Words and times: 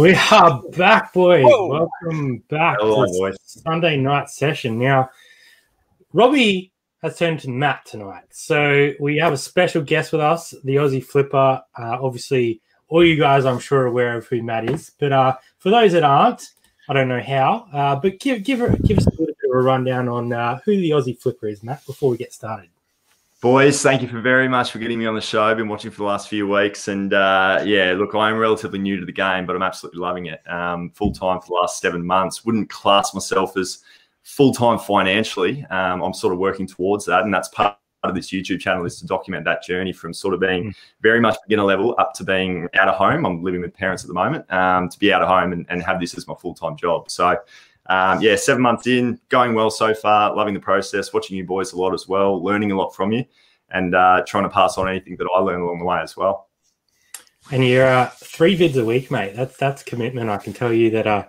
We 0.00 0.14
are 0.30 0.62
back, 0.78 1.12
boys. 1.12 1.44
Whoa. 1.44 1.66
Welcome 2.02 2.38
back 2.48 2.78
Hello, 2.80 3.04
to 3.04 3.12
boys. 3.12 3.36
Sunday 3.42 3.98
night 3.98 4.30
session. 4.30 4.78
Now, 4.78 5.10
Robbie 6.14 6.72
has 7.02 7.18
turned 7.18 7.40
to 7.40 7.50
Matt 7.50 7.84
tonight. 7.84 8.24
So 8.30 8.94
we 8.98 9.18
have 9.18 9.34
a 9.34 9.36
special 9.36 9.82
guest 9.82 10.12
with 10.12 10.22
us, 10.22 10.54
the 10.64 10.76
Aussie 10.76 11.04
Flipper. 11.04 11.62
Uh, 11.78 11.98
obviously, 12.00 12.62
all 12.88 13.04
you 13.04 13.16
guys, 13.16 13.44
I'm 13.44 13.58
sure, 13.58 13.82
are 13.82 13.86
aware 13.88 14.16
of 14.16 14.26
who 14.26 14.42
Matt 14.42 14.70
is. 14.70 14.90
But 14.98 15.12
uh, 15.12 15.36
for 15.58 15.68
those 15.68 15.92
that 15.92 16.02
aren't, 16.02 16.48
I 16.88 16.94
don't 16.94 17.08
know 17.08 17.20
how. 17.20 17.66
Uh, 17.70 17.96
but 17.96 18.20
give 18.20 18.42
give 18.42 18.60
her, 18.60 18.74
give 18.78 18.96
us 18.96 19.06
a 19.06 19.10
little 19.10 19.26
bit 19.26 19.50
of 19.50 19.54
a 19.54 19.60
rundown 19.60 20.08
on 20.08 20.32
uh, 20.32 20.60
who 20.64 20.76
the 20.76 20.92
Aussie 20.92 21.20
Flipper 21.20 21.48
is, 21.48 21.62
Matt, 21.62 21.84
before 21.84 22.08
we 22.08 22.16
get 22.16 22.32
started. 22.32 22.70
Boys, 23.40 23.80
thank 23.80 24.02
you 24.02 24.08
for 24.08 24.20
very 24.20 24.48
much 24.48 24.70
for 24.70 24.78
getting 24.78 24.98
me 24.98 25.06
on 25.06 25.14
the 25.14 25.20
show. 25.22 25.42
I've 25.42 25.56
been 25.56 25.66
watching 25.66 25.90
for 25.90 25.96
the 25.96 26.04
last 26.04 26.28
few 26.28 26.46
weeks, 26.46 26.88
and 26.88 27.14
uh, 27.14 27.62
yeah, 27.64 27.94
look, 27.96 28.14
I'm 28.14 28.36
relatively 28.36 28.78
new 28.78 29.00
to 29.00 29.06
the 29.06 29.12
game, 29.12 29.46
but 29.46 29.56
I'm 29.56 29.62
absolutely 29.62 29.98
loving 29.98 30.26
it. 30.26 30.46
Um, 30.46 30.90
full 30.90 31.10
time 31.10 31.40
for 31.40 31.46
the 31.46 31.54
last 31.54 31.80
seven 31.80 32.04
months. 32.04 32.44
Wouldn't 32.44 32.68
class 32.68 33.14
myself 33.14 33.56
as 33.56 33.78
full 34.24 34.52
time 34.52 34.78
financially. 34.78 35.64
Um, 35.70 36.02
I'm 36.02 36.12
sort 36.12 36.34
of 36.34 36.38
working 36.38 36.66
towards 36.66 37.06
that, 37.06 37.22
and 37.22 37.32
that's 37.32 37.48
part 37.48 37.78
of 38.02 38.14
this 38.14 38.30
YouTube 38.30 38.60
channel 38.60 38.84
is 38.84 39.00
to 39.00 39.06
document 39.06 39.46
that 39.46 39.62
journey 39.62 39.94
from 39.94 40.12
sort 40.12 40.34
of 40.34 40.40
being 40.40 40.74
very 41.00 41.20
much 41.20 41.38
beginner 41.46 41.64
level 41.64 41.94
up 41.98 42.12
to 42.16 42.24
being 42.24 42.68
out 42.74 42.88
of 42.88 42.96
home. 42.96 43.24
I'm 43.24 43.42
living 43.42 43.62
with 43.62 43.72
parents 43.72 44.04
at 44.04 44.08
the 44.08 44.14
moment. 44.14 44.52
Um, 44.52 44.90
to 44.90 44.98
be 44.98 45.14
out 45.14 45.22
of 45.22 45.28
home 45.28 45.54
and, 45.54 45.64
and 45.70 45.82
have 45.82 45.98
this 45.98 46.14
as 46.14 46.28
my 46.28 46.34
full 46.34 46.54
time 46.54 46.76
job. 46.76 47.10
So. 47.10 47.38
Um, 47.90 48.22
yeah, 48.22 48.36
seven 48.36 48.62
months 48.62 48.86
in, 48.86 49.18
going 49.30 49.52
well 49.52 49.68
so 49.68 49.92
far, 49.92 50.32
loving 50.36 50.54
the 50.54 50.60
process, 50.60 51.12
watching 51.12 51.36
you 51.36 51.44
boys 51.44 51.72
a 51.72 51.76
lot 51.76 51.92
as 51.92 52.06
well, 52.06 52.40
learning 52.40 52.70
a 52.70 52.76
lot 52.76 52.94
from 52.94 53.10
you, 53.10 53.24
and 53.70 53.96
uh, 53.96 54.22
trying 54.28 54.44
to 54.44 54.48
pass 54.48 54.78
on 54.78 54.88
anything 54.88 55.16
that 55.16 55.28
I 55.36 55.40
learn 55.40 55.60
along 55.60 55.80
the 55.80 55.84
way 55.84 55.98
as 55.98 56.16
well. 56.16 56.48
And 57.50 57.66
you're 57.66 57.84
uh, 57.84 58.08
three 58.14 58.56
vids 58.56 58.80
a 58.80 58.84
week, 58.84 59.10
mate. 59.10 59.34
That's 59.34 59.56
that's 59.56 59.82
commitment. 59.82 60.30
I 60.30 60.36
can 60.36 60.52
tell 60.52 60.72
you 60.72 60.90
that 60.90 61.08
uh, 61.08 61.24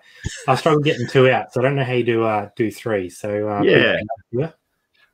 I 0.48 0.53
struggle 0.53 0.81
getting 0.81 1.08
two 1.08 1.31
out, 1.31 1.52
so 1.52 1.62
I 1.62 1.64
don't 1.64 1.76
know 1.76 1.84
how 1.84 1.94
you 1.94 2.03
do 2.03 2.23
uh, 2.26 2.50
do 2.56 2.70
three. 2.70 3.09
So 3.09 3.50
uh, 3.50 3.64
yeah, 3.64 3.98
yeah. 4.31 4.52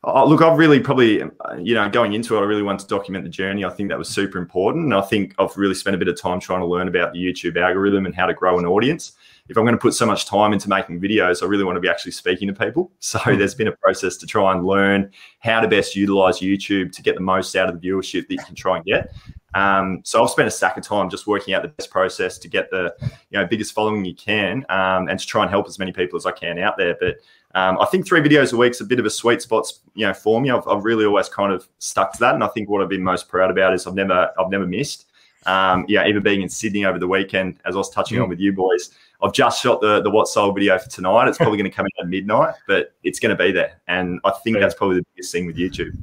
Oh, 0.04 0.28
look, 0.28 0.42
I've 0.42 0.58
really 0.58 0.80
probably, 0.80 1.23
you 1.59 1.73
know, 1.76 1.89
going 1.89 2.14
into 2.14 2.36
it, 2.38 2.39
I 2.39 2.44
really 2.44 2.61
wanted 2.61 2.82
to 2.82 2.88
document 2.88 3.23
the 3.23 3.30
journey. 3.30 3.66
I 3.66 3.70
think 3.70 3.89
that 3.89 3.98
was 3.98 4.09
super 4.09 4.38
important. 4.38 4.86
And 4.86 4.94
I 4.94 5.02
think 5.02 5.34
I've 5.39 5.58
really 5.58 5.73
spent 5.76 5.95
a 5.95 5.98
bit 5.98 6.08
of 6.08 6.20
time 6.20 6.39
trying 6.39 6.59
to 6.59 6.66
learn 6.66 6.88
about 6.88 7.14
the 7.14 7.20
YouTube 7.20 7.58
algorithm 7.61 8.06
and 8.06 8.14
how 8.16 8.26
to 8.26 8.34
grow 8.34 8.59
an 8.59 8.66
audience. 8.66 9.14
If 9.50 9.58
I'm 9.58 9.64
going 9.64 9.76
to 9.76 9.81
put 9.81 9.94
so 9.94 10.06
much 10.06 10.26
time 10.26 10.53
into 10.53 10.67
making 10.70 11.00
videos, 11.00 11.42
I 11.42 11.45
really 11.45 11.64
want 11.64 11.78
to 11.78 11.81
be 11.81 11.90
actually 11.90 12.12
speaking 12.12 12.48
to 12.48 12.53
people. 12.53 12.92
So 13.00 13.20
there's 13.26 13.56
been 13.56 13.70
a 13.70 13.72
process 13.72 14.17
to 14.17 14.28
try 14.28 14.52
and 14.54 14.66
learn 14.66 15.12
how 15.39 15.62
to 15.62 15.67
best 15.67 15.95
utilize 15.95 16.39
YouTube 16.39 16.92
to 16.92 17.02
get 17.02 17.16
the 17.16 17.22
most 17.22 17.56
out 17.56 17.70
of 17.70 17.80
the 17.80 17.88
viewership 17.88 18.28
that 18.28 18.34
you 18.34 18.44
can 18.45 18.54
try 18.54 18.76
and 18.76 18.86
get. 18.86 19.14
Um, 19.54 20.02
so 20.04 20.22
I've 20.23 20.30
spent 20.30 20.48
a 20.48 20.52
stack 20.52 20.78
of 20.78 20.84
time 20.84 21.09
just 21.09 21.26
working 21.26 21.54
out 21.54 21.62
the 21.62 21.70
best 21.70 21.89
process 21.89 22.38
to 22.38 22.48
get 22.48 22.70
the 22.70 22.94
you 23.02 23.39
know 23.39 23.45
biggest 23.48 23.73
following 23.73 24.05
you 24.05 24.14
can, 24.14 24.66
um, 24.70 25.08
and 25.08 25.20
to 25.20 25.26
try 25.26 25.42
and 25.42 25.49
help 25.49 25.67
as 25.67 25.80
many 25.80 25.92
people 25.92 26.17
as 26.17 26.26
I 26.26 26.32
can 26.32 26.60
out 26.60 26.77
there. 26.77 26.95
But 26.99 27.16
um, 27.55 27.80
I 27.80 27.86
think 27.86 28.05
three 28.05 28.20
videos 28.20 28.54
a 28.54 28.58
week 28.58 28.72
is 28.72 28.82
a 28.82 28.86
bit 28.86 28.99
of 28.99 29.05
a 29.05 29.10
sweet 29.10 29.42
spot, 29.42 29.72
you 29.95 30.05
know, 30.05 30.14
for 30.14 30.39
me. 30.39 30.52
I've, 30.52 30.67
I've, 30.67 30.83
really 30.83 31.05
always 31.05 31.30
kind 31.30 31.52
of 31.52 31.67
stuck 31.80 32.14
to 32.14 32.20
that, 32.20 32.36
and 32.36 32.43
I 32.43 32.48
think 32.49 32.70
what 32.70 32.83
I've 32.83 32.89
been 32.89 33.04
most 33.04 33.30
proud 33.30 33.49
about 33.49 33.73
is 33.73 33.88
I've 33.88 33.95
never 33.95 34.32
I've 34.38 34.52
never 34.52 34.67
missed. 34.67 35.05
Um, 35.45 35.86
yeah, 35.88 36.05
even 36.05 36.22
being 36.22 36.42
in 36.42 36.49
Sydney 36.49 36.86
over 36.86 36.99
the 36.99 37.08
weekend, 37.08 37.60
as 37.66 37.76
I 37.76 37.77
was 37.77 37.89
touching 37.89 38.17
mm. 38.20 38.23
on 38.23 38.30
with 38.30 38.39
you 38.39 38.52
boys, 38.52 38.92
I've 39.22 39.33
just 39.33 39.61
shot 39.61 39.82
the 39.82 40.02
the 40.02 40.10
What 40.10 40.28
Sold 40.28 40.55
video 40.55 40.78
for 40.78 40.89
tonight. 40.89 41.28
It's 41.28 41.38
probably 41.38 41.58
going 41.58 41.70
to 41.70 41.76
come 41.76 41.86
out 41.86 42.04
at 42.04 42.10
midnight, 42.10 42.55
but 42.67 42.94
it's 43.04 43.20
going 43.20 43.36
to 43.36 43.44
be 43.44 43.52
there, 43.52 43.82
and 43.88 44.20
I 44.23 44.32
think 44.44 44.60
that's 44.60 44.76
probably 44.76 44.98
the 44.98 45.05
biggest 45.16 45.32
thing 45.32 45.45
with 45.45 45.58
YouTube. 45.58 45.98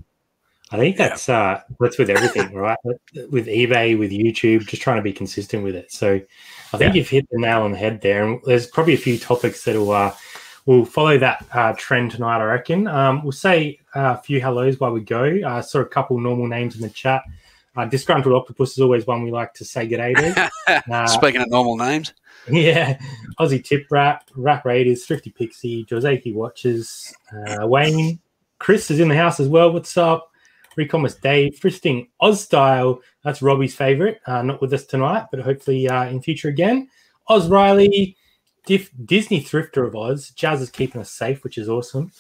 I 0.70 0.76
think 0.76 0.97
that's 0.97 1.28
uh, 1.28 1.60
that's 1.78 1.98
with 1.98 2.10
everything, 2.10 2.52
right? 2.54 2.78
With 2.84 3.47
eBay, 3.47 3.97
with 3.97 4.10
YouTube, 4.10 4.66
just 4.66 4.82
trying 4.82 4.97
to 4.97 5.02
be 5.02 5.12
consistent 5.12 5.62
with 5.62 5.76
it. 5.76 5.92
So 5.92 6.14
I 6.72 6.76
think 6.76 6.94
yeah. 6.94 6.98
you've 6.98 7.08
hit 7.08 7.28
the 7.30 7.38
nail 7.38 7.62
on 7.62 7.72
the 7.72 7.78
head 7.78 8.00
there. 8.00 8.26
And 8.26 8.41
there's 8.44 8.66
probably 8.66 8.94
a 8.94 8.98
few 8.98 9.19
topics 9.19 9.64
that'll 9.64 9.91
uh, 9.91 10.12
we'll 10.66 10.84
follow 10.84 11.19
that 11.19 11.46
uh, 11.52 11.75
trend 11.76 12.12
tonight. 12.12 12.38
I 12.38 12.44
reckon. 12.44 12.88
Um, 12.88 13.22
we'll 13.22 13.32
say 13.32 13.78
a 13.94 14.19
few 14.19 14.41
hellos 14.41 14.81
while 14.81 14.92
we 14.92 15.00
go. 15.00 15.38
Uh, 15.46 15.62
saw 15.62 15.81
a 15.81 15.86
couple 15.86 16.19
normal 16.19 16.48
names 16.48 16.75
in 16.75 16.82
the 16.82 16.91
chat. 16.91 17.22
Uh, 17.76 17.84
Disgruntled 17.84 18.34
Octopus 18.34 18.72
is 18.72 18.81
always 18.81 19.06
one 19.06 19.22
we 19.22 19.32
like 19.32 19.52
to 19.54 19.64
say 19.64 19.86
good 19.86 19.98
day 19.98 20.14
to. 20.14 20.50
Uh, 20.91 21.06
Speaking 21.06 21.42
of 21.42 21.50
normal 21.50 21.76
names. 21.76 22.14
Yeah, 22.50 22.99
Aussie 23.41 23.65
Tip 23.65 23.87
Rap, 23.91 24.31
Rap 24.34 24.65
Raiders, 24.65 25.06
Thrifty 25.06 25.31
Pixie, 25.31 25.84
Joseki 25.87 26.34
Watches, 26.34 27.15
uh, 27.32 27.66
Wayne, 27.66 28.21
Chris 28.59 28.91
is 28.91 29.00
in 29.00 29.09
the 29.09 29.16
house 29.16 29.41
as 29.41 29.49
well. 29.49 29.72
What's 29.72 29.97
up? 29.97 30.31
Recommerce 30.77 31.21
Dave, 31.21 31.56
Fristing 31.59 32.09
Oz 32.21 32.43
Style. 32.43 33.00
That's 33.22 33.43
Robbie's 33.43 33.75
favorite. 33.75 34.21
Uh, 34.27 34.43
not 34.43 34.60
with 34.60 34.72
us 34.72 34.84
tonight, 34.84 35.27
but 35.31 35.41
hopefully 35.41 35.88
uh, 35.88 36.05
in 36.06 36.21
future 36.21 36.49
again. 36.49 36.88
Oz 37.28 37.49
Riley, 37.49 38.16
Dif- 38.66 38.91
Disney 39.05 39.43
Thrifter 39.43 39.87
of 39.87 39.97
Oz. 39.97 40.31
Jazz 40.31 40.61
is 40.61 40.71
keeping 40.71 41.00
us 41.00 41.11
safe, 41.11 41.44
which 41.44 41.59
is 41.59 41.69
awesome. 41.69 42.11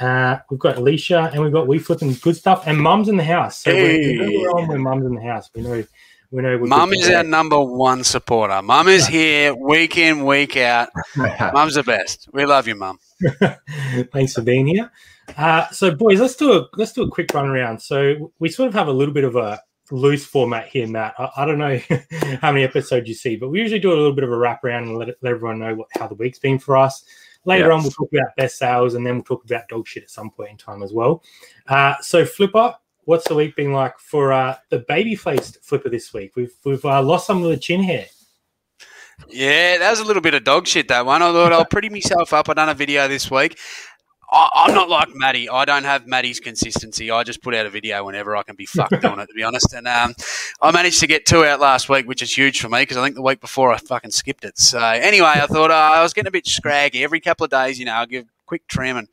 Uh, 0.00 0.38
we've 0.50 0.60
got 0.60 0.76
Alicia 0.76 1.30
and 1.32 1.42
we've 1.42 1.52
got 1.52 1.68
We 1.68 1.78
Flipping 1.78 2.14
Good 2.14 2.36
Stuff 2.36 2.66
and 2.66 2.78
Mum's 2.78 3.08
in 3.08 3.16
the 3.16 3.24
house. 3.24 3.62
So 3.62 3.70
hey. 3.70 4.18
we're, 4.18 4.28
we're 4.28 4.50
on 4.50 4.68
when 4.68 4.82
Mum's 4.82 5.06
in 5.06 5.14
the 5.14 5.22
house. 5.22 5.50
We 5.54 5.62
know 5.62 5.84
we 6.34 6.42
know 6.42 6.58
Mum 6.58 6.92
is 6.92 7.08
our 7.10 7.22
number 7.22 7.60
one 7.60 8.02
supporter. 8.02 8.60
Mum 8.60 8.88
is 8.88 9.06
here 9.06 9.54
week 9.54 9.96
in, 9.96 10.24
week 10.24 10.56
out. 10.56 10.88
Mum's 11.16 11.74
the 11.74 11.84
best. 11.84 12.28
We 12.32 12.44
love 12.44 12.66
you, 12.66 12.74
Mum. 12.74 12.98
Thanks 14.12 14.32
for 14.32 14.42
being 14.42 14.66
here. 14.66 14.90
Uh, 15.36 15.68
so, 15.68 15.94
boys, 15.94 16.20
let's 16.20 16.34
do 16.34 16.52
a 16.52 16.66
let's 16.74 16.92
do 16.92 17.04
a 17.04 17.08
quick 17.08 17.32
run 17.32 17.46
around. 17.46 17.80
So, 17.80 18.32
we 18.40 18.48
sort 18.48 18.66
of 18.66 18.74
have 18.74 18.88
a 18.88 18.92
little 18.92 19.14
bit 19.14 19.22
of 19.22 19.36
a 19.36 19.62
loose 19.92 20.26
format 20.26 20.66
here, 20.66 20.88
Matt. 20.88 21.14
I, 21.20 21.30
I 21.36 21.44
don't 21.44 21.58
know 21.58 21.78
how 22.40 22.50
many 22.50 22.64
episodes 22.64 23.08
you 23.08 23.14
see, 23.14 23.36
but 23.36 23.50
we 23.50 23.60
usually 23.60 23.78
do 23.78 23.92
a 23.92 23.94
little 23.94 24.12
bit 24.12 24.24
of 24.24 24.32
a 24.32 24.36
wrap 24.36 24.64
around 24.64 24.88
and 24.88 24.98
let, 24.98 25.10
it, 25.10 25.18
let 25.22 25.34
everyone 25.34 25.60
know 25.60 25.76
what, 25.76 25.88
how 25.96 26.08
the 26.08 26.16
week's 26.16 26.40
been 26.40 26.58
for 26.58 26.76
us. 26.76 27.04
Later 27.44 27.70
on, 27.70 27.82
we'll 27.82 27.92
talk 27.92 28.08
about 28.12 28.34
best 28.36 28.58
sales, 28.58 28.94
and 28.94 29.06
then 29.06 29.14
we'll 29.14 29.22
talk 29.22 29.44
about 29.44 29.68
dog 29.68 29.86
shit 29.86 30.02
at 30.02 30.10
some 30.10 30.30
point 30.30 30.50
in 30.50 30.56
time 30.56 30.82
as 30.82 30.92
well. 30.92 31.22
Uh, 31.68 31.94
so, 32.00 32.24
Flipper, 32.24 32.74
what's 33.06 33.28
the 33.28 33.34
week 33.34 33.56
been 33.56 33.72
like 33.72 33.98
for 33.98 34.32
uh, 34.32 34.56
the 34.70 34.80
baby 34.80 35.14
faced 35.14 35.64
flipper 35.64 35.88
this 35.88 36.12
week? 36.12 36.32
We've 36.36 36.54
we've 36.64 36.84
uh, 36.84 37.02
lost 37.02 37.26
some 37.26 37.42
of 37.42 37.50
the 37.50 37.56
chin 37.56 37.82
hair. 37.82 38.06
Yeah, 39.28 39.78
that 39.78 39.90
was 39.90 40.00
a 40.00 40.04
little 40.04 40.22
bit 40.22 40.34
of 40.34 40.44
dog 40.44 40.66
shit. 40.66 40.88
That 40.88 41.06
one. 41.06 41.22
I 41.22 41.32
thought 41.32 41.52
I'll 41.52 41.64
pretty 41.64 41.88
myself 41.88 42.32
up. 42.32 42.48
I 42.48 42.54
done 42.54 42.68
a 42.68 42.74
video 42.74 43.06
this 43.08 43.30
week. 43.30 43.58
I, 44.30 44.66
am 44.68 44.74
not 44.74 44.88
like 44.88 45.08
Maddie. 45.14 45.48
I 45.48 45.64
don't 45.64 45.84
have 45.84 46.08
Maddie's 46.08 46.40
consistency. 46.40 47.10
I 47.10 47.22
just 47.22 47.40
put 47.40 47.54
out 47.54 47.66
a 47.66 47.70
video 47.70 48.04
whenever 48.04 48.36
I 48.36 48.42
can 48.42 48.56
be 48.56 48.66
fucked 48.66 49.04
on 49.04 49.20
it, 49.20 49.26
to 49.26 49.34
be 49.34 49.44
honest. 49.44 49.72
And 49.72 49.86
um, 49.86 50.14
I 50.60 50.72
managed 50.72 50.98
to 51.00 51.06
get 51.06 51.24
two 51.24 51.44
out 51.44 51.60
last 51.60 51.88
week, 51.88 52.08
which 52.08 52.20
is 52.20 52.36
huge 52.36 52.60
for 52.60 52.68
me 52.68 52.80
because 52.80 52.96
I 52.96 53.04
think 53.04 53.14
the 53.14 53.22
week 53.22 53.40
before 53.40 53.72
I 53.72 53.78
fucking 53.78 54.10
skipped 54.10 54.44
it. 54.44 54.58
So 54.58 54.80
anyway, 54.80 55.34
I 55.34 55.46
thought 55.46 55.70
uh, 55.70 55.74
I 55.74 56.02
was 56.02 56.12
getting 56.12 56.28
a 56.28 56.32
bit 56.32 56.46
scraggy. 56.46 57.04
Every 57.04 57.20
couple 57.20 57.44
of 57.44 57.50
days, 57.50 57.78
you 57.78 57.84
know, 57.84 57.92
I'll 57.92 58.06
give 58.06 58.26
quick 58.46 58.66
trim 58.66 58.96
and 58.96 59.08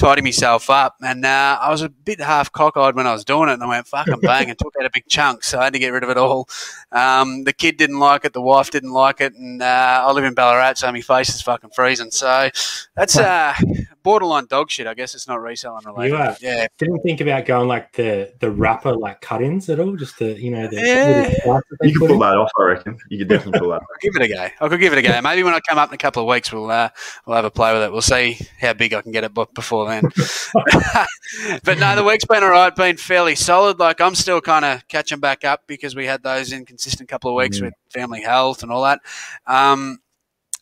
tidy 0.00 0.22
myself 0.22 0.70
up. 0.70 0.96
And 1.02 1.24
uh, 1.24 1.58
I 1.60 1.70
was 1.70 1.82
a 1.82 1.88
bit 1.88 2.20
half 2.20 2.50
cockeyed 2.50 2.94
when 2.94 3.06
I 3.06 3.12
was 3.12 3.24
doing 3.24 3.48
it, 3.48 3.54
and 3.54 3.62
I 3.62 3.66
went 3.66 3.86
fucking 3.86 4.20
bang 4.20 4.48
and 4.48 4.58
took 4.58 4.74
out 4.80 4.86
a 4.86 4.90
big 4.92 5.06
chunk. 5.06 5.44
So 5.44 5.60
I 5.60 5.64
had 5.64 5.74
to 5.74 5.78
get 5.78 5.90
rid 5.90 6.02
of 6.02 6.10
it 6.10 6.16
all. 6.16 6.48
Um, 6.90 7.44
the 7.44 7.52
kid 7.52 7.76
didn't 7.76 7.98
like 7.98 8.24
it, 8.24 8.32
the 8.32 8.40
wife 8.40 8.70
didn't 8.70 8.92
like 8.92 9.20
it, 9.20 9.34
and 9.34 9.62
uh, 9.62 10.02
I 10.04 10.10
live 10.12 10.24
in 10.24 10.34
Ballarat, 10.34 10.74
so 10.74 10.90
my 10.90 11.00
face 11.02 11.28
is 11.28 11.42
fucking 11.42 11.70
freezing. 11.70 12.10
So 12.10 12.48
that's 12.96 13.16
uh, 13.18 13.54
borderline 14.02 14.46
dog 14.46 14.70
shit. 14.70 14.86
I 14.86 14.94
guess 14.94 15.14
it's 15.14 15.28
not 15.28 15.40
reselling 15.40 15.84
related. 15.84 16.14
You 16.14 16.22
are. 16.22 16.36
Yeah. 16.40 16.66
Didn't 16.78 17.00
think 17.00 17.20
about 17.20 17.46
going 17.46 17.68
like 17.68 17.92
the 17.92 18.32
the 18.40 18.50
wrapper 18.50 18.96
like 18.96 19.20
cut-ins 19.20 19.68
at 19.68 19.80
all, 19.80 19.96
just 19.96 20.18
the 20.18 20.40
you 20.40 20.50
know 20.50 20.66
the. 20.68 20.76
Yeah. 20.76 21.60
You 21.82 21.98
could 21.98 22.08
pull 22.08 22.18
that 22.18 22.36
off. 22.36 22.50
I 22.58 22.62
reckon 22.62 22.98
you 23.08 23.18
could 23.18 23.28
definitely 23.28 23.60
pull 23.60 23.70
that. 23.70 23.82
I'll 23.90 23.96
give 24.00 24.16
it 24.16 24.22
a 24.22 24.28
go. 24.28 24.48
I 24.60 24.68
could 24.68 24.80
give 24.80 24.92
it 24.92 24.98
a 24.98 25.02
go. 25.02 25.20
Maybe 25.20 25.42
when 25.42 25.54
I 25.54 25.60
come 25.68 25.78
up 25.78 25.90
in 25.90 25.94
a 25.94 25.98
couple 25.98 26.22
of 26.22 26.28
weeks, 26.28 26.52
we'll 26.52 26.70
uh, 26.70 26.90
we'll 27.26 27.36
have 27.36 27.44
a 27.44 27.50
play 27.50 27.72
with 27.72 27.82
it. 27.82 27.92
We'll 27.92 28.00
see 28.00 28.38
how 28.60 28.72
big 28.72 28.94
I 28.94 29.02
can 29.02 29.12
get 29.12 29.24
it 29.24 29.32
before 29.54 29.88
then. 29.88 30.04
but 31.64 31.78
no, 31.78 31.96
the 31.96 32.04
week's 32.04 32.24
been 32.24 32.42
all 32.42 32.50
right. 32.50 32.74
Been 32.74 32.96
fairly 32.96 33.34
solid. 33.34 33.78
Like 33.78 34.00
I'm 34.00 34.14
still 34.14 34.40
kind 34.40 34.64
of 34.64 34.86
catching 34.88 35.20
back 35.20 35.44
up 35.44 35.62
because 35.66 35.94
we 35.94 36.06
had 36.06 36.22
those 36.22 36.52
inconsistent 36.52 37.08
couple 37.08 37.30
of 37.30 37.36
weeks 37.36 37.58
mm. 37.58 37.62
with 37.62 37.74
family 37.92 38.22
health 38.22 38.62
and 38.62 38.72
all 38.72 38.82
that. 38.82 39.00
Um, 39.46 39.98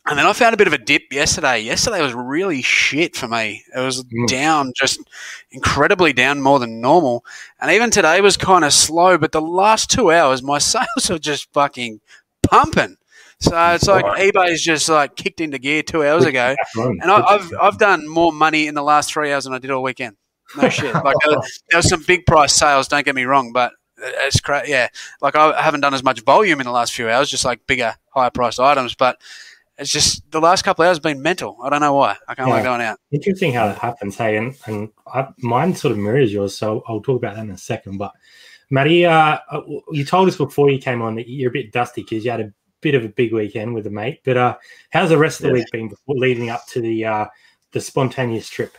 and 0.09 0.17
then 0.17 0.25
I 0.25 0.33
found 0.33 0.53
a 0.55 0.57
bit 0.57 0.67
of 0.67 0.73
a 0.73 0.77
dip 0.77 1.13
yesterday. 1.13 1.59
Yesterday 1.59 2.01
was 2.01 2.13
really 2.13 2.63
shit 2.63 3.15
for 3.15 3.27
me. 3.27 3.63
It 3.75 3.79
was 3.79 4.03
mm. 4.03 4.27
down, 4.27 4.73
just 4.75 4.99
incredibly 5.51 6.13
down 6.13 6.41
more 6.41 6.57
than 6.57 6.81
normal. 6.81 7.23
And 7.61 7.69
even 7.71 7.91
today 7.91 8.19
was 8.19 8.35
kind 8.35 8.65
of 8.65 8.73
slow, 8.73 9.19
but 9.19 9.31
the 9.31 9.41
last 9.41 9.91
two 9.91 10.11
hours, 10.11 10.41
my 10.41 10.57
sales 10.59 11.11
are 11.11 11.19
just 11.19 11.51
fucking 11.53 12.01
pumping. 12.41 12.97
So 13.41 13.55
it's 13.73 13.87
like 13.87 14.03
right. 14.03 14.33
eBay's 14.33 14.61
just 14.61 14.89
like 14.89 15.15
kicked 15.15 15.39
into 15.39 15.59
gear 15.59 15.81
two 15.81 16.03
hours 16.03 16.25
ago, 16.25 16.55
and 16.75 17.03
I, 17.09 17.37
have 17.37 17.53
I've 17.61 17.77
done 17.77 18.05
more 18.05 18.33
money 18.33 18.67
in 18.67 18.75
the 18.75 18.83
last 18.83 19.13
three 19.13 19.31
hours 19.31 19.45
than 19.45 19.53
I 19.53 19.59
did 19.59 19.71
all 19.71 19.81
weekend. 19.81 20.17
No 20.57 20.67
shit. 20.69 20.93
Like 20.93 21.15
there, 21.25 21.37
there 21.69 21.77
was 21.77 21.87
some 21.87 22.03
big 22.05 22.25
price 22.25 22.53
sales. 22.53 22.89
Don't 22.89 23.05
get 23.05 23.15
me 23.15 23.23
wrong, 23.23 23.53
but 23.53 23.71
it's 23.97 24.41
crazy. 24.41 24.71
Yeah, 24.71 24.89
like 25.21 25.37
I 25.37 25.61
haven't 25.61 25.81
done 25.81 25.93
as 25.93 26.03
much 26.03 26.21
volume 26.23 26.59
in 26.59 26.65
the 26.65 26.71
last 26.71 26.93
few 26.93 27.09
hours, 27.09 27.29
just 27.29 27.45
like 27.45 27.65
bigger, 27.65 27.95
higher 28.09 28.29
priced 28.29 28.59
items, 28.59 28.93
but 28.93 29.17
it's 29.79 29.91
just 29.91 30.29
the 30.31 30.41
last 30.41 30.63
couple 30.63 30.83
of 30.83 30.87
hours 30.87 30.97
have 30.97 31.03
been 31.03 31.21
mental. 31.21 31.57
I 31.63 31.69
don't 31.69 31.81
know 31.81 31.93
why. 31.93 32.17
I 32.27 32.35
can't 32.35 32.49
yeah. 32.49 32.55
like 32.55 32.63
going 32.63 32.81
out. 32.81 32.99
Interesting 33.11 33.53
how 33.53 33.67
that 33.67 33.77
happens. 33.77 34.17
Hey, 34.17 34.37
and, 34.37 34.55
and 34.65 34.89
I, 35.07 35.27
mine 35.39 35.75
sort 35.75 35.93
of 35.93 35.97
mirrors 35.97 36.33
yours, 36.33 36.57
so 36.57 36.83
I'll 36.87 37.01
talk 37.01 37.17
about 37.17 37.35
that 37.35 37.43
in 37.43 37.51
a 37.51 37.57
second. 37.57 37.97
But 37.97 38.11
Matty, 38.69 39.05
uh, 39.05 39.39
uh 39.49 39.61
you 39.91 40.05
told 40.05 40.27
us 40.27 40.35
before 40.35 40.69
you 40.69 40.79
came 40.79 41.01
on 41.01 41.15
that 41.15 41.29
you're 41.29 41.49
a 41.49 41.53
bit 41.53 41.71
dusty 41.71 42.01
because 42.03 42.25
you 42.25 42.31
had 42.31 42.41
a 42.41 42.53
bit 42.81 42.95
of 42.95 43.03
a 43.03 43.09
big 43.09 43.33
weekend 43.33 43.73
with 43.73 43.87
a 43.87 43.89
mate. 43.89 44.19
But 44.23 44.37
uh, 44.37 44.57
how's 44.91 45.09
the 45.09 45.17
rest 45.17 45.39
of 45.39 45.43
the 45.43 45.47
Yeah. 45.49 45.53
week 45.53 45.71
been 45.71 45.89
before 45.89 46.15
leading 46.15 46.49
up 46.49 46.67
to 46.67 46.81
the 46.81 47.05
uh, 47.05 47.25
the 47.71 47.81
spontaneous 47.81 48.49
trip? 48.49 48.77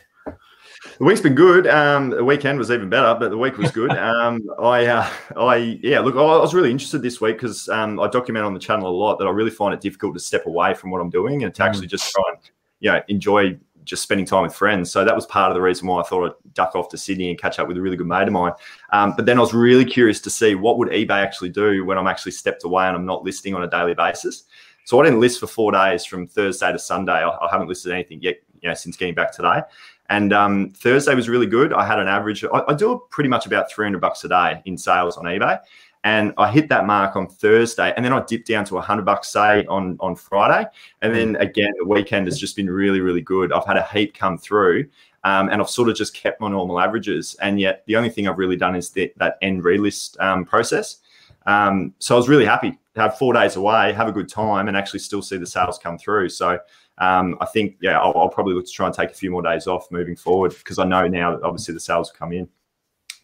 The 0.98 1.04
week's 1.04 1.20
been 1.20 1.34
good. 1.34 1.66
Um, 1.66 2.10
the 2.10 2.24
weekend 2.24 2.58
was 2.58 2.70
even 2.70 2.88
better, 2.88 3.18
but 3.18 3.30
the 3.30 3.36
week 3.36 3.58
was 3.58 3.70
good. 3.70 3.90
um, 3.98 4.42
I, 4.58 4.86
uh, 4.86 5.10
I, 5.36 5.56
yeah, 5.82 6.00
look, 6.00 6.14
I 6.14 6.18
was 6.18 6.54
really 6.54 6.70
interested 6.70 7.02
this 7.02 7.20
week 7.20 7.36
because 7.36 7.68
um, 7.68 8.00
I 8.00 8.08
document 8.08 8.44
on 8.46 8.54
the 8.54 8.60
channel 8.60 8.88
a 8.88 8.90
lot 8.90 9.18
that 9.18 9.26
I 9.26 9.30
really 9.30 9.50
find 9.50 9.74
it 9.74 9.80
difficult 9.80 10.14
to 10.14 10.20
step 10.20 10.46
away 10.46 10.74
from 10.74 10.90
what 10.90 11.00
I'm 11.00 11.10
doing 11.10 11.44
and 11.44 11.54
to 11.54 11.62
actually 11.62 11.86
just 11.86 12.10
try 12.12 12.24
and, 12.28 12.38
you 12.80 12.90
know, 12.90 13.00
enjoy 13.08 13.58
just 13.84 14.02
spending 14.02 14.26
time 14.26 14.42
with 14.42 14.54
friends. 14.54 14.90
So 14.90 15.04
that 15.04 15.14
was 15.14 15.26
part 15.26 15.50
of 15.50 15.54
the 15.54 15.60
reason 15.60 15.86
why 15.86 16.00
I 16.00 16.04
thought 16.04 16.26
I'd 16.26 16.54
duck 16.54 16.74
off 16.74 16.88
to 16.90 16.98
Sydney 16.98 17.30
and 17.30 17.38
catch 17.38 17.58
up 17.58 17.68
with 17.68 17.76
a 17.76 17.82
really 17.82 17.96
good 17.96 18.06
mate 18.06 18.28
of 18.28 18.32
mine. 18.32 18.52
Um, 18.92 19.14
but 19.16 19.26
then 19.26 19.38
I 19.38 19.40
was 19.40 19.52
really 19.52 19.84
curious 19.84 20.20
to 20.22 20.30
see 20.30 20.54
what 20.54 20.78
would 20.78 20.88
eBay 20.88 21.22
actually 21.22 21.50
do 21.50 21.84
when 21.84 21.98
I'm 21.98 22.06
actually 22.06 22.32
stepped 22.32 22.64
away 22.64 22.86
and 22.86 22.96
I'm 22.96 23.06
not 23.06 23.24
listing 23.24 23.54
on 23.54 23.62
a 23.64 23.70
daily 23.70 23.94
basis. 23.94 24.44
So 24.84 25.00
I 25.00 25.04
didn't 25.04 25.20
list 25.20 25.40
for 25.40 25.46
four 25.46 25.72
days 25.72 26.04
from 26.04 26.26
Thursday 26.26 26.72
to 26.72 26.78
Sunday. 26.78 27.12
I, 27.12 27.28
I 27.28 27.48
haven't 27.50 27.68
listed 27.68 27.92
anything 27.92 28.20
yet, 28.22 28.36
you 28.60 28.68
know, 28.68 28.74
since 28.74 28.96
getting 28.96 29.14
back 29.14 29.32
today. 29.32 29.62
And 30.10 30.32
um, 30.32 30.70
Thursday 30.70 31.14
was 31.14 31.28
really 31.28 31.46
good. 31.46 31.72
I 31.72 31.86
had 31.86 31.98
an 31.98 32.08
average. 32.08 32.44
I, 32.44 32.62
I 32.68 32.74
do 32.74 33.02
pretty 33.10 33.30
much 33.30 33.46
about 33.46 33.70
300 33.72 34.00
bucks 34.00 34.24
a 34.24 34.28
day 34.28 34.60
in 34.66 34.76
sales 34.76 35.16
on 35.16 35.24
eBay, 35.24 35.58
and 36.04 36.34
I 36.36 36.50
hit 36.50 36.68
that 36.68 36.84
mark 36.84 37.16
on 37.16 37.28
Thursday, 37.28 37.94
and 37.96 38.04
then 38.04 38.12
I 38.12 38.22
dipped 38.24 38.48
down 38.48 38.64
to 38.66 38.74
100 38.74 39.04
bucks 39.04 39.28
say 39.28 39.64
on 39.66 39.96
on 40.00 40.16
Friday, 40.16 40.68
and 41.00 41.14
then 41.14 41.36
again 41.36 41.72
the 41.78 41.86
weekend 41.86 42.26
has 42.26 42.38
just 42.38 42.56
been 42.56 42.68
really 42.68 43.00
really 43.00 43.22
good. 43.22 43.52
I've 43.52 43.66
had 43.66 43.76
a 43.76 43.86
heap 43.86 44.14
come 44.14 44.36
through. 44.36 44.88
Um, 45.22 45.50
and 45.50 45.60
I've 45.60 45.68
sort 45.68 45.90
of 45.90 45.96
just 45.96 46.14
kept 46.14 46.40
my 46.40 46.48
normal 46.48 46.80
averages, 46.80 47.36
and 47.42 47.60
yet 47.60 47.82
the 47.86 47.94
only 47.94 48.08
thing 48.08 48.26
I've 48.26 48.38
really 48.38 48.56
done 48.56 48.74
is 48.74 48.88
that 48.92 49.36
end 49.42 49.62
relist 49.62 50.18
um, 50.18 50.46
process. 50.46 51.00
Um, 51.44 51.94
so 51.98 52.14
I 52.14 52.18
was 52.18 52.28
really 52.28 52.46
happy 52.46 52.78
to 52.94 53.00
have 53.00 53.18
four 53.18 53.34
days 53.34 53.56
away, 53.56 53.92
have 53.92 54.08
a 54.08 54.12
good 54.12 54.28
time, 54.30 54.68
and 54.68 54.76
actually 54.76 55.00
still 55.00 55.20
see 55.20 55.36
the 55.36 55.46
sales 55.46 55.78
come 55.78 55.98
through. 55.98 56.30
So 56.30 56.58
um, 57.00 57.36
I 57.40 57.46
think, 57.46 57.76
yeah, 57.80 57.98
I'll, 57.98 58.12
I'll, 58.16 58.28
probably 58.28 58.54
look 58.54 58.66
to 58.66 58.72
try 58.72 58.86
and 58.86 58.94
take 58.94 59.10
a 59.10 59.14
few 59.14 59.30
more 59.30 59.42
days 59.42 59.66
off 59.66 59.90
moving 59.90 60.16
forward 60.16 60.54
because 60.56 60.78
I 60.78 60.84
know 60.84 61.08
now 61.08 61.32
that 61.32 61.42
obviously 61.42 61.72
the 61.72 61.80
sales 61.80 62.12
come 62.12 62.32
in. 62.32 62.46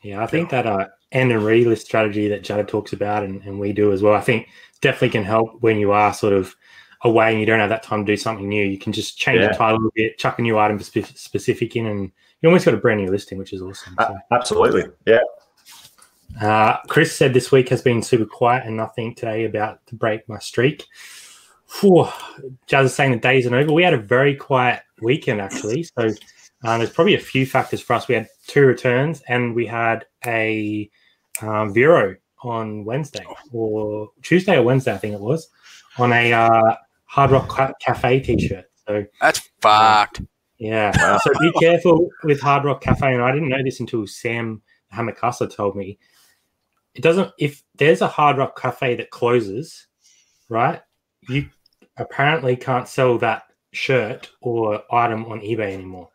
Yeah, 0.03 0.23
I 0.23 0.27
think 0.27 0.51
that 0.51 0.67
uh, 0.67 0.87
end 1.13 1.31
and 1.31 1.43
relist 1.43 1.83
strategy 1.83 2.29
that 2.29 2.43
Jada 2.43 2.67
talks 2.67 2.95
about 2.95 3.23
and, 3.23 3.43
and 3.43 3.61
we 3.61 3.73
do 3.73 3.93
as 3.93 4.03
well, 4.03 4.15
I 4.15 4.21
think 4.21 4.49
definitely 4.81 5.11
can 5.11 5.25
help 5.25 5.61
when 5.61 5.79
you 5.79 5.93
are 5.93 6.15
sort 6.15 6.33
of 6.33 6.57
away 7.03 7.31
and 7.31 7.41
you 7.41 7.47
don't 7.47 7.61
have 7.61 7.69
that 7.69 7.83
time 7.83 8.05
to 8.05 8.13
do 8.13 8.17
something 8.17 8.49
new. 8.49 8.65
You 8.65 8.79
can 8.79 8.93
just 8.93 9.19
change 9.19 9.41
Yeah. 9.41 9.49
the 9.49 9.55
title 9.55 9.77
a 9.77 9.79
little 9.79 9.93
bit, 9.95 10.19
chuck 10.19 10.39
a 10.39 10.43
new 10.43 10.59
item 10.59 10.81
spe- 10.81 11.15
specific 11.15 11.77
in, 11.77 11.87
and 11.87 12.13
you 12.41 12.49
almost 12.49 12.65
got 12.65 12.75
a 12.75 12.79
brand 12.79 13.03
new 13.03 13.11
listing, 13.11 13.37
which 13.37 13.53
is 13.53 13.61
awesome. 13.61 13.95
Uh, 13.99 14.15
absolutely. 14.33 14.85
Yeah. 15.07 15.21
Uh, 16.41 16.79
Chris 16.89 17.15
said 17.15 17.35
this 17.35 17.53
week 17.53 17.69
has 17.69 17.83
been 17.83 18.03
super 18.03 18.27
quiet 18.27 18.65
and 18.67 18.77
nothing 18.77 19.15
today 19.15 19.45
about 19.45 19.87
to 19.87 19.95
break 19.95 20.27
my 20.29 20.39
streak. 20.39 20.87
Whew, 21.81 22.09
Jazz 22.67 22.87
is 22.87 22.95
saying 22.95 23.13
the 23.13 23.19
days 23.19 23.47
are 23.47 23.57
over. 23.57 23.73
We 23.73 23.83
had 23.83 23.95
a 23.95 23.99
very 23.99 24.35
quiet 24.35 24.83
weekend 25.03 25.41
actually, 25.41 25.83
so 25.83 26.09
um, 26.65 26.79
there's 26.79 26.91
probably 26.91 27.15
a 27.15 27.21
few 27.21 27.47
factors 27.47 27.81
for 27.81 27.95
us. 27.95 28.09
We 28.09 28.15
had 28.15 28.29
two 28.47 28.63
returns 28.63 29.23
and 29.29 29.55
we 29.55 29.67
had 29.67 30.07
a 30.25 30.91
um, 31.43 31.75
VeRO 31.75 32.17
on 32.43 32.85
Wednesday 32.85 33.25
or 33.53 34.11
Tuesday 34.23 34.57
or 34.57 34.63
Wednesday, 34.63 34.95
I 34.95 34.99
think 34.99 35.15
it 35.15 35.21
was, 35.21 35.49
on 35.99 36.13
a 36.13 36.33
uh, 36.33 36.77
Hard 37.05 37.31
Rock 37.31 37.79
Cafe 37.81 38.21
t-shirt. 38.21 38.67
So 38.87 39.05
That's 39.21 39.49
fucked. 39.61 40.23
yeah. 40.59 40.93
Wow. 40.97 41.19
So 41.23 41.33
be 41.41 41.53
careful 41.61 42.09
with 42.25 42.41
Hard 42.41 42.65
Rock 42.65 42.81
Cafe. 42.81 43.13
And 43.13 43.23
I 43.23 43.33
didn't 43.33 43.49
know 43.49 43.63
this 43.65 43.81
until 43.81 44.07
Sam 44.07 44.63
Hamakasa 44.93 45.55
told 45.55 45.77
me. 45.77 45.99
It 46.95 47.03
doesn't, 47.03 47.31
if 47.39 47.63
there's 47.75 48.01
a 48.01 48.09
Hard 48.09 48.39
Rock 48.39 48.59
Cafe 48.59 48.95
that 48.97 49.11
closes, 49.11 49.87
right, 50.49 50.81
you 51.29 51.51
apparently 51.99 52.57
can't 52.57 52.89
sell 52.89 53.19
that 53.19 53.45
shirt 53.73 54.31
or 54.41 54.83
item 54.91 55.25
on 55.27 55.41
eBay 55.41 55.73
anymore, 55.73 56.09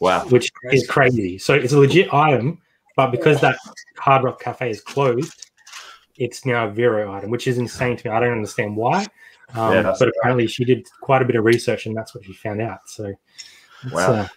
Wow. 0.00 0.24
which 0.28 0.50
is 0.72 0.86
crazy. 0.86 1.38
So 1.38 1.54
it's 1.54 1.72
a 1.72 1.78
legit 1.78 2.12
item, 2.12 2.60
but 2.96 3.10
because 3.10 3.40
that 3.40 3.56
Hard 3.98 4.24
Rock 4.24 4.40
Cafe 4.40 4.68
is 4.70 4.80
closed, 4.80 5.50
it's 6.16 6.44
now 6.46 6.68
a 6.68 6.72
VeRO 6.72 7.10
item, 7.12 7.30
which 7.30 7.46
is 7.46 7.58
insane 7.58 7.96
to 7.96 8.08
me. 8.08 8.14
I 8.14 8.20
don't 8.20 8.32
understand 8.32 8.76
why. 8.76 9.06
Um, 9.54 9.72
Yeah, 9.74 9.94
but 9.98 10.08
apparently 10.08 10.46
she 10.46 10.64
did 10.64 10.86
quite 11.00 11.22
a 11.22 11.24
bit 11.24 11.36
of 11.36 11.44
research 11.44 11.86
and 11.86 11.96
that's 11.96 12.14
what 12.14 12.24
she 12.24 12.32
found 12.32 12.60
out. 12.62 12.80
So 12.86 13.12
it's, 13.82 13.92
Wow. 13.92 14.12
uh, 14.12 14.28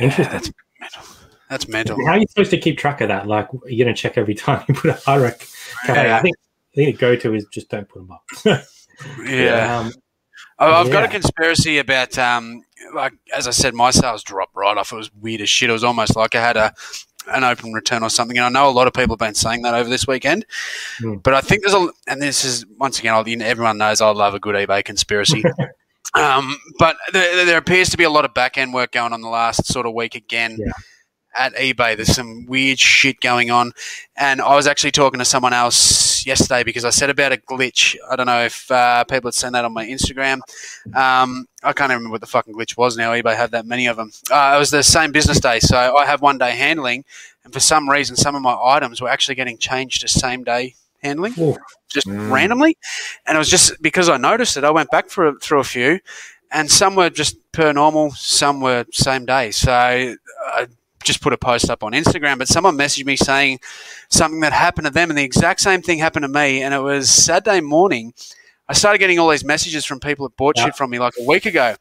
interesting. 0.00 0.32
That's 0.40 0.52
mental. 0.80 1.02
That's 1.48 1.68
mental. 1.68 2.06
How 2.06 2.12
are 2.12 2.18
you 2.18 2.26
supposed 2.28 2.50
to 2.52 2.58
keep 2.58 2.78
track 2.78 3.00
of 3.02 3.08
that? 3.08 3.26
Like, 3.26 3.48
you're 3.66 3.84
going 3.84 3.94
to 3.94 4.00
check 4.00 4.16
every 4.18 4.34
time 4.46 4.64
you 4.68 4.74
put 4.74 4.90
a 4.90 4.94
hard 4.94 5.22
rock 5.22 5.38
cafe. 5.86 6.04
Yeah. 6.08 6.16
I 6.16 6.20
think 6.22 6.36
the 6.74 6.84
thing 6.84 6.92
to 6.92 6.98
go 6.98 7.16
to 7.16 7.34
is 7.34 7.46
just 7.52 7.68
don't 7.68 7.88
put 7.88 8.00
them 8.00 8.10
up. 8.12 8.62
Yeah. 9.24 9.78
um, 9.80 9.92
I've 10.58 10.90
got 10.90 11.04
a 11.04 11.08
conspiracy 11.08 11.78
about, 11.78 12.16
um, 12.18 12.62
like 12.94 13.14
as 13.34 13.48
I 13.48 13.50
said, 13.50 13.74
my 13.74 13.90
sales 13.90 14.22
dropped 14.22 14.54
right 14.54 14.76
off. 14.76 14.92
It 14.92 14.96
was 14.96 15.12
weird 15.14 15.40
as 15.40 15.50
shit. 15.50 15.70
It 15.70 15.72
was 15.72 15.84
almost 15.84 16.14
like 16.14 16.34
I 16.34 16.40
had 16.40 16.56
a 16.56 16.74
an 17.28 17.44
open 17.44 17.72
return 17.72 18.02
or 18.02 18.10
something. 18.10 18.36
And 18.36 18.46
I 18.46 18.48
know 18.48 18.68
a 18.68 18.72
lot 18.72 18.86
of 18.86 18.92
people 18.92 19.14
have 19.14 19.20
been 19.20 19.34
saying 19.34 19.62
that 19.62 19.74
over 19.74 19.88
this 19.88 20.06
weekend. 20.06 20.44
Hmm. 20.98 21.16
But 21.16 21.34
I 21.34 21.40
think 21.40 21.62
there's 21.62 21.74
a, 21.74 21.88
and 22.06 22.20
this 22.20 22.44
is 22.44 22.66
once 22.78 22.98
again, 22.98 23.14
I'll, 23.14 23.26
you 23.28 23.36
know, 23.36 23.46
everyone 23.46 23.78
knows 23.78 24.00
I 24.00 24.10
love 24.10 24.34
a 24.34 24.40
good 24.40 24.54
eBay 24.54 24.84
conspiracy. 24.84 25.42
um, 26.14 26.58
but 26.78 26.96
there, 27.12 27.44
there 27.44 27.58
appears 27.58 27.90
to 27.90 27.96
be 27.96 28.04
a 28.04 28.10
lot 28.10 28.24
of 28.24 28.34
back 28.34 28.58
end 28.58 28.74
work 28.74 28.92
going 28.92 29.12
on 29.12 29.20
the 29.20 29.28
last 29.28 29.66
sort 29.66 29.86
of 29.86 29.94
week 29.94 30.14
again. 30.14 30.56
Yeah. 30.58 30.72
At 31.38 31.54
eBay, 31.54 31.96
there's 31.96 32.14
some 32.14 32.44
weird 32.46 32.78
shit 32.78 33.20
going 33.20 33.50
on, 33.50 33.72
and 34.16 34.40
I 34.42 34.54
was 34.54 34.66
actually 34.66 34.90
talking 34.90 35.18
to 35.18 35.24
someone 35.24 35.54
else 35.54 36.26
yesterday 36.26 36.62
because 36.62 36.84
I 36.84 36.90
said 36.90 37.08
about 37.08 37.32
a 37.32 37.38
glitch. 37.38 37.96
I 38.10 38.16
don't 38.16 38.26
know 38.26 38.44
if 38.44 38.70
uh, 38.70 39.04
people 39.04 39.28
had 39.28 39.34
seen 39.34 39.52
that 39.52 39.64
on 39.64 39.72
my 39.72 39.86
Instagram. 39.86 40.40
Um, 40.94 41.46
I 41.62 41.72
can't 41.72 41.90
even 41.90 41.98
remember 41.98 42.10
what 42.12 42.20
the 42.20 42.26
fucking 42.26 42.54
glitch 42.54 42.76
was 42.76 42.98
now. 42.98 43.12
eBay 43.12 43.34
had 43.34 43.50
that 43.52 43.64
many 43.64 43.86
of 43.86 43.96
them. 43.96 44.10
Uh, 44.30 44.52
it 44.54 44.58
was 44.58 44.70
the 44.70 44.82
same 44.82 45.10
business 45.10 45.40
day, 45.40 45.58
so 45.58 45.96
I 45.96 46.04
have 46.04 46.20
one 46.20 46.36
day 46.36 46.50
handling, 46.50 47.04
and 47.44 47.52
for 47.52 47.60
some 47.60 47.88
reason, 47.88 48.14
some 48.14 48.34
of 48.34 48.42
my 48.42 48.54
items 48.62 49.00
were 49.00 49.08
actually 49.08 49.34
getting 49.36 49.56
changed 49.56 50.02
to 50.02 50.08
same 50.08 50.44
day 50.44 50.74
handling, 51.02 51.34
Ooh. 51.38 51.56
just 51.88 52.06
Mm. 52.06 52.30
randomly. 52.30 52.76
And 53.26 53.36
it 53.36 53.38
was 53.38 53.48
just 53.48 53.80
because 53.80 54.08
I 54.08 54.18
noticed 54.18 54.56
it. 54.58 54.64
I 54.64 54.70
went 54.70 54.90
back 54.90 55.08
for 55.08 55.32
through 55.40 55.60
a 55.60 55.64
few, 55.64 55.98
and 56.50 56.70
some 56.70 56.94
were 56.94 57.08
just 57.10 57.36
per 57.52 57.72
normal, 57.72 58.10
some 58.10 58.60
were 58.60 58.84
same 58.92 59.24
day. 59.24 59.50
So 59.50 59.72
I 59.72 60.66
just 61.04 61.20
put 61.20 61.32
a 61.32 61.38
post 61.38 61.68
up 61.70 61.82
on 61.82 61.92
Instagram, 61.92 62.38
but 62.38 62.48
someone 62.48 62.76
messaged 62.76 63.04
me 63.04 63.16
saying 63.16 63.60
something 64.08 64.40
that 64.40 64.52
happened 64.52 64.86
to 64.86 64.92
them, 64.92 65.10
and 65.10 65.18
the 65.18 65.24
exact 65.24 65.60
same 65.60 65.82
thing 65.82 65.98
happened 65.98 66.24
to 66.24 66.28
me. 66.28 66.62
And 66.62 66.72
it 66.74 66.80
was 66.80 67.10
Saturday 67.10 67.60
morning. 67.60 68.14
I 68.68 68.74
started 68.74 68.98
getting 68.98 69.18
all 69.18 69.28
these 69.28 69.44
messages 69.44 69.84
from 69.84 70.00
people 70.00 70.26
that 70.28 70.36
bought 70.36 70.56
Yeah. 70.56 70.66
shit 70.66 70.76
from 70.76 70.90
me 70.90 70.98
like 70.98 71.14
a 71.20 71.24
week 71.24 71.46
ago, 71.46 71.74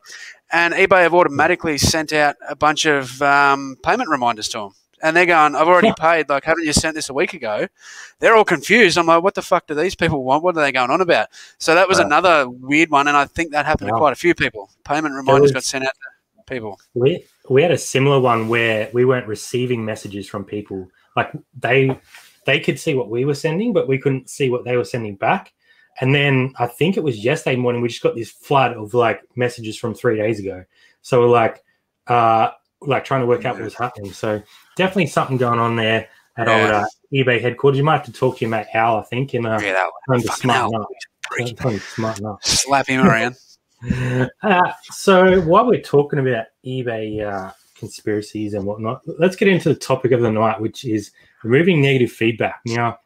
and 0.52 0.74
eBay 0.74 1.02
have 1.04 1.14
automatically 1.14 1.78
sent 1.78 2.12
out 2.14 2.36
a 2.50 2.56
bunch 2.56 2.86
of 2.86 3.22
um, 3.22 3.78
payment 3.84 4.10
reminders 4.10 4.50
to 4.50 4.58
them. 4.60 4.72
And 5.04 5.18
they're 5.18 5.26
going, 5.26 5.56
I've 5.56 5.68
already 5.68 5.92
paid. 6.00 6.30
Like, 6.30 6.44
haven't 6.44 6.64
you 6.64 6.74
sent 6.74 6.94
this 6.94 7.10
a 7.10 7.14
week 7.14 7.34
ago? 7.34 7.68
They're 8.20 8.36
all 8.36 8.46
confused. 8.46 9.00
I'm 9.00 9.08
like, 9.08 9.24
what 9.24 9.34
the 9.34 9.42
fuck 9.42 9.66
do 9.66 9.74
these 9.74 9.96
people 9.96 10.24
want? 10.24 10.44
What 10.44 10.56
are 10.56 10.62
they 10.62 10.72
going 10.72 10.92
on 10.92 11.02
about? 11.02 11.30
So 11.58 11.74
that 11.74 11.88
was 11.88 11.98
Wow. 11.98 12.06
another 12.06 12.48
weird 12.48 12.92
one, 12.92 13.08
and 13.08 13.18
I 13.18 13.26
think 13.26 13.52
that 13.52 13.66
happened 13.66 13.90
Wow. 13.90 13.98
to 13.98 14.00
quite 14.02 14.14
a 14.14 14.16
few 14.18 14.36
people. 14.36 14.70
Payment 14.84 15.16
reminders 15.16 15.42
was- 15.42 15.52
got 15.54 15.64
sent 15.64 15.86
out 15.86 15.94
to 15.94 16.00
people. 16.48 16.80
we, 16.94 17.26
we 17.50 17.62
had 17.62 17.72
a 17.72 17.78
similar 17.78 18.20
one 18.20 18.48
where 18.48 18.90
we 18.94 19.06
weren't 19.06 19.28
receiving 19.28 19.84
messages 19.86 20.28
from 20.28 20.44
people. 20.44 20.90
Like, 21.16 21.32
they 21.60 22.00
they 22.46 22.60
could 22.60 22.80
see 22.80 22.96
what 22.96 23.10
we 23.10 23.24
were 23.26 23.36
sending, 23.36 23.72
but 23.74 23.88
we 23.88 23.98
couldn't 24.00 24.30
see 24.30 24.50
what 24.50 24.64
they 24.66 24.76
were 24.78 24.86
sending 24.86 25.16
back. 25.16 25.54
And 26.00 26.16
then 26.16 26.54
I 26.58 26.68
think 26.68 26.98
it 26.98 27.04
was 27.04 27.24
yesterday 27.24 27.56
morning, 27.56 27.82
we 27.82 27.88
just 27.90 28.02
got 28.02 28.16
this 28.16 28.32
flood 28.32 28.74
of 28.76 28.94
like 28.94 29.22
messages 29.36 29.78
from 29.78 29.94
three 29.94 30.18
days 30.18 30.40
ago. 30.40 30.64
So 31.02 31.20
we're 31.22 31.28
like, 31.28 31.64
uh, 32.08 32.52
like 32.82 33.06
trying 33.06 33.22
to 33.22 33.28
work 33.28 33.46
out 33.46 33.56
what 33.56 33.66
was 33.66 33.76
happening. 33.76 34.12
So 34.12 34.42
definitely 34.76 35.08
something 35.08 35.38
going 35.38 35.60
on 35.60 35.76
there 35.76 36.08
at 36.38 36.48
Yeah. 36.48 36.62
old 36.62 36.72
uh, 36.72 36.86
eBay 37.14 37.40
headquarters. 37.42 37.78
You 37.78 37.84
might 37.84 37.98
have 37.98 38.06
to 38.06 38.14
talk 38.14 38.38
to 38.38 38.42
your 38.42 38.50
mate 38.50 38.68
Al, 38.74 38.98
I 38.98 39.04
think, 39.04 39.34
and 39.36 39.46
uh, 39.46 39.60
Yeah, 39.62 39.74
that 39.74 39.92
tell 40.08 40.16
him 40.16 40.22
to 40.22 40.28
fucking 40.30 40.42
smarten 40.42 40.74
hell. 40.74 40.82
up. 40.82 40.88
prick. 41.24 41.58
To 41.58 41.80
smarten 41.80 42.26
up. 42.26 42.44
Slap 42.44 42.88
him 42.88 43.02
around. 43.06 43.36
Uh, 44.44 44.72
so 44.84 45.42
while 45.42 45.66
we're 45.66 45.82
talking 45.82 46.20
about 46.20 46.46
eBay 46.66 47.26
uh, 47.26 47.52
conspiracies 47.76 48.54
and 48.54 48.66
whatnot, 48.66 49.02
let's 49.20 49.36
get 49.36 49.48
into 49.48 49.70
the 49.70 49.80
topic 49.80 50.12
of 50.12 50.22
the 50.22 50.32
night, 50.32 50.60
which 50.60 50.86
is 50.86 51.12
removing 51.44 51.82
negative 51.82 52.12
feedback. 52.12 52.62
Now, 52.66 53.00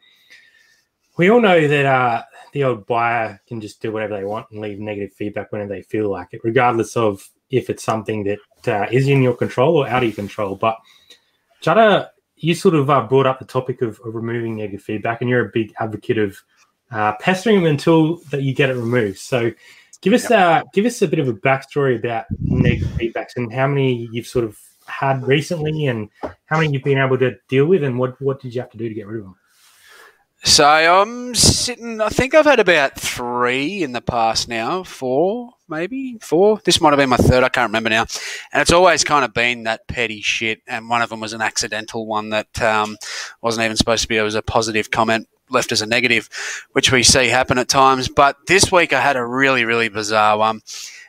we 1.18 1.30
all 1.30 1.42
know 1.42 1.68
that 1.68 1.86
uh, 1.86 2.24
the 2.52 2.64
old 2.66 2.86
buyer 2.88 3.42
can 3.48 3.62
just 3.62 3.82
do 3.82 3.92
whatever 3.92 4.18
they 4.18 4.26
want 4.26 4.48
and 4.52 4.62
leave 4.62 4.80
negative 4.80 5.14
feedback 5.14 5.52
whenever 5.52 5.74
they 5.74 5.82
feel 5.82 6.10
like 6.10 6.30
it, 6.32 6.42
regardless 6.44 6.98
of 6.98 7.28
if 7.50 7.70
it's 7.70 7.84
something 7.84 8.24
that 8.24 8.40
uh, 8.68 8.88
is 8.92 9.08
in 9.08 9.22
your 9.22 9.36
control 9.36 9.78
or 9.78 9.88
out 9.88 10.04
of 10.04 10.10
your 10.10 10.16
control. 10.16 10.56
But 10.56 10.78
Jada, 11.62 12.10
you 12.36 12.54
sort 12.54 12.76
of 12.76 12.90
uh, 12.90 13.02
brought 13.04 13.28
up 13.28 13.40
the 13.40 13.46
topic 13.46 13.82
of, 13.82 14.00
of 14.06 14.14
removing 14.14 14.56
negative 14.56 14.82
feedback, 14.82 15.22
and 15.22 15.30
you're 15.30 15.46
a 15.46 15.52
big 15.54 15.74
advocate 15.80 16.18
of 16.18 16.38
uh, 16.92 17.14
pestering 17.20 17.58
them 17.58 17.66
until 17.66 18.18
that 18.30 18.44
you 18.44 18.54
get 18.54 18.70
it 18.70 18.76
removed. 18.76 19.20
So, 19.20 19.52
give 20.06 20.14
us 20.14 20.30
uh, 20.30 20.62
give 20.72 20.86
us 20.86 21.02
a 21.02 21.08
bit 21.08 21.20
of 21.20 21.28
a 21.28 21.34
backstory 21.34 21.98
about 21.98 22.26
negative 22.40 22.88
feedbacks 22.90 23.36
and 23.36 23.52
how 23.52 23.68
many 23.68 24.08
you've 24.12 24.28
sort 24.28 24.46
of 24.46 24.58
had 24.86 25.26
recently, 25.26 25.88
and 25.88 26.10
how 26.46 26.60
many 26.60 26.72
you've 26.72 26.84
been 26.84 27.00
able 27.00 27.18
to 27.18 27.36
deal 27.50 27.66
with, 27.66 27.84
and 27.84 27.98
what 27.98 28.22
what 28.22 28.40
did 28.40 28.54
you 28.54 28.62
have 28.62 28.70
to 28.70 28.78
do 28.78 28.88
to 28.88 28.94
get 28.94 29.08
rid 29.08 29.18
of 29.18 29.26
them? 29.26 29.36
So 30.44 30.64
I'm 30.64 31.34
sitting. 31.34 32.00
I 32.00 32.10
think 32.10 32.36
I've 32.36 32.46
had 32.46 32.60
about 32.60 33.00
three 33.00 33.82
in 33.82 33.94
the 33.94 34.02
past 34.02 34.48
now, 34.48 34.84
four 34.84 35.56
maybe 35.68 36.18
four. 36.22 36.60
This 36.64 36.80
might 36.80 36.92
have 36.92 36.98
been 36.98 37.10
my 37.10 37.18
third. 37.18 37.44
I 37.44 37.50
can't 37.50 37.70
remember 37.70 37.90
now. 37.90 38.06
And 38.54 38.62
it's 38.62 38.72
always 38.72 39.04
kind 39.04 39.26
of 39.26 39.34
been 39.34 39.64
that 39.64 39.88
petty 39.88 40.22
shit. 40.22 40.62
And 40.68 40.90
one 40.90 41.02
of 41.02 41.10
them 41.10 41.20
was 41.20 41.34
an 41.34 41.42
accidental 41.42 42.06
one 42.06 42.30
that 42.30 42.62
um, 42.62 42.98
wasn't 43.42 43.66
even 43.66 43.78
supposed 43.78 44.04
to 44.04 44.08
be. 44.08 44.18
It 44.18 44.22
was 44.22 44.36
a 44.36 44.42
positive 44.42 44.92
comment 44.92 45.28
left 45.50 45.72
as 45.72 45.82
a 45.82 45.86
negative, 45.86 46.30
which 46.74 46.92
we 46.92 47.04
see 47.04 47.28
happen 47.28 47.58
at 47.58 47.68
times. 47.68 48.08
But 48.08 48.38
this 48.48 48.72
week 48.72 48.94
I 48.94 49.02
had 49.02 49.16
a 49.16 49.26
really 49.26 49.66
really 49.66 49.90
bizarre 49.90 50.38
one. 50.38 50.62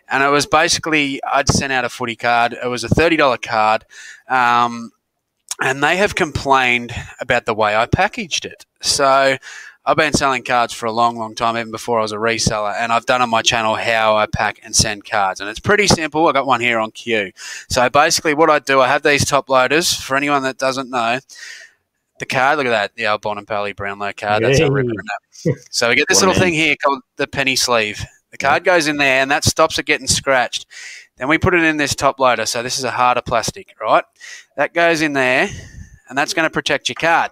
And 0.08 0.22
it 0.22 0.28
was 0.28 0.46
basically 0.46 1.20
I'd 1.24 1.48
sent 1.48 1.72
out 1.72 1.84
a 1.84 1.88
footy 1.88 2.16
card. 2.16 2.52
It 2.52 2.68
was 2.68 2.84
a 2.84 2.88
thirty 2.88 3.16
dollar 3.16 3.38
card. 3.38 3.84
Um, 4.28 4.92
and 5.60 5.82
they 5.82 5.96
have 5.96 6.14
complained 6.14 6.92
about 7.20 7.46
the 7.46 7.54
way 7.54 7.74
I 7.74 7.86
packaged 7.86 8.44
it. 8.44 8.66
So 8.82 9.36
I've 9.88 9.96
been 9.96 10.12
selling 10.12 10.42
cards 10.42 10.74
for 10.74 10.86
a 10.86 10.92
long, 10.92 11.16
long 11.16 11.36
time, 11.36 11.56
even 11.56 11.70
before 11.70 12.00
I 12.00 12.02
was 12.02 12.10
a 12.10 12.16
reseller, 12.16 12.74
and 12.76 12.92
I've 12.92 13.06
done 13.06 13.22
on 13.22 13.30
my 13.30 13.40
channel 13.40 13.76
how 13.76 14.16
I 14.16 14.26
pack 14.26 14.58
and 14.64 14.74
send 14.74 15.04
cards, 15.04 15.40
and 15.40 15.48
it's 15.48 15.60
pretty 15.60 15.86
simple. 15.86 16.26
I 16.26 16.32
got 16.32 16.44
one 16.44 16.60
here 16.60 16.80
on 16.80 16.90
queue. 16.90 17.30
So 17.68 17.88
basically, 17.88 18.34
what 18.34 18.50
I 18.50 18.58
do, 18.58 18.80
I 18.80 18.88
have 18.88 19.02
these 19.02 19.24
top 19.24 19.48
loaders. 19.48 19.94
For 19.94 20.16
anyone 20.16 20.42
that 20.42 20.58
doesn't 20.58 20.90
know, 20.90 21.20
the 22.18 22.26
card, 22.26 22.58
look 22.58 22.66
at 22.66 22.70
that, 22.70 22.94
the 22.94 23.06
old 23.06 23.22
Bon 23.22 23.38
and 23.38 23.46
Pally 23.46 23.72
Brownlow 23.72 24.12
card. 24.16 24.42
That's 24.42 24.60
a 24.60 24.70
ripper. 24.70 24.92
So 25.70 25.90
we 25.90 25.94
get 25.94 26.08
this 26.08 26.20
little 26.20 26.34
thing 26.34 26.54
here 26.54 26.74
called 26.82 27.02
the 27.16 27.26
penny 27.26 27.56
sleeve. 27.56 28.04
The 28.30 28.38
card 28.38 28.64
goes 28.64 28.88
in 28.88 28.96
there, 28.96 29.20
and 29.20 29.30
that 29.30 29.44
stops 29.44 29.78
it 29.78 29.84
getting 29.84 30.06
scratched. 30.06 30.66
Then 31.18 31.28
we 31.28 31.38
put 31.38 31.54
it 31.54 31.62
in 31.62 31.76
this 31.76 31.94
top 31.94 32.18
loader. 32.18 32.46
So 32.46 32.62
this 32.62 32.78
is 32.78 32.84
a 32.84 32.90
harder 32.90 33.22
plastic, 33.22 33.74
right? 33.80 34.04
That 34.56 34.74
goes 34.74 35.02
in 35.02 35.12
there, 35.12 35.48
and 36.08 36.16
that's 36.16 36.34
going 36.34 36.46
to 36.46 36.52
protect 36.52 36.88
your 36.88 36.96
card. 36.96 37.30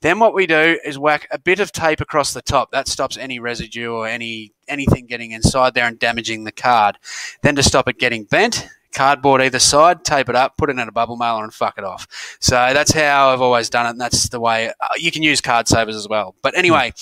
Then 0.00 0.18
what 0.18 0.32
we 0.32 0.46
do 0.46 0.78
is 0.84 0.98
whack 0.98 1.28
a 1.30 1.38
bit 1.38 1.60
of 1.60 1.72
tape 1.72 2.00
across 2.00 2.32
the 2.32 2.40
top. 2.40 2.70
That 2.70 2.88
stops 2.88 3.18
any 3.18 3.38
residue 3.38 3.90
or 3.90 4.06
any 4.06 4.52
anything 4.66 5.06
getting 5.06 5.32
inside 5.32 5.74
there 5.74 5.86
and 5.86 5.98
damaging 5.98 6.44
the 6.44 6.52
card. 6.52 6.96
Then 7.42 7.56
to 7.56 7.62
stop 7.62 7.88
it 7.88 7.98
getting 7.98 8.24
bent, 8.24 8.66
cardboard 8.94 9.42
either 9.42 9.58
side, 9.58 10.04
tape 10.04 10.28
it 10.28 10.36
up, 10.36 10.56
put 10.56 10.70
it 10.70 10.78
in 10.78 10.88
a 10.88 10.92
bubble 10.92 11.16
mailer, 11.16 11.44
and 11.44 11.54
fuck 11.54 11.78
it 11.78 11.84
off. 11.84 12.06
So 12.40 12.54
that's 12.54 12.92
how 12.92 13.30
I've 13.30 13.40
always 13.40 13.70
done 13.70 13.86
it, 13.86 13.90
and 13.90 14.00
that's 14.00 14.28
the 14.28 14.40
way 14.40 14.68
uh, 14.68 14.88
you 14.96 15.10
can 15.10 15.22
use 15.22 15.40
card 15.40 15.68
savers 15.68 15.96
as 15.96 16.08
well. 16.08 16.34
But 16.42 16.56
anyway, 16.56 16.92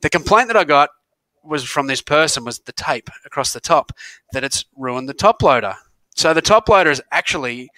the 0.00 0.10
complaint 0.10 0.48
that 0.48 0.56
I 0.56 0.64
got 0.64 0.90
was 1.44 1.64
from 1.64 1.86
this 1.86 2.02
person 2.02 2.44
was 2.44 2.60
the 2.60 2.72
tape 2.72 3.10
across 3.24 3.52
the 3.52 3.60
top 3.60 3.92
that 4.32 4.44
it's 4.44 4.64
ruined 4.76 5.08
the 5.08 5.14
top 5.14 5.42
loader. 5.42 5.76
So 6.14 6.34
the 6.34 6.42
top 6.42 6.68
loader 6.68 6.90
is 6.90 7.02
actually 7.10 7.70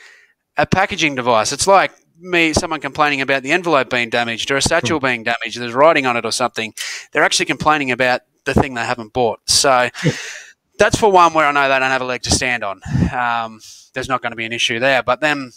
a 0.56 0.66
packaging 0.66 1.14
device. 1.14 1.52
It's 1.52 1.66
like 1.66 1.92
me 2.18 2.52
someone 2.52 2.80
complaining 2.80 3.20
about 3.20 3.42
the 3.42 3.52
envelope 3.52 3.90
being 3.90 4.10
damaged 4.10 4.50
or 4.50 4.56
a 4.56 4.62
satchel 4.62 4.98
hmm. 4.98 5.06
being 5.06 5.22
damaged, 5.22 5.58
there's 5.58 5.72
writing 5.72 6.06
on 6.06 6.16
it 6.16 6.24
or 6.24 6.32
something. 6.32 6.74
They're 7.12 7.24
actually 7.24 7.46
complaining 7.46 7.90
about 7.90 8.22
the 8.44 8.54
thing 8.54 8.74
they 8.74 8.84
haven't 8.84 9.12
bought. 9.12 9.40
So 9.46 9.88
that's 10.80 10.98
for 10.98 11.12
one 11.12 11.34
where 11.34 11.46
I 11.46 11.52
know 11.52 11.68
they 11.68 11.78
don't 11.78 11.90
have 11.90 12.00
a 12.00 12.06
leg 12.06 12.22
to 12.22 12.30
stand 12.30 12.64
on. 12.64 12.80
Um, 13.14 13.60
there's 13.92 14.08
not 14.08 14.22
going 14.22 14.32
to 14.32 14.36
be 14.36 14.46
an 14.46 14.52
issue 14.52 14.78
there. 14.78 15.02
But 15.02 15.20
then 15.20 15.52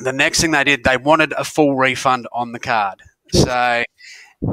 the 0.00 0.12
next 0.12 0.42
thing 0.42 0.50
they 0.50 0.62
did, 0.64 0.84
they 0.84 0.98
wanted 0.98 1.32
a 1.32 1.44
full 1.44 1.74
refund 1.74 2.28
on 2.30 2.52
the 2.52 2.58
card. 2.58 3.00
So 3.32 3.82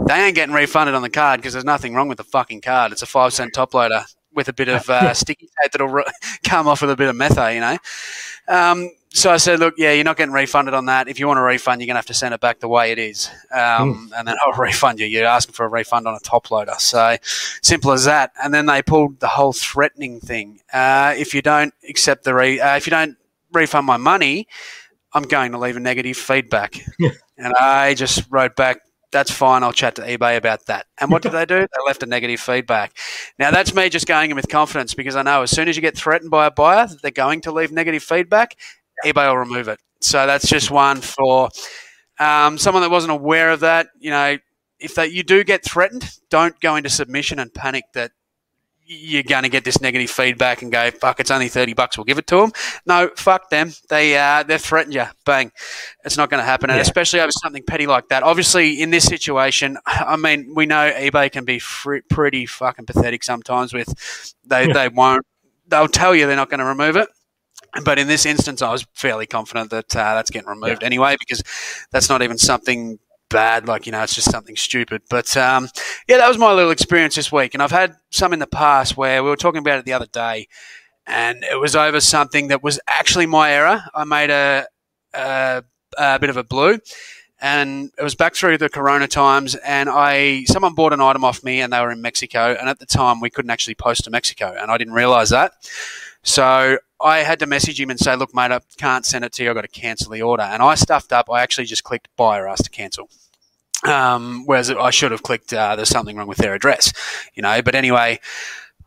they 0.08 0.14
ain't 0.14 0.36
getting 0.36 0.56
refunded 0.56 0.96
on 0.96 1.02
the 1.02 1.10
card 1.10 1.42
because 1.42 1.52
there's 1.54 1.66
nothing 1.66 1.94
wrong 1.94 2.08
with 2.08 2.18
the 2.18 2.24
fucking 2.24 2.62
card. 2.62 2.94
It's 2.94 3.02
a 3.02 3.06
five 3.06 3.34
cent 3.34 3.54
top 3.54 3.74
loader 3.74 4.06
with 4.34 4.48
a 4.48 4.54
bit 4.54 4.70
of 4.70 4.90
uh, 4.90 5.14
sticky 5.14 5.50
tape 5.62 5.74
that'll 5.74 6.04
come 6.46 6.70
off 6.70 6.82
with 6.82 6.92
a 6.92 6.96
bit 6.96 7.10
of 7.10 7.16
metho, 7.16 7.54
you 7.54 7.60
know. 7.60 7.78
Um, 8.48 8.90
so 9.17 9.31
I 9.31 9.38
said, 9.38 9.59
look, 9.59 9.74
yeah, 9.77 9.93
you're 9.93 10.03
not 10.03 10.15
getting 10.15 10.31
refunded 10.31 10.75
on 10.75 10.86
that. 10.86 11.07
If 11.07 11.19
you 11.19 11.25
want 11.27 11.39
a 11.39 11.41
refund, 11.41 11.81
you're 11.81 11.88
going 11.88 11.95
to 11.95 12.00
have 12.00 12.05
to 12.05 12.13
send 12.13 12.36
it 12.36 12.39
back 12.39 12.59
the 12.59 12.67
way 12.67 12.91
it 12.91 13.00
is. 13.00 13.29
Um, 13.51 14.09
mm. 14.09 14.12
And 14.15 14.27
then 14.27 14.36
I'll 14.45 14.53
refund 14.53 15.00
you. 15.00 15.07
You're 15.07 15.25
asking 15.25 15.53
for 15.53 15.65
a 15.65 15.69
refund 15.69 16.07
on 16.07 16.13
a 16.13 16.19
top 16.19 16.51
loader. 16.51 16.75
So 16.77 17.17
simple 17.63 17.91
as 17.91 18.05
that. 18.05 18.31
And 18.41 18.53
then 18.53 18.67
they 18.67 18.83
pulled 18.83 19.19
the 19.19 19.27
whole 19.27 19.53
threatening 19.53 20.19
thing. 20.19 20.62
Uh, 20.71 21.15
if 21.17 21.33
you 21.33 21.41
don't 21.41 21.74
accept 21.89 22.25
the, 22.25 22.36
re- 22.36 22.59
uh, 22.59 22.77
if 22.77 22.86
you 22.86 22.91
don't 22.91 23.17
refund 23.51 23.88
my 23.88 23.97
money, 23.97 24.47
I'm 25.13 25.24
going 25.24 25.51
to 25.53 25.57
leave 25.57 25.77
a 25.77 25.79
negative 25.79 26.17
feedback. 26.17 26.79
and 27.38 27.53
I 27.55 27.95
just 27.95 28.24
wrote 28.29 28.55
back, 28.55 28.81
that's 29.12 29.31
fine. 29.31 29.63
I'll 29.63 29.74
chat 29.74 29.95
to 29.95 30.01
eBay 30.01 30.38
about 30.38 30.65
that. 30.65 30.86
And 31.00 31.09
what 31.09 31.21
did 31.21 31.31
they 31.31 31.45
do? 31.45 31.59
They 31.59 31.86
left 31.86 32.03
a 32.03 32.05
negative 32.05 32.39
feedback. 32.39 32.95
Now, 33.39 33.51
that's 33.51 33.74
me 33.74 33.89
just 33.89 34.05
going 34.05 34.31
in 34.31 34.36
with 34.36 34.50
confidence 34.50 34.93
because 34.93 35.15
I 35.15 35.21
know 35.21 35.43
as 35.43 35.51
soon 35.51 35.69
as 35.69 35.75
you 35.75 35.81
get 35.81 35.97
threatened 35.97 36.29
by 36.29 36.45
a 36.45 36.51
buyer 36.51 36.88
that 36.88 37.01
they're 37.01 37.12
going 37.12 37.41
to 37.41 37.51
leave 37.51 37.71
negative 37.71 38.03
feedback, 38.03 38.57
eBay 39.06 39.27
will 39.27 39.38
remove 39.38 39.68
it. 39.68 39.80
So 40.01 40.25
that's 40.25 40.48
just 40.48 40.72
one 40.72 41.01
for 41.01 41.50
um, 42.20 42.58
someone 42.58 42.84
that 42.84 42.92
wasn't 42.92 43.12
aware 43.12 43.51
of 43.51 43.62
that. 43.62 43.88
You 44.00 44.12
know, 44.12 44.38
if 44.80 44.96
that 44.96 45.12
you 45.12 45.24
do 45.24 45.44
get 45.44 45.63
threatened, 45.63 46.10
don't 46.30 46.60
go 46.60 46.75
into 46.75 46.89
submission 46.89 47.39
and 47.39 47.54
panic 47.54 47.86
that 47.94 48.12
you're 48.88 49.24
going 49.24 49.44
to 49.44 49.50
get 49.50 49.66
this 49.66 49.82
negative 49.82 50.10
feedback 50.10 50.62
and 50.62 50.72
go, 50.72 50.89
fuck, 50.92 51.20
it's 51.20 51.30
only 51.30 51.50
30 51.50 51.74
bucks, 51.74 51.98
we'll 51.98 52.06
give 52.06 52.18
it 52.18 52.27
to 52.27 52.38
them. 52.38 52.51
No, 52.86 53.10
fuck 53.18 53.50
them. 53.50 53.74
They, 53.89 54.18
uh, 54.18 54.44
they've 54.44 54.62
threatened 54.62 54.94
you. 54.94 55.04
Bang. 55.25 55.51
It's 56.06 56.16
not 56.16 56.30
going 56.30 56.39
to 56.39 56.46
happen. 56.46 56.70
And 56.70 56.80
especially 56.80 57.20
over 57.20 57.32
something 57.32 57.63
petty 57.63 57.86
like 57.86 58.08
that. 58.10 58.24
Obviously, 58.24 58.82
in 58.82 58.89
this 58.92 59.04
situation, 59.04 59.77
I 59.86 60.16
mean, 60.16 60.54
we 60.56 60.66
know 60.66 60.89
eBay 60.89 61.32
can 61.32 61.44
be 61.44 61.60
fr- 61.60 61.98
pretty 62.10 62.46
fucking 62.46 62.86
pathetic 62.86 63.24
sometimes 63.24 63.74
with, 63.74 64.34
they, 64.46 64.72
they 64.72 64.88
won't, 64.88 65.25
they'll 65.68 65.89
tell 65.89 66.16
you 66.16 66.25
they're 66.25 66.38
not 66.38 66.50
going 66.50 66.60
to 66.60 66.66
remove 66.66 66.96
it. 66.96 67.10
But 67.83 68.00
in 68.00 68.07
this 68.07 68.25
instance, 68.25 68.62
I 68.62 68.71
was 68.71 68.86
fairly 68.93 69.25
confident 69.25 69.69
that 69.71 69.95
uh, 69.95 70.15
that's 70.15 70.29
getting 70.29 70.50
removed 70.50 70.81
yeah. 70.81 70.86
anyway 70.86 71.15
because 71.19 71.43
that's 71.91 72.09
not 72.09 72.21
even 72.21 72.38
something 72.38 73.00
bad. 73.29 73.67
Like, 73.67 73.86
you 73.86 73.91
know, 73.91 74.01
it's 74.01 74.15
just 74.15 74.31
something 74.31 74.55
stupid. 74.55 75.03
But 75.09 75.36
um, 75.38 75.69
yeah, 76.07 76.17
that 76.17 76.27
was 76.27 76.38
my 76.38 76.53
little 76.53 76.71
experience 76.71 77.15
this 77.15 77.31
week. 77.31 77.53
And 77.53 77.62
I've 77.63 77.71
had 77.71 77.95
some 78.12 78.33
in 78.33 78.39
the 78.39 78.47
past 78.47 78.97
where 78.97 79.24
we 79.24 79.29
were 79.29 79.36
talking 79.36 79.59
about 79.59 79.79
it 79.79 79.86
the 79.86 79.93
other 79.93 80.07
day 80.07 80.47
and 81.05 81.43
it 81.43 81.59
was 81.59 81.75
over 81.75 82.01
something 82.01 82.50
that 82.50 82.63
was 82.63 82.79
actually 82.88 83.25
my 83.25 83.51
error. 83.51 83.83
I 83.95 84.03
made 84.03 84.29
a, 84.29 84.65
a, 85.13 85.63
a 85.97 86.19
bit 86.19 86.29
of 86.29 86.38
a 86.38 86.43
blue 86.43 86.79
and 87.39 87.91
it 87.97 88.03
was 88.03 88.15
back 88.15 88.36
through 88.36 88.57
the 88.57 88.69
corona 88.69 89.07
times 89.07 89.55
and 89.55 89.89
i 89.89 90.43
someone 90.45 90.74
bought 90.74 90.93
an 90.93 91.01
item 91.01 91.24
off 91.24 91.43
me 91.43 91.62
and 91.62 91.71
they 91.71 91.79
were 91.79 91.91
in 91.91 92.01
mexico 92.01 92.55
and 92.59 92.67
at 92.67 92.79
the 92.79 92.86
time 92.86 93.19
we 93.19 93.29
couldn't 93.29 93.51
actually 93.51 93.75
post 93.75 94.03
to 94.03 94.09
mexico 94.09 94.55
and 94.59 94.71
i 94.71 94.77
didn't 94.77 94.93
realize 94.93 95.29
that 95.29 95.51
so 96.24 96.77
I 97.00 97.20
had 97.20 97.39
to 97.39 97.46
message 97.46 97.80
him 97.80 97.89
and 97.89 98.00
say, 98.00 98.16
look, 98.16 98.34
mate, 98.34 98.51
I 98.51 98.60
can't 98.77 99.06
send 99.06 99.24
it 99.24 99.34
to 99.34 99.44
you. 99.44 99.50
I've 99.50 99.56
got 99.56 99.62
to 99.62 99.68
cancel 99.68 100.12
the 100.12 100.22
order. 100.22 100.44
And 100.44 100.62
I 100.63 100.75
stuffed 100.75 101.13
up. 101.13 101.30
I 101.32 101.42
actually 101.42 101.66
just 101.66 101.84
clicked 101.84 102.10
buy 102.16 102.39
or 102.39 102.48
ask 102.48 102.63
to 102.63 102.70
cancel. 102.70 103.10
Um, 103.84 104.44
whereas 104.46 104.72
I 104.72 104.89
should 104.89 105.12
have 105.12 105.22
clicked, 105.22 105.54
uh, 105.54 105.75
there's 105.75 105.89
something 105.89 106.18
wrong 106.18 106.27
with 106.27 106.39
their 106.39 106.56
address, 106.56 106.92
you 107.36 107.44
know. 107.44 107.62
But 107.62 107.75
anyway, 107.75 108.20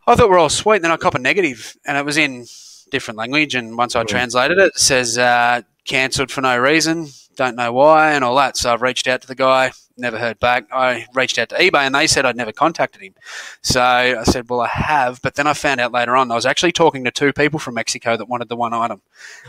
I 0.07 0.15
thought 0.17 0.29
we're 0.29 0.39
all 0.39 0.49
sweet. 0.49 0.77
And 0.77 0.85
then 0.85 0.91
I 0.91 0.97
cop 0.97 1.15
a 1.15 1.19
negative 1.19 1.77
and 1.87 1.97
it 1.97 2.05
was 2.05 2.17
in 2.17 2.47
different 2.91 3.19
language. 3.19 3.55
And 3.55 3.79
once 3.79 3.95
I 3.95 4.03
translated 4.05 4.59
it, 4.59 4.73
it 4.75 4.79
says 4.79 5.17
uh, 5.17 5.63
cancelled 5.85 6.31
for 6.31 6.41
no 6.41 6.59
reason, 6.59 7.09
don't 7.41 7.57
know 7.57 7.73
why, 7.73 8.13
and 8.13 8.23
all 8.23 8.37
that. 8.37 8.59
So 8.59 8.71
I've 8.71 8.83
reached 8.83 9.09
out 9.09 9.23
to 9.23 9.27
the 9.27 9.35
guy, 9.35 9.73
never 9.97 10.19
heard 10.19 10.39
back. 10.41 10.67
I 10.71 11.07
reached 11.15 11.39
out 11.39 11.49
to 11.49 11.57
eBay 11.57 11.87
and 11.87 11.95
they 11.95 12.07
said 12.07 12.27
I'd 12.27 12.37
never 12.37 12.53
contacted 12.53 13.01
him. 13.01 13.15
So 13.63 13.81
I 13.81 14.23
said, 14.25 14.51
well, 14.51 14.61
I 14.61 14.69
have. 14.69 15.23
But 15.23 15.37
then 15.37 15.47
I 15.47 15.55
found 15.55 15.81
out 15.81 15.91
later 15.91 16.17
on 16.17 16.31
I 16.31 16.35
was 16.35 16.45
actually 16.45 16.73
talking 16.73 17.03
to 17.05 17.11
two 17.11 17.33
people 17.33 17.59
from 17.59 17.75
Mexico 17.75 18.19
that 18.19 18.29
wanted 18.29 18.51
the 18.51 18.57
one 18.57 18.75
item. 18.75 19.01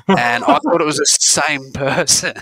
And 0.08 0.46
I 0.46 0.60
thought 0.60 0.80
it 0.80 0.86
was 0.86 0.98
the 0.98 1.06
same 1.06 1.72
person. 1.74 2.36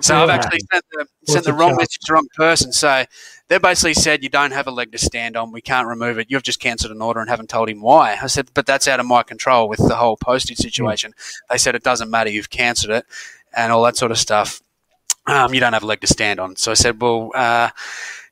So 0.00 0.16
I've 0.16 0.30
actually 0.30 0.60
sent 0.72 0.84
the, 0.90 1.06
sent 1.24 1.44
the 1.44 1.52
wrong 1.52 1.76
message 1.76 2.00
to 2.00 2.06
the 2.08 2.14
wrong 2.14 2.26
person. 2.34 2.72
So 2.72 3.04
they 3.46 3.58
basically 3.58 3.94
said, 3.94 4.24
you 4.24 4.28
don't 4.28 4.52
have 4.52 4.66
a 4.66 4.72
leg 4.72 4.90
to 4.90 4.98
stand 4.98 5.36
on. 5.36 5.52
We 5.52 5.60
can't 5.60 5.86
remove 5.86 6.18
it. 6.18 6.30
You've 6.30 6.42
just 6.42 6.58
cancelled 6.58 6.90
an 6.90 7.00
order 7.00 7.20
and 7.20 7.30
haven't 7.30 7.48
told 7.48 7.68
him 7.68 7.80
why. 7.80 8.18
I 8.20 8.26
said, 8.26 8.48
but 8.54 8.66
that's 8.66 8.88
out 8.88 8.98
of 8.98 9.06
my 9.06 9.22
control 9.22 9.68
with 9.68 9.78
the 9.86 9.94
whole 9.94 10.16
postage 10.16 10.58
situation. 10.58 11.12
Mm. 11.12 11.38
They 11.50 11.58
said, 11.58 11.76
it 11.76 11.84
doesn't 11.84 12.10
matter. 12.10 12.30
You've 12.30 12.50
cancelled 12.50 12.90
it 12.90 13.06
and 13.56 13.72
all 13.72 13.82
that 13.84 13.96
sort 13.96 14.10
of 14.10 14.18
stuff 14.18 14.60
um, 15.26 15.54
you 15.54 15.60
don't 15.60 15.72
have 15.72 15.82
a 15.82 15.86
leg 15.86 16.00
to 16.00 16.06
stand 16.06 16.40
on. 16.40 16.56
So 16.56 16.70
I 16.70 16.74
said, 16.74 17.00
well, 17.00 17.30
uh, 17.34 17.70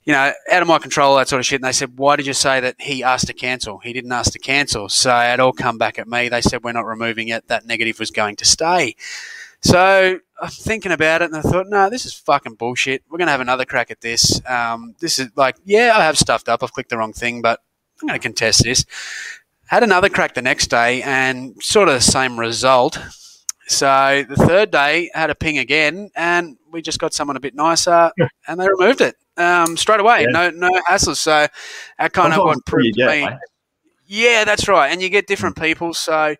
you 0.04 0.12
know, 0.12 0.32
out 0.50 0.62
of 0.62 0.68
my 0.68 0.78
control, 0.78 1.16
that 1.16 1.28
sort 1.28 1.40
of 1.40 1.46
shit. 1.46 1.60
And 1.60 1.66
they 1.66 1.72
said, 1.72 1.98
why 1.98 2.16
did 2.16 2.26
you 2.26 2.34
say 2.34 2.60
that 2.60 2.76
he 2.78 3.02
asked 3.02 3.26
to 3.28 3.32
cancel? 3.32 3.78
He 3.78 3.92
didn't 3.92 4.12
ask 4.12 4.32
to 4.32 4.38
cancel. 4.38 4.88
So 4.88 5.16
it 5.18 5.40
all 5.40 5.52
come 5.52 5.78
back 5.78 5.98
at 5.98 6.06
me. 6.06 6.28
They 6.28 6.42
said, 6.42 6.62
we're 6.62 6.72
not 6.72 6.86
removing 6.86 7.28
it. 7.28 7.48
That 7.48 7.66
negative 7.66 7.98
was 7.98 8.10
going 8.10 8.36
to 8.36 8.44
stay. 8.44 8.96
So 9.62 10.20
I'm 10.42 10.50
thinking 10.50 10.92
about 10.92 11.22
it 11.22 11.30
and 11.30 11.36
I 11.36 11.40
thought, 11.40 11.68
no, 11.68 11.88
this 11.88 12.04
is 12.04 12.12
fucking 12.12 12.56
bullshit. 12.56 13.02
We're 13.08 13.16
going 13.16 13.28
to 13.28 13.32
have 13.32 13.40
another 13.40 13.64
crack 13.64 13.90
at 13.90 14.02
this. 14.02 14.42
Um, 14.46 14.94
this 15.00 15.18
is 15.18 15.28
like, 15.36 15.56
yeah, 15.64 15.94
I 15.96 16.04
have 16.04 16.18
stuffed 16.18 16.50
up. 16.50 16.62
I've 16.62 16.72
clicked 16.72 16.90
the 16.90 16.98
wrong 16.98 17.14
thing, 17.14 17.40
but 17.40 17.60
I'm 18.02 18.08
going 18.08 18.20
to 18.20 18.22
contest 18.22 18.62
this. 18.62 18.84
Had 19.68 19.82
another 19.82 20.10
crack 20.10 20.34
the 20.34 20.42
next 20.42 20.66
day 20.66 21.00
and 21.02 21.54
sort 21.62 21.88
of 21.88 21.94
the 21.94 22.00
same 22.02 22.38
result. 22.38 22.98
So 23.66 24.24
the 24.28 24.36
third 24.36 24.70
day 24.70 25.10
had 25.14 25.30
a 25.30 25.34
ping 25.34 25.58
again, 25.58 26.10
and 26.14 26.56
we 26.70 26.82
just 26.82 26.98
got 26.98 27.14
someone 27.14 27.36
a 27.36 27.40
bit 27.40 27.54
nicer, 27.54 28.10
and 28.48 28.60
they 28.60 28.68
removed 28.68 29.00
it 29.00 29.16
um, 29.36 29.76
straight 29.76 30.00
away. 30.00 30.22
Yeah. 30.22 30.50
No, 30.50 30.50
no 30.50 30.70
hassles. 30.88 31.16
So 31.16 31.46
that 31.98 32.12
kind 32.12 32.32
of 32.32 32.44
what 32.44 32.64
proved 32.66 32.94
to 32.98 33.06
me. 33.06 33.28
Yeah, 34.06 34.44
that's 34.44 34.68
right. 34.68 34.92
And 34.92 35.00
you 35.00 35.08
get 35.08 35.26
different 35.26 35.56
people, 35.56 35.94
so 35.94 36.36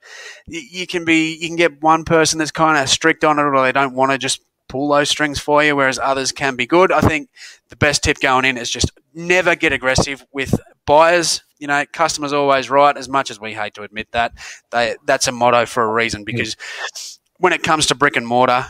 you, 0.47 0.61
you 0.61 0.87
can 0.87 1.05
be 1.05 1.35
you 1.35 1.49
can 1.49 1.57
get 1.57 1.83
one 1.83 2.05
person 2.05 2.39
that's 2.39 2.51
kind 2.51 2.79
of 2.79 2.89
strict 2.89 3.25
on 3.25 3.39
it, 3.39 3.43
or 3.43 3.63
they 3.63 3.73
don't 3.73 3.95
want 3.95 4.13
to 4.13 4.19
just 4.19 4.43
pull 4.75 4.89
those 4.89 5.09
strings 5.09 5.39
for 5.39 5.63
you, 5.63 5.77
whereas 5.77 6.01
others 6.01 6.33
can 6.33 6.57
be 6.57 6.67
good. 6.67 6.91
I 6.91 7.01
think 7.01 7.29
the 7.69 7.77
best 7.77 8.03
tip 8.03 8.19
going 8.19 8.45
in 8.45 8.59
is 8.59 8.69
just 8.69 8.91
never 9.15 9.55
get 9.55 9.73
aggressive 9.73 10.27
with 10.33 10.59
buyers. 10.85 11.45
You 11.61 11.69
know, 11.69 11.85
customers 11.93 12.33
always 12.33 12.69
right. 12.69 12.97
As 12.97 13.09
much 13.09 13.31
as 13.31 13.41
we 13.41 13.55
hate 13.55 13.75
to 13.75 13.85
admit 13.85 14.09
that, 14.11 14.33
they 14.73 14.97
that's 15.07 15.29
a 15.29 15.33
motto 15.33 15.65
for 15.65 15.85
a 15.85 15.93
reason 15.93 16.25
because 16.25 16.57
when 17.39 17.53
it 17.53 17.63
comes 17.63 17.87
to 17.87 17.95
brick 17.95 18.17
and 18.17 18.27
mortar, 18.27 18.67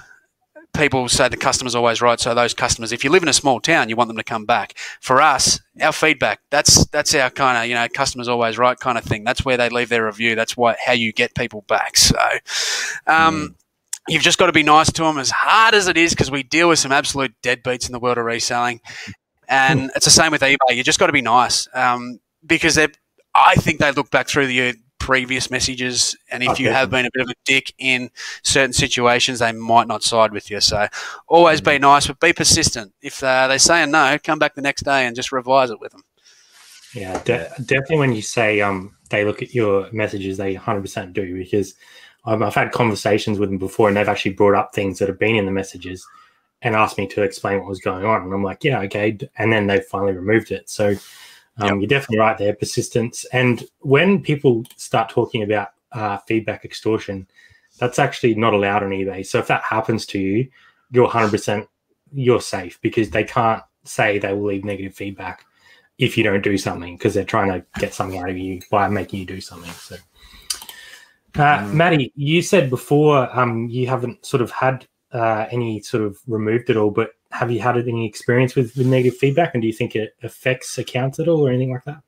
people 0.75 1.09
say 1.09 1.31
the 1.31 1.39
customer's 1.39 1.75
always 1.75 2.03
right. 2.03 2.21
So 2.21 2.35
those 2.35 2.53
customers, 2.53 2.93
if 2.93 3.03
you 3.03 3.09
live 3.09 3.23
in 3.23 3.31
a 3.31 3.33
small 3.33 3.59
town, 3.59 3.89
you 3.89 3.97
want 3.97 4.09
them 4.09 4.19
to 4.19 4.25
come 4.25 4.45
back. 4.45 4.77
For 5.01 5.23
us, 5.23 5.59
our 5.81 5.93
feedback, 5.93 6.41
that's 6.51 6.85
that's 6.89 7.15
our 7.15 7.31
kind 7.31 7.57
of 7.57 7.67
you 7.67 7.75
know 7.75 7.89
customers 7.89 8.29
always 8.29 8.59
right 8.59 8.79
kind 8.79 8.99
of 8.99 9.05
thing. 9.05 9.25
That's 9.25 9.43
where 9.43 9.57
they 9.57 9.71
leave 9.71 9.89
their 9.89 10.05
review. 10.05 10.35
That's 10.35 10.55
why 10.55 10.77
how 10.85 10.93
you 10.93 11.15
get 11.15 11.35
people 11.35 11.63
back. 11.63 11.97
So. 11.97 12.19
Um, 13.07 13.49
mm. 13.49 13.55
You've 14.09 14.23
just 14.23 14.39
got 14.39 14.47
to 14.47 14.53
be 14.53 14.63
nice 14.63 14.93
to 14.93 15.03
them 15.03 15.19
as 15.19 15.31
hard 15.31 15.75
as 15.75 15.89
it 15.89 15.97
is 15.97 16.11
because 16.13 16.31
we 16.31 16.43
deal 16.43 16.69
with 16.69 16.79
some 16.79 16.93
absolute 16.93 17.35
deadbeats 17.43 17.87
in 17.87 17.93
the 17.93 17.99
world 17.99 18.19
of 18.19 18.25
reselling. 18.25 18.81
And 19.49 19.91
it's 19.95 20.05
the 20.05 20.11
same 20.11 20.33
with 20.33 20.43
eBay. 20.43 20.57
You 20.73 20.83
just 20.83 20.99
got 20.99 21.07
to 21.07 21.13
be 21.13 21.23
nice 21.23 21.69
um, 21.75 22.21
because 22.47 22.79
I 23.35 23.55
think 23.57 23.79
they 23.79 23.93
look 23.93 24.11
back 24.11 24.29
through 24.29 24.47
the 24.47 24.75
previous 24.99 25.51
messages, 25.51 26.17
and 26.31 26.43
if 26.43 26.51
okay. 26.51 26.63
you 26.63 26.71
have 26.71 26.89
been 26.89 27.05
a 27.05 27.11
bit 27.13 27.23
of 27.25 27.29
a 27.29 27.35
dick 27.45 27.75
in 27.77 28.11
certain 28.43 28.73
situations, 28.73 29.39
they 29.39 29.53
might 29.53 29.87
not 29.87 30.03
side 30.03 30.33
with 30.33 30.51
you. 30.51 30.61
So 30.61 30.87
always 31.29 31.61
be 31.61 31.79
nice, 31.79 32.07
but 32.07 32.19
be 32.21 32.33
persistent. 32.33 32.95
If 33.03 33.23
uh, 33.23 33.49
they're 33.49 33.59
saying 33.59 33.91
no, 33.91 34.17
come 34.23 34.39
back 34.39 34.55
the 34.55 34.63
next 34.63 34.83
day 34.83 35.07
and 35.07 35.15
just 35.15 35.31
revise 35.31 35.69
it 35.69 35.79
with 35.79 35.93
them. 35.93 36.05
Yeah, 36.95 37.23
de- 37.25 37.51
definitely. 37.59 37.99
When 37.99 38.15
you 38.15 38.23
say 38.23 38.63
um, 38.63 38.97
they 39.11 39.27
look 39.27 39.43
at 39.43 39.55
your 39.55 39.91
messages, 39.93 40.39
they 40.39 40.55
100% 40.55 41.13
do 41.13 41.37
because 41.37 41.75
um, 42.25 42.43
I've 42.43 42.55
had 42.55 42.73
conversations 42.73 43.39
with 43.39 43.51
them 43.51 43.59
before, 43.59 43.89
and 43.89 43.97
they've 43.97 44.09
actually 44.09 44.33
brought 44.33 44.55
up 44.55 44.75
things 44.75 44.99
that 44.99 45.09
have 45.09 45.19
been 45.19 45.37
in 45.37 45.47
the 45.47 45.53
messages 45.53 46.07
and 46.63 46.75
asked 46.75 46.97
me 46.97 47.07
to 47.09 47.23
explain 47.23 47.59
what 47.59 47.69
was 47.69 47.81
going 47.81 48.05
on, 48.05 48.23
and 48.23 48.33
I'm 48.33 48.43
like, 48.43 48.65
yeah, 48.65 48.81
okay, 48.81 49.19
and 49.37 49.53
then 49.53 49.67
they 49.67 49.81
finally 49.81 50.15
removed 50.15 50.51
it. 50.51 50.71
So 50.71 50.95
um, 51.59 51.69
yep. 51.69 51.77
You're 51.79 51.99
definitely 51.99 52.19
right 52.19 52.39
there, 52.39 52.55
persistence. 52.55 53.25
And 53.33 53.65
when 53.81 54.23
people 54.23 54.65
start 54.77 55.09
talking 55.09 55.43
about 55.43 55.69
uh, 55.93 56.19
feedback 56.19 56.65
extortion, 56.65 57.29
that's 57.79 57.99
actually 57.99 58.35
not 58.35 58.55
allowed 58.55 58.83
on 58.83 58.91
eBay. 58.91 59.25
So 59.25 59.39
if 59.39 59.47
that 59.49 59.63
happens 59.63 60.07
to 60.07 60.19
you, 60.19 60.49
you're 60.91 61.09
100% 61.09 61.67
you're 62.13 62.41
safe 62.41 62.79
because 62.81 63.11
they 63.11 63.25
can't 63.25 63.63
say 63.85 64.19
they 64.19 64.33
will 64.33 64.47
leave 64.47 64.65
negative 64.65 64.95
feedback 64.95 65.45
if 65.99 66.17
you 66.17 66.25
don't 66.25 66.43
do 66.43 66.57
something 66.57 66.97
because 66.97 67.15
they're 67.15 67.25
trying 67.25 67.51
to 67.53 67.65
get 67.79 67.95
something 67.95 68.19
out 68.19 68.31
of 68.31 68.39
you 68.39 68.61
by 68.71 68.89
making 68.89 69.21
you 69.21 69.27
do 69.27 69.41
something. 69.41 69.71
So, 69.73 69.97
uh, 71.37 71.59
mm. 71.59 71.73
Maddie, 71.73 72.13
you 72.15 72.43
said 72.43 72.71
before 72.71 73.29
um, 73.39 73.69
you 73.69 73.87
haven't 73.87 74.25
sort 74.25 74.41
of 74.41 74.51
had 74.51 74.87
uh, 75.13 75.47
any 75.51 75.81
sort 75.81 76.03
of 76.03 76.19
removed 76.27 76.71
at 76.71 76.77
all, 76.77 76.91
but 76.91 77.13
have 77.31 77.51
you 77.51 77.61
had 77.61 77.77
any 77.77 78.07
experience 78.07 78.55
with, 78.55 78.77
with 78.77 78.87
negative 78.87 79.19
feedback 79.19 79.55
and 79.55 79.63
do 79.63 79.67
you 79.67 79.73
think 79.73 79.97
it 79.97 80.15
affects 80.23 80.79
accounts 80.79 81.19
at 81.19 81.29
all 81.29 81.47
or 81.47 81.51
anything 81.51 81.73
like 81.73 81.85
that? 81.85 82.01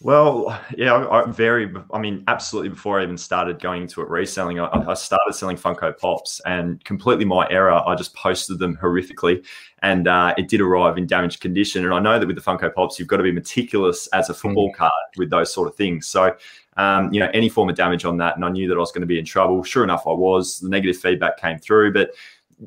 Well, 0.00 0.56
yeah, 0.76 0.94
I, 0.94 1.22
I 1.22 1.30
very, 1.30 1.74
I 1.92 1.98
mean, 1.98 2.22
absolutely. 2.28 2.68
Before 2.68 3.00
I 3.00 3.02
even 3.02 3.18
started 3.18 3.60
going 3.60 3.82
into 3.82 4.00
it 4.00 4.08
reselling, 4.08 4.60
I, 4.60 4.68
I, 4.68 4.94
started 4.94 5.32
selling 5.32 5.56
Funko 5.56 5.98
Pops, 5.98 6.40
and 6.46 6.82
completely 6.84 7.24
my 7.24 7.48
error. 7.50 7.72
I 7.72 7.96
just 7.96 8.14
posted 8.14 8.60
them 8.60 8.76
horrifically, 8.76 9.44
and 9.82 10.06
uh, 10.06 10.34
it 10.38 10.48
did 10.48 10.60
arrive 10.60 10.98
in 10.98 11.08
damaged 11.08 11.40
condition. 11.40 11.84
And 11.84 11.92
I 11.92 11.98
know 11.98 12.16
that 12.16 12.28
with 12.28 12.36
the 12.36 12.42
Funko 12.42 12.72
Pops, 12.72 13.00
you've 13.00 13.08
got 13.08 13.16
to 13.16 13.24
be 13.24 13.32
meticulous 13.32 14.06
as 14.08 14.30
a 14.30 14.34
football 14.34 14.70
mm. 14.70 14.76
card 14.76 14.92
with 15.16 15.30
those 15.30 15.52
sort 15.52 15.66
of 15.66 15.74
things. 15.74 16.06
So, 16.06 16.36
um, 16.78 17.12
you 17.12 17.20
know, 17.20 17.28
any 17.34 17.48
form 17.48 17.68
of 17.68 17.76
damage 17.76 18.04
on 18.04 18.16
that, 18.18 18.36
and 18.36 18.44
I 18.44 18.48
knew 18.48 18.68
that 18.68 18.76
I 18.76 18.78
was 18.78 18.92
going 18.92 19.02
to 19.02 19.06
be 19.06 19.18
in 19.18 19.24
trouble. 19.24 19.62
Sure 19.64 19.84
enough, 19.84 20.06
I 20.06 20.12
was. 20.12 20.60
The 20.60 20.68
negative 20.68 20.96
feedback 20.96 21.38
came 21.38 21.58
through, 21.58 21.92
but 21.92 22.12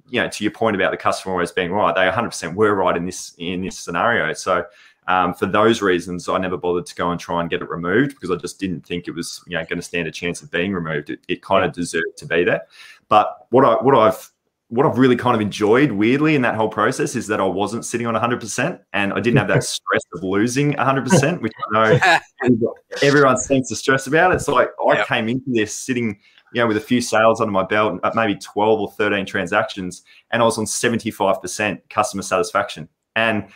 you 0.10 0.22
know, 0.22 0.30
to 0.30 0.44
your 0.44 0.52
point 0.52 0.76
about 0.76 0.92
the 0.92 0.98
customer 0.98 1.34
always 1.34 1.52
being 1.52 1.72
right, 1.72 1.96
they 1.96 2.02
100% 2.02 2.54
were 2.54 2.76
right 2.76 2.96
in 2.96 3.06
this 3.06 3.34
in 3.38 3.62
this 3.62 3.80
scenario. 3.80 4.34
So 4.34 4.66
um, 5.08 5.34
for 5.34 5.46
those 5.46 5.82
reasons, 5.82 6.30
I 6.30 6.38
never 6.38 6.58
bothered 6.58 6.86
to 6.86 6.96
go 6.96 7.12
and 7.12 7.20
try 7.20 7.42
and 7.42 7.50
get 7.50 7.62
it 7.62 7.70
removed 7.70 8.16
because 8.16 8.32
I 8.32 8.36
just 8.36 8.60
didn't 8.60 8.86
think 8.86 9.08
it 9.08 9.12
was 9.12 9.42
you 9.48 9.58
know 9.58 9.64
going 9.64 9.80
to 9.80 9.82
stand 9.82 10.08
a 10.08 10.12
chance 10.12 10.42
of 10.42 10.52
being 10.52 10.74
removed. 10.74 11.10
It, 11.10 11.22
it 11.30 11.42
kind 11.42 11.66
of 11.66 11.72
deserved 11.72 12.18
to 12.18 12.26
be 12.26 12.44
there. 12.44 12.64
But 13.08 13.48
what 13.50 13.66
I 13.66 13.76
what 13.82 13.96
I've 13.96 14.30
what 14.72 14.86
I've 14.86 14.98
really 14.98 15.18
kind 15.18 15.36
of 15.36 15.42
enjoyed 15.42 15.92
weirdly 15.92 16.34
in 16.34 16.44
that 16.44 16.56
whole 16.56 16.70
process 16.70 17.14
is 17.18 17.28
that 17.28 17.42
I 17.42 17.44
wasn't 17.44 17.84
sitting 17.84 18.08
on 18.08 18.14
100% 18.14 18.80
and 18.94 19.12
I 19.12 19.20
didn't 19.20 19.38
have 19.38 19.50
that 19.50 19.64
stress 19.66 20.02
of 20.14 20.24
losing 20.24 20.74
100%, 20.76 21.42
which 21.42 21.52
I 21.74 22.00
know 22.42 22.74
everyone 23.04 23.38
seems 23.38 23.68
to 23.68 23.76
stress 23.76 24.08
about. 24.08 24.34
It's 24.34 24.48
like 24.48 24.70
I 24.90 24.94
yep. 24.94 25.08
came 25.08 25.28
into 25.28 25.50
this 25.50 25.78
sitting 25.78 26.18
you 26.54 26.62
know, 26.62 26.68
with 26.68 26.78
a 26.78 26.82
few 26.82 27.02
sales 27.02 27.42
under 27.42 27.52
my 27.52 27.64
belt, 27.64 28.00
uh, 28.04 28.12
maybe 28.16 28.36
12 28.36 28.80
or 28.80 28.92
13 28.92 29.26
transactions, 29.26 30.04
and 30.32 30.42
I 30.42 30.46
was 30.46 30.58
on 30.58 30.66
75% 30.66 31.82
customer 31.90 32.24
satisfaction. 32.24 32.88
And 33.18 33.48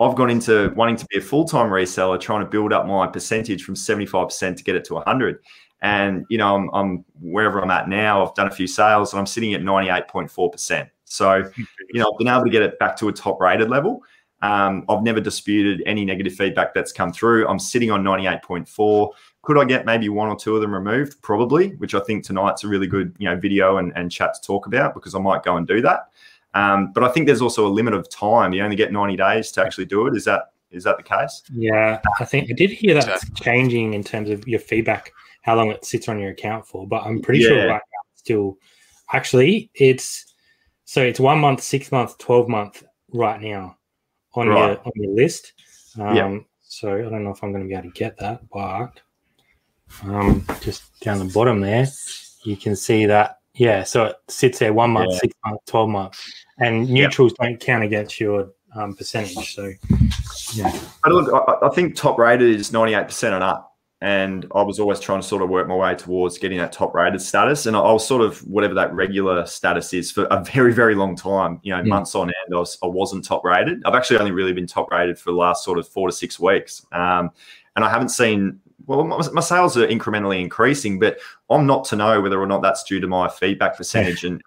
I've 0.00 0.14
gone 0.14 0.30
into 0.30 0.72
wanting 0.76 0.96
to 0.96 1.06
be 1.06 1.18
a 1.18 1.20
full 1.20 1.46
time 1.46 1.68
reseller, 1.68 2.18
trying 2.18 2.44
to 2.44 2.50
build 2.50 2.72
up 2.72 2.86
my 2.86 3.08
percentage 3.08 3.64
from 3.64 3.74
75% 3.74 4.56
to 4.56 4.64
get 4.64 4.76
it 4.76 4.84
to 4.84 4.94
100. 4.94 5.40
And, 5.82 6.26
you 6.28 6.38
know, 6.38 6.54
I'm, 6.56 6.70
I'm 6.72 7.04
wherever 7.20 7.60
I'm 7.60 7.70
at 7.70 7.88
now, 7.88 8.24
I've 8.24 8.34
done 8.34 8.46
a 8.46 8.50
few 8.50 8.66
sales 8.66 9.12
and 9.12 9.20
I'm 9.20 9.26
sitting 9.26 9.54
at 9.54 9.62
98.4%. 9.62 10.90
So, 11.04 11.36
you 11.56 12.00
know, 12.00 12.10
I've 12.12 12.18
been 12.18 12.28
able 12.28 12.44
to 12.44 12.50
get 12.50 12.62
it 12.62 12.78
back 12.78 12.96
to 12.96 13.08
a 13.08 13.12
top 13.12 13.40
rated 13.40 13.70
level. 13.70 14.02
Um, 14.42 14.84
I've 14.88 15.02
never 15.02 15.20
disputed 15.20 15.82
any 15.86 16.04
negative 16.04 16.34
feedback 16.34 16.72
that's 16.74 16.92
come 16.92 17.12
through. 17.12 17.46
I'm 17.46 17.58
sitting 17.58 17.90
on 17.90 18.02
98.4. 18.02 19.10
Could 19.42 19.58
I 19.58 19.64
get 19.64 19.86
maybe 19.86 20.08
one 20.08 20.28
or 20.28 20.36
two 20.36 20.54
of 20.54 20.62
them 20.62 20.72
removed? 20.72 21.20
Probably, 21.22 21.70
which 21.76 21.94
I 21.94 22.00
think 22.00 22.24
tonight's 22.24 22.64
a 22.64 22.68
really 22.68 22.86
good 22.86 23.14
you 23.18 23.28
know 23.28 23.36
video 23.36 23.78
and, 23.78 23.92
and 23.96 24.10
chat 24.10 24.34
to 24.34 24.40
talk 24.40 24.66
about 24.66 24.94
because 24.94 25.14
I 25.14 25.18
might 25.18 25.42
go 25.42 25.56
and 25.56 25.66
do 25.66 25.80
that. 25.82 26.08
Um, 26.54 26.92
but 26.92 27.04
I 27.04 27.08
think 27.08 27.26
there's 27.26 27.42
also 27.42 27.66
a 27.66 27.68
limit 27.70 27.94
of 27.94 28.08
time. 28.08 28.52
You 28.52 28.62
only 28.64 28.76
get 28.76 28.92
90 28.92 29.16
days 29.16 29.52
to 29.52 29.62
actually 29.62 29.86
do 29.86 30.06
it. 30.06 30.16
Is 30.16 30.24
that 30.24 30.52
is 30.70 30.84
that 30.84 30.96
the 30.96 31.02
case? 31.02 31.42
Yeah, 31.52 32.00
I 32.20 32.24
think 32.24 32.48
I 32.50 32.54
did 32.54 32.70
hear 32.70 32.94
that 32.94 33.20
changing 33.34 33.94
in 33.94 34.04
terms 34.04 34.30
of 34.30 34.46
your 34.46 34.60
feedback, 34.60 35.12
how 35.42 35.56
long 35.56 35.70
it 35.70 35.84
sits 35.84 36.08
on 36.08 36.18
your 36.18 36.30
account 36.30 36.66
for. 36.66 36.86
But 36.86 37.04
I'm 37.04 37.20
pretty 37.20 37.40
yeah. 37.40 37.48
sure 37.48 37.58
right 37.58 37.82
now 37.92 38.00
it's 38.12 38.20
still 38.20 38.58
actually 39.12 39.70
it's 39.74 40.34
so 40.84 41.02
it's 41.02 41.20
one 41.20 41.38
month, 41.38 41.62
six 41.62 41.92
month, 41.92 42.18
twelve 42.18 42.48
month 42.48 42.82
right 43.12 43.40
now 43.40 43.76
on 44.34 44.48
right. 44.48 44.70
your 44.70 44.78
on 44.78 44.92
your 44.94 45.14
list. 45.14 45.52
Um, 45.98 46.16
yeah. 46.16 46.38
So 46.62 46.94
I 46.94 47.02
don't 47.02 47.24
know 47.24 47.30
if 47.30 47.42
I'm 47.42 47.50
going 47.52 47.64
to 47.64 47.68
be 47.68 47.74
able 47.74 47.90
to 47.90 47.98
get 47.98 48.16
that, 48.18 48.42
but 48.52 49.00
um, 50.04 50.46
just 50.60 51.00
down 51.00 51.18
the 51.18 51.32
bottom 51.32 51.60
there, 51.60 51.86
you 52.44 52.56
can 52.56 52.76
see 52.76 53.06
that. 53.06 53.38
Yeah, 53.54 53.82
so 53.82 54.04
it 54.04 54.16
sits 54.28 54.60
there 54.60 54.72
one 54.72 54.92
month, 54.92 55.10
yeah. 55.10 55.18
six 55.18 55.34
months, 55.44 55.64
twelve 55.66 55.88
months, 55.88 56.44
and 56.58 56.88
neutrals 56.88 57.34
yep. 57.40 57.48
don't 57.48 57.60
count 57.60 57.82
against 57.82 58.20
your 58.20 58.52
um, 58.76 58.94
percentage. 58.94 59.56
So, 59.56 59.72
yeah. 60.54 60.72
But 61.02 61.12
look, 61.12 61.44
I, 61.48 61.66
I 61.66 61.70
think 61.70 61.96
top 61.96 62.16
rated 62.16 62.48
is 62.48 62.72
ninety 62.72 62.94
eight 62.94 63.06
percent 63.06 63.34
and 63.34 63.42
up, 63.42 63.69
and 64.02 64.46
I 64.54 64.62
was 64.62 64.80
always 64.80 64.98
trying 64.98 65.20
to 65.20 65.26
sort 65.26 65.42
of 65.42 65.50
work 65.50 65.68
my 65.68 65.74
way 65.74 65.94
towards 65.94 66.38
getting 66.38 66.58
that 66.58 66.72
top 66.72 66.94
rated 66.94 67.20
status, 67.20 67.66
and 67.66 67.76
I, 67.76 67.80
was 67.80 68.06
sort 68.06 68.22
of 68.22 68.38
whatever 68.46 68.74
that 68.74 68.92
regular 68.94 69.44
status 69.46 69.92
is 69.92 70.10
for 70.10 70.26
a 70.30 70.42
very 70.52 70.72
very 70.72 70.94
long 70.94 71.16
time. 71.16 71.60
You 71.62 71.72
know, 71.72 71.82
yeah. 71.82 71.88
months 71.88 72.14
on 72.14 72.28
end, 72.28 72.54
I, 72.54 72.58
was, 72.58 72.78
I 72.82 72.86
wasn't 72.86 73.24
top 73.24 73.44
rated. 73.44 73.82
I've 73.84 73.94
actually 73.94 74.18
only 74.18 74.32
really 74.32 74.52
been 74.52 74.66
top 74.66 74.90
rated 74.90 75.18
for 75.18 75.30
the 75.30 75.36
last 75.36 75.64
sort 75.64 75.78
of 75.78 75.86
four 75.86 76.08
to 76.08 76.12
six 76.12 76.40
weeks. 76.40 76.84
Um, 76.92 77.30
and 77.76 77.84
I 77.84 77.90
haven't 77.90 78.08
seen 78.08 78.60
well, 78.86 79.04
my, 79.04 79.18
my, 79.32 79.40
sales 79.40 79.76
are 79.76 79.86
incrementally 79.86 80.40
increasing, 80.40 80.98
but 80.98 81.18
I'm 81.48 81.66
not 81.66 81.84
to 81.86 81.96
know 81.96 82.20
whether 82.20 82.40
or 82.40 82.46
not 82.46 82.62
that's 82.62 82.82
due 82.82 82.98
to 83.00 83.06
my 83.06 83.28
feedback 83.28 83.76
percentage. 83.76 84.24
and 84.24 84.42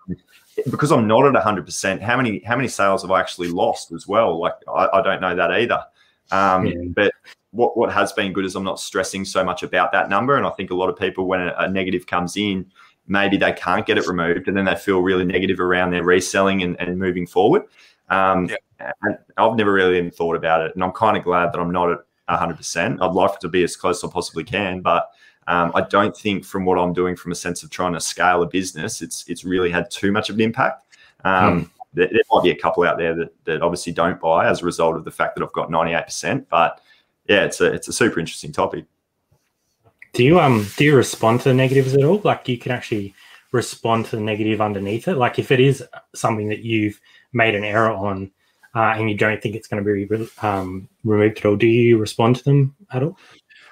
because 0.70 0.92
I'm 0.92 1.08
not 1.08 1.26
at 1.26 1.42
100%, 1.42 2.02
how 2.02 2.18
many 2.18 2.40
how 2.44 2.56
many 2.56 2.68
sales 2.68 3.04
have 3.04 3.12
I 3.12 3.20
actually 3.20 3.50
lost 3.50 3.92
as 3.92 4.08
well? 4.08 4.40
Like 4.40 4.56
I, 4.68 4.90
I 4.94 5.02
don't 5.02 5.22
know 5.22 5.36
that 5.36 5.52
either. 5.52 5.84
Um, 6.32 6.66
yeah. 6.66 6.74
But 6.88 7.13
what 7.54 7.78
what 7.78 7.94
has 7.94 8.12
been 8.12 8.34
good 8.34 8.46
is 8.46 8.56
I'm 8.56 8.64
not 8.64 8.80
stressing 8.80 9.24
so 9.26 9.44
much 9.44 9.64
about 9.64 9.92
that 9.94 10.10
number. 10.10 10.36
And 10.36 10.46
I 10.46 10.50
think 10.50 10.72
a 10.72 10.76
lot 10.76 10.90
of 10.90 10.98
people, 10.98 11.26
when 11.26 11.40
a, 11.40 11.54
a 11.60 11.70
negative 11.70 12.08
comes 12.08 12.36
in, 12.36 12.66
maybe 13.08 13.38
they 13.38 13.54
can't 13.54 13.86
get 13.86 13.98
it 13.98 14.08
removed, 14.08 14.48
and 14.48 14.58
then 14.58 14.66
they 14.66 14.76
feel 14.76 15.02
really 15.02 15.24
negative 15.24 15.60
around 15.60 15.92
their 15.92 16.04
reselling 16.04 16.64
and, 16.64 16.80
and 16.82 16.98
moving 16.98 17.28
forward. 17.28 17.64
Um, 18.10 18.50
yeah. 18.50 18.92
I've 19.38 19.56
never 19.56 19.72
really 19.72 19.98
even 19.98 20.12
thought 20.12 20.36
about 20.36 20.62
it, 20.62 20.74
and 20.76 20.84
I'm 20.84 20.92
kind 20.92 21.16
of 21.16 21.24
glad 21.24 21.54
that 21.54 21.60
I'm 21.60 21.72
not 21.72 21.92
at 21.92 22.00
100%. 22.30 23.02
I'd 23.02 23.14
like 23.14 23.40
to 23.40 23.48
be 23.48 23.64
as 23.64 23.76
close 23.76 24.04
as 24.04 24.10
I 24.10 24.14
possibly 24.14 24.44
can, 24.44 24.82
but 24.82 25.10
um, 25.48 25.72
I 25.76 25.82
don't 25.82 26.16
think 26.16 26.44
from 26.44 26.66
what 26.66 26.78
I'm 26.78 26.92
doing 26.92 27.16
from 27.16 27.32
a 27.32 27.36
sense 27.36 27.64
of 27.64 27.70
trying 27.70 27.94
to 27.94 28.02
scale 28.02 28.42
a 28.42 28.48
business, 28.48 29.02
it's 29.02 29.26
it's 29.28 29.44
really 29.44 29.70
had 29.70 29.92
too 29.92 30.12
much 30.12 30.30
of 30.30 30.36
an 30.36 30.42
impact. 30.42 30.86
Um, 31.24 31.62
hmm. 31.62 31.70
there, 31.94 32.10
there, 32.12 32.22
might 32.32 32.44
be 32.44 32.52
a 32.52 32.56
couple 32.56 32.84
out 32.84 32.98
there 32.98 33.16
that, 33.16 33.34
that 33.46 33.62
obviously 33.62 33.94
don't 33.94 34.20
buy 34.20 34.48
as 34.48 34.62
a 34.62 34.66
result 34.66 34.98
of 34.98 35.06
the 35.06 35.12
fact 35.12 35.36
that 35.36 35.44
I've 35.44 35.54
got 35.54 35.70
98%, 35.70 36.46
but 36.50 36.82
yeah, 37.28 37.44
it's 37.44 37.62
a 37.62 37.66
it's 37.66 37.88
a 37.88 37.94
super 37.94 38.20
interesting 38.20 38.52
topic. 38.52 38.86
Do 40.14 40.24
you 40.24 40.40
um 40.40 40.68
do 40.78 40.84
you 40.84 40.96
respond 40.96 41.42
to 41.42 41.50
the 41.50 41.56
negatives 41.56 41.94
at 41.94 42.04
all? 42.04 42.22
Like 42.24 42.48
you 42.48 42.58
can 42.58 42.72
actually 42.72 43.14
respond 43.52 44.06
to 44.08 44.16
the 44.18 44.22
negative 44.22 44.62
underneath 44.62 45.08
it. 45.08 45.16
Like 45.16 45.40
if 45.40 45.52
it 45.52 45.60
is 45.60 45.84
something 46.14 46.50
that 46.50 46.60
you've 46.60 47.00
made 47.34 47.56
an 47.56 47.64
error 47.64 47.92
on, 47.92 48.32
uh, 48.76 48.96
and 48.98 49.10
you 49.10 49.16
don't 49.16 49.42
think 49.42 49.56
it's 49.56 49.68
going 49.68 49.84
to 49.84 50.08
be 50.08 50.28
um, 50.42 50.90
removed 51.04 51.38
at 51.40 51.46
all, 51.46 51.56
do 51.56 51.68
you 51.68 51.98
respond 51.98 52.36
to 52.38 52.44
them 52.44 52.76
at 52.92 53.04
all? 53.04 53.18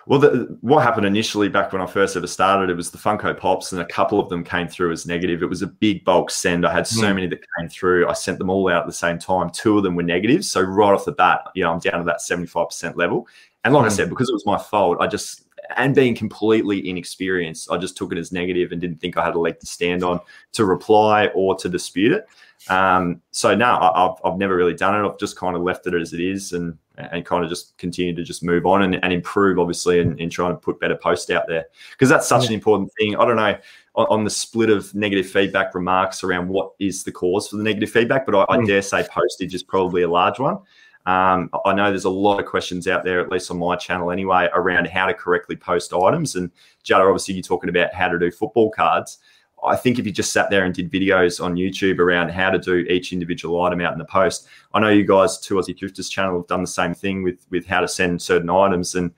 Well, 0.08 0.20
the, 0.20 0.58
what 0.62 0.84
happened 0.84 1.06
initially 1.06 1.48
back 1.48 1.72
when 1.72 1.82
I 1.82 1.86
first 1.86 2.18
ever 2.18 2.28
started, 2.28 2.70
it 2.70 2.76
was 2.76 2.90
the 2.90 2.98
Funko 2.98 3.38
Pops, 3.38 3.72
and 3.72 3.82
a 3.82 3.86
couple 3.86 4.20
of 4.20 4.30
them 4.30 4.44
came 4.44 4.68
through 4.68 4.92
as 4.92 5.06
negative. 5.06 5.44
It 5.44 5.50
was 5.50 5.62
a 5.62 5.68
big 5.68 6.04
bulk 6.04 6.32
send. 6.32 6.66
I 6.66 6.74
had 6.74 6.88
so 6.88 7.04
mm. 7.04 7.16
many 7.16 7.28
that 7.28 7.46
came 7.58 7.70
through. 7.70 8.08
I 8.10 8.14
sent 8.14 8.40
them 8.40 8.50
all 8.50 8.68
out 8.70 8.82
at 8.82 8.88
the 8.88 8.94
same 8.94 9.20
time. 9.20 9.52
Two 9.52 9.78
of 9.78 9.84
them 9.84 9.96
were 9.96 10.04
negative. 10.04 10.44
So 10.44 10.62
right 10.62 10.94
off 10.94 11.06
the 11.06 11.12
bat, 11.12 11.42
you 11.54 11.64
know, 11.64 11.72
I'm 11.72 11.80
down 11.80 12.00
to 12.00 12.06
that 12.06 12.20
75% 12.20 12.96
level. 12.96 13.28
And 13.64 13.74
like 13.74 13.84
mm. 13.84 13.88
I 13.88 13.90
said, 13.90 14.10
because 14.10 14.30
it 14.30 14.34
was 14.34 14.46
my 14.46 14.58
fault, 14.58 14.98
I 15.00 15.08
just 15.08 15.44
and 15.78 15.96
being 15.96 16.16
completely 16.16 16.90
inexperienced, 16.90 17.72
I 17.72 17.78
just 17.78 17.96
took 17.96 18.12
it 18.12 18.18
as 18.18 18.32
negative 18.32 18.72
and 18.72 18.82
didn't 18.82 19.00
think 19.00 19.18
I 19.18 19.24
had 19.24 19.36
a 19.36 19.40
leg 19.40 19.60
to 19.60 19.66
stand 19.66 20.04
on 20.04 20.20
to 20.54 20.66
reply 20.66 21.28
or 21.28 21.56
to 21.56 21.70
dispute 21.70 22.12
it. 22.12 22.28
Um, 22.70 23.22
so 23.32 23.56
now 23.56 23.92
I've, 23.94 24.20
I've 24.24 24.38
never 24.38 24.56
really 24.56 24.74
done 24.74 24.96
it. 24.96 25.08
I've 25.08 25.18
just 25.18 25.38
kind 25.38 25.56
of 25.56 25.62
left 25.62 25.88
it 25.88 25.94
as 25.94 26.14
it 26.14 26.20
is 26.20 26.54
and 26.54 26.78
and 27.12 27.26
kind 27.26 27.44
of 27.44 27.50
just 27.50 27.78
continue 27.78 28.16
to 28.16 28.24
just 28.24 28.44
move 28.44 28.66
on 28.66 28.84
and, 28.84 29.04
and 29.04 29.14
improve, 29.14 29.60
obviously, 29.60 30.00
and, 30.00 30.32
try 30.32 30.50
and 30.50 30.62
put 30.62 30.80
better 30.80 30.96
posts 30.96 31.30
out 31.30 31.48
there 31.48 31.66
because 31.92 32.10
that's 32.10 32.28
such 32.28 32.44
yeah. 32.44 32.50
an 32.50 32.54
important 32.54 32.92
thing. 32.98 33.16
I 33.16 33.26
don't 33.26 33.36
know 33.36 33.58
on, 33.96 34.08
on, 34.10 34.24
the 34.24 34.30
split 34.30 34.70
of 34.70 34.94
negative 34.96 35.30
feedback 35.30 35.76
remarks 35.76 36.24
around 36.24 36.48
what 36.48 36.72
is 36.80 37.04
the 37.04 37.12
cause 37.12 37.48
for 37.48 37.58
the 37.58 37.64
negative 37.64 37.90
feedback, 37.90 38.26
but 38.26 38.36
I, 38.36 38.46
I 38.54 38.58
mm. 38.58 38.68
dare 38.68 38.82
say 38.82 39.06
postage 39.10 39.54
is 39.54 39.64
probably 39.64 40.04
a 40.04 40.10
large 40.10 40.40
one. 40.40 40.60
Um, 41.06 41.50
I 41.66 41.74
know 41.74 41.90
there's 41.90 42.06
a 42.06 42.10
lot 42.10 42.40
of 42.40 42.46
questions 42.46 42.88
out 42.88 43.04
there, 43.04 43.20
at 43.20 43.30
least 43.30 43.50
on 43.50 43.58
my 43.58 43.76
channel 43.76 44.12
anyway, 44.12 44.50
around 44.54 44.88
how 44.88 45.08
to 45.08 45.14
correctly 45.14 45.56
post 45.56 45.94
items. 45.94 46.36
And 46.36 46.52
Jada, 46.86 47.08
obviously, 47.08 47.34
you're 47.34 47.44
talking 47.44 47.70
about 47.70 47.94
how 47.94 48.08
to 48.08 48.20
do 48.20 48.30
football 48.30 48.70
cards. 48.70 49.18
I 49.64 49.76
think 49.76 50.00
if 50.00 50.06
you 50.06 50.12
just 50.12 50.34
sat 50.34 50.50
there 50.50 50.66
and 50.66 50.74
did 50.74 50.92
videos 50.92 51.44
on 51.44 51.56
YouTube 51.56 52.00
around 52.00 52.30
how 52.30 52.50
to 52.50 52.58
do 52.58 52.78
each 52.90 53.14
individual 53.14 53.62
item 53.62 53.82
out 53.82 53.94
in 53.94 54.00
the 54.00 54.06
post, 54.06 54.48
I 54.74 54.80
know 54.80 54.90
you 54.90 55.06
guys, 55.06 55.40
Two 55.40 55.56
Aussie 55.56 55.78
Thrifters 55.78 56.10
channel, 56.10 56.40
have 56.40 56.48
done 56.48 56.62
the 56.62 56.68
same 56.68 56.94
thing 56.94 57.24
with 57.24 57.46
with 57.50 57.66
how 57.66 57.82
to 57.82 57.88
send 57.88 58.22
certain 58.22 58.50
items, 58.50 58.96
and 58.96 59.12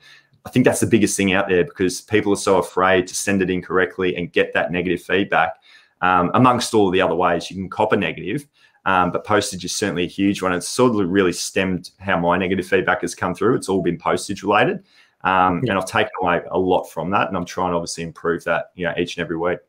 I 0.46 0.50
think 0.50 0.66
that's 0.66 0.82
the 0.82 0.88
biggest 0.88 1.16
thing 1.16 1.34
out 1.34 1.48
there 1.48 1.64
because 1.64 2.02
people 2.02 2.34
are 2.34 2.38
so 2.38 2.58
afraid 2.58 3.08
to 3.08 3.16
send 3.16 3.42
it 3.42 3.50
incorrectly 3.50 4.16
and 4.16 4.32
get 4.32 4.54
that 4.54 4.72
negative 4.72 5.02
feedback. 5.02 5.56
Um, 6.02 6.32
amongst 6.34 6.74
all 6.74 6.92
the 6.92 7.00
other 7.00 7.16
ways, 7.16 7.50
you 7.50 7.56
can 7.56 7.70
cop 7.70 7.94
a 7.94 7.98
negative, 7.98 8.46
um, 8.86 9.12
but 9.12 9.24
postage 9.24 9.64
is 9.64 9.74
certainly 9.74 10.04
a 10.04 10.08
huge 10.08 10.42
one. 10.42 10.52
It's 10.52 10.68
sort 10.68 11.02
of 11.02 11.10
really 11.10 11.32
stemmed 11.32 11.92
how 12.00 12.20
my 12.20 12.38
negative 12.38 12.68
feedback 12.68 13.02
has 13.02 13.16
come 13.16 13.34
through. 13.34 13.56
It's 13.56 13.70
all 13.70 13.82
been 13.82 13.98
postage 13.98 14.44
related. 14.44 14.84
Um, 15.24 15.62
yeah. 15.64 15.72
And 15.72 15.80
I've 15.80 15.86
taken 15.86 16.12
away 16.22 16.42
a 16.52 16.60
lot 16.60 16.84
from 16.84 17.10
that. 17.12 17.30
And 17.30 17.38
I'm 17.38 17.46
trying 17.46 17.72
to 17.72 17.78
obviously 17.78 18.04
improve 18.04 18.44
that, 18.44 18.72
you 18.76 18.86
know, 18.86 18.94
each 18.98 19.16
and 19.16 19.24
every 19.24 19.38
week. 19.38 19.60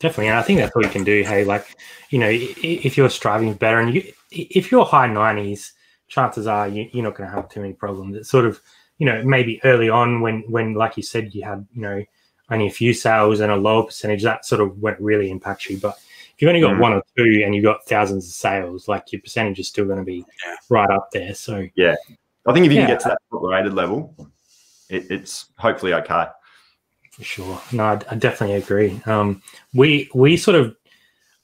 Definitely. 0.00 0.28
And 0.28 0.38
I 0.38 0.42
think 0.42 0.60
that's 0.60 0.74
all 0.76 0.82
you 0.82 0.90
can 0.90 1.04
do. 1.04 1.22
Hey, 1.24 1.44
like, 1.44 1.76
you 2.10 2.18
know, 2.18 2.28
if 2.30 2.96
you're 2.96 3.10
striving 3.10 3.54
better 3.54 3.80
and 3.80 3.94
you, 3.94 4.12
if 4.30 4.70
you're 4.70 4.84
high 4.84 5.08
90s, 5.08 5.72
chances 6.06 6.46
are 6.46 6.68
you, 6.68 6.88
are 6.94 7.02
not 7.02 7.16
going 7.16 7.28
to 7.28 7.34
have 7.34 7.48
too 7.48 7.60
many 7.60 7.72
problems. 7.72 8.16
It's 8.16 8.30
sort 8.30 8.46
of, 8.46 8.60
you 8.98 9.06
know, 9.06 9.22
maybe 9.24 9.60
early 9.64 9.88
on 9.88 10.20
when, 10.20 10.44
when, 10.48 10.74
like 10.74 10.96
you 10.96 11.02
said, 11.02 11.34
you 11.34 11.42
had, 11.42 11.66
you 11.72 11.82
know, 11.82 12.04
only 12.50 12.66
a 12.66 12.70
few 12.70 12.94
sales 12.94 13.40
and 13.40 13.52
a 13.52 13.56
lower 13.56 13.84
percentage, 13.84 14.22
that 14.22 14.46
sort 14.46 14.60
of 14.60 14.78
what 14.78 15.00
really 15.00 15.30
impacts 15.30 15.68
you. 15.68 15.78
But 15.78 15.98
if 16.34 16.42
you've 16.42 16.48
only 16.48 16.60
got 16.60 16.76
mm. 16.76 16.80
one 16.80 16.92
or 16.92 17.02
two 17.16 17.42
and 17.44 17.54
you've 17.54 17.64
got 17.64 17.84
thousands 17.86 18.26
of 18.26 18.32
sales, 18.32 18.88
like 18.88 19.12
your 19.12 19.20
percentage 19.20 19.58
is 19.58 19.68
still 19.68 19.84
going 19.84 19.98
to 19.98 20.04
be 20.04 20.24
yeah. 20.44 20.54
right 20.70 20.90
up 20.90 21.10
there. 21.12 21.34
So, 21.34 21.68
yeah, 21.74 21.96
I 22.46 22.52
think 22.52 22.64
if 22.64 22.72
you 22.72 22.78
yeah. 22.78 22.86
can 22.86 22.94
get 22.94 23.00
to 23.00 23.08
that 23.08 23.18
rated 23.32 23.74
level, 23.74 24.14
it, 24.88 25.10
it's 25.10 25.46
hopefully 25.58 25.92
okay. 25.94 26.26
For 27.18 27.24
sure. 27.24 27.60
No, 27.72 27.82
I, 27.82 28.00
I 28.12 28.14
definitely 28.14 28.56
agree. 28.56 29.02
Um, 29.04 29.42
we 29.74 30.08
we 30.14 30.36
sort 30.36 30.54
of 30.56 30.76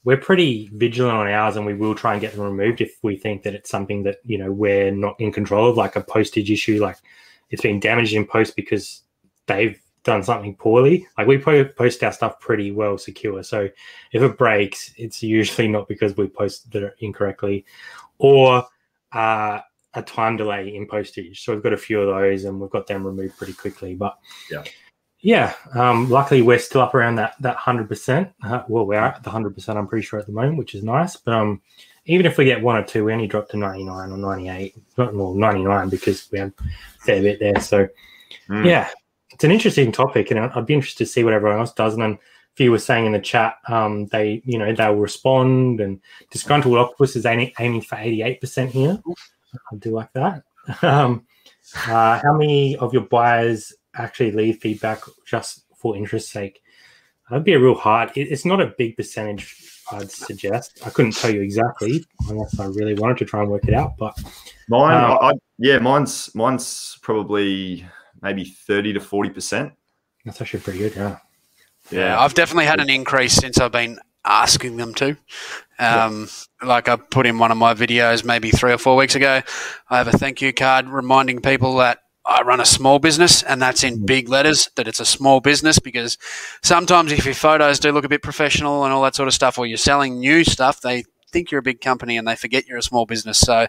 we're 0.05 0.15
pretty 0.15 0.69
vigilant 0.73 1.17
on 1.17 1.27
ours, 1.27 1.57
and 1.57 1.65
we 1.65 1.73
will 1.73 1.95
try 1.95 2.13
and 2.13 2.21
get 2.21 2.33
them 2.33 2.43
removed 2.43 2.79
if 2.79 2.97
we 3.01 3.17
think 3.17 3.43
that 3.43 3.53
it's 3.53 3.69
something 3.69 4.03
that 4.03 4.19
you 4.23 4.37
know 4.37 4.51
we're 4.53 4.91
not 4.91 5.19
in 5.19 5.33
control 5.33 5.69
of, 5.69 5.75
like 5.75 5.97
a 5.97 6.01
postage 6.01 6.49
issue, 6.49 6.81
like 6.81 6.97
it's 7.49 7.61
been 7.61 7.81
damaged 7.81 8.13
in 8.13 8.25
post 8.25 8.55
because 8.55 9.01
they've 9.47 9.77
done 10.05 10.23
something 10.23 10.55
poorly. 10.55 11.07
Like 11.17 11.27
we 11.27 11.39
post 11.39 12.03
our 12.03 12.13
stuff 12.13 12.39
pretty 12.39 12.71
well 12.71 12.97
secure, 12.97 13.43
so 13.43 13.67
if 14.13 14.21
it 14.21 14.37
breaks, 14.37 14.93
it's 14.95 15.21
usually 15.21 15.67
not 15.67 15.89
because 15.89 16.15
we 16.15 16.29
posted 16.29 16.83
it 16.83 16.95
incorrectly, 16.99 17.65
or 18.17 18.65
uh, 19.11 19.59
a 19.93 20.01
time 20.03 20.37
delay 20.37 20.73
in 20.73 20.87
postage. 20.87 21.43
So 21.43 21.53
we've 21.53 21.63
got 21.63 21.73
a 21.73 21.77
few 21.77 21.99
of 21.99 22.15
those, 22.15 22.45
and 22.45 22.61
we've 22.61 22.69
got 22.69 22.87
them 22.87 23.05
removed 23.05 23.37
pretty 23.37 23.53
quickly. 23.53 23.93
But 23.93 24.17
yeah 24.49 24.63
yeah, 25.25 25.55
um, 25.73 26.07
luckily 26.07 26.43
we're 26.43 26.59
still 26.59 26.81
up 26.81 26.93
around 26.93 27.15
that 27.15 27.33
that 27.39 27.55
hundred 27.55 27.89
percent. 27.89 28.31
Uh, 28.43 28.61
well, 28.67 28.85
we're 28.85 28.99
at 28.99 29.23
the 29.23 29.31
hundred 29.31 29.55
percent. 29.55 29.75
I'm 29.75 29.87
pretty 29.87 30.05
sure 30.05 30.19
at 30.19 30.27
the 30.27 30.31
moment, 30.31 30.59
which 30.59 30.75
is 30.75 30.83
nice. 30.83 31.15
But 31.15 31.33
um, 31.33 31.63
even 32.05 32.27
if 32.27 32.37
we 32.37 32.45
get 32.45 32.61
one 32.61 32.75
or 32.75 32.83
two, 32.83 33.03
we 33.03 33.11
only 33.11 33.25
drop 33.25 33.49
to 33.49 33.57
ninety 33.57 33.83
nine 33.83 34.11
or 34.11 34.17
ninety 34.17 34.49
eight, 34.49 34.75
not 34.99 35.15
more 35.15 35.35
ninety 35.35 35.63
nine 35.63 35.89
because 35.89 36.31
we 36.31 36.37
have 36.37 36.53
a 36.59 36.63
fair 36.99 37.23
bit 37.23 37.39
there. 37.39 37.59
So 37.59 37.87
mm. 38.47 38.65
yeah, 38.65 38.87
it's 39.31 39.43
an 39.43 39.49
interesting 39.49 39.91
topic, 39.91 40.29
and 40.29 40.39
I'd 40.39 40.67
be 40.67 40.75
interested 40.75 41.05
to 41.05 41.11
see 41.11 41.23
what 41.23 41.33
everyone 41.33 41.57
else 41.57 41.73
does. 41.73 41.95
And 41.95 42.03
then 42.03 42.19
Few 42.53 42.69
were 42.69 42.77
saying 42.77 43.07
in 43.07 43.11
the 43.11 43.19
chat, 43.19 43.57
um, 43.67 44.05
they 44.11 44.43
you 44.45 44.59
know 44.59 44.73
they'll 44.75 44.93
respond, 44.93 45.81
and 45.81 45.99
disgruntled 46.29 46.77
octopus 46.77 47.15
is 47.15 47.25
aiming, 47.25 47.51
aiming 47.59 47.81
for 47.81 47.97
eighty 47.97 48.21
eight 48.21 48.41
percent 48.41 48.69
here. 48.69 49.01
I 49.71 49.75
do 49.77 49.89
like 49.89 50.13
that. 50.13 50.43
um, 50.83 51.25
uh, 51.87 52.19
how 52.19 52.37
many 52.37 52.77
of 52.77 52.93
your 52.93 53.01
buyers 53.03 53.73
actually 53.97 54.31
leave 54.31 54.59
feedback 54.59 55.01
just 55.25 55.65
for 55.77 55.95
interest's 55.95 56.31
sake. 56.31 56.61
That'd 57.29 57.43
be 57.43 57.53
a 57.53 57.59
real 57.59 57.75
hard. 57.75 58.11
it's 58.15 58.45
not 58.45 58.61
a 58.61 58.73
big 58.77 58.95
percentage, 58.95 59.81
I'd 59.91 60.11
suggest. 60.11 60.79
I 60.85 60.89
couldn't 60.91 61.13
tell 61.13 61.31
you 61.31 61.41
exactly 61.41 62.05
unless 62.29 62.59
I 62.59 62.65
really 62.67 62.93
wanted 62.93 63.17
to 63.19 63.25
try 63.25 63.41
and 63.41 63.49
work 63.49 63.67
it 63.67 63.73
out. 63.73 63.97
But 63.97 64.15
mine, 64.69 65.03
um, 65.03 65.17
I, 65.21 65.33
yeah, 65.57 65.79
mine's 65.79 66.33
mine's 66.35 66.99
probably 67.01 67.85
maybe 68.21 68.43
thirty 68.45 68.93
to 68.93 68.99
forty 68.99 69.31
percent. 69.31 69.73
That's 70.23 70.39
actually 70.39 70.61
pretty 70.61 70.79
good. 70.79 70.95
Yeah. 70.95 71.17
Yeah, 71.91 72.19
I've 72.19 72.33
definitely 72.33 72.65
had 72.65 72.79
an 72.79 72.89
increase 72.89 73.33
since 73.33 73.59
I've 73.59 73.71
been 73.71 73.99
asking 74.25 74.77
them 74.77 74.93
to. 74.95 75.09
Um, 75.77 76.27
yeah. 76.61 76.67
Like 76.67 76.89
I 76.89 76.95
put 76.95 77.27
in 77.27 77.37
one 77.37 77.51
of 77.51 77.57
my 77.57 77.73
videos 77.73 78.25
maybe 78.25 78.49
three 78.49 78.73
or 78.73 78.77
four 78.77 78.95
weeks 78.95 79.15
ago. 79.15 79.41
I 79.89 79.97
have 79.97 80.07
a 80.07 80.17
thank 80.17 80.41
you 80.41 80.51
card 80.51 80.87
reminding 80.87 81.41
people 81.41 81.77
that 81.77 81.99
I 82.25 82.41
run 82.41 82.59
a 82.59 82.65
small 82.65 82.99
business, 82.99 83.43
and 83.43 83.61
that's 83.61 83.83
in 83.83 83.99
mm. 83.99 84.05
big 84.05 84.29
letters 84.29 84.69
that 84.75 84.87
it's 84.87 84.99
a 84.99 85.05
small 85.05 85.41
business 85.41 85.79
because 85.79 86.17
sometimes 86.63 87.11
if 87.11 87.25
your 87.25 87.35
photos 87.35 87.79
do 87.79 87.91
look 87.91 88.05
a 88.05 88.09
bit 88.09 88.23
professional 88.23 88.83
and 88.83 88.93
all 88.93 89.03
that 89.03 89.15
sort 89.15 89.27
of 89.27 89.33
stuff, 89.33 89.59
or 89.59 89.65
you're 89.65 89.77
selling 89.77 90.19
new 90.19 90.43
stuff, 90.43 90.81
they 90.81 91.03
think 91.31 91.51
you're 91.51 91.59
a 91.59 91.63
big 91.63 91.81
company 91.81 92.17
and 92.17 92.27
they 92.27 92.35
forget 92.35 92.65
you're 92.65 92.77
a 92.77 92.83
small 92.83 93.05
business. 93.05 93.39
So 93.39 93.67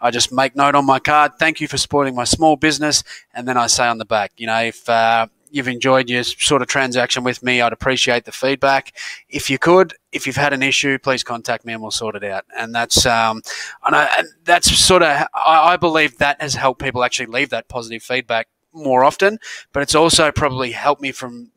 I 0.00 0.10
just 0.10 0.32
make 0.32 0.54
note 0.54 0.74
on 0.74 0.84
my 0.84 0.98
card, 0.98 1.32
thank 1.38 1.60
you 1.60 1.66
for 1.66 1.78
supporting 1.78 2.14
my 2.14 2.24
small 2.24 2.56
business. 2.56 3.02
And 3.32 3.48
then 3.48 3.56
I 3.56 3.68
say 3.68 3.86
on 3.86 3.98
the 3.98 4.04
back, 4.04 4.32
you 4.36 4.46
know, 4.46 4.60
if 4.60 4.88
uh, 4.88 5.26
you've 5.56 5.68
enjoyed 5.68 6.08
your 6.08 6.22
sort 6.22 6.62
of 6.62 6.68
transaction 6.68 7.24
with 7.24 7.42
me, 7.42 7.60
I'd 7.60 7.72
appreciate 7.72 8.24
the 8.24 8.32
feedback. 8.32 8.92
If 9.28 9.50
you 9.50 9.58
could, 9.58 9.94
if 10.12 10.26
you've 10.26 10.36
had 10.36 10.52
an 10.52 10.62
issue, 10.62 10.98
please 10.98 11.24
contact 11.24 11.64
me 11.64 11.72
and 11.72 11.82
we'll 11.82 11.90
sort 11.90 12.14
it 12.14 12.22
out. 12.22 12.44
And 12.56 12.74
that's, 12.74 13.06
um, 13.06 13.42
and, 13.84 13.96
I, 13.96 14.08
and 14.18 14.28
that's 14.44 14.70
sort 14.78 15.02
of, 15.02 15.26
I, 15.34 15.72
I 15.72 15.76
believe 15.76 16.18
that 16.18 16.40
has 16.40 16.54
helped 16.54 16.80
people 16.80 17.02
actually 17.02 17.26
leave 17.26 17.50
that 17.50 17.68
positive 17.68 18.02
feedback 18.02 18.48
more 18.72 19.04
often, 19.04 19.38
but 19.72 19.82
it's 19.82 19.94
also 19.94 20.30
probably 20.30 20.72
helped 20.72 21.00
me 21.00 21.10
from 21.10 21.50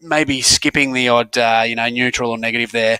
maybe 0.00 0.40
skipping 0.42 0.92
the 0.92 1.08
odd, 1.08 1.36
uh, 1.38 1.64
you 1.66 1.74
know, 1.74 1.88
neutral 1.88 2.30
or 2.30 2.38
negative 2.38 2.72
there, 2.72 2.98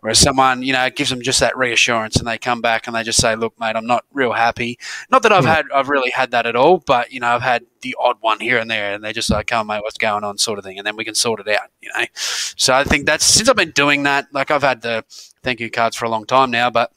whereas 0.00 0.18
someone, 0.18 0.62
you 0.62 0.72
know, 0.72 0.88
gives 0.90 1.10
them 1.10 1.22
just 1.22 1.40
that 1.40 1.56
reassurance 1.56 2.16
and 2.16 2.26
they 2.26 2.38
come 2.38 2.60
back 2.60 2.86
and 2.86 2.94
they 2.94 3.02
just 3.02 3.20
say, 3.20 3.34
"Look, 3.34 3.58
mate, 3.58 3.76
I'm 3.76 3.86
not 3.86 4.04
real 4.12 4.32
happy." 4.32 4.78
Not 5.10 5.22
that 5.22 5.32
I've 5.32 5.44
yeah. 5.44 5.56
had, 5.56 5.66
I've 5.74 5.88
really 5.88 6.10
had 6.10 6.30
that 6.30 6.46
at 6.46 6.56
all, 6.56 6.78
but 6.78 7.12
you 7.12 7.20
know, 7.20 7.28
I've 7.28 7.42
had 7.42 7.64
the 7.82 7.96
odd 7.98 8.16
one 8.20 8.40
here 8.40 8.58
and 8.58 8.70
there, 8.70 8.94
and 8.94 9.02
they 9.02 9.12
just 9.12 9.30
like, 9.30 9.48
"Come, 9.48 9.66
mate, 9.68 9.82
what's 9.82 9.98
going 9.98 10.24
on?" 10.24 10.38
sort 10.38 10.58
of 10.58 10.64
thing, 10.64 10.78
and 10.78 10.86
then 10.86 10.96
we 10.96 11.04
can 11.04 11.14
sort 11.14 11.40
it 11.40 11.48
out, 11.48 11.70
you 11.80 11.90
know. 11.96 12.04
So 12.14 12.74
I 12.74 12.84
think 12.84 13.06
that's 13.06 13.24
since 13.24 13.48
I've 13.48 13.56
been 13.56 13.72
doing 13.72 14.04
that, 14.04 14.26
like 14.32 14.50
I've 14.50 14.62
had 14.62 14.82
the 14.82 15.04
thank 15.42 15.60
you 15.60 15.70
cards 15.70 15.96
for 15.96 16.04
a 16.04 16.10
long 16.10 16.26
time 16.26 16.50
now, 16.50 16.70
but. 16.70 16.92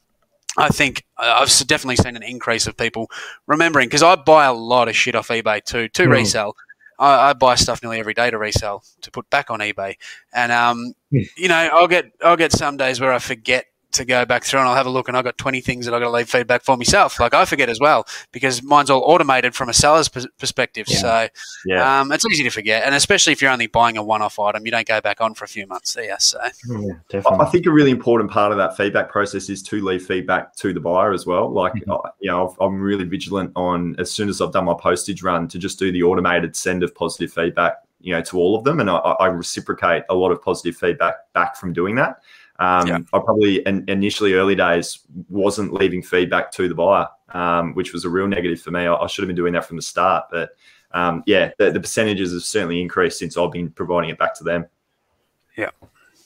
I 0.57 0.69
think 0.69 1.05
I've 1.15 1.47
definitely 1.67 1.97
seen 1.97 2.15
an 2.15 2.23
increase 2.23 2.65
of 2.65 2.75
people 2.75 3.09
remembering 3.45 3.87
because 3.87 4.01
I 4.01 4.15
buy 4.15 4.45
a 4.45 4.51
lot 4.51 4.89
of 4.89 4.95
shit 4.95 5.13
off 5.13 5.27
eBay 5.27 5.63
too 5.63 5.87
to 5.89 6.03
mm. 6.03 6.09
resell 6.09 6.55
I, 6.99 7.29
I, 7.29 7.33
buy 7.33 7.55
stuff 7.55 7.81
nearly 7.81 7.99
every 7.99 8.13
day 8.13 8.29
to 8.29 8.37
resell 8.37 8.83
to 9.01 9.11
put 9.11 9.29
back 9.29 9.49
on 9.49 9.59
eBay, 9.59 9.95
and 10.33 10.51
um, 10.51 10.93
hmm. 11.11 11.19
you 11.37 11.47
know, 11.47 11.69
I'll 11.73 11.87
get 11.87 12.11
I'll 12.23 12.37
get 12.37 12.51
some 12.51 12.77
days 12.77 12.99
where 12.99 13.13
I 13.13 13.19
forget 13.19 13.65
to 13.91 14.05
go 14.05 14.25
back 14.25 14.43
through 14.43 14.59
and 14.59 14.69
I'll 14.69 14.75
have 14.75 14.85
a 14.85 14.89
look 14.89 15.07
and 15.07 15.17
I've 15.17 15.23
got 15.23 15.37
20 15.37 15.61
things 15.61 15.85
that 15.85 15.93
I've 15.93 16.01
got 16.01 16.07
to 16.07 16.11
leave 16.11 16.29
feedback 16.29 16.63
for 16.63 16.77
myself. 16.77 17.19
Like 17.19 17.33
I 17.33 17.45
forget 17.45 17.69
as 17.69 17.79
well 17.79 18.05
because 18.31 18.61
mine's 18.61 18.89
all 18.89 19.01
automated 19.01 19.55
from 19.55 19.69
a 19.69 19.73
seller's 19.73 20.07
perspective. 20.07 20.87
Yeah. 20.87 20.97
So 20.97 21.27
yeah. 21.65 21.99
Um, 21.99 22.11
it's 22.11 22.25
easy 22.25 22.43
to 22.43 22.49
forget. 22.49 22.83
And 22.83 22.93
especially 22.93 23.33
if 23.33 23.41
you're 23.41 23.51
only 23.51 23.67
buying 23.67 23.97
a 23.97 24.03
one 24.03 24.21
off 24.21 24.37
item, 24.39 24.65
you 24.65 24.71
don't 24.71 24.87
go 24.87 25.01
back 25.01 25.21
on 25.21 25.33
for 25.33 25.45
a 25.45 25.47
few 25.47 25.65
months 25.65 25.93
there. 25.93 26.19
So 26.19 26.39
yeah, 26.67 26.93
definitely. 27.09 27.45
I 27.45 27.49
think 27.49 27.65
a 27.65 27.71
really 27.71 27.91
important 27.91 28.29
part 28.29 28.51
of 28.51 28.57
that 28.59 28.77
feedback 28.77 29.09
process 29.09 29.49
is 29.49 29.63
to 29.63 29.83
leave 29.83 30.05
feedback 30.05 30.55
to 30.57 30.73
the 30.73 30.79
buyer 30.79 31.11
as 31.11 31.25
well. 31.25 31.51
Like, 31.51 31.73
mm-hmm. 31.73 32.07
you 32.19 32.29
know, 32.29 32.55
I'm 32.61 32.79
really 32.79 33.05
vigilant 33.05 33.51
on 33.55 33.95
as 33.97 34.11
soon 34.11 34.29
as 34.29 34.39
I've 34.41 34.51
done 34.51 34.65
my 34.65 34.75
postage 34.79 35.23
run 35.23 35.47
to 35.47 35.57
just 35.57 35.79
do 35.79 35.91
the 35.91 36.03
automated 36.03 36.55
send 36.55 36.83
of 36.83 36.93
positive 36.93 37.33
feedback 37.33 37.77
you 38.01 38.13
know 38.13 38.21
to 38.21 38.37
all 38.37 38.57
of 38.57 38.63
them 38.63 38.79
and 38.79 38.89
I, 38.89 38.95
I 38.95 39.27
reciprocate 39.27 40.03
a 40.09 40.15
lot 40.15 40.31
of 40.31 40.41
positive 40.41 40.75
feedback 40.77 41.15
back 41.33 41.57
from 41.57 41.73
doing 41.73 41.95
that 41.95 42.21
um, 42.59 42.87
yeah. 42.87 42.97
I 43.13 43.19
probably 43.19 43.59
in, 43.65 43.85
initially 43.87 44.33
early 44.33 44.55
days 44.55 44.99
wasn't 45.29 45.73
leaving 45.73 46.03
feedback 46.03 46.51
to 46.53 46.67
the 46.67 46.75
buyer, 46.75 47.07
um, 47.29 47.73
which 47.73 47.93
was 47.93 48.05
a 48.05 48.09
real 48.09 48.27
negative 48.27 48.61
for 48.61 48.71
me. 48.71 48.81
I, 48.81 48.93
I, 48.93 49.07
should 49.07 49.23
have 49.23 49.27
been 49.27 49.35
doing 49.35 49.53
that 49.53 49.65
from 49.65 49.77
the 49.77 49.81
start, 49.81 50.25
but 50.29 50.51
um, 50.91 51.23
yeah, 51.25 51.51
the, 51.57 51.71
the 51.71 51.79
percentages 51.79 52.33
have 52.33 52.43
certainly 52.43 52.81
increased 52.81 53.19
since 53.19 53.37
I've 53.37 53.51
been 53.51 53.71
providing 53.71 54.09
it 54.09 54.17
back 54.19 54.35
to 54.35 54.43
them. 54.43 54.65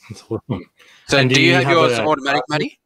That's 0.09 0.23
awesome. 0.29 0.65
So 1.07 1.17
And 1.17 1.29
do, 1.29 1.35
do 1.35 1.41
you 1.41 1.47
you 1.49 1.53
have 1.55 1.63
have 1.65 1.73
yours 1.73 1.93
a- 1.93 2.03
automatic, 2.03 2.43
Matty? 2.49 2.79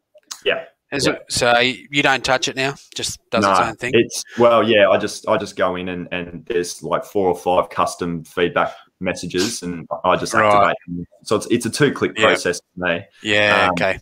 Yeah. 0.45 0.65
Is 0.91 1.05
Yeah. 1.05 1.13
it, 1.13 1.23
so 1.29 1.59
you 1.59 2.01
don't 2.01 2.23
touch 2.23 2.47
it 2.47 2.55
now? 2.55 2.75
Just 2.95 3.19
does 3.29 3.43
its 3.45 3.59
own 3.59 3.75
thing. 3.75 3.91
It's 3.93 4.23
well, 4.39 4.67
yeah. 4.67 4.87
I 4.87 4.97
just 4.97 5.27
I 5.27 5.35
just 5.37 5.57
go 5.57 5.75
in 5.75 5.89
and 5.89 6.07
and 6.11 6.45
there's 6.45 6.81
like 6.81 7.03
four 7.03 7.27
or 7.27 7.35
five 7.35 7.69
custom 7.69 8.23
feedback 8.23 8.73
messages, 8.99 9.63
and 9.63 9.87
I 10.03 10.15
just 10.15 10.33
Right. 10.33 10.45
activate 10.45 10.77
them. 10.87 11.05
So 11.23 11.35
it's 11.35 11.47
it's 11.47 11.65
a 11.65 11.69
two 11.69 11.91
click 11.91 12.13
Yeah. 12.17 12.25
process 12.27 12.59
for 12.75 12.85
me. 12.87 13.05
yeah. 13.23 13.65
um, 13.65 13.71
okay. 13.71 13.99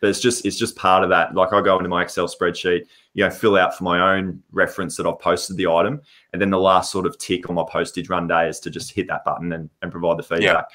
But 0.00 0.10
it's 0.10 0.20
just 0.20 0.44
it's 0.44 0.58
just 0.58 0.76
part 0.76 1.02
of 1.02 1.10
that. 1.10 1.34
Like 1.34 1.52
I 1.52 1.62
go 1.62 1.76
into 1.78 1.88
my 1.88 2.02
Excel 2.02 2.26
spreadsheet, 2.28 2.82
you 3.14 3.24
know, 3.24 3.30
fill 3.30 3.56
out 3.56 3.76
for 3.76 3.84
my 3.84 4.14
own 4.16 4.42
reference 4.52 4.96
that 4.96 5.06
I've 5.06 5.18
posted 5.18 5.56
the 5.56 5.66
item, 5.66 6.02
and 6.32 6.42
then 6.42 6.50
the 6.50 6.58
last 6.58 6.92
sort 6.92 7.06
of 7.06 7.16
tick 7.18 7.48
on 7.48 7.54
my 7.56 7.64
postage 7.68 8.08
run 8.10 8.26
day 8.28 8.48
is 8.48 8.60
to 8.60 8.70
just 8.70 8.92
hit 8.92 9.06
that 9.08 9.24
button 9.24 9.52
and, 9.52 9.70
and 9.80 9.90
provide 9.90 10.18
the 10.18 10.22
feedback. 10.22 10.66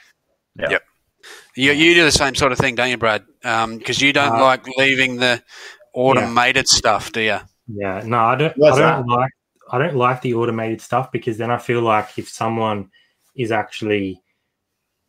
Yeah. 0.58 0.70
Yep. 0.72 0.84
You, 1.56 1.72
you 1.74 1.94
do 1.94 2.04
the 2.06 2.12
same 2.12 2.34
sort 2.34 2.54
of 2.54 2.58
thing, 2.58 2.76
don't 2.76 2.90
you, 2.90 2.98
Brad? 2.98 3.24
Because 3.42 4.02
you 4.02 4.14
don't 4.14 4.38
Uh, 4.38 4.42
like 4.42 4.66
leaving 4.78 5.18
the 5.18 5.44
automated 5.94 6.68
stuff, 6.68 7.12
do 7.12 7.22
you? 7.22 7.38
Yeah, 7.68 8.02
no, 8.06 8.20
I 8.20 8.36
don't. 8.36 8.58
Why's 8.58 8.80
I 8.80 8.96
don't 8.96 9.08
like. 9.08 9.32
I 9.72 9.78
don't 9.78 9.96
like 9.96 10.22
the 10.22 10.34
automated 10.34 10.82
stuff 10.82 11.12
because 11.12 11.38
then 11.38 11.52
I 11.52 11.58
feel 11.60 11.82
like 11.82 12.18
if 12.18 12.28
someone 12.30 12.90
is 13.40 13.52
actually 13.52 14.22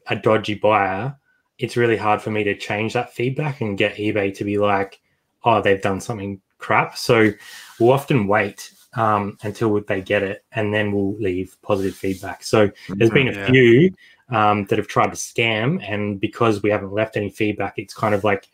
a 0.07 0.17
dodgy 0.17 0.55
buyer, 0.55 1.17
it's 1.59 1.77
really 1.77 1.97
hard 1.97 2.23
for 2.23 2.31
me 2.31 2.43
to 2.45 2.57
change 2.57 2.95
that 2.95 3.13
feedback 3.13 3.61
and 3.61 3.77
get 3.77 3.97
eBay 3.97 4.35
to 4.35 4.45
be 4.45 4.57
like, 4.57 5.01
"Oh, 5.45 5.61
they've 5.61 5.83
done 5.83 6.01
something 6.01 6.41
crap." 6.59 6.97
So 6.97 7.31
we'll 7.79 7.93
often 7.93 8.27
wait 8.27 8.73
um, 8.95 9.37
until 9.43 9.79
they 9.81 10.01
get 10.01 10.23
it, 10.23 10.45
and 10.53 10.73
then 10.73 10.93
we'll 10.93 11.17
leave 11.19 11.57
positive 11.63 11.95
feedback. 11.95 12.43
So 12.43 12.71
there's 12.89 13.11
been 13.11 13.29
a 13.29 13.33
Yeah. 13.33 13.51
few 13.51 13.95
um, 14.31 14.65
that 14.67 14.79
have 14.79 14.89
tried 14.89 15.11
to 15.11 15.17
scam, 15.17 15.83
and 15.87 16.19
because 16.21 16.63
we 16.63 16.71
haven't 16.71 16.93
left 16.93 17.17
any 17.17 17.31
feedback, 17.31 17.75
it's 17.79 17.95
kind 17.95 18.15
of 18.15 18.25
like 18.25 18.49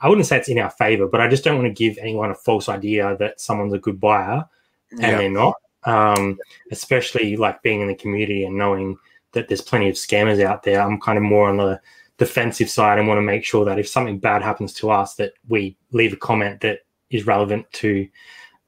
I 0.00 0.08
wouldn't 0.08 0.26
say 0.26 0.38
it's 0.38 0.48
in 0.48 0.58
our 0.58 0.70
favor, 0.70 1.06
but 1.06 1.20
I 1.20 1.28
just 1.28 1.44
don't 1.44 1.56
want 1.56 1.68
to 1.68 1.88
give 1.88 1.98
anyone 1.98 2.30
a 2.30 2.34
false 2.34 2.68
idea 2.68 3.16
that 3.18 3.40
someone's 3.40 3.74
a 3.74 3.78
good 3.78 4.00
buyer 4.00 4.44
and 4.92 5.00
Yeah. 5.00 5.18
they're 5.18 5.30
not. 5.30 5.54
Um, 5.84 6.38
especially 6.70 7.36
like 7.36 7.62
being 7.62 7.80
in 7.80 7.88
the 7.88 7.94
community 7.94 8.44
and 8.44 8.56
knowing 8.56 8.98
that 9.32 9.48
there's 9.48 9.60
plenty 9.60 9.88
of 9.88 9.96
scammers 9.96 10.42
out 10.42 10.62
there. 10.62 10.80
I'm 10.80 11.00
kind 11.00 11.16
of 11.18 11.24
more 11.24 11.48
on 11.48 11.56
the 11.56 11.80
defensive 12.18 12.68
side 12.68 12.98
and 12.98 13.08
want 13.08 13.18
to 13.18 13.22
make 13.22 13.44
sure 13.44 13.64
that 13.64 13.78
if 13.78 13.88
something 13.88 14.18
bad 14.18 14.42
happens 14.42 14.72
to 14.74 14.90
us, 14.90 15.14
that 15.14 15.32
we 15.48 15.76
leave 15.92 16.12
a 16.12 16.16
comment 16.16 16.60
that 16.60 16.80
is 17.10 17.26
relevant 17.26 17.70
to 17.72 18.06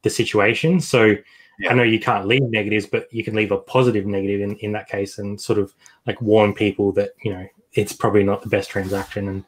the 0.03 0.11
situation. 0.11 0.81
So 0.81 1.17
Yeah. 1.59 1.71
I 1.71 1.75
know 1.75 1.83
you 1.83 2.01
can't 2.01 2.27
leave 2.27 2.43
negatives, 2.43 2.87
but 2.87 3.13
you 3.13 3.23
can 3.23 3.35
leave 3.35 3.53
a 3.53 3.59
positive 3.59 4.07
negative 4.07 4.41
in, 4.41 4.57
in 4.57 4.73
that 4.73 4.89
case 4.89 5.19
and 5.19 5.39
sort 5.41 5.59
of 5.59 5.73
like 6.07 6.21
warn 6.23 6.55
people 6.55 6.93
that, 6.93 7.11
you 7.23 7.33
know, 7.33 7.47
it's 7.75 7.93
probably 7.93 8.25
not 8.25 8.43
the 8.43 8.49
best 8.49 8.71
transaction 8.71 9.29
and 9.29 9.45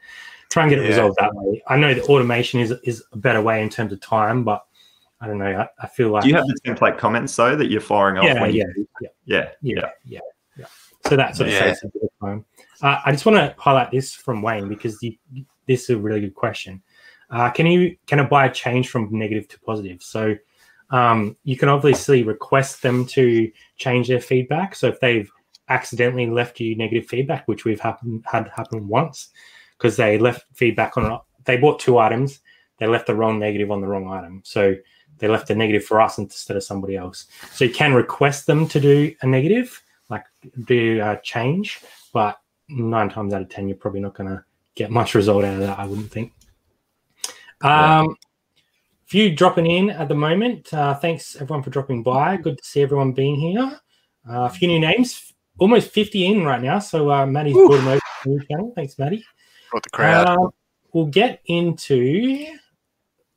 try 0.50 0.62
and 0.64 0.70
get 0.70 0.78
it 0.78 0.82
Yeah. 0.82 0.88
resolved 0.90 1.16
that 1.18 1.34
way. 1.34 1.62
I 1.66 1.76
know 1.76 1.94
that 1.94 2.04
automation 2.04 2.60
is 2.60 2.72
is 2.84 3.02
a 3.12 3.16
better 3.16 3.40
way 3.42 3.62
in 3.62 3.70
terms 3.70 3.92
of 3.92 4.00
time, 4.00 4.44
but 4.44 4.64
I 5.20 5.26
don't 5.26 5.38
know. 5.38 5.46
I, 5.62 5.68
I 5.82 5.86
feel 5.88 6.10
like 6.10 6.22
Do 6.24 6.28
you 6.28 6.34
have 6.36 6.46
the 6.46 6.58
template 6.66 6.98
comments 6.98 7.34
though 7.34 7.56
that 7.56 7.70
you're 7.70 7.80
firing 7.80 8.18
off? 8.18 8.24
yeah, 8.26 8.40
when 8.40 8.54
yeah, 8.54 8.64
you, 8.76 8.86
yeah, 9.00 9.08
yeah, 9.24 9.48
yeah, 9.62 9.74
yeah, 9.80 9.90
yeah. 10.04 10.20
So 11.06 11.16
that 11.16 11.36
sort 11.36 11.48
of 11.48 11.54
Yeah. 11.54 11.60
saves 11.60 11.84
a 11.84 11.88
bit 11.88 12.02
of 12.02 12.10
time. 12.20 12.44
Uh, 12.82 13.00
I 13.04 13.12
just 13.12 13.26
want 13.26 13.36
to 13.36 13.54
highlight 13.58 13.90
this 13.90 14.14
from 14.14 14.42
Wayne 14.42 14.68
because 14.68 15.02
you, 15.02 15.16
this 15.66 15.84
is 15.84 15.90
a 15.90 15.98
really 15.98 16.20
good 16.20 16.34
question. 16.34 16.82
Uh, 17.30 17.50
can 17.50 17.66
you 17.66 17.96
can 18.06 18.20
a 18.20 18.24
buyer 18.24 18.48
change 18.48 18.88
from 18.88 19.08
negative 19.10 19.48
to 19.48 19.60
positive? 19.60 20.02
So 20.02 20.36
um, 20.90 21.36
you 21.44 21.56
can 21.56 21.68
obviously 21.68 22.22
request 22.22 22.82
them 22.82 23.06
to 23.06 23.50
change 23.76 24.08
their 24.08 24.20
feedback. 24.20 24.74
So 24.74 24.88
if 24.88 25.00
they've 25.00 25.30
accidentally 25.68 26.26
left 26.26 26.60
you 26.60 26.76
negative 26.76 27.06
feedback, 27.06 27.48
which 27.48 27.64
we've 27.64 27.80
happen, 27.80 28.22
had 28.26 28.48
happen 28.48 28.88
once, 28.88 29.28
because 29.76 29.96
they 29.96 30.18
left 30.18 30.46
feedback 30.54 30.96
on 30.96 31.20
they 31.44 31.56
bought 31.56 31.80
two 31.80 31.98
items, 31.98 32.40
they 32.78 32.86
left 32.86 33.06
the 33.06 33.14
wrong 33.14 33.38
negative 33.38 33.70
on 33.70 33.80
the 33.80 33.86
wrong 33.86 34.08
item. 34.08 34.40
So 34.44 34.74
they 35.18 35.28
left 35.28 35.50
a 35.50 35.54
negative 35.54 35.84
for 35.84 36.00
us 36.00 36.18
instead 36.18 36.56
of 36.56 36.64
somebody 36.64 36.96
else. 36.96 37.26
So 37.52 37.64
you 37.64 37.72
can 37.72 37.94
request 37.94 38.46
them 38.46 38.66
to 38.68 38.80
do 38.80 39.14
a 39.22 39.26
negative, 39.26 39.82
do 40.64 41.00
a 41.02 41.20
change, 41.22 41.80
but 42.12 42.38
nine 42.68 43.10
times 43.10 43.34
out 43.34 43.42
of 43.42 43.48
ten, 43.48 43.68
you're 43.68 43.76
probably 43.76 44.00
not 44.00 44.14
going 44.14 44.30
to 44.30 44.44
get 44.74 44.90
much 44.90 45.14
result 45.14 45.44
out 45.44 45.54
of 45.54 45.60
that. 45.60 45.78
I 45.78 45.86
wouldn't 45.86 46.10
think. 46.10 46.32
Yeah. 47.62 48.00
Um, 48.00 48.16
few 49.06 49.34
dropping 49.34 49.70
in 49.70 49.90
at 49.90 50.08
the 50.08 50.14
moment. 50.14 50.72
Uh, 50.72 50.94
thanks 50.94 51.36
everyone 51.36 51.62
for 51.62 51.70
dropping 51.70 52.02
by. 52.02 52.36
Good 52.36 52.58
to 52.58 52.64
see 52.64 52.82
everyone 52.82 53.12
being 53.12 53.36
here. 53.36 53.80
Uh, 54.28 54.42
a 54.42 54.50
few 54.50 54.68
new 54.68 54.80
names, 54.80 55.32
almost 55.58 55.90
50 55.90 56.26
in 56.26 56.44
right 56.44 56.62
now. 56.62 56.78
So 56.78 57.10
uh, 57.10 57.26
Maddie's 57.26 57.54
brought 57.54 57.76
them 57.76 57.88
over 57.88 57.96
to 57.98 58.02
the 58.24 58.30
new 58.30 58.46
channel. 58.46 58.72
Thanks, 58.74 58.98
Maddie. 58.98 59.24
Brought 59.70 59.82
the 59.82 59.90
crowd. 59.90 60.26
Uh, 60.28 60.48
we'll 60.92 61.06
get 61.06 61.40
into 61.46 62.46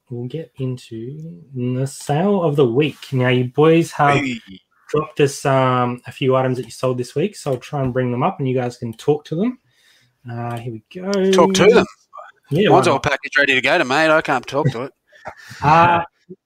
we'll 0.09 0.27
get 0.27 0.51
into 0.55 1.43
the 1.53 1.85
sale 1.85 2.43
of 2.43 2.55
the 2.55 2.65
week. 2.65 3.11
Now, 3.11 3.27
you 3.27 3.45
boys 3.45 3.91
have 3.91 4.17
Hey. 4.17 4.39
Dropped 4.89 5.19
us 5.19 5.45
um, 5.45 6.01
a 6.05 6.11
few 6.11 6.35
items 6.35 6.57
that 6.57 6.65
you 6.65 6.71
sold 6.71 6.97
this 6.97 7.15
week, 7.15 7.35
so 7.35 7.53
I'll 7.53 7.57
try 7.57 7.81
and 7.83 7.93
bring 7.93 8.11
them 8.11 8.23
up, 8.23 8.39
and 8.39 8.47
you 8.47 8.55
guys 8.55 8.77
can 8.77 8.93
talk 8.93 9.25
to 9.25 9.35
them. 9.35 9.59
Uh, 10.29 10.57
here 10.57 10.73
we 10.73 10.83
go. 10.93 11.31
Talk 11.31 11.53
to 11.55 11.65
them. 11.67 11.85
Yeah, 12.49 12.69
Mine's 12.69 12.87
why 12.87 12.93
all 12.93 12.99
packaged 12.99 13.37
ready 13.37 13.55
to 13.55 13.61
go 13.61 13.77
to 13.77 13.85
mate. 13.85 14.09
I 14.09 14.21
can't 14.21 14.45
talk 14.45 14.69
to 14.71 14.83
it. 14.83 14.93
not? 15.61 15.97
Uh, 15.99 16.03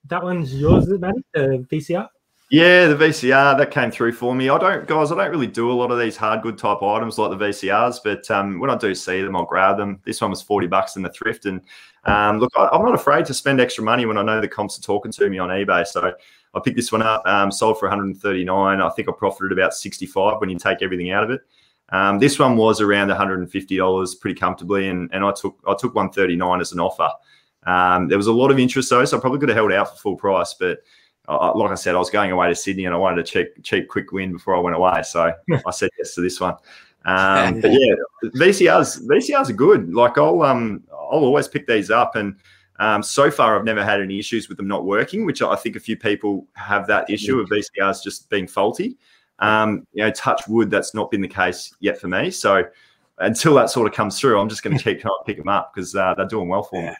that 0.08 0.22
one's 0.22 0.54
yours, 0.54 0.84
is 0.86 0.92
it, 0.94 1.00
Maddie? 1.00 1.24
The 1.32 1.66
VCR. 1.70 2.08
Yeah, 2.50 2.88
the 2.88 2.96
VCR 2.96 3.56
that 3.56 3.70
came 3.70 3.90
through 3.90 4.12
for 4.12 4.34
me. 4.34 4.50
I 4.50 4.58
don't, 4.58 4.86
guys. 4.86 5.10
I 5.10 5.16
don't 5.16 5.30
really 5.30 5.46
do 5.46 5.70
a 5.70 5.72
lot 5.72 5.90
of 5.90 5.98
these 5.98 6.18
hard 6.18 6.42
good 6.42 6.58
type 6.58 6.82
items 6.82 7.16
like 7.16 7.30
the 7.30 7.42
VCRs, 7.42 8.00
but 8.04 8.30
um, 8.30 8.60
when 8.60 8.68
I 8.68 8.76
do 8.76 8.94
see 8.94 9.22
them, 9.22 9.34
I'll 9.36 9.46
grab 9.46 9.78
them. 9.78 10.00
This 10.04 10.20
one 10.20 10.30
was 10.30 10.42
forty 10.42 10.66
bucks 10.66 10.96
in 10.96 11.02
the 11.02 11.08
thrift, 11.08 11.46
and 11.46 11.62
um, 12.04 12.40
look, 12.40 12.52
I, 12.54 12.68
I'm 12.70 12.84
not 12.84 12.94
afraid 12.94 13.24
to 13.26 13.34
spend 13.34 13.58
extra 13.58 13.82
money 13.82 14.04
when 14.04 14.18
I 14.18 14.22
know 14.22 14.40
the 14.40 14.48
comps 14.48 14.78
are 14.78 14.82
talking 14.82 15.10
to 15.12 15.30
me 15.30 15.38
on 15.38 15.48
eBay. 15.48 15.86
So 15.86 16.12
I 16.54 16.60
picked 16.60 16.76
this 16.76 16.92
one 16.92 17.02
up, 17.02 17.22
um, 17.26 17.50
sold 17.50 17.78
for 17.78 17.88
139. 17.88 18.80
I 18.80 18.88
think 18.90 19.08
I 19.08 19.12
profited 19.12 19.52
about 19.52 19.74
65 19.74 20.40
when 20.40 20.50
you 20.50 20.58
take 20.58 20.82
everything 20.82 21.10
out 21.10 21.24
of 21.24 21.30
it. 21.30 21.40
Um, 21.88 22.18
this 22.18 22.38
one 22.38 22.56
was 22.56 22.80
around 22.80 23.08
150 23.08 23.76
dollars, 23.76 24.14
pretty 24.14 24.38
comfortably, 24.38 24.88
and 24.88 25.10
and 25.12 25.24
I 25.24 25.32
took 25.32 25.58
I 25.66 25.74
took 25.74 25.94
139 25.94 26.60
as 26.60 26.72
an 26.72 26.80
offer. 26.80 27.10
Um, 27.64 28.08
there 28.08 28.18
was 28.18 28.26
a 28.26 28.32
lot 28.32 28.50
of 28.50 28.58
interest 28.58 28.90
though, 28.90 29.04
so 29.04 29.16
I 29.16 29.20
probably 29.20 29.38
could 29.38 29.50
have 29.50 29.56
held 29.56 29.72
out 29.72 29.90
for 29.90 29.96
full 29.96 30.16
price, 30.16 30.54
but 30.58 30.80
uh, 31.28 31.52
like 31.54 31.70
I 31.70 31.74
said, 31.74 31.94
I 31.94 31.98
was 31.98 32.10
going 32.10 32.32
away 32.32 32.48
to 32.48 32.54
Sydney 32.54 32.86
and 32.86 32.94
I 32.94 32.98
wanted 32.98 33.20
a 33.20 33.22
cheap, 33.22 33.62
cheap, 33.62 33.88
quick 33.88 34.10
win 34.10 34.32
before 34.32 34.56
I 34.56 34.60
went 34.60 34.76
away. 34.76 35.02
So 35.04 35.32
I 35.66 35.70
said 35.70 35.90
yes 35.98 36.14
to 36.16 36.20
this 36.20 36.40
one. 36.40 36.56
Um, 37.04 37.60
but 37.60 37.72
yeah, 37.72 37.94
VCRs, 38.24 39.06
VCRs 39.06 39.50
are 39.50 39.54
good. 39.54 39.92
Like 39.92 40.18
I'll, 40.18 40.42
um, 40.42 40.82
I'll 40.92 41.24
always 41.24 41.48
pick 41.48 41.66
these 41.66 41.90
up, 41.90 42.16
and 42.16 42.36
um, 42.82 43.00
so 43.00 43.30
far 43.30 43.56
I've 43.56 43.64
never 43.64 43.84
had 43.84 44.00
any 44.00 44.18
issues 44.18 44.48
with 44.48 44.56
them 44.56 44.66
not 44.66 44.84
working, 44.84 45.24
which 45.24 45.40
I 45.40 45.54
think 45.54 45.76
a 45.76 45.80
few 45.80 45.96
people 45.96 46.48
have 46.54 46.88
that 46.88 47.08
issue 47.08 47.38
of 47.38 47.48
VCRs 47.48 48.02
just 48.02 48.28
being 48.28 48.48
faulty. 48.48 48.98
Um, 49.38 49.86
you 49.92 50.02
know, 50.02 50.10
touch 50.10 50.48
wood, 50.48 50.68
that's 50.68 50.92
not 50.92 51.08
been 51.08 51.20
the 51.20 51.28
case 51.28 51.72
yet 51.78 51.96
for 51.96 52.08
me. 52.08 52.32
So 52.32 52.64
until 53.18 53.54
that 53.54 53.70
sort 53.70 53.86
of 53.86 53.94
comes 53.94 54.18
through, 54.18 54.36
I'm 54.40 54.48
just 54.48 54.64
going 54.64 54.76
to 54.78 54.82
keep 54.82 55.00
trying 55.00 55.14
to 55.16 55.24
pick 55.24 55.36
them 55.36 55.46
up 55.46 55.72
because 55.72 55.94
uh, 55.94 56.14
they're 56.16 56.26
doing 56.26 56.48
well 56.48 56.64
for 56.64 56.82
me. 56.82 56.96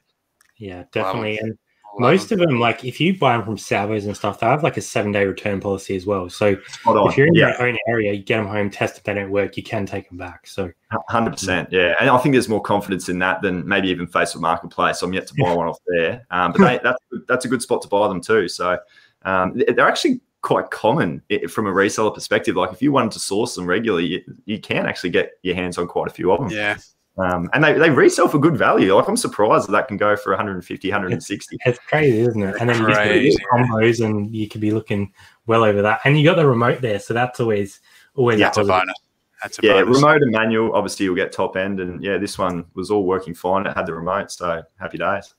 Yeah, 0.57 0.85
definitely. 0.93 1.39
And 1.39 1.51
Love 1.51 1.59
most 1.99 2.29
them. 2.29 2.41
of 2.41 2.49
them, 2.49 2.61
like 2.61 2.85
if 2.85 3.01
you 3.01 3.19
buy 3.19 3.37
them 3.37 3.45
from 3.45 3.59
salvos 3.59 4.07
and 4.07 4.17
stuff, 4.17 4.41
they 4.41 4.47
have 4.47 4.63
like 4.63 4.77
a 4.77 4.81
seven 4.81 5.13
day 5.13 5.25
return 5.27 5.61
policy 5.61 5.97
as 5.97 6.07
well. 6.07 6.29
So 6.29 6.57
if 6.87 7.17
you're 7.17 7.27
in 7.27 7.35
yeah. 7.35 7.49
your 7.59 7.69
own 7.69 7.77
area, 7.89 8.13
you 8.13 8.23
get 8.23 8.39
them 8.39 8.47
home, 8.47 8.71
test 8.71 8.99
if 8.99 9.05
they 9.05 9.15
don't 9.15 9.31
work, 9.31 9.57
you 9.57 9.63
can 9.63 9.87
take 9.87 10.09
them 10.09 10.19
back. 10.19 10.47
So 10.47 10.71
Hundred 11.09 11.31
percent, 11.31 11.69
yeah, 11.73 11.95
and 12.01 12.11
I 12.11 12.19
think 12.19 12.35
there's 12.35 12.49
more 12.49 12.61
confidence 12.61 13.09
in 13.09 13.19
that 13.21 13.41
than 13.41 13.67
maybe 13.67 13.89
even 13.89 14.07
Facebook 14.07 14.41
Marketplace. 14.41 15.01
I'm 15.03 15.13
yet 15.15 15.27
to 15.29 15.35
buy 15.39 15.55
one 15.55 15.67
off 15.67 15.79
there, 15.87 16.27
um, 16.31 16.53
but 16.53 16.59
they, 16.59 16.81
that's 16.83 16.99
that's 17.27 17.45
a 17.47 17.49
good 17.49 17.63
spot 17.63 17.81
to 17.83 17.89
buy 17.89 18.09
them 18.09 18.21
too. 18.21 18.49
So 18.49 18.79
um, 19.25 19.59
they're 19.69 19.89
actually 19.89 20.21
quite 20.43 20.71
common 20.71 21.23
from 21.49 21.67
a 21.67 21.71
reseller 21.71 22.13
perspective. 22.13 22.57
Like 22.57 22.73
if 22.73 22.83
you 22.83 22.93
wanted 22.93 23.13
to 23.13 23.21
source 23.21 23.55
them 23.55 23.65
regularly, 23.65 24.07
you, 24.07 24.21
you 24.45 24.61
can 24.61 24.87
actually 24.87 25.11
get 25.11 25.33
your 25.43 25.55
hands 25.55 25.79
on 25.79 25.87
quite 25.87 26.09
a 26.09 26.13
few 26.13 26.31
of 26.33 26.41
them, 26.41 26.51
Yeah. 26.51 26.77
Um, 27.19 27.51
and 27.53 27.63
they, 27.63 27.75
they 27.75 27.91
resell 27.91 28.29
for 28.29 28.39
good 28.39 28.57
value. 28.57 28.95
Like 28.95 29.09
I'm 29.09 29.17
surprised 29.17 29.69
that 29.69 29.73
that 29.73 29.89
can 29.89 29.97
go 29.97 30.17
for 30.17 30.31
150, 30.31 30.91
160. 30.91 31.59
it's 31.65 31.79
crazy, 31.81 32.21
isn't 32.21 32.43
it? 32.43 32.57
And 32.59 32.71
then 32.71 32.81
you 32.81 32.87
get 32.87 32.97
Crazy, 32.97 33.45
combos 33.53 34.05
and 34.05 34.35
you 34.35 34.49
could 34.49 34.61
be 34.61 34.71
looking 34.71 35.13
well 35.47 35.65
over 35.65 35.83
that. 35.83 36.01
And 36.05 36.19
you 36.19 36.25
got 36.25 36.37
the 36.37 36.47
remote 36.47 36.81
there, 36.81 36.99
so 36.99 37.13
that's 37.13 37.39
always 37.41 37.81
always 38.15 38.41
Yeah, 38.41 38.49
a 38.49 38.51
positive. 38.51 38.69
bonus. 38.69 38.95
That's 39.43 39.59
a 39.59 39.63
Yeah, 39.63 39.83
bonus. 39.83 39.97
remote 39.97 40.23
and 40.23 40.31
manual. 40.33 40.75
Obviously, 40.75 41.05
you'll 41.05 41.15
get 41.17 41.33
top 41.33 41.57
end, 41.57 41.81
and 41.81 42.03
yeah, 42.03 42.17
this 42.17 42.39
one 42.39 42.65
was 42.75 42.91
all 42.91 43.05
working 43.05 43.35
fine. 43.35 43.67
It 43.67 43.77
had 43.77 43.87
the 43.87 43.95
remote, 43.95 44.31
so 44.31 44.63
happy 44.81 44.99
days. 44.99 45.35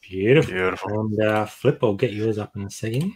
Beautiful. 0.00 0.52
Beautiful. 0.52 1.00
And 1.00 1.22
uh, 1.22 1.46
Flip, 1.46 1.78
I'll 1.82 1.94
get 1.94 2.12
yours 2.12 2.38
up 2.38 2.56
in 2.56 2.62
a 2.62 2.70
second. 2.70 3.12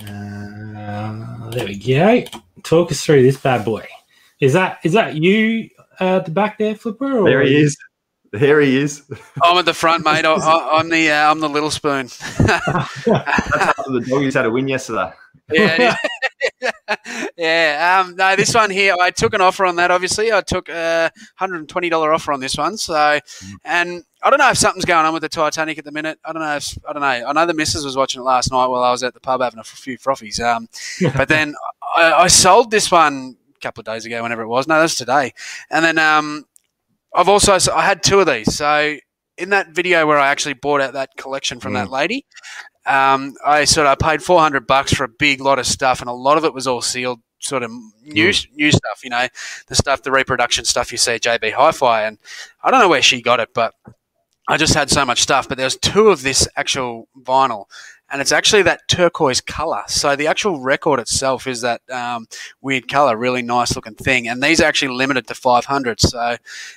Uh, 0.00 1.50
there 1.50 1.66
we 1.66 1.76
go. 1.78 2.24
Talk 2.62 2.92
us 2.92 3.04
through 3.04 3.22
this 3.22 3.40
bad 3.40 3.64
boy. 3.64 3.86
Is 4.40 4.52
that 4.52 4.78
is 4.84 4.92
that 4.92 5.16
you 5.16 5.68
at 6.00 6.24
the 6.24 6.30
back 6.30 6.58
there, 6.58 6.74
Flipper? 6.74 7.18
Or 7.18 7.24
There 7.24 7.42
he 7.42 7.56
is. 7.56 7.76
There 8.32 8.60
he 8.60 8.76
is. 8.76 9.02
I'm 9.42 9.56
at 9.58 9.64
the 9.64 9.74
front, 9.74 10.04
mate. 10.04 10.24
I, 10.24 10.34
I, 10.34 10.78
I'm 10.78 10.88
the 10.90 11.10
uh, 11.10 11.30
I'm 11.30 11.40
the 11.40 11.48
little 11.48 11.70
spoon. 11.70 12.06
That's 12.38 13.08
after 13.08 13.92
the 13.92 14.04
doggies 14.06 14.34
had 14.34 14.46
a 14.46 14.50
win 14.50 14.68
yesterday. 14.68 15.12
yeah, 15.50 15.74
it 15.74 15.80
is. 15.80 15.94
Yeah, 17.36 18.02
um, 18.04 18.16
no, 18.16 18.34
this 18.34 18.54
one 18.54 18.70
here, 18.70 18.94
I 19.00 19.10
took 19.10 19.32
an 19.34 19.40
offer 19.40 19.64
on 19.64 19.76
that. 19.76 19.90
Obviously, 19.90 20.32
I 20.32 20.40
took 20.40 20.68
a 20.68 21.10
hundred 21.36 21.56
and 21.60 21.68
twenty 21.68 21.88
dollar 21.88 22.12
offer 22.12 22.32
on 22.32 22.40
this 22.40 22.56
one. 22.56 22.76
So, 22.76 23.20
and 23.64 24.02
I 24.22 24.30
don't 24.30 24.38
know 24.38 24.50
if 24.50 24.58
something's 24.58 24.84
going 24.84 25.06
on 25.06 25.12
with 25.12 25.22
the 25.22 25.28
Titanic 25.28 25.78
at 25.78 25.84
the 25.84 25.92
minute. 25.92 26.18
I 26.24 26.32
don't 26.32 26.42
know. 26.42 26.56
If, 26.56 26.76
I 26.88 26.92
don't 26.92 27.02
know. 27.02 27.08
I 27.08 27.32
know 27.32 27.46
the 27.46 27.54
missus 27.54 27.84
was 27.84 27.96
watching 27.96 28.20
it 28.22 28.24
last 28.24 28.50
night 28.50 28.66
while 28.66 28.82
I 28.82 28.90
was 28.90 29.02
at 29.02 29.14
the 29.14 29.20
pub 29.20 29.40
having 29.40 29.60
a 29.60 29.64
few 29.64 29.98
frothies. 29.98 30.40
Um, 30.40 30.68
but 31.16 31.28
then 31.28 31.54
I, 31.96 32.12
I 32.12 32.26
sold 32.26 32.70
this 32.70 32.90
one 32.90 33.36
a 33.47 33.47
couple 33.58 33.80
of 33.80 33.86
days 33.86 34.04
ago, 34.04 34.22
whenever 34.22 34.42
it 34.42 34.48
was. 34.48 34.66
No, 34.66 34.80
that's 34.80 34.94
today. 34.94 35.32
And 35.70 35.84
then 35.84 35.98
um, 35.98 36.44
I've 37.14 37.28
also 37.28 37.56
I 37.72 37.82
had 37.82 38.02
two 38.02 38.20
of 38.20 38.26
these. 38.26 38.54
So 38.54 38.96
in 39.36 39.50
that 39.50 39.70
video 39.70 40.06
where 40.06 40.18
I 40.18 40.28
actually 40.28 40.54
bought 40.54 40.80
out 40.80 40.94
that 40.94 41.10
collection 41.16 41.60
from 41.60 41.74
that 41.74 41.90
lady, 41.90 42.26
um, 42.86 43.34
I 43.44 43.64
sort 43.64 43.86
of 43.86 43.92
I 43.92 44.10
paid 44.10 44.22
four 44.22 44.40
hundred 44.40 44.66
bucks 44.66 44.92
for 44.92 45.04
a 45.04 45.08
big 45.08 45.40
lot 45.40 45.58
of 45.58 45.66
stuff, 45.66 46.00
and 46.00 46.08
a 46.08 46.12
lot 46.12 46.38
of 46.38 46.44
it 46.44 46.54
was 46.54 46.66
all 46.66 46.80
sealed, 46.80 47.20
sort 47.38 47.62
of 47.62 47.70
new 48.02 48.32
new 48.54 48.70
stuff. 48.72 49.04
You 49.04 49.10
know, 49.10 49.28
the 49.68 49.74
stuff, 49.74 50.02
the 50.02 50.10
reproduction 50.10 50.64
stuff 50.64 50.90
you 50.90 50.98
see 50.98 51.12
at 51.12 51.22
JB 51.22 51.52
Hi-Fi, 51.52 52.04
and 52.04 52.18
I 52.62 52.70
don't 52.70 52.80
know 52.80 52.88
where 52.88 53.02
she 53.02 53.22
got 53.22 53.40
it, 53.40 53.50
but 53.54 53.74
I 54.48 54.56
just 54.56 54.74
had 54.74 54.90
so 54.90 55.04
much 55.04 55.20
stuff. 55.22 55.48
But 55.48 55.58
there's 55.58 55.76
two 55.76 56.08
of 56.08 56.22
this 56.22 56.48
actual 56.56 57.08
vinyl, 57.20 57.66
and 58.10 58.20
it's 58.22 58.32
actually 58.32 58.62
that 58.62 58.88
turquoise 58.88 59.40
color. 59.40 59.82
So 59.86 60.16
the 60.16 60.26
actual 60.26 60.60
record 60.60 60.98
itself 61.00 61.46
is 61.46 61.60
that 61.60 61.82
um, 61.90 62.26
weird 62.62 62.88
color, 62.88 63.16
really 63.16 63.42
nice 63.42 63.76
looking 63.76 63.94
thing. 63.94 64.28
And 64.28 64.42
these 64.42 64.60
are 64.60 64.64
actually 64.64 64.94
limited 64.96 65.26
to 65.26 65.34
500. 65.34 66.00
So 66.00 66.36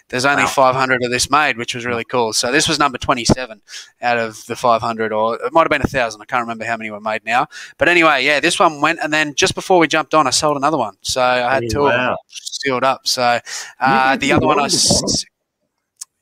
there's 0.09 0.25
only 0.25 0.43
Wow. 0.43 0.49
500 0.49 1.03
of 1.03 1.09
this 1.11 1.29
made, 1.31 1.57
which 1.57 1.73
was 1.73 1.85
really 1.85 2.03
cool. 2.03 2.33
So 2.33 2.51
this 2.51 2.67
was 2.67 2.79
number 2.79 2.97
27 2.97 3.61
out 4.01 4.17
of 4.17 4.45
the 4.47 4.55
500, 4.55 5.13
or 5.13 5.35
it 5.43 5.53
might 5.53 5.61
have 5.61 5.69
been 5.69 5.81
a 5.81 5.87
thousand. 5.87 6.21
I 6.21 6.25
can't 6.25 6.41
remember 6.41 6.65
how 6.65 6.75
many 6.75 6.91
were 6.91 6.99
made 6.99 7.23
now. 7.23 7.47
But 7.77 7.87
anyway, 7.87 8.25
yeah, 8.25 8.39
this 8.39 8.59
one 8.59 8.81
went, 8.81 8.99
and 9.01 9.13
then 9.13 9.33
just 9.35 9.55
before 9.55 9.79
we 9.79 9.87
jumped 9.87 10.13
on, 10.13 10.27
I 10.27 10.31
sold 10.31 10.57
another 10.57 10.77
one. 10.77 10.95
So 11.01 11.21
I 11.21 11.53
had 11.55 11.63
two 11.69 11.85
of 11.87 11.93
them 11.93 12.15
sealed 12.29 12.83
up. 12.83 13.07
So 13.07 13.39
uh, 13.79 14.17
the 14.17 14.33
other 14.33 14.45
one, 14.47 14.59
I 14.59 14.63
love 14.63 14.71
the 14.71 14.77
vinyl. 14.77 15.03
s- 15.05 15.25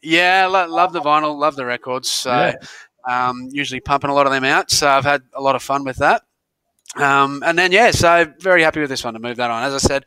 yeah, 0.02 0.46
lo- 0.46 0.68
love 0.68 0.94
the 0.94 1.02
vinyl, 1.02 1.38
love 1.38 1.56
the 1.56 1.66
records. 1.66 2.10
So 2.10 2.32
Yeah. 2.32 2.54
Um, 3.10 3.50
usually 3.52 3.80
pumping 3.80 4.10
a 4.10 4.14
lot 4.14 4.26
of 4.26 4.32
them 4.32 4.44
out. 4.44 4.72
So 4.72 4.88
I've 4.88 5.04
had 5.04 5.24
a 5.34 5.42
lot 5.42 5.56
of 5.56 5.64
fun 5.64 5.84
with 5.84 5.98
that. 5.98 6.24
Um, 6.96 7.44
and 7.46 7.58
then 7.58 7.72
yeah, 7.72 7.92
so 7.92 8.26
very 8.40 8.64
happy 8.64 8.80
with 8.80 8.90
this 8.90 9.04
one 9.04 9.14
to 9.14 9.20
move 9.20 9.38
that 9.38 9.52
on. 9.52 9.64
As 9.64 9.74
I 9.74 9.78
said, 9.78 10.06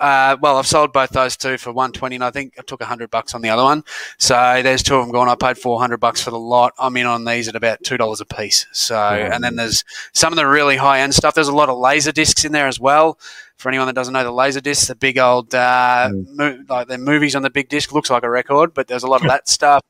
uh, 0.00 0.36
well, 0.40 0.56
I've 0.56 0.66
sold 0.66 0.92
both 0.92 1.10
those 1.10 1.36
two 1.36 1.58
for 1.58 1.72
one 1.72 1.90
twenty, 1.92 2.14
and 2.16 2.24
I 2.24 2.30
think 2.30 2.54
I 2.58 2.62
took 2.62 2.82
hundred 2.82 3.10
bucks 3.10 3.34
on 3.34 3.42
the 3.42 3.48
other 3.48 3.64
one. 3.64 3.82
So 4.18 4.60
there's 4.62 4.82
two 4.82 4.94
of 4.94 5.04
them 5.04 5.12
gone. 5.12 5.28
I 5.28 5.34
paid 5.34 5.58
four 5.58 5.80
hundred 5.80 5.98
bucks 5.98 6.20
for 6.20 6.30
the 6.30 6.38
lot. 6.38 6.72
I'm 6.78 6.96
in 6.96 7.06
on 7.06 7.24
these 7.24 7.48
at 7.48 7.56
about 7.56 7.82
two 7.84 7.96
dollars 7.96 8.20
a 8.20 8.24
piece. 8.24 8.66
So, 8.72 8.96
and 8.96 9.42
then 9.42 9.56
there's 9.56 9.84
some 10.12 10.32
of 10.32 10.36
the 10.36 10.46
really 10.46 10.76
high 10.76 11.00
end 11.00 11.14
stuff. 11.14 11.34
There's 11.34 11.48
a 11.48 11.54
lot 11.54 11.68
of 11.68 11.78
laser 11.78 12.12
discs 12.12 12.44
in 12.44 12.52
there 12.52 12.68
as 12.68 12.78
well. 12.78 13.18
For 13.56 13.68
anyone 13.68 13.88
that 13.88 13.94
doesn't 13.96 14.14
know 14.14 14.22
the 14.22 14.30
laser 14.30 14.60
discs, 14.60 14.86
the 14.86 14.94
big 14.94 15.18
old 15.18 15.52
uh, 15.52 16.10
mo- 16.12 16.62
like 16.68 16.86
the 16.86 16.98
movies 16.98 17.34
on 17.34 17.42
the 17.42 17.50
big 17.50 17.68
disc 17.68 17.92
looks 17.92 18.08
like 18.08 18.22
a 18.22 18.30
record, 18.30 18.74
but 18.74 18.86
there's 18.86 19.02
a 19.02 19.08
lot 19.08 19.20
of 19.22 19.26
that 19.28 19.48
stuff. 19.48 19.82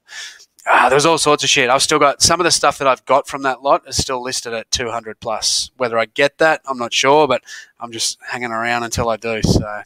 Ah, 0.71 0.89
there's 0.91 1.07
all 1.07 1.17
sorts 1.19 1.43
of 1.45 1.49
shit. 1.51 1.71
I've 1.71 1.83
still 1.83 1.99
got 1.99 2.21
some 2.21 2.41
of 2.41 2.45
the 2.45 2.51
stuff 2.51 2.79
that 2.79 2.87
I've 2.87 3.05
got 3.07 3.27
from 3.27 3.43
that 3.43 3.63
lot 3.63 3.89
is 3.89 3.97
still 3.97 4.23
listed 4.23 4.53
at 4.53 4.71
200 4.71 5.19
plus. 5.21 5.71
Whether 5.79 5.99
I 5.99 6.05
get 6.07 6.37
that, 6.39 6.61
I'm 6.67 6.77
not 6.79 6.93
sure, 6.93 7.27
but 7.27 7.43
I'm 7.81 7.91
just 7.91 8.19
hanging 8.27 8.51
around 8.51 8.83
until 8.83 9.09
I 9.09 9.17
do. 9.17 9.41
So, 9.43 9.83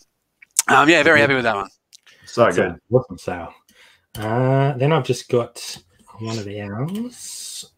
um, 0.68 0.88
yeah, 0.88 1.02
very 1.04 1.20
happy 1.20 1.34
with 1.34 1.44
that 1.44 1.54
one. 1.54 1.70
So 2.24 2.44
That's 2.44 2.56
good. 2.56 2.66
an 2.66 2.80
awesome 2.92 3.18
sale. 3.18 3.54
Uh, 4.18 4.72
then 4.72 4.92
I've 4.92 5.04
just 5.04 5.28
got 5.28 5.78
one 6.18 6.36
of 6.38 6.44
the 6.44 6.60
ours. 6.60 7.70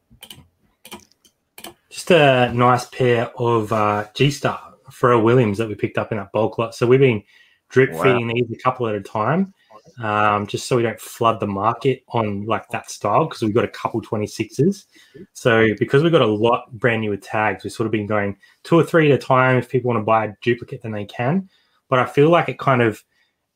Just 1.90 2.10
a 2.10 2.52
nice 2.54 2.86
pair 2.86 3.30
of 3.38 3.72
uh, 3.72 4.06
G 4.14 4.30
Star 4.30 4.74
Pharrell 4.90 5.22
Williams 5.22 5.58
that 5.58 5.68
we 5.68 5.74
picked 5.74 5.98
up 5.98 6.10
in 6.10 6.18
that 6.18 6.32
bulk 6.32 6.58
lot. 6.58 6.74
So 6.74 6.86
we've 6.86 7.00
been 7.00 7.22
drip 7.68 7.92
Wow. 7.92 8.02
feeding 8.02 8.28
these 8.28 8.50
a 8.52 8.62
couple 8.62 8.86
at 8.88 8.94
a 8.94 9.00
time, 9.00 9.52
um, 10.02 10.46
just 10.46 10.66
so 10.66 10.76
we 10.76 10.83
don't 10.83 11.00
flood 11.00 11.40
the 11.40 11.46
market 11.46 12.02
on 12.09 12.44
like 12.46 12.68
that 12.70 12.90
style 12.90 13.26
because 13.26 13.42
we've 13.42 13.54
got 13.54 13.64
a 13.64 13.68
couple 13.68 14.00
26s. 14.02 14.87
So 15.33 15.68
because 15.78 16.02
we've 16.02 16.12
got 16.12 16.22
a 16.22 16.26
lot 16.26 16.72
brand 16.72 17.02
new 17.02 17.11
with 17.11 17.22
tags, 17.22 17.64
we've 17.64 17.72
sort 17.72 17.87
of 17.87 17.92
been 17.92 18.07
going 18.07 18.37
two 18.62 18.78
or 18.78 18.85
three 18.85 19.11
at 19.11 19.14
a 19.14 19.22
time. 19.24 19.57
If 19.57 19.68
people 19.68 19.88
want 19.88 20.00
to 20.00 20.04
buy 20.04 20.26
a 20.26 20.33
duplicate, 20.42 20.83
then 20.83 20.92
they 20.92 21.04
can. 21.04 21.48
But 21.88 21.98
I 21.98 22.07
feel 22.07 22.30
like 22.30 22.48
it 22.48 22.59
kind 22.59 22.83
of 22.83 23.04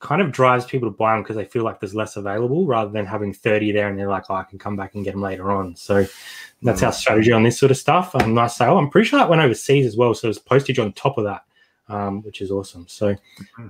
kind 0.00 0.22
of 0.22 0.30
drives 0.30 0.64
people 0.64 0.88
to 0.88 0.96
buy 0.96 1.14
them 1.14 1.22
because 1.22 1.36
they 1.36 1.44
feel 1.44 1.64
like 1.64 1.80
there's 1.80 1.94
less 1.94 2.16
available 2.16 2.66
rather 2.66 2.90
than 2.90 3.04
having 3.04 3.32
30 3.32 3.72
there 3.72 3.88
and 3.88 3.98
they're 3.98 4.08
like, 4.08 4.24
oh, 4.30 4.34
I 4.34 4.44
can 4.44 4.58
come 4.58 4.76
back 4.76 4.94
and 4.94 5.04
get 5.04 5.12
them 5.12 5.22
later 5.22 5.50
on. 5.50 5.74
So 5.74 6.06
that's 6.62 6.82
our 6.84 6.92
strategy 6.92 7.32
on 7.32 7.42
this 7.42 7.58
sort 7.58 7.72
of 7.72 7.76
stuff. 7.76 8.14
Um, 8.14 8.34
nice 8.34 8.56
sale. 8.56 8.78
I'm 8.78 8.90
pretty 8.90 9.08
sure 9.08 9.18
that 9.18 9.28
went 9.28 9.42
overseas 9.42 9.86
as 9.86 9.96
well. 9.96 10.14
So 10.14 10.28
there's 10.28 10.38
postage 10.38 10.78
on 10.78 10.92
top 10.92 11.18
of 11.18 11.24
that, 11.24 11.42
um, 11.88 12.22
which 12.22 12.40
is 12.40 12.50
awesome. 12.50 12.86
So 12.88 13.14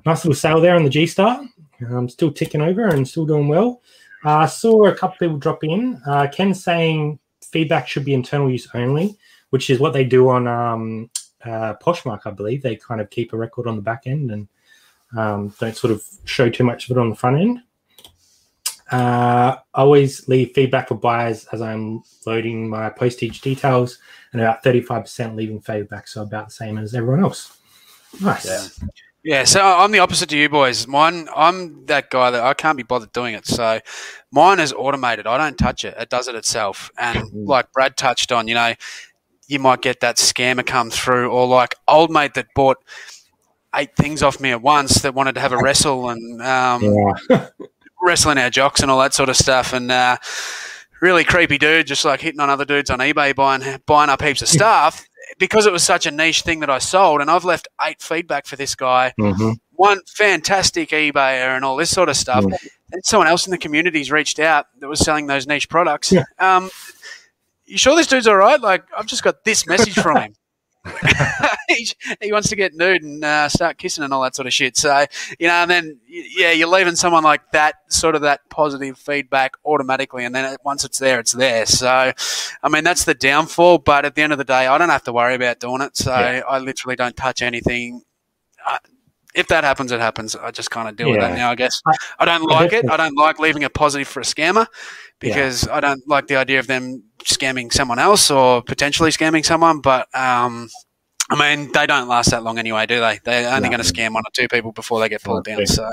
nice 0.05 0.25
little 0.25 0.35
sale 0.35 0.61
there 0.61 0.77
on 0.77 0.85
the 0.85 0.91
G 0.91 1.07
Star. 1.07 1.45
Um, 1.89 2.09
still 2.09 2.33
ticking 2.33 2.63
over 2.63 2.89
and 2.89 3.07
still 3.07 3.27
doing 3.27 3.49
well. 3.49 3.83
I 4.25 4.45
uh, 4.45 4.47
saw 4.47 4.87
a 4.87 4.95
couple 4.95 5.17
people 5.19 5.39
drop 5.39 5.63
in. 5.63 6.01
Uh, 6.07 6.27
Ken 6.27 6.53
saying 6.53 7.19
feedback 7.43 7.87
should 7.87 8.05
be 8.05 8.15
internal 8.15 8.51
use 8.51 8.69
only, 8.75 9.17
which 9.51 9.71
is 9.71 9.79
what 9.79 9.93
they 9.93 10.05
do 10.05 10.29
on 10.29 10.49
um, 10.49 11.11
uh, 11.45 11.75
Poshmark, 11.75 12.23
I 12.25 12.31
believe. 12.31 12.63
They 12.63 12.77
kind 12.77 13.01
of 13.01 13.11
keep 13.11 13.33
a 13.33 13.37
record 13.37 13.69
on 13.69 13.77
the 13.77 13.83
back 13.83 14.03
end 14.07 14.33
and 14.33 14.49
um, 15.17 15.55
don't 15.61 15.77
sort 15.77 15.93
of 15.93 16.03
show 16.25 16.51
too 16.51 16.65
much 16.65 16.91
of 16.91 16.97
it 16.97 17.01
on 17.01 17.11
the 17.11 17.17
front 17.17 17.41
end. 17.41 17.61
Uh, 18.91 19.57
always 19.75 20.27
leave 20.29 20.53
feedback 20.55 20.89
for 20.89 20.95
buyers 20.95 21.47
as 21.53 21.61
I'm 21.61 22.03
loading 22.27 22.69
my 22.69 22.89
postage 22.89 23.43
details, 23.43 23.99
and 24.33 24.41
about 24.41 24.65
35% 24.65 25.37
leaving 25.37 25.61
feedback, 25.61 26.09
so 26.09 26.23
about 26.23 26.49
the 26.49 26.55
same 26.55 26.79
as 26.79 26.95
everyone 26.95 27.23
else. 27.23 27.58
Nice. 28.21 28.47
Yeah. 28.47 28.89
Yeah, 29.25 29.45
so 29.45 29.61
I'm 29.61 29.91
the 29.91 29.99
opposite 29.99 30.29
to 30.31 30.39
you 30.39 30.49
boys. 30.49 30.87
Mine, 30.87 31.29
I'm 31.37 31.85
that 31.87 32.09
guy 32.09 32.31
that 32.31 32.43
I 32.43 32.55
can't 32.55 32.77
be 32.77 32.83
bothered 32.85 33.13
doing 33.13 33.35
it. 33.35 33.47
So 33.47 33.81
mine 34.31 34.61
is 34.61 34.73
automated. 34.73 35.27
I 35.27 35.37
don't 35.37 35.59
touch 35.59 35.85
it. 35.85 35.95
It 35.99 36.09
does 36.09 36.29
it 36.29 36.35
itself. 36.35 36.91
And 36.97 37.47
like 37.47 37.71
Brad 37.73 37.97
touched 37.97 38.33
on, 38.33 38.49
you 38.49 38.55
know, 38.55 38.75
you 39.49 39.59
might 39.59 39.83
get 39.83 40.01
that 40.01 40.17
scammer 40.17 40.65
come 40.65 40.89
through, 40.89 41.31
or 41.31 41.47
like 41.47 41.75
old 41.89 42.11
mate 42.11 42.35
that 42.35 42.47
bought 42.55 42.79
eight 43.75 43.95
things 43.97 44.23
off 44.23 44.41
me 44.41 44.51
at 44.51 44.63
once 44.63 45.03
that 45.03 45.15
wanted 45.15 45.35
to 45.35 45.41
have 45.41 45.53
a 45.53 45.59
wrestle 45.59 46.09
and 46.11 46.41
um, 46.41 46.83
Yeah. 47.29 47.49
wrestling 48.03 48.39
our 48.39 48.51
jocks 48.51 48.81
and 48.81 48.91
all 48.91 49.01
that 49.01 49.15
sort 49.15 49.29
of 49.29 49.37
stuff. 49.37 49.73
And 49.73 49.91
uh, 49.91 50.17
really 51.03 51.25
creepy 51.25 51.59
dude, 51.59 51.87
just 51.87 52.05
like 52.05 52.21
hitting 52.21 52.41
on 52.41 52.51
other 52.51 52.65
dudes 52.65 52.89
on 52.89 53.01
eBay, 53.01 53.35
buying 53.35 53.81
buying 53.85 54.11
up 54.11 54.23
heaps 54.23 54.43
of 54.43 54.49
stuff. 54.49 55.08
Because 55.39 55.67
it 55.67 55.73
was 55.73 55.85
such 55.85 56.07
a 56.07 56.11
niche 56.11 56.43
thing 56.43 56.61
that 56.61 56.71
I 56.71 56.79
sold, 56.79 57.21
and 57.21 57.31
I've 57.31 57.45
left 57.45 57.69
eight 57.87 58.03
feedback 58.03 58.47
for 58.47 58.57
this 58.57 58.75
guy. 58.75 59.15
Mhm. 59.19 59.57
One 59.73 60.01
fantastic 60.09 60.91
eBayer 60.91 61.55
and 61.55 61.65
all 61.65 61.77
this 61.77 61.91
sort 61.91 62.09
of 62.09 62.17
stuff. 62.17 62.45
Mm. 62.45 62.69
And 62.93 63.05
someone 63.05 63.29
else 63.29 63.47
in 63.47 63.53
the 63.53 63.59
community's 63.59 64.11
reached 64.11 64.41
out 64.41 64.67
that 64.81 64.89
was 64.89 64.99
selling 64.99 65.27
those 65.29 65.47
niche 65.47 65.69
products. 65.69 66.11
Yeah. 66.11 66.25
Um, 66.41 66.71
you 67.67 67.79
sure 67.79 67.95
this 67.95 68.07
dude's 68.09 68.27
all 68.27 68.37
right? 68.37 68.61
Like, 68.61 68.83
I've 68.97 69.07
just 69.07 69.23
got 69.23 69.45
this 69.45 69.67
message 69.67 69.95
from 69.95 70.17
him. 70.17 70.35
he, 71.69 71.89
he 72.21 72.33
wants 72.33 72.49
to 72.49 72.57
get 72.57 72.75
nude 72.75 73.03
and 73.03 73.25
uh, 73.25 73.49
start 73.49 73.79
kissing 73.79 74.05
and 74.05 74.13
all 74.13 74.23
that 74.23 74.35
sort 74.35 74.47
of 74.47 74.53
shit. 74.55 74.77
So, 74.77 75.05
you 75.39 75.47
know, 75.49 75.55
and 75.55 75.71
then, 75.71 75.99
yeah, 76.07 76.53
you're 76.53 76.69
leaving 76.69 76.97
someone 76.97 77.25
like 77.25 77.43
that, 77.53 77.77
sort 77.89 78.15
of 78.15 78.23
that 78.23 78.41
positive 78.51 78.99
feedback 78.99 79.53
automatically. 79.65 80.25
And 80.25 80.35
then 80.35 80.53
it, 80.53 80.61
once 80.65 80.85
it's 80.85 80.99
there, 80.99 81.21
it's 81.21 81.33
there. 81.33 81.67
So, 81.67 82.13
I 82.63 82.69
mean, 82.69 82.85
that's 82.85 83.05
the 83.05 83.15
downfall. 83.15 83.79
But 83.79 84.05
at 84.05 84.15
the 84.15 84.23
end 84.23 84.33
of 84.33 84.39
the 84.39 84.45
day, 84.45 84.67
I 84.67 84.79
don't 84.79 84.89
have 84.89 85.05
to 85.05 85.13
worry 85.13 85.35
about 85.35 85.61
doing 85.61 85.83
it. 85.83 85.97
So 85.97 86.11
Yeah. 86.11 86.43
I 86.49 86.59
literally 86.59 86.97
don't 86.97 87.17
touch 87.17 87.43
anything. 87.43 88.03
I, 88.65 88.79
if 89.35 89.47
that 89.49 89.63
happens, 89.63 89.93
it 89.93 90.01
happens. 90.01 90.35
I 90.35 90.51
just 90.51 90.71
kind 90.71 90.89
of 90.89 90.97
deal 90.97 91.09
with 91.11 91.21
Yeah. 91.21 91.29
that 91.29 91.37
now, 91.37 91.51
I 91.51 91.55
guess. 91.55 91.81
I- 91.87 91.95
I 92.21 92.25
don't 92.25 92.45
like 92.45 92.73
it. 92.73 92.91
I 92.91 92.97
don't 92.97 93.17
like 93.17 93.39
leaving 93.39 93.63
a 93.65 93.71
positive 93.71 94.09
for 94.09 94.21
a 94.21 94.25
scammer 94.25 94.67
because 95.21 95.69
I 95.69 95.81
don't 95.81 96.03
like 96.09 96.27
the 96.29 96.37
idea 96.37 96.59
of 96.61 96.67
them 96.67 97.05
scamming 97.25 97.73
someone 97.73 97.99
else 97.99 98.31
or 98.31 98.63
potentially 98.63 99.11
scamming 99.11 99.45
someone. 99.45 99.81
But 99.81 100.09
um, 100.15 100.69
I 101.31 101.37
mean, 101.57 101.71
they 101.73 101.87
don't 101.87 102.09
last 102.09 102.31
that 102.31 102.43
long 102.43 102.59
anyway, 102.59 102.87
do 102.87 103.01
they? 103.01 103.21
They're 103.25 103.49
only 103.55 103.69
No. 103.69 103.77
going 103.77 103.85
to 103.87 103.93
scam 103.93 104.15
one 104.15 104.23
or 104.27 104.31
two 104.33 104.49
people 104.49 104.73
before 104.73 105.01
they 105.01 105.09
get 105.09 105.23
pulled 105.23 105.45
down. 105.45 105.67
So 105.67 105.89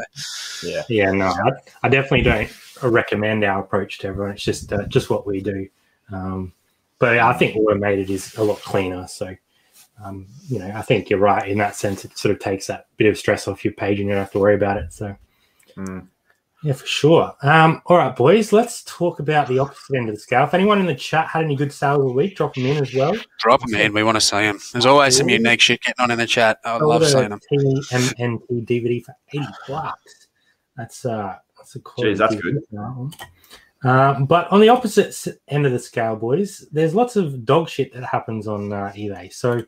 Yeah. 0.64 0.84
Yeah, 0.90 1.12
no, 1.12 1.28
I, 1.28 1.52
I 1.84 1.90
definitely 1.90 2.22
don't 2.24 2.50
recommend 2.84 3.44
our 3.44 3.62
approach 3.62 3.98
to 4.00 4.08
everyone. 4.08 4.32
It's 4.34 4.44
just 4.44 4.72
uh, 4.72 4.86
just 4.88 5.10
what 5.10 5.28
we 5.28 5.42
do. 5.42 5.68
Um, 6.12 6.54
but 7.00 7.18
I 7.20 7.34
think 7.34 7.56
automated 7.58 8.10
is 8.10 8.34
a 8.36 8.44
lot 8.44 8.60
cleaner. 8.62 9.06
So, 9.08 9.36
um, 10.04 10.28
you 10.48 10.60
know, 10.60 10.72
I 10.74 10.82
think 10.82 11.10
you're 11.10 11.20
right 11.20 11.48
in 11.50 11.58
that 11.58 11.76
sense. 11.76 12.06
It 12.06 12.18
sort 12.18 12.34
of 12.34 12.40
takes 12.40 12.68
that 12.68 12.88
bit 12.96 13.08
of 13.08 13.18
stress 13.18 13.48
off 13.50 13.66
your 13.66 13.74
page, 13.74 14.00
and 14.00 14.08
you 14.08 14.14
don't 14.14 14.24
have 14.24 14.32
to 14.32 14.40
worry 14.40 14.56
about 14.56 14.78
it. 14.78 14.94
So, 14.94 15.16
Mm. 15.76 16.08
Yeah, 16.66 16.74
for 16.74 16.88
sure. 16.88 17.36
Um, 17.44 17.80
all 17.86 17.98
right, 17.98 18.16
boys, 18.16 18.52
let's 18.52 18.84
talk 18.86 19.20
about 19.20 19.48
the 19.48 19.60
opposite 19.60 19.98
end 19.98 20.10
of 20.10 20.16
the 20.16 20.20
scale. 20.20 20.46
If 20.46 20.56
anyone 20.56 20.80
in 20.80 20.88
the 20.88 20.96
chat 20.96 21.28
had 21.28 21.44
any 21.44 21.56
good 21.56 21.72
sales 21.72 22.00
of 22.00 22.08
the 22.08 22.14
week, 22.14 22.36
drop 22.36 22.56
them 22.56 22.66
in 22.66 22.78
as 22.78 22.92
well. 22.92 23.16
drop 23.38 23.62
them 23.62 23.76
in. 23.76 23.94
We 23.94 24.02
want 24.02 24.16
to 24.16 24.22
see 24.22 24.38
them. 24.38 24.58
There's 24.74 24.88
always 24.88 25.16
some 25.16 25.30
unique 25.30 25.62
shit 25.62 25.80
getting 25.82 26.02
on 26.02 26.10
in 26.10 26.18
the 26.18 26.26
chat. 26.26 26.58
I 26.66 26.78
love 26.78 27.06
seeing 27.06 27.30
them. 27.30 27.40
TMNT 27.54 28.66
DVD 28.66 29.04
for 29.04 29.16
eighty 29.32 29.46
bucks. 29.68 30.28
That's 30.76 31.06
uh, 31.06 31.36
that's 31.56 31.76
a 31.76 31.82
quality 31.82 32.16
Jeez, 32.16 32.18
that's 32.18 32.34
DVD 32.34 32.60
for 32.68 32.76
that 32.78 32.96
one. 32.98 33.14
Um, 33.84 34.26
but 34.26 34.52
on 34.52 34.60
the 34.60 34.70
opposite 34.70 35.40
end 35.48 35.68
of 35.68 35.72
the 35.72 35.78
scale, 35.78 36.16
boys, 36.16 36.66
there's 36.72 36.96
lots 36.96 37.16
of 37.16 37.46
dog 37.46 37.70
shit 37.70 37.94
that 37.94 38.06
happens 38.06 38.48
on 38.48 38.74
uh, 38.74 38.92
eBay. 38.96 39.32
So 39.32 39.62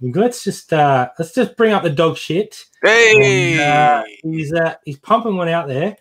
let's 0.00 0.44
just 0.44 0.72
uh, 0.72 1.08
let's 1.18 1.34
just 1.34 1.56
bring 1.56 1.72
up 1.72 1.82
the 1.82 1.90
dog 1.90 2.16
shit. 2.16 2.64
Hey, 2.80 3.54
And, 3.54 3.60
uh, 3.60 4.04
he's 4.22 4.52
uh, 4.52 4.76
he's 4.84 5.00
pumping 5.00 5.34
one 5.34 5.48
out 5.48 5.66
there. 5.66 5.96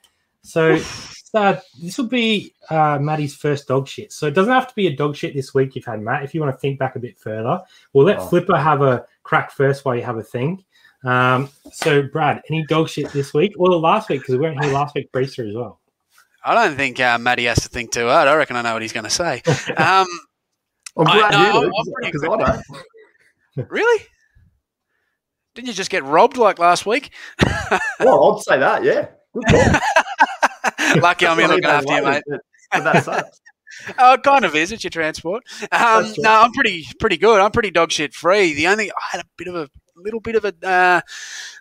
So 0.47 0.79
uh, 1.33 1.57
this 1.81 1.97
will 1.97 2.07
be 2.07 2.53
uh, 2.69 2.97
Matty's 3.01 3.35
first 3.35 3.67
dog 3.67 3.87
shit. 3.87 4.13
So 4.13 4.27
it 4.27 4.33
doesn't 4.33 4.53
have 4.53 4.67
to 4.69 4.75
be 4.75 4.87
a 4.87 4.95
dog 4.95 5.15
shit 5.15 5.33
this 5.33 5.53
week. 5.53 5.75
You've 5.75 5.83
had 5.85 6.01
Matt. 6.01 6.23
If 6.23 6.33
you 6.33 6.39
want 6.39 6.53
to 6.55 6.57
think 6.59 6.79
back 6.79 6.95
a 6.95 6.99
bit 6.99 7.19
further, 7.19 7.61
we'll 7.93 8.05
let 8.05 8.19
Oh. 8.19 8.27
Flipper 8.27 8.57
have 8.57 8.81
a 8.81 9.05
crack 9.23 9.51
first 9.51 9.83
while 9.83 9.95
you 9.95 10.03
have 10.03 10.17
a 10.17 10.23
think. 10.23 10.63
Um, 11.03 11.49
so 11.73 12.01
Brad, 12.03 12.41
any 12.49 12.65
dog 12.67 12.87
shit 12.89 13.11
this 13.11 13.33
week? 13.33 13.53
Well, 13.57 13.77
last 13.79 14.07
week 14.09 14.21
because 14.21 14.35
we 14.35 14.39
weren't 14.39 14.63
here 14.63 14.73
last 14.73 14.95
week. 14.95 15.11
Breezer 15.11 15.47
as 15.49 15.55
well. 15.55 15.79
I 16.45 16.53
don't 16.55 16.77
think 16.77 16.99
uh, 17.01 17.17
Matty 17.17 17.43
has 17.45 17.59
to 17.63 17.69
think 17.69 17.91
too 17.91 18.07
hard. 18.07 18.27
I 18.29 18.35
reckon 18.35 18.55
I 18.55 18.61
know 18.61 18.71
what 18.73 18.81
he's 18.81 18.93
going 18.93 19.03
to 19.03 19.09
say. 19.09 19.41
Um, 19.77 20.07
I'm 20.97 21.07
I- 21.07 21.29
no, 21.29 21.37
you 21.45 21.51
do, 21.51 21.59
I'm- 21.59 21.71
I'm 21.77 21.93
pretty 21.93 22.07
because 22.11 22.21
good. 22.21 22.41
I 22.41 22.61
don't. 23.57 23.69
really? 23.69 24.03
Didn't 25.55 25.67
you 25.67 25.73
just 25.73 25.89
get 25.91 26.03
robbed 26.05 26.37
like 26.37 26.57
last 26.57 26.85
week? 26.85 27.11
Well, 27.99 28.37
I'd 28.37 28.41
say 28.43 28.59
that, 28.59 28.83
yeah. 28.83 29.07
Lucky 31.01 31.27
I'm 31.27 31.37
here 31.37 31.47
looking 31.47 31.65
after 31.65 31.95
you, 31.95 32.03
mate. 32.03 32.23
But 32.27 32.83
that 32.83 33.03
sucks. 33.03 33.41
Oh, 33.99 34.13
it 34.13 34.23
kind 34.23 34.43
of 34.43 34.55
is. 34.55 34.71
It's 34.71 34.83
your 34.83 34.89
transport. 34.89 35.43
Um, 35.71 36.11
no, 36.17 36.41
I'm 36.41 36.51
pretty 36.51 36.85
pretty 36.99 37.17
good. 37.17 37.39
I'm 37.39 37.51
pretty 37.51 37.69
dog 37.69 37.91
shit 37.91 38.13
free. 38.13 38.53
The 38.53 38.67
only 38.67 38.89
I 38.89 38.95
had 39.11 39.21
a 39.21 39.25
bit 39.37 39.47
of 39.47 39.55
a 39.55 39.69
little 39.95 40.19
bit 40.19 40.35
of 40.35 40.45
a 40.45 40.67
uh, 40.67 41.01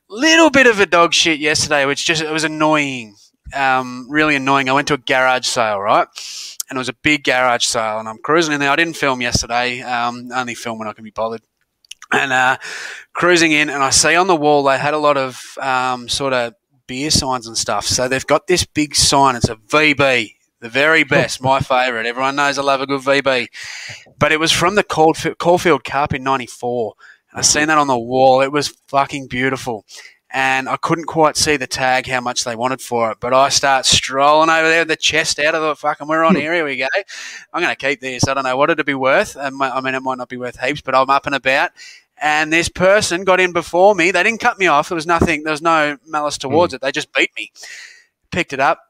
little 0.08 0.50
bit 0.50 0.66
of 0.66 0.80
a 0.80 0.86
dog 0.86 1.12
shit 1.12 1.38
yesterday, 1.40 1.84
which 1.84 2.06
just 2.06 2.22
it 2.22 2.30
was 2.30 2.44
annoying. 2.44 3.16
Um, 3.54 4.06
really 4.08 4.34
annoying. 4.34 4.68
I 4.68 4.72
went 4.72 4.88
to 4.88 4.94
a 4.94 4.98
garage 4.98 5.46
sale, 5.46 5.80
right? 5.80 6.06
And 6.68 6.76
it 6.76 6.80
was 6.80 6.88
a 6.88 6.94
big 6.94 7.22
garage 7.22 7.66
sale, 7.66 7.98
and 7.98 8.08
I'm 8.08 8.18
cruising 8.18 8.54
in 8.54 8.60
there. 8.60 8.70
I 8.70 8.76
didn't 8.76 8.96
film 8.96 9.20
yesterday. 9.20 9.82
Um, 9.82 10.30
only 10.34 10.54
film 10.54 10.78
when 10.78 10.88
I 10.88 10.94
can 10.94 11.04
be 11.04 11.10
bothered. 11.10 11.42
And 12.12 12.32
uh, 12.32 12.56
cruising 13.12 13.52
in, 13.52 13.68
and 13.68 13.82
I 13.82 13.90
see 13.90 14.16
on 14.16 14.26
the 14.26 14.36
wall 14.36 14.62
they 14.62 14.78
had 14.78 14.94
a 14.94 14.98
lot 14.98 15.16
of 15.16 15.40
um, 15.60 16.08
sort 16.08 16.32
of 16.32 16.54
beer 16.86 17.10
signs 17.10 17.46
and 17.46 17.56
stuff. 17.56 17.86
So 17.86 18.08
they've 18.08 18.26
got 18.26 18.46
this 18.46 18.64
big 18.64 18.94
sign. 18.94 19.36
It's 19.36 19.48
a 19.48 19.56
VB, 19.56 20.34
the 20.60 20.68
very 20.68 21.04
best, 21.04 21.42
my 21.42 21.60
favourite. 21.60 22.06
Everyone 22.06 22.36
knows 22.36 22.58
I 22.58 22.62
love 22.62 22.80
a 22.80 22.86
good 22.86 23.02
VB. 23.02 23.48
But 24.18 24.32
it 24.32 24.40
was 24.40 24.52
from 24.52 24.74
the 24.74 24.84
Caulfield, 24.84 25.38
Caulfield 25.38 25.84
Cup 25.84 26.14
in 26.14 26.22
'94. 26.22 26.94
And 27.30 27.38
I 27.38 27.42
seen 27.42 27.68
that 27.68 27.78
on 27.78 27.86
the 27.86 27.98
wall. 27.98 28.40
It 28.40 28.52
was 28.52 28.68
fucking 28.88 29.28
beautiful. 29.28 29.84
And 30.30 30.68
I 30.68 30.76
couldn't 30.76 31.06
quite 31.06 31.36
see 31.36 31.56
the 31.56 31.68
tag, 31.68 32.06
how 32.06 32.20
much 32.20 32.44
they 32.44 32.56
wanted 32.56 32.80
for 32.80 33.12
it. 33.12 33.18
But 33.20 33.32
I 33.32 33.48
start 33.48 33.86
strolling 33.86 34.50
over 34.50 34.68
there 34.68 34.80
with 34.80 34.88
the 34.88 34.96
chest 34.96 35.38
out 35.38 35.54
of 35.54 35.62
the 35.62 35.76
fucking, 35.76 36.08
we're 36.08 36.24
on 36.24 36.34
hmm. 36.34 36.40
here, 36.40 36.52
here 36.52 36.64
we 36.64 36.76
go. 36.76 36.88
I'm 37.52 37.62
going 37.62 37.74
to 37.74 37.86
keep 37.86 38.00
this. 38.00 38.26
I 38.26 38.34
don't 38.34 38.44
know 38.44 38.56
what 38.56 38.68
it'd 38.68 38.84
be 38.84 38.94
worth. 38.94 39.36
I 39.36 39.50
mean, 39.50 39.94
it 39.94 40.02
might 40.02 40.18
not 40.18 40.28
be 40.28 40.36
worth 40.36 40.60
heaps, 40.60 40.80
but 40.80 40.94
I'm 40.94 41.08
up 41.10 41.26
and 41.26 41.34
about. 41.34 41.70
And 42.18 42.52
this 42.52 42.68
person 42.68 43.24
got 43.24 43.40
in 43.40 43.52
before 43.52 43.94
me. 43.94 44.10
They 44.10 44.22
didn't 44.22 44.40
cut 44.40 44.58
me 44.58 44.66
off. 44.66 44.88
There 44.88 44.96
was 44.96 45.06
nothing, 45.06 45.42
there 45.44 45.50
was 45.52 45.62
no 45.62 45.98
malice 46.06 46.38
towards 46.38 46.72
it. 46.74 46.80
They 46.80 46.90
just 46.92 47.12
beat 47.12 47.30
me. 47.36 47.52
Picked 48.32 48.52
it 48.52 48.60
up. 48.60 48.80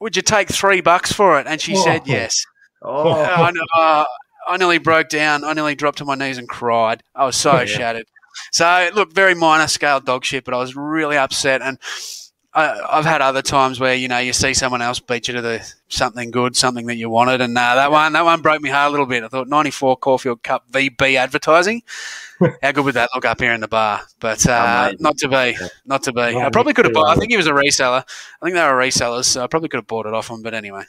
Would 0.00 0.16
you 0.16 0.22
take 0.22 0.48
three 0.48 0.80
bucks 0.80 1.12
for 1.12 1.38
it? 1.40 1.46
And 1.46 1.60
she 1.60 1.74
said 1.76 2.02
Oh. 2.02 2.06
yes. 2.06 2.44
Oh, 2.82 3.10
I, 3.10 3.52
uh, 3.78 4.04
I 4.48 4.56
nearly 4.58 4.78
broke 4.78 5.08
down. 5.08 5.44
I 5.44 5.52
nearly 5.54 5.74
dropped 5.74 5.98
to 5.98 6.04
my 6.04 6.14
knees 6.14 6.38
and 6.38 6.48
cried. 6.48 7.02
I 7.14 7.24
was 7.24 7.36
so 7.36 7.60
Yeah. 7.60 7.64
shattered. 7.66 8.06
So, 8.52 8.90
look, 8.94 9.12
very 9.14 9.34
minor 9.34 9.66
scale 9.66 9.98
dog 10.00 10.24
shit, 10.24 10.44
but 10.44 10.52
I 10.54 10.58
was 10.58 10.76
really 10.76 11.16
upset. 11.16 11.62
And 11.62 11.78
I, 12.56 12.98
I've 12.98 13.04
had 13.04 13.20
other 13.20 13.42
times 13.42 13.78
where 13.78 13.94
you 13.94 14.08
know 14.08 14.16
you 14.16 14.32
see 14.32 14.54
someone 14.54 14.80
else 14.80 14.98
beat 14.98 15.28
you 15.28 15.34
to 15.34 15.42
the 15.42 15.72
something 15.88 16.30
good, 16.30 16.56
something 16.56 16.86
that 16.86 16.96
you 16.96 17.10
wanted, 17.10 17.42
and 17.42 17.56
uh, 17.56 17.74
that 17.74 17.90
one 17.90 18.14
that 18.14 18.24
one 18.24 18.40
broke 18.40 18.62
me 18.62 18.70
heart 18.70 18.88
a 18.88 18.90
little 18.90 19.04
bit. 19.04 19.22
I 19.22 19.28
thought 19.28 19.46
'94 19.46 19.98
Caulfield 19.98 20.42
Cup 20.42 20.64
VB 20.72 21.16
advertising. 21.16 21.82
How 22.62 22.72
good 22.72 22.86
would 22.86 22.94
that 22.94 23.10
look 23.14 23.26
up 23.26 23.40
here 23.40 23.52
in 23.52 23.60
the 23.60 23.68
bar? 23.68 24.00
But 24.20 24.46
uh, 24.48 24.86
Amazing. 24.88 24.98
not 25.00 25.18
to 25.18 25.28
be, 25.28 25.56
not 25.84 26.02
to 26.04 26.12
be. 26.12 26.22
I 26.22 26.48
probably 26.48 26.72
could 26.72 26.86
have 26.86 26.94
bought. 26.94 27.08
I 27.08 27.16
think 27.16 27.30
he 27.30 27.36
was 27.36 27.46
a 27.46 27.52
reseller. 27.52 28.04
I 28.40 28.46
think 28.46 28.54
they 28.54 28.62
were 28.62 28.80
resellers, 28.80 29.26
so 29.26 29.44
I 29.44 29.48
probably 29.48 29.68
could 29.68 29.78
have 29.78 29.86
bought 29.86 30.06
it 30.06 30.14
off 30.14 30.30
him. 30.30 30.42
But 30.42 30.54
anyway, 30.54 30.84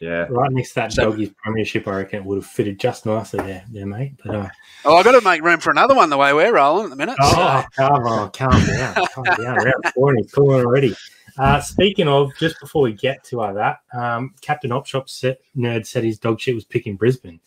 yeah. 0.00 0.26
Right 0.30 0.50
next 0.52 0.70
to 0.70 0.74
that 0.76 0.92
So- 0.92 1.10
doggy's 1.10 1.30
premiership, 1.42 1.86
I 1.88 1.96
reckon 1.98 2.20
it 2.20 2.24
would 2.24 2.36
have 2.36 2.46
fitted 2.46 2.78
just 2.78 3.06
nicely 3.06 3.40
there, 3.40 3.64
there, 3.70 3.86
mate. 3.86 4.12
But 4.24 4.34
uh, 4.34 4.48
oh, 4.84 4.96
I 4.96 5.02
got 5.02 5.12
to 5.12 5.20
make 5.20 5.42
room 5.42 5.60
for 5.60 5.70
another 5.70 5.94
one 5.94 6.10
the 6.10 6.16
way 6.16 6.32
we're 6.32 6.54
rolling 6.54 6.84
at 6.84 6.90
the 6.90 6.96
minute. 6.96 7.16
so- 7.22 7.28
Oh, 7.36 7.64
come 7.76 8.06
on, 8.06 8.30
calm 8.30 8.66
down, 8.66 8.94
calm 9.14 9.24
down. 9.24 9.56
Round 9.56 9.84
four 9.94 10.10
and 10.10 10.18
he's 10.22 10.32
calling 10.32 10.64
already. 10.64 10.94
Uh, 11.38 11.60
speaking 11.60 12.08
of, 12.08 12.32
just 12.38 12.58
before 12.60 12.82
we 12.82 12.92
get 12.92 13.22
to 13.24 13.40
uh, 13.40 13.52
that, 13.52 13.78
um, 13.92 14.34
Captain 14.40 14.70
Opshop 14.70 15.08
set, 15.08 15.38
nerd 15.56 15.86
said 15.86 16.02
his 16.02 16.18
dog 16.18 16.40
shit 16.40 16.54
was 16.54 16.64
picking 16.64 16.96
Brisbane. 16.96 17.38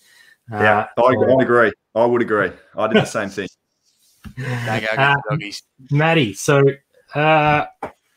Uh, 0.51 0.57
Yeah, 0.57 0.87
I, 0.97 1.01
I 1.01 1.41
agree. 1.41 1.71
I 1.95 2.05
would 2.05 2.21
agree. 2.21 2.51
I 2.77 2.87
did 2.87 3.01
the 3.01 3.05
same 3.05 3.27
thing. 3.29 3.49
There 4.37 4.81
you 4.81 4.87
go, 4.95 5.01
Uh, 5.01 5.15
doggies. 5.29 5.63
Maddie, 5.89 6.33
so 6.33 6.63
uh, 7.15 7.65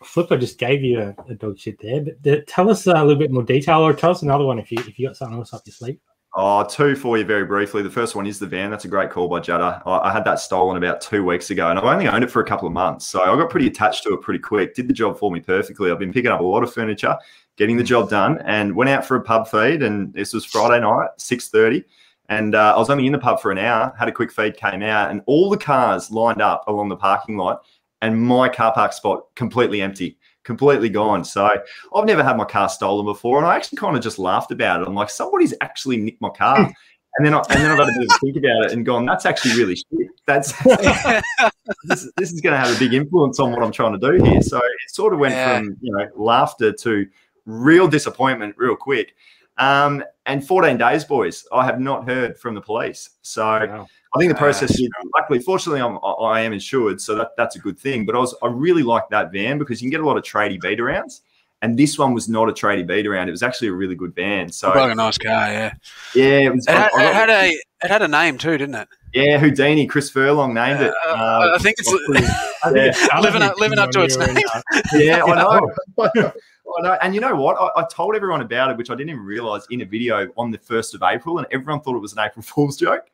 Flipper 0.05 0.37
just 0.37 0.59
gave 0.59 0.83
you 0.83 1.01
a, 1.01 1.15
a 1.29 1.35
dog 1.35 1.59
shit 1.59 1.81
there, 1.81 2.03
but 2.03 2.33
uh, 2.33 2.41
tell 2.47 2.71
us 2.71 2.87
a 2.87 2.93
little 2.93 3.17
bit 3.17 3.31
more 3.31 3.43
detail, 3.43 3.81
or 3.81 3.93
tell 3.93 4.11
us 4.11 4.23
another 4.23 4.45
one 4.45 4.59
if 4.59 4.71
you 4.71 4.79
if 4.81 4.99
you 4.99 5.09
got 5.09 5.17
something 5.17 5.39
else 5.39 5.53
up 5.53 5.63
your 5.65 5.73
sleeve. 5.73 5.99
Oh, 6.37 6.65
two 6.65 6.97
for 6.97 7.17
you 7.17 7.25
very 7.25 7.45
briefly. 7.45 7.81
The 7.83 7.91
first 7.91 8.17
one 8.17 8.27
is 8.27 8.41
the 8.41 8.47
van. 8.47 8.69
That's 8.69 8.85
a 8.85 8.89
great 8.89 9.09
call 9.09 9.29
by 9.29 9.39
Judder. 9.39 9.81
I, 9.87 9.99
I 9.99 10.13
had 10.13 10.25
that 10.25 10.41
stolen 10.41 10.77
about 10.77 11.01
two 11.01 11.25
weeks 11.25 11.51
ago, 11.51 11.71
and 11.71 11.79
I've 11.79 11.85
only 11.85 12.09
owned 12.09 12.25
it 12.25 12.31
for 12.31 12.43
a 12.43 12.45
couple 12.45 12.67
of 12.67 12.75
months, 12.75 13.07
so 13.07 13.23
I 13.23 13.37
got 13.37 13.51
pretty 13.51 13.69
attached 13.69 14.03
to 14.03 14.15
it 14.15 14.21
pretty 14.21 14.41
quick. 14.41 14.75
Did 14.75 14.89
the 14.89 14.95
job 14.95 15.17
for 15.17 15.31
me 15.31 15.41
perfectly. 15.41 15.91
I've 15.91 15.99
been 16.01 16.13
picking 16.13 16.33
up 16.33 16.41
a 16.41 16.45
lot 16.45 16.65
of 16.65 16.75
furniture, 16.75 17.17
getting 17.57 17.77
the 17.77 17.85
job 17.85 18.11
done, 18.11 18.41
and 18.45 18.75
went 18.75 18.91
out 18.91 19.05
for 19.05 19.17
a 19.17 19.23
pub 19.23 19.47
feed. 19.47 19.83
And 19.85 20.13
this 20.13 20.35
was 20.35 20.45
Friday 20.45 20.81
night, 20.81 21.11
six 21.19 21.51
thirty, 21.51 21.85
and 22.29 22.57
uh, 22.57 22.75
I 22.75 22.79
was 22.79 22.91
only 22.91 23.07
in 23.07 23.13
the 23.13 23.19
pub 23.19 23.41
for 23.41 23.53
an 23.53 23.59
hour. 23.59 23.95
Had 23.97 24.09
a 24.09 24.13
quick 24.13 24.33
feed, 24.33 24.57
came 24.57 24.83
out, 24.83 25.13
and 25.13 25.23
all 25.27 25.49
the 25.51 25.57
cars 25.57 26.11
lined 26.11 26.43
up 26.43 26.65
along 26.67 26.89
the 26.89 26.97
parking 26.97 27.37
lot, 27.37 27.65
and 28.05 28.21
my 28.21 28.49
car 28.49 28.73
park 28.73 28.93
spot 28.93 29.35
completely 29.35 29.81
empty. 29.81 30.19
Completely 30.43 30.91
gone. 30.91 31.25
So 31.25 31.49
I've 31.95 32.05
never 32.05 32.23
had 32.23 32.37
my 32.37 32.45
car 32.45 32.69
stolen 32.69 33.07
before, 33.07 33.39
and 33.39 33.47
I 33.47 33.57
actually 33.57 33.77
kind 33.79 33.97
of 33.97 34.03
just 34.03 34.19
laughed 34.19 34.51
about 34.51 34.83
it. 34.83 34.87
I'm 34.87 34.95
like, 34.95 35.09
somebody's 35.09 35.55
actually 35.63 35.97
nicked 35.97 36.21
my 36.21 36.29
car. 36.29 36.71
And 37.17 37.25
then, 37.25 37.33
I, 37.33 37.39
and 37.49 37.63
then 37.63 37.71
I've 37.71 37.79
had 37.79 37.89
a 37.89 37.93
bit 37.93 38.03
of 38.03 38.11
a 38.15 38.19
think 38.19 38.37
about 38.37 38.65
it 38.65 38.73
and 38.73 38.85
gone, 38.85 39.07
that's 39.07 39.25
actually 39.25 39.55
really 39.57 39.77
shit. 39.77 40.09
That's 40.27 40.53
this, 41.85 42.11
this 42.17 42.33
is 42.33 42.41
going 42.41 42.53
to 42.53 42.59
have 42.59 42.75
a 42.75 42.79
big 42.79 42.93
influence 42.93 43.39
on 43.41 43.53
what 43.53 43.63
I'm 43.63 43.73
trying 43.73 43.99
to 43.99 44.13
do 44.13 44.23
here. 44.23 44.43
So 44.43 44.59
it 44.59 44.65
sort 44.89 45.13
of 45.15 45.19
went 45.21 45.33
Yeah. 45.33 45.59
from 45.61 45.77
you 45.81 45.97
know 45.97 46.09
laughter 46.17 46.73
to 46.73 47.07
real 47.47 47.89
disappointment 47.89 48.55
real 48.59 48.77
quick. 48.77 49.15
Um, 49.59 50.03
and 50.27 50.45
14 50.45 50.77
days, 50.77 51.05
boys, 51.05 51.47
I 51.53 51.65
have 51.65 51.79
not 51.81 52.09
heard 52.09 52.37
from 52.37 52.55
the 52.55 52.61
police. 52.61 53.11
So 53.23 53.45
Wow. 53.45 53.87
I 54.15 54.19
think 54.19 54.31
the 54.31 54.39
process 54.39 54.71
that's 54.71 54.81
is 54.81 54.89
luckily, 55.15 55.41
fortunately, 55.41 55.81
I'm, 55.81 55.99
I 56.05 56.11
I 56.37 56.41
am 56.43 56.53
insured, 56.53 57.01
so 57.01 57.15
that, 57.17 57.31
that's 57.37 57.57
a 57.57 57.59
good 57.59 57.79
thing. 57.79 58.07
But 58.07 58.15
I 58.15 58.19
was 58.19 58.35
I 58.43 58.47
really 58.49 58.83
like 58.83 59.09
that 59.11 59.33
van 59.33 59.59
because 59.59 59.83
you 59.83 59.87
can 59.87 59.91
get 59.91 60.01
a 60.01 60.07
lot 60.07 60.17
of 60.17 60.23
tradie 60.23 60.61
beat 60.61 60.79
arounds, 60.79 61.21
and 61.63 61.77
this 61.79 61.99
one 61.99 62.15
was 62.15 62.29
not 62.29 62.49
a 62.49 62.53
tradie 62.53 62.87
beat 62.87 63.07
around. 63.07 63.29
It 63.29 63.33
was 63.33 63.43
actually 63.43 63.69
a 63.69 63.73
really 63.73 63.95
good 63.97 64.15
van. 64.15 64.51
So 64.53 64.69
Like 64.71 64.93
a 64.93 64.95
nice 64.95 65.19
car, 65.19 65.49
yeah. 65.51 65.75
yeah, 66.15 66.25
it 66.47 66.55
was. 66.55 66.67
It 66.67 66.73
had, 66.75 66.91
I- 66.95 67.03
I 67.03 67.09
it 67.11 67.15
had 67.15 67.31
a 67.31 67.49
it 67.85 67.91
had 67.91 68.03
a 68.03 68.09
name 68.09 68.39
too, 68.39 68.57
didn't 68.57 68.77
it? 68.77 68.89
yeah, 69.15 69.39
Houdini, 69.39 69.87
Chris 69.87 70.11
Furlong 70.11 70.55
named 70.55 70.81
it. 70.81 70.95
Uh, 71.07 71.11
Uh, 71.11 71.53
I 71.55 71.59
think 71.59 71.77
it's 71.79 71.89
I 71.93 72.71
think 72.71 72.77
Yeah. 72.77 72.83
it's 72.87 73.23
Living 73.23 73.43
up- 73.43 73.59
living 73.59 73.79
up 73.79 73.91
to 73.91 74.03
its 74.03 74.17
name. 74.17 74.37
yeah, 74.95 75.23
I 75.27 75.35
know. 75.35 76.33
I 76.77 76.81
know. 76.83 76.93
And 77.03 77.15
you 77.15 77.21
know 77.21 77.35
what? 77.35 77.57
I, 77.61 77.83
I 77.83 77.87
told 77.91 78.17
everyone 78.17 78.41
about 78.41 78.71
it, 78.71 78.77
which 78.77 78.91
I 78.91 78.95
didn't 78.95 79.11
even 79.11 79.23
realize 79.25 79.67
in 79.71 79.83
a 79.83 79.85
video 79.85 80.29
on 80.37 80.51
the 80.51 80.59
1st 80.59 80.95
of 80.95 81.03
April, 81.03 81.39
and 81.39 81.47
everyone 81.53 81.81
thought 81.83 81.95
it 81.95 82.01
was 82.01 82.13
an 82.15 82.21
April 82.21 82.43
Fool's 82.43 82.77
joke. 82.77 83.05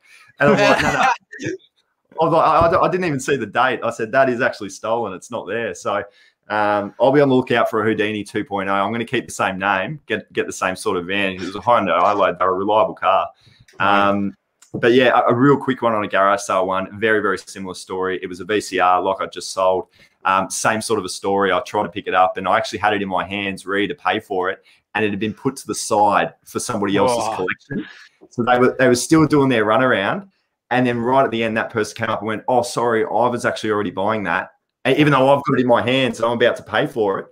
And 0.41 0.49
I'm 0.49 0.57
like, 0.57 0.81
no, 0.81 2.29
no. 2.29 2.35
I, 2.37 2.81
I, 2.81 2.89
didn't 2.89 3.05
even 3.05 3.19
see 3.19 3.35
the 3.37 3.45
date. 3.45 3.79
I 3.83 3.89
said, 3.89 4.11
that 4.11 4.29
is 4.29 4.41
actually 4.41 4.69
stolen. 4.69 5.13
It's 5.13 5.31
not 5.31 5.47
there. 5.47 5.73
So 5.73 6.03
um, 6.49 6.93
I'll 6.99 7.11
be 7.11 7.21
on 7.21 7.29
the 7.29 7.35
lookout 7.35 7.69
for 7.69 7.81
a 7.81 7.85
Houdini 7.85 8.23
2.0. 8.23 8.69
I'm 8.69 8.89
going 8.89 8.99
to 8.99 9.05
keep 9.05 9.27
the 9.27 9.33
same 9.33 9.57
name, 9.57 10.01
get 10.05 10.31
get 10.33 10.47
the 10.47 10.53
same 10.53 10.75
sort 10.75 10.97
of 10.97 11.05
van. 11.05 11.33
It 11.35 11.39
was 11.39 11.55
a 11.55 11.59
Hyundai 11.59 11.97
iLoad. 12.01 12.37
They're 12.37 12.49
a 12.49 12.53
reliable 12.53 12.95
car. 12.95 13.27
Um, 13.79 14.35
but 14.73 14.93
yeah, 14.93 15.17
a, 15.17 15.31
a 15.31 15.33
real 15.33 15.57
quick 15.57 15.81
one 15.81 15.93
on 15.93 16.03
a 16.03 16.07
garage 16.07 16.41
sale 16.41 16.67
one. 16.67 16.99
Very, 16.99 17.21
very 17.21 17.37
similar 17.37 17.73
story. 17.73 18.19
It 18.21 18.27
was 18.27 18.41
a 18.41 18.45
VCR 18.45 19.03
like 19.03 19.21
I 19.21 19.27
just 19.27 19.51
sold. 19.51 19.87
Um, 20.25 20.49
same 20.49 20.81
sort 20.81 20.99
of 20.99 21.05
a 21.05 21.09
story. 21.09 21.51
I 21.51 21.59
tried 21.61 21.83
to 21.83 21.89
pick 21.89 22.07
it 22.07 22.13
up 22.13 22.37
and 22.37 22.47
I 22.47 22.57
actually 22.57 22.79
had 22.79 22.93
it 22.93 23.01
in 23.01 23.07
my 23.09 23.25
hands 23.25 23.65
ready 23.65 23.87
to 23.87 23.95
pay 23.95 24.19
for 24.19 24.49
it. 24.49 24.63
And 24.93 25.05
it 25.05 25.09
had 25.09 25.19
been 25.19 25.33
put 25.33 25.55
to 25.57 25.67
the 25.67 25.75
side 25.75 26.33
for 26.45 26.59
somebody 26.59 26.97
else's 26.97 27.17
Oh. 27.21 27.35
collection. 27.35 27.89
So 28.31 28.43
they 28.43 28.57
were 28.57 28.75
they 28.79 28.87
were 28.87 28.95
still 28.95 29.27
doing 29.27 29.49
their 29.49 29.65
runaround. 29.65 30.27
And 30.71 30.87
then 30.87 30.99
right 30.99 31.25
at 31.25 31.31
the 31.31 31.43
end, 31.43 31.57
that 31.57 31.69
person 31.69 31.95
came 31.97 32.09
up 32.09 32.19
and 32.19 32.27
went, 32.27 32.43
Oh, 32.47 32.61
sorry, 32.63 33.03
I 33.03 33.27
was 33.27 33.45
actually 33.45 33.71
already 33.71 33.91
buying 33.91 34.23
that. 34.23 34.51
And 34.85 34.97
even 34.97 35.11
though 35.11 35.29
I've 35.29 35.43
got 35.43 35.59
it 35.59 35.61
in 35.61 35.67
my 35.67 35.81
hands 35.81 36.19
and 36.19 36.25
I'm 36.25 36.37
about 36.37 36.55
to 36.55 36.63
pay 36.63 36.87
for 36.87 37.19
it. 37.19 37.27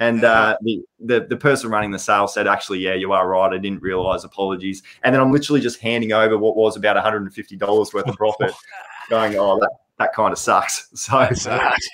And 0.00 0.24
uh, 0.24 0.56
the, 0.62 0.82
the 0.98 1.26
the 1.30 1.36
person 1.36 1.70
running 1.70 1.90
the 1.90 1.98
sale 1.98 2.26
said, 2.26 2.46
actually, 2.48 2.80
yeah, 2.80 2.94
you 2.94 3.12
are 3.12 3.28
right. 3.28 3.52
I 3.52 3.58
didn't 3.58 3.80
realize. 3.80 4.24
Apologies. 4.24 4.82
And 5.02 5.14
then 5.14 5.20
I'm 5.20 5.32
literally 5.32 5.60
just 5.60 5.80
handing 5.80 6.12
over 6.12 6.36
what 6.36 6.56
was 6.56 6.76
about 6.76 6.96
$150 6.96 7.94
worth 7.94 8.08
of 8.08 8.16
profit, 8.16 8.52
going, 9.10 9.36
oh, 9.36 9.58
that, 9.60 9.70
that 9.98 10.12
kind 10.12 10.32
of 10.32 10.38
sucks. 10.38 10.88
So, 10.94 11.20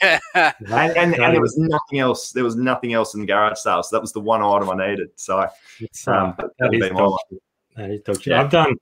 yeah. 0.03 0.19
and, 0.35 0.97
and, 0.97 1.15
and 1.15 1.35
there 1.35 1.41
was 1.41 1.59
nothing 1.59 1.99
else. 1.99 2.33
There 2.33 2.45
was 2.45 2.57
nothing 2.57 2.95
else 2.95 3.15
in 3.15 3.21
the 3.21 3.27
garage 3.27 3.59
sale. 3.59 3.83
So 3.83 3.97
that 3.97 4.01
was 4.01 4.13
the 4.13 4.21
one 4.21 4.43
item 4.43 4.71
I 4.71 4.89
needed. 4.89 5.11
So 5.17 5.41
um, 5.41 5.49
um, 6.07 6.35
that 6.39 6.51
would 6.61 6.75
is 6.75 6.89
be 6.89 6.91
my 6.91 6.99
dog 6.99 7.11
one. 7.11 7.19
shit. 7.31 7.43
That 7.77 7.91
is 7.91 8.01
dog 8.03 8.16
shit. 8.16 8.33
Yeah. 8.33 8.43
I've 8.43 8.51
done 8.51 8.75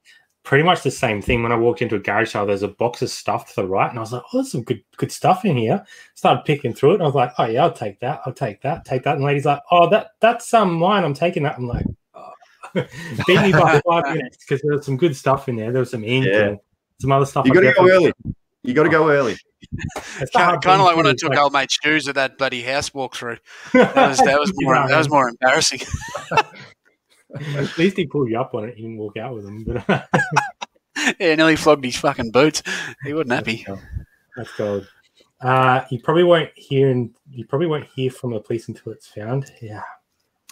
pretty 0.49 0.65
much 0.65 0.83
the 0.83 0.91
same 0.91 1.21
thing. 1.21 1.43
When 1.43 1.53
I 1.53 1.57
walked 1.57 1.83
into 1.83 1.97
a 1.97 1.99
garage 1.99 2.33
sale, 2.33 2.47
there's 2.47 2.63
a 2.63 2.69
box 2.69 3.03
of 3.03 3.11
stuff 3.11 3.51
to 3.51 3.57
the 3.57 3.69
right, 3.69 3.91
and 3.91 3.99
I 3.99 4.01
was 4.01 4.13
like, 4.13 4.23
"Oh, 4.27 4.39
there's 4.39 4.51
some 4.51 4.63
good 4.63 4.83
good 4.97 5.13
stuff 5.13 5.45
in 5.45 5.57
here." 5.57 5.85
Started 6.15 6.45
picking 6.45 6.73
through 6.73 6.93
it, 6.93 6.95
and 6.95 7.03
I 7.03 7.07
was 7.07 7.15
like, 7.15 7.33
"Oh 7.39 7.45
yeah, 7.45 7.65
I'll 7.65 7.73
take 7.73 8.01
that. 8.01 8.23
I'll 8.25 8.33
take 8.33 8.63
that. 8.63 8.85
Take 8.85 9.05
that." 9.05 9.15
And 9.15 9.23
the 9.23 9.27
lady's 9.27 9.45
like, 9.45 9.61
"Oh, 9.71 9.91
that 9.91 10.13
that's 10.21 10.49
some 10.49 10.71
um, 10.71 10.79
mine. 10.79 11.05
I'm 11.05 11.15
taking 11.15 11.43
that." 11.43 11.59
I'm 11.59 11.69
like, 11.69 11.85
oh. 12.15 12.33
"Beat 13.27 13.43
me 13.43 13.53
by 13.53 13.81
five 13.87 14.05
minutes 14.15 14.39
because 14.39 14.63
there 14.63 14.73
was 14.73 14.87
some 14.87 14.97
good 14.97 15.15
stuff 15.15 15.49
in 15.49 15.57
there. 15.57 15.71
There 15.71 15.81
was 15.81 15.91
some 15.91 16.05
ink 16.05 16.25
yeah. 16.27 16.41
and 16.41 16.59
some 17.01 17.13
other 17.13 17.27
stuff." 17.27 17.45
You 17.47 17.53
got 17.53 17.61
to 17.61 17.73
go 17.73 17.89
early. 17.89 18.13
You 18.63 18.75
got 18.75 18.85
to 18.85 18.89
go 18.89 19.11
early. 19.11 19.37
kind, 20.35 20.57
of 20.65 20.81
like 20.81 20.97
when 20.97 21.07
I 21.07 21.13
took 21.13 21.31
like, 21.31 21.39
old 21.39 21.53
mate's 21.53 21.79
shoes 21.83 22.09
at 22.09 22.15
that 22.15 22.39
bloody 22.39 22.63
house 22.63 22.91
walkthrough. 22.91 23.39
That 23.73 24.09
was 24.09 24.19
that 24.19 24.39
was 24.39 24.53
more 24.57 24.75
that 24.75 24.97
was 24.97 25.11
more 25.11 25.29
embarrassing. 25.29 25.81
At 27.57 27.79
least 27.79 27.97
he 27.97 28.07
pulled 28.07 28.31
you 28.31 28.41
up 28.41 28.55
on 28.55 28.69
it. 28.69 28.77
He 28.77 28.83
didn't 28.83 28.99
walk 28.99 29.17
out 29.17 29.35
with 29.35 29.45
them. 29.45 29.65
But 29.65 30.09
yeah, 31.21 31.35
nearly 31.35 31.57
flogged 31.57 31.85
his 31.85 31.97
fucking 31.97 32.31
boots. 32.31 32.63
He 33.05 33.13
wasn't 33.13 33.33
happy. 33.33 33.67
That's 34.37 34.55
gold. 34.55 34.89
Uh, 35.41 35.85
you 35.91 36.01
probably 36.01 36.25
won't 36.25 36.51
hear, 36.57 36.91
and 36.91 37.15
you 37.31 37.45
probably 37.47 37.69
won't 37.69 37.87
hear 37.95 38.11
from 38.11 38.33
the 38.33 38.41
police 38.41 38.69
until 38.69 38.93
it's 38.93 39.07
found. 39.07 39.51
Yeah. 39.63 39.83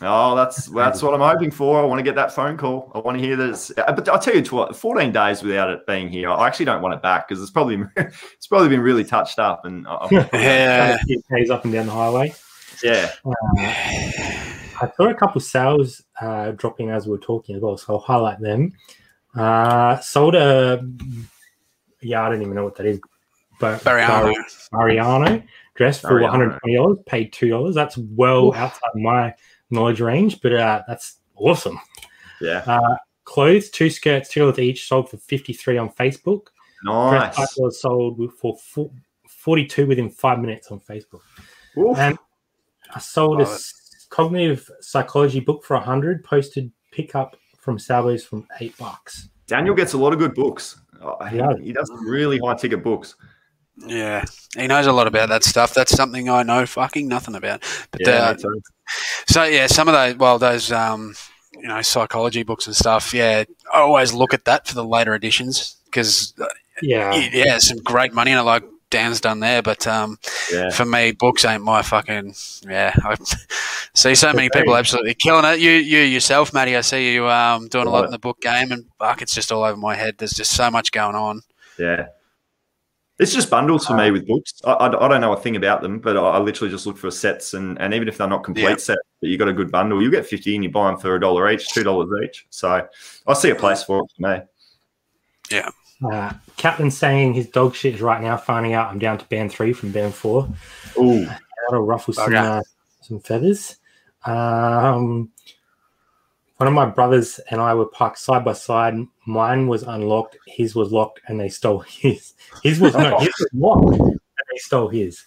Oh, 0.03 0.37
that's 0.37 0.67
that's 0.67 1.03
what 1.03 1.15
I'm 1.15 1.21
hoping 1.21 1.51
for. 1.51 1.81
I 1.81 1.85
want 1.85 1.99
to 2.01 2.03
get 2.03 2.15
that 2.17 2.31
phone 2.31 2.59
call. 2.59 2.93
I 2.95 2.99
want 2.99 3.17
to 3.17 3.25
hear 3.25 3.35
this. 3.35 3.73
Uh, 3.79 3.93
but 3.93 4.07
I'll 4.11 4.19
tell 4.19 4.37
you 4.37 4.45
what, 4.51 4.77
14 4.77 5.11
days 5.11 5.43
without 5.43 5.71
it 5.71 5.87
being 5.87 6.11
here, 6.11 6.29
I 6.31 6.47
actually 6.47 6.67
don't 6.67 6.83
want 6.83 6.95
it 6.95 7.01
back 7.01 7.27
because 7.27 7.41
it's 7.41 7.51
probably 7.51 7.83
it's 7.97 8.47
probably 8.47 8.69
been 8.69 8.81
really 8.81 9.05
touched 9.05 9.39
up 9.39 9.65
and 9.65 9.87
yeah, 10.11 10.99
days 11.31 11.49
up 11.49 11.65
and 11.65 11.73
down 11.73 11.87
the 11.87 11.93
highway. 11.93 12.35
Yeah. 12.85 13.11
Uh, 13.25 14.53
I 14.81 14.91
saw 14.97 15.09
a 15.09 15.15
couple 15.15 15.41
sales 15.41 16.03
uh, 16.21 16.53
dropping 16.53 16.91
as 16.91 17.07
we 17.07 17.13
were 17.13 17.19
talking 17.19 17.57
as 17.57 17.63
well, 17.63 17.77
so 17.77 17.95
I'll 17.95 18.01
highlight 18.01 18.41
them. 18.41 18.73
Uh, 19.35 19.99
sold 20.01 20.35
a 20.35 20.87
yeah, 22.03 22.23
I 22.23 22.29
don't 22.31 22.43
even 22.43 22.55
know 22.55 22.65
what 22.65 22.77
that 22.77 22.87
is, 22.87 23.01
but 23.59 23.85
Mariano, 23.85 24.33
Mariano 24.73 25.43
dress 25.75 26.01
for 26.01 26.21
one 26.21 26.31
hundred 26.31 26.59
twenty 26.61 26.77
dollars. 26.77 26.99
Paid 27.07 27.33
two 27.33 27.49
dollars. 27.49 27.75
That's 27.75 27.99
well 27.99 28.49
Oof. 28.49 28.57
outside 28.57 28.95
my 28.95 29.35
knowledge 29.71 30.01
range, 30.01 30.41
but 30.41 30.53
uh, 30.53 30.83
that's 30.87 31.19
awesome. 31.37 31.79
Yeah. 32.41 32.63
Uh, 32.67 32.97
clothes, 33.25 33.71
two 33.71 33.91
skirts, 33.91 34.29
two 34.29 34.41
dollars 34.41 34.59
each, 34.59 34.87
sold 34.89 35.11
for 35.11 35.17
fifty 35.19 35.53
three 35.53 35.79
on 35.79 35.91
Facebook. 35.91 36.49
Nice. 36.85 37.37
Dress 37.37 37.59
was 37.59 37.81
sold 37.81 38.21
for 38.35 38.57
forty 39.29 39.67
two 39.67 39.87
within 39.87 40.11
five 40.11 40.39
minutes 40.39 40.71
on 40.71 40.81
Facebook. 40.81 41.23
Oof. 41.79 41.97
And 41.99 42.19
I 42.95 42.99
sold 43.01 43.39
Love 43.39 43.49
a 43.49 43.53
it. 43.55 43.61
Cognitive 44.11 44.71
psychology 44.81 45.41
book 45.41 45.65
for 45.65 45.75
a 45.75 45.81
hundred. 45.81 46.25
Posted 46.25 46.73
pickup 46.93 47.37
from 47.59 47.79
Salvos 47.79 48.25
from 48.25 48.47
eight 48.61 48.77
bucks. 48.79 49.29
Daniel 49.47 49.75
gets 49.75 49.93
a 49.93 49.99
lot 49.99 50.13
of 50.13 50.19
good 50.19 50.35
books. 50.35 50.81
Oh, 51.03 51.25
he, 51.27 51.37
yeah. 51.37 51.53
he 51.63 51.73
does 51.73 51.91
really 52.07 52.39
high 52.39 52.55
ticket 52.55 52.83
books. 52.83 53.17
Yeah, 53.79 54.25
he 54.57 54.67
knows 54.67 54.87
a 54.87 54.93
lot 54.93 55.07
about 55.07 55.29
that 55.29 55.45
stuff. 55.45 55.75
That's 55.75 55.93
something 55.95 56.31
I 56.31 56.43
know 56.43 56.65
fucking 56.65 57.07
nothing 57.07 57.35
about. 57.35 57.63
But 57.91 58.01
yeah, 58.07 58.35
uh, 58.35 58.37
so 59.27 59.45
yeah, 59.45 59.67
some 59.67 59.89
of 59.89 59.95
those, 59.95 60.17
well, 60.17 60.39
those 60.39 60.73
um, 60.73 61.15
you 61.53 61.69
know, 61.69 61.83
psychology 61.83 62.43
books 62.43 62.67
and 62.67 62.75
stuff. 62.75 63.13
Yeah, 63.13 63.45
I 63.73 63.81
always 63.81 64.15
look 64.15 64.33
at 64.33 64.47
that 64.47 64.67
for 64.67 64.75
the 64.75 64.85
later 64.85 65.15
editions 65.15 65.77
because 65.87 66.33
uh, 66.41 66.47
yeah, 66.81 67.29
yeah, 67.33 67.59
some 67.59 67.79
great 67.79 68.15
money 68.15 68.31
in 68.31 68.39
it. 68.39 68.43
Like 68.43 68.65
Dan's 68.91 69.21
done 69.21 69.41
there, 69.41 69.63
but 69.63 69.87
um, 69.87 70.19
yeah. 70.53 70.71
for 70.71 70.85
me, 70.85 71.13
books 71.13 71.45
ain't 71.45 71.63
my 71.63 71.83
fucking 71.83 72.35
yeah. 72.69 72.95
I 73.05 73.17
see 73.95 74.15
so 74.15 74.33
many 74.33 74.49
people 74.51 74.77
absolutely 74.77 75.15
killing 75.15 75.45
it. 75.45 75.59
You 75.59 75.73
you 75.73 76.01
yourself, 76.01 76.53
Matty, 76.55 76.77
I 76.77 76.83
see 76.83 77.13
you 77.13 77.29
um, 77.29 77.69
doing 77.69 77.87
a 77.87 77.91
lot 77.91 78.05
in 78.05 78.11
the 78.13 78.19
book 78.19 78.41
game, 78.41 78.71
and 78.71 78.85
fuck, 78.99 79.23
it's 79.23 79.35
just 79.35 79.51
all 79.51 79.65
over 79.65 79.77
my 79.77 79.95
head. 79.95 80.17
There's 80.19 80.33
just 80.33 80.53
so 80.53 80.71
much 80.71 80.93
going 80.93 81.17
on. 81.17 81.43
Yeah. 81.79 82.07
It's 83.19 83.33
just 83.33 83.49
bundles 83.49 83.87
for 83.87 83.97
me 83.97 84.11
with 84.11 84.27
books. 84.27 84.61
I, 84.65 84.73
I, 84.73 85.07
I, 85.07 85.09
don't 85.09 85.23
know 85.23 85.33
a 85.33 85.41
thing 85.41 85.57
about 85.57 85.81
them, 85.81 86.01
but 86.01 86.19
I, 86.19 86.21
I, 86.21 86.39
literally 86.39 86.71
just 86.71 86.87
look 86.87 86.99
for 86.99 87.11
sets, 87.11 87.55
and, 87.55 87.81
and 87.81 87.95
even 87.95 88.09
if 88.09 88.19
they're 88.19 88.29
not 88.29 88.45
complete 88.45 88.63
yeah. 88.65 88.77
sets, 88.77 89.01
but 89.23 89.31
you 89.31 89.39
got 89.39 89.49
a 89.49 89.55
good 89.55 89.73
bundle, 89.73 90.03
you 90.03 90.11
get 90.11 90.27
fifty, 90.27 90.55
and 90.55 90.63
you 90.63 90.71
buy 90.71 90.91
them 90.91 91.01
for 91.01 91.17
a 91.17 91.21
dollar 91.21 91.51
each, 91.51 91.71
two 91.71 91.83
dollars 91.83 92.11
each. 92.23 92.47
So 92.51 92.87
I 93.27 93.33
see 93.33 93.51
a 93.51 93.55
place 93.55 93.83
for 93.83 94.01
it 94.01 94.11
for 94.15 94.29
me. 94.29 94.43
Yeah. 95.51 95.71
Uh, 96.05 96.33
Captain 96.57 96.91
saying 96.91 97.35
his 97.35 97.49
dog 97.49 97.75
shit 97.75 97.95
is 97.95 98.03
right 98.03 98.23
now 98.23 98.37
finding 98.37 98.75
out 98.75 98.91
I'm 98.91 98.99
down 98.99 99.17
to 99.19 99.25
band 99.27 99.51
three 99.51 99.73
from 99.73 99.93
band 99.93 100.15
four. 100.15 100.49
Ooh, 100.99 101.25
that'll 101.25 101.87
ruffle 101.87 102.13
some 102.13 102.35
uh, 102.35 102.61
some 103.01 103.21
feathers. 103.21 103.77
Um, 104.25 105.31
one 106.59 106.67
of 106.67 106.75
my 106.75 106.87
brothers 106.87 107.41
and 107.51 107.61
I 107.61 107.75
were 107.75 107.87
parked 107.87 108.19
side 108.19 108.45
by 108.45 108.53
side. 108.53 108.95
Mine 109.27 109.69
was 109.69 109.85
unlocked, 109.85 110.37
his 110.47 110.75
was 110.75 110.93
locked, 110.93 111.21
and 111.29 111.41
they 111.41 111.49
stole 111.49 111.81
his. 111.81 112.35
His 112.63 112.81
was 112.81 112.95
no, 112.95 113.19
his 113.19 113.29
was 113.39 113.49
locked, 113.55 113.99
and 113.99 114.19
they 114.53 114.59
stole 114.59 114.89
his. 114.89 115.25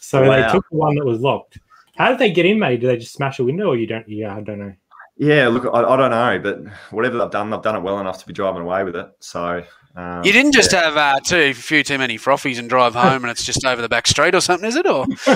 So 0.00 0.22
wow. 0.22 0.36
they 0.36 0.52
took 0.52 0.68
the 0.70 0.76
one 0.76 0.96
that 0.96 1.04
was 1.04 1.20
locked. 1.20 1.58
How 1.96 2.08
did 2.10 2.18
they 2.18 2.30
get 2.30 2.46
in, 2.46 2.58
mate? 2.58 2.80
Did 2.80 2.90
they 2.90 2.96
just 2.96 3.12
smash 3.12 3.38
a 3.38 3.44
window, 3.44 3.68
or 3.68 3.76
you 3.76 3.86
don't? 3.86 4.08
Yeah, 4.08 4.36
I 4.36 4.40
don't 4.40 4.58
know. 4.58 4.74
Yeah, 5.16 5.48
look, 5.48 5.66
I, 5.66 5.82
I 5.82 5.96
don't 5.96 6.10
know, 6.10 6.38
but 6.38 6.72
whatever 6.92 7.18
they've 7.18 7.30
done, 7.30 7.50
they've 7.50 7.60
done 7.60 7.76
it 7.76 7.82
well 7.82 8.00
enough 8.00 8.18
to 8.20 8.26
be 8.26 8.32
driving 8.32 8.62
away 8.62 8.84
with 8.84 8.96
it. 8.96 9.10
So 9.20 9.62
um, 9.96 10.24
you 10.24 10.32
didn't 10.32 10.52
just 10.52 10.72
yeah. 10.72 10.84
have 10.84 10.96
uh, 10.96 11.20
too 11.20 11.36
a 11.36 11.52
few 11.52 11.82
too 11.82 11.98
many 11.98 12.16
frothies 12.16 12.58
and 12.58 12.68
drive 12.68 12.94
home, 12.94 13.24
and 13.24 13.30
it's 13.30 13.44
just 13.44 13.64
over 13.64 13.82
the 13.82 13.88
back 13.88 14.06
street 14.06 14.34
or 14.34 14.40
something, 14.40 14.68
is 14.68 14.76
it? 14.76 14.86
Or 14.86 15.06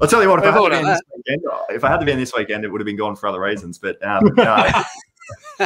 I'll 0.00 0.08
tell 0.08 0.22
you 0.22 0.28
what, 0.28 0.40
if 0.40 0.46
I, 0.46 0.50
had 0.50 0.84
to 0.84 1.00
weekend, 1.16 1.42
if 1.70 1.84
I 1.84 1.88
had 1.88 1.98
to 1.98 2.06
be 2.06 2.12
in 2.12 2.18
this 2.18 2.32
weekend, 2.36 2.64
it 2.64 2.68
would 2.68 2.80
have 2.80 2.86
been 2.86 2.96
gone 2.96 3.14
for 3.14 3.28
other 3.28 3.40
reasons. 3.40 3.78
But 3.78 4.04
um, 4.04 4.24
no, 4.36 4.44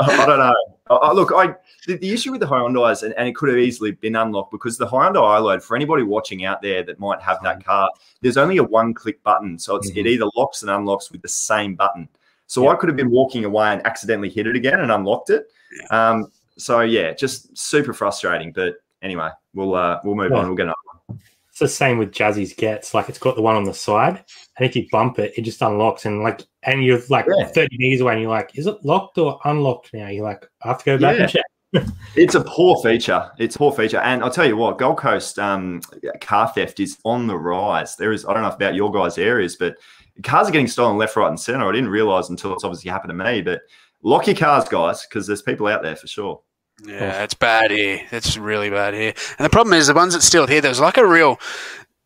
I, 0.00 0.26
don't 0.26 0.38
know. 0.38 0.54
I, 0.88 1.12
look, 1.12 1.32
I 1.34 1.54
the, 1.86 1.98
the, 1.98 2.12
issue 2.12 2.32
with 2.32 2.40
the 2.40 2.46
Hyundai's, 2.46 3.02
and, 3.02 3.14
and, 3.14 3.28
it 3.28 3.36
could 3.36 3.50
have 3.50 3.58
easily 3.58 3.92
been 3.92 4.16
unlocked 4.16 4.52
because 4.52 4.78
the 4.78 4.86
Hyundai 4.86 5.16
iLoad, 5.16 5.62
for 5.62 5.76
anybody 5.76 6.02
watching 6.02 6.44
out 6.44 6.62
there 6.62 6.82
that 6.82 6.98
might 6.98 7.20
have 7.20 7.38
that 7.42 7.64
car, 7.64 7.90
there's 8.22 8.38
only 8.38 8.56
a 8.56 8.64
one-click 8.64 9.22
button, 9.22 9.58
so 9.58 9.78
mm-hmm. 9.78 9.98
it 9.98 10.06
either 10.06 10.26
locks 10.34 10.62
and 10.62 10.70
unlocks 10.70 11.12
with 11.12 11.20
the 11.20 11.28
same 11.28 11.74
button. 11.74 12.08
So 12.46 12.68
I 12.68 12.76
could 12.76 12.88
have 12.88 12.96
been 12.96 13.10
walking 13.10 13.44
away 13.44 13.72
and 13.72 13.84
accidentally 13.86 14.30
hit 14.30 14.46
it 14.46 14.54
again 14.54 14.80
and 14.80 14.92
unlocked 14.92 15.30
it. 15.30 15.50
Um, 15.90 16.30
so 16.58 16.80
yeah, 16.80 17.12
just 17.12 17.56
super 17.56 17.92
frustrating. 17.92 18.52
But 18.52 18.76
anyway, 19.02 19.30
we'll 19.54 19.74
uh, 19.74 20.00
we'll 20.04 20.14
move 20.14 20.32
yeah. 20.32 20.38
on. 20.38 20.46
We'll 20.46 20.56
get 20.56 20.64
another 20.64 20.76
one. 21.06 21.20
It's 21.48 21.60
the 21.60 21.68
same 21.68 21.98
with 21.98 22.10
Jazzy's 22.10 22.52
Getz. 22.52 22.94
Like 22.94 23.08
it's 23.08 23.18
got 23.18 23.36
the 23.36 23.42
one 23.42 23.56
on 23.56 23.64
the 23.64 23.74
side, 23.74 24.24
and 24.56 24.66
if 24.66 24.74
you 24.74 24.86
bump 24.90 25.18
it, 25.18 25.34
it 25.36 25.42
just 25.42 25.62
unlocks. 25.62 26.04
And 26.04 26.22
like, 26.22 26.42
and 26.64 26.84
you're 26.84 27.00
like 27.10 27.26
yeah. 27.38 27.46
30 27.46 27.76
meters 27.78 28.00
away, 28.00 28.14
and 28.14 28.22
you're 28.22 28.30
like, 28.30 28.58
is 28.58 28.66
it 28.66 28.84
locked 28.84 29.18
or 29.18 29.38
unlocked 29.44 29.94
now? 29.94 30.08
You're 30.08 30.24
like, 30.24 30.44
I 30.62 30.68
have 30.68 30.78
to 30.78 30.84
go 30.84 30.98
back 30.98 31.16
yeah. 31.16 31.22
and 31.22 31.32
check. 31.32 31.44
it's 32.16 32.34
a 32.34 32.40
poor 32.40 32.80
feature. 32.82 33.30
It's 33.38 33.56
a 33.56 33.58
poor 33.58 33.72
feature, 33.72 33.98
and 33.98 34.22
I'll 34.22 34.30
tell 34.30 34.46
you 34.46 34.56
what, 34.56 34.78
Gold 34.78 34.98
Coast 34.98 35.38
um, 35.38 35.80
car 36.20 36.48
theft 36.48 36.80
is 36.80 36.98
on 37.04 37.26
the 37.26 37.36
rise. 37.36 37.96
There 37.96 38.12
is, 38.12 38.24
I 38.24 38.32
don't 38.32 38.42
know 38.42 38.48
about 38.48 38.74
your 38.74 38.92
guys' 38.92 39.18
areas, 39.18 39.56
but 39.56 39.76
cars 40.22 40.48
are 40.48 40.52
getting 40.52 40.68
stolen 40.68 40.96
left, 40.96 41.16
right, 41.16 41.28
and 41.28 41.38
center. 41.38 41.68
I 41.68 41.72
didn't 41.72 41.90
realize 41.90 42.30
until 42.30 42.52
it's 42.52 42.64
obviously 42.64 42.90
happened 42.90 43.10
to 43.10 43.24
me, 43.24 43.42
but 43.42 43.62
lock 44.04 44.28
your 44.28 44.36
cars, 44.36 44.68
guys, 44.68 45.04
because 45.04 45.26
there's 45.26 45.42
people 45.42 45.66
out 45.66 45.82
there 45.82 45.96
for 45.96 46.06
sure. 46.06 46.42
Yeah, 46.84 47.22
it's 47.22 47.34
bad 47.34 47.70
here. 47.70 48.02
It's 48.12 48.36
really 48.36 48.70
bad 48.70 48.94
here. 48.94 49.14
And 49.38 49.44
the 49.44 49.50
problem 49.50 49.74
is 49.74 49.86
the 49.86 49.94
ones 49.94 50.14
that 50.14 50.22
steal 50.22 50.46
here, 50.46 50.60
there 50.60 50.70
was 50.70 50.80
like 50.80 50.96
a 50.96 51.06
real 51.06 51.40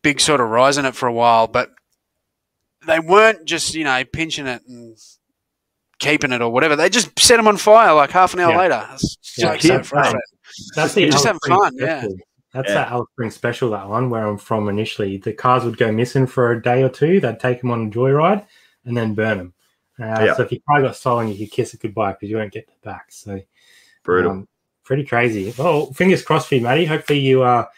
big 0.01 0.19
sort 0.19 0.41
of 0.41 0.49
rise 0.49 0.77
in 0.77 0.85
it 0.85 0.95
for 0.95 1.07
a 1.07 1.13
while, 1.13 1.47
but 1.47 1.71
they 2.87 2.99
weren't 2.99 3.45
just, 3.45 3.75
you 3.75 3.83
know, 3.83 4.03
pinching 4.05 4.47
it 4.47 4.61
and 4.67 4.97
keeping 5.99 6.31
it 6.31 6.41
or 6.41 6.51
whatever. 6.51 6.75
They 6.75 6.89
just 6.89 7.17
set 7.19 7.37
them 7.37 7.47
on 7.47 7.57
fire 7.57 7.93
like 7.93 8.11
half 8.11 8.33
an 8.33 8.39
hour 8.39 8.51
yeah. 8.51 8.57
later. 8.57 8.87
It's 8.93 9.35
yeah, 9.37 9.49
like 9.49 9.61
so 9.61 9.83
frustrating. 9.83 10.21
That's 10.75 10.93
the 10.93 11.09
just 11.09 11.25
having 11.25 11.39
fun, 11.47 11.73
special. 11.77 11.87
yeah. 11.87 12.07
That's 12.53 12.69
yeah. 12.69 12.75
that 12.75 12.91
Alice 12.91 13.07
Springs 13.11 13.35
special, 13.35 13.69
that 13.71 13.87
one 13.87 14.09
where 14.09 14.25
I'm 14.25 14.37
from 14.37 14.69
initially. 14.69 15.17
The 15.17 15.33
cars 15.33 15.63
would 15.63 15.77
go 15.77 15.91
missing 15.91 16.25
for 16.25 16.51
a 16.51 16.61
day 16.61 16.81
or 16.81 16.89
two. 16.89 17.19
They'd 17.19 17.39
take 17.39 17.61
them 17.61 17.71
on 17.71 17.87
a 17.87 17.89
joyride 17.89 18.45
and 18.85 18.97
then 18.97 19.13
burn 19.13 19.37
them. 19.37 19.53
Uh, 19.99 20.25
yeah. 20.25 20.35
So 20.35 20.43
if 20.43 20.51
your 20.51 20.61
car 20.67 20.81
got 20.81 20.95
stolen, 20.95 21.27
you 21.27 21.37
could 21.37 21.51
kiss 21.51 21.73
it 21.73 21.81
goodbye 21.81 22.13
because 22.13 22.29
you 22.29 22.37
won't 22.37 22.53
get 22.53 22.67
it 22.67 22.81
back. 22.81 23.11
So 23.11 23.41
brutal. 24.03 24.31
Um, 24.31 24.47
pretty 24.83 25.05
crazy. 25.05 25.53
Well, 25.57 25.87
fingers 25.93 26.23
crossed 26.23 26.47
for 26.47 26.55
you, 26.55 26.61
Matty. 26.61 26.85
Hopefully 26.85 27.19
you 27.19 27.43
are 27.43 27.69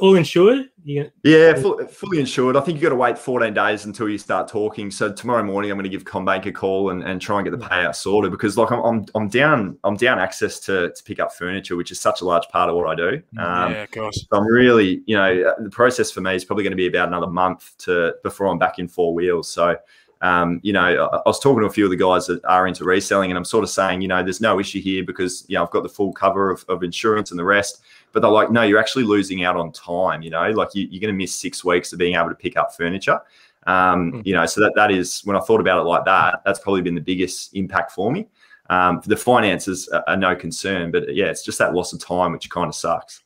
all 0.00 0.16
insured. 0.16 0.70
You, 0.82 1.10
yeah, 1.24 1.54
full, 1.54 1.84
fully 1.88 2.20
insured. 2.20 2.56
I 2.56 2.60
think 2.60 2.78
you 2.78 2.84
have 2.84 2.92
got 2.92 2.96
to 2.96 3.00
wait 3.00 3.18
14 3.18 3.52
days 3.52 3.84
until 3.84 4.08
you 4.08 4.18
start 4.18 4.48
talking. 4.48 4.90
So 4.90 5.12
tomorrow 5.12 5.42
morning, 5.42 5.70
I'm 5.70 5.76
going 5.76 5.84
to 5.84 5.90
give 5.90 6.04
CommBank 6.04 6.46
a 6.46 6.52
call 6.52 6.90
and, 6.90 7.02
and 7.02 7.20
try 7.20 7.38
and 7.38 7.44
get 7.48 7.58
the 7.58 7.64
payout 7.64 7.96
sorted 7.96 8.30
because, 8.30 8.56
like, 8.56 8.70
I'm, 8.70 8.80
I'm, 8.80 9.04
I'm 9.14 9.28
down 9.28 9.78
I'm 9.84 9.96
down 9.96 10.18
access 10.18 10.60
to, 10.60 10.92
to 10.92 11.02
pick 11.04 11.18
up 11.18 11.32
furniture, 11.34 11.76
which 11.76 11.90
is 11.90 12.00
such 12.00 12.20
a 12.20 12.24
large 12.24 12.48
part 12.48 12.70
of 12.70 12.76
what 12.76 12.88
I 12.88 12.94
do. 12.94 13.22
Um, 13.38 13.72
yeah, 13.72 13.82
of 13.82 13.90
course. 13.90 14.26
So 14.30 14.38
I'm 14.38 14.46
really, 14.46 15.02
you 15.06 15.16
know, 15.16 15.54
the 15.58 15.70
process 15.70 16.10
for 16.10 16.20
me 16.20 16.36
is 16.36 16.44
probably 16.44 16.62
going 16.62 16.70
to 16.70 16.76
be 16.76 16.86
about 16.86 17.08
another 17.08 17.26
month 17.26 17.76
to 17.78 18.14
before 18.22 18.46
I'm 18.46 18.58
back 18.58 18.78
in 18.78 18.86
four 18.88 19.12
wheels. 19.12 19.48
So 19.48 19.76
um, 20.22 20.60
you 20.62 20.72
know, 20.72 21.08
I, 21.12 21.20
was 21.26 21.38
talking 21.38 21.60
to 21.60 21.66
a 21.66 21.70
few 21.70 21.84
of 21.84 21.90
the 21.90 21.96
guys 21.96 22.26
that 22.26 22.42
are 22.44 22.66
into 22.66 22.84
reselling, 22.84 23.30
and 23.30 23.36
I'm 23.36 23.44
sort 23.44 23.64
of 23.64 23.70
saying, 23.70 24.00
you 24.00 24.08
know, 24.08 24.22
there's 24.22 24.40
no 24.40 24.58
issue 24.58 24.80
here 24.80 25.04
because 25.04 25.44
you 25.48 25.56
know 25.56 25.62
I've 25.62 25.70
got 25.70 25.82
the 25.82 25.88
full 25.88 26.12
cover 26.12 26.50
of, 26.50 26.64
of 26.68 26.82
insurance 26.82 27.30
and 27.30 27.38
the 27.38 27.44
rest. 27.44 27.82
But 28.12 28.20
they're 28.20 28.30
like, 28.30 28.50
no, 28.50 28.62
you're 28.62 28.78
actually 28.78 29.04
losing 29.04 29.44
out 29.44 29.56
on 29.56 29.72
time. 29.72 30.22
You 30.22 30.30
know, 30.30 30.50
like 30.50 30.74
you, 30.74 30.86
are 30.86 31.00
going 31.00 31.12
to 31.12 31.18
miss 31.18 31.34
six 31.34 31.62
weeks 31.64 31.92
of 31.92 31.98
being 31.98 32.14
able 32.14 32.30
to 32.30 32.34
pick 32.34 32.56
up 32.56 32.74
furniture. 32.74 33.20
Um, 33.66 34.12
mm. 34.12 34.26
You 34.26 34.34
know, 34.34 34.46
so 34.46 34.60
that 34.62 34.72
that 34.74 34.90
is 34.90 35.20
when 35.24 35.36
I 35.36 35.40
thought 35.40 35.60
about 35.60 35.80
it 35.80 35.88
like 35.88 36.04
that, 36.06 36.40
that's 36.44 36.60
probably 36.60 36.82
been 36.82 36.94
the 36.94 37.00
biggest 37.00 37.54
impact 37.54 37.92
for 37.92 38.10
me. 38.10 38.26
Um, 38.70 39.00
the 39.04 39.16
finances 39.16 39.88
are, 39.88 40.02
are, 40.08 40.16
no 40.16 40.34
concern, 40.34 40.90
but 40.90 41.14
yeah, 41.14 41.26
it's 41.26 41.44
just 41.44 41.58
that 41.58 41.74
loss 41.74 41.92
of 41.92 42.00
time 42.00 42.32
which 42.32 42.50
kind 42.50 42.68
of 42.68 42.74
sucks. 42.74 43.22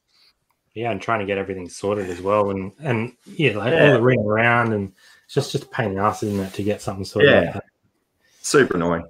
Yeah, 0.75 0.91
and 0.91 1.01
trying 1.01 1.21
to 1.21 1.27
get 1.27 1.39
everything 1.39 1.69
sorted 1.69 2.11
as 2.11 2.21
well, 2.21 2.51
and 2.51 2.73
and 2.81 3.13
yeah, 3.27 3.57
like 3.57 3.73
yeah. 3.73 3.89
all 3.89 3.95
the 3.95 4.03
ring 4.03 4.21
around, 4.21 4.73
and 4.73 4.93
it's 5.31 5.35
just 5.37 5.53
just 5.53 5.65
a 5.65 5.69
pain 5.69 5.91
in 5.91 5.95
the 5.95 6.03
ass, 6.03 6.25
isn't 6.25 6.41
it, 6.41 6.53
to 6.55 6.65
get 6.65 6.83
something 6.83 7.05
sorted? 7.05 7.31
Yeah, 7.31 7.61
super 8.43 8.75
annoying. 8.75 9.07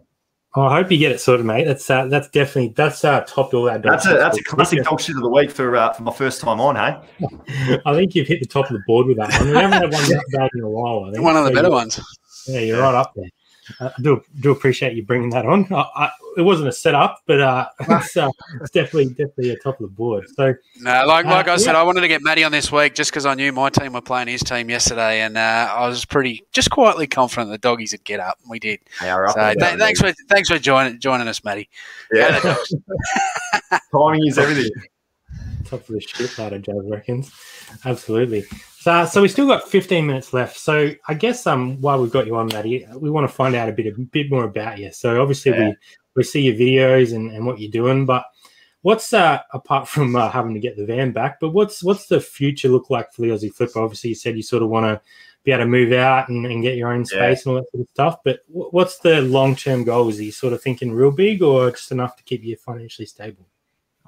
Oh, 0.55 0.65
I 0.65 0.77
hope 0.77 0.93
you 0.93 0.99
get 0.99 1.13
it 1.13 1.19
sorted, 1.19 1.47
mate. 1.47 1.65
That's 1.65 1.89
uh, 1.89 2.09
that's 2.09 2.29
definitely 2.29 2.75
that's 2.77 3.03
uh, 3.07 3.23
topped 3.23 3.55
all 3.55 3.65
that. 3.65 3.83
That's 3.83 4.07
a 4.07 4.11
that's 4.11 4.37
a 4.37 4.45
classic 4.45 4.85
dog 4.85 5.01
shit 5.01 5.17
of 5.17 5.23
the 5.23 5.31
week 5.31 5.51
for 5.51 5.75
uh, 5.75 5.95
for 5.95 6.03
my 6.03 6.13
first 6.13 6.43
time 6.43 6.61
on, 6.61 6.77
hey. 6.77 7.81
I 7.87 7.95
think 7.95 8.15
you've 8.15 8.29
hit 8.29 8.41
the 8.41 8.47
top 8.47 8.67
of 8.67 8.73
the 8.73 8.83
board 8.87 9.07
with 9.07 9.17
that 9.17 9.33
one. 9.41 9.49
We 9.49 9.55
haven't 9.55 9.81
had 9.81 9.91
one 9.91 9.93
that 10.11 10.25
bad 10.33 10.51
in 10.55 10.61
a 10.61 10.69
while. 10.69 11.05
I 11.05 11.13
think. 11.13 11.25
One 11.25 11.37
of 11.37 11.45
the 11.45 11.53
so 11.53 11.55
better 11.55 11.71
ones. 11.71 11.99
Yeah, 12.47 12.61
you're 12.61 12.83
right 12.83 12.95
up 12.95 13.15
there. 13.17 13.31
I 13.79 13.93
do 14.01 14.23
do 14.41 14.51
appreciate 14.51 14.95
you 14.95 15.05
bringing 15.05 15.31
that 15.31 15.47
on. 15.47 15.67
I, 15.73 15.87
I, 15.97 16.11
it 16.37 16.43
wasn't 16.43 16.69
a 16.69 16.73
setup, 16.73 17.21
but 17.27 17.41
uh, 17.41 17.69
it's, 17.81 18.17
uh, 18.17 18.31
it's, 18.61 18.71
definitely 18.71 19.09
definitely 19.09 19.51
a 19.51 19.57
top 19.59 19.81
of 19.81 19.89
the 19.89 19.95
board. 19.95 20.27
So 20.35 20.55
no, 20.81 21.05
like 21.07 21.27
like 21.27 21.49
uh, 21.49 21.53
I 21.53 21.57
said, 21.57 21.73
yeah. 21.73 21.81
I 21.81 21.83
wanted 21.83 22.01
to 22.03 22.09
get 22.09 22.23
Matty 22.23 22.45
on 22.45 22.53
this 22.53 22.71
week 22.73 22.95
just 22.95 23.11
because 23.11 23.27
I 23.27 23.35
knew 23.35 23.53
my 23.53 23.71
team 23.71 23.93
were 23.93 24.01
playing 24.01 24.29
his 24.29 24.43
team 24.43 24.71
yesterday, 24.71 25.21
and 25.21 25.37
uh, 25.37 25.75
I 25.75 25.89
was 25.89 26.05
pretty 26.05 26.45
just 26.53 26.71
quietly 26.71 27.07
confident 27.07 27.51
the 27.51 27.59
doggies 27.59 27.93
would 27.93 28.05
get 28.05 28.21
up. 28.21 28.39
And 28.43 28.51
we 28.51 28.59
did. 28.59 28.81
Yeah, 29.03 29.27
so 29.29 29.55
th- 29.55 29.79
thanks 29.79 30.01
for 30.01 30.13
thanks 30.29 30.49
for 30.49 30.59
joining 30.59 30.99
joining 31.01 31.29
us, 31.29 31.45
Matty. 31.45 31.69
Yeah, 32.13 32.41
timing 33.93 34.27
is 34.27 34.39
everything. 34.39 34.71
Top 35.65 35.81
of 35.81 35.95
the 35.95 36.01
shit, 36.01 36.39
out 36.41 36.53
of 36.53 36.63
Jazz 36.63 36.85
reckons. 36.89 37.31
Absolutely. 37.85 38.45
So, 38.81 39.05
so 39.05 39.21
we 39.21 39.29
still 39.29 39.47
got 39.47 39.69
15 39.69 40.07
minutes 40.07 40.33
left. 40.33 40.57
So 40.57 40.93
I 41.07 41.13
guess 41.13 41.47
um 41.47 41.79
while 41.83 42.01
we've 42.01 42.11
got 42.11 42.27
you 42.27 42.35
on, 42.37 42.47
Matty, 42.47 42.87
we 42.97 43.11
want 43.11 43.29
to 43.29 43.35
find 43.35 43.55
out 43.55 43.69
a 43.69 43.73
bit 43.73 43.87
a 43.87 44.01
bit 44.01 44.31
more 44.31 44.45
about 44.45 44.79
you. 44.79 44.91
So 44.91 45.21
obviously 45.21 45.53
yeah. 45.53 45.69
we 45.69 45.77
we 46.17 46.23
see 46.23 46.41
your 46.41 46.55
videos 46.55 47.15
and, 47.15 47.31
and 47.31 47.45
what 47.45 47.61
you're 47.61 47.71
doing, 47.71 48.07
but 48.07 48.25
what's 48.81 49.13
uh 49.13 49.41
apart 49.53 49.87
from 49.87 50.17
uh, 50.17 50.31
having 50.31 50.55
to 50.55 50.61
get 50.61 50.79
the 50.79 50.87
van 50.87 51.13
back, 51.13 51.41
but 51.41 51.51
what's 51.51 51.85
what's 51.85 52.07
the 52.07 52.23
future 52.23 52.69
look 52.69 52.89
like 52.89 53.13
for 53.13 53.21
the 53.21 53.29
Aussie 53.29 53.55
Flipper? 53.55 53.81
Obviously, 53.81 54.09
you 54.09 54.17
said 54.17 54.35
you 54.35 54.43
sort 54.43 54.63
of 54.63 54.71
want 54.71 54.87
to 54.87 54.99
be 55.45 55.53
able 55.53 55.65
to 55.65 55.69
move 55.69 55.93
out 55.93 56.31
and, 56.31 56.47
and 56.47 56.63
get 56.63 56.79
your 56.79 56.91
own 56.91 57.05
space 57.05 57.45
yeah. 57.45 57.53
and 57.53 57.59
all 57.59 57.63
that 57.63 57.71
sort 57.73 57.83
of 57.83 57.91
stuff. 57.91 58.17
But 58.25 58.41
what's 58.49 58.97
the 59.01 59.21
long 59.21 59.57
term 59.57 59.85
goals? 59.85 60.19
Are 60.19 60.25
you 60.25 60.33
sort 60.33 60.55
of 60.55 60.63
thinking 60.63 60.91
real 60.91 61.11
big 61.11 61.43
or 61.43 61.71
just 61.71 61.93
enough 61.93 62.17
to 62.17 62.23
keep 62.23 62.43
you 62.43 62.57
financially 62.57 63.05
stable? 63.05 63.50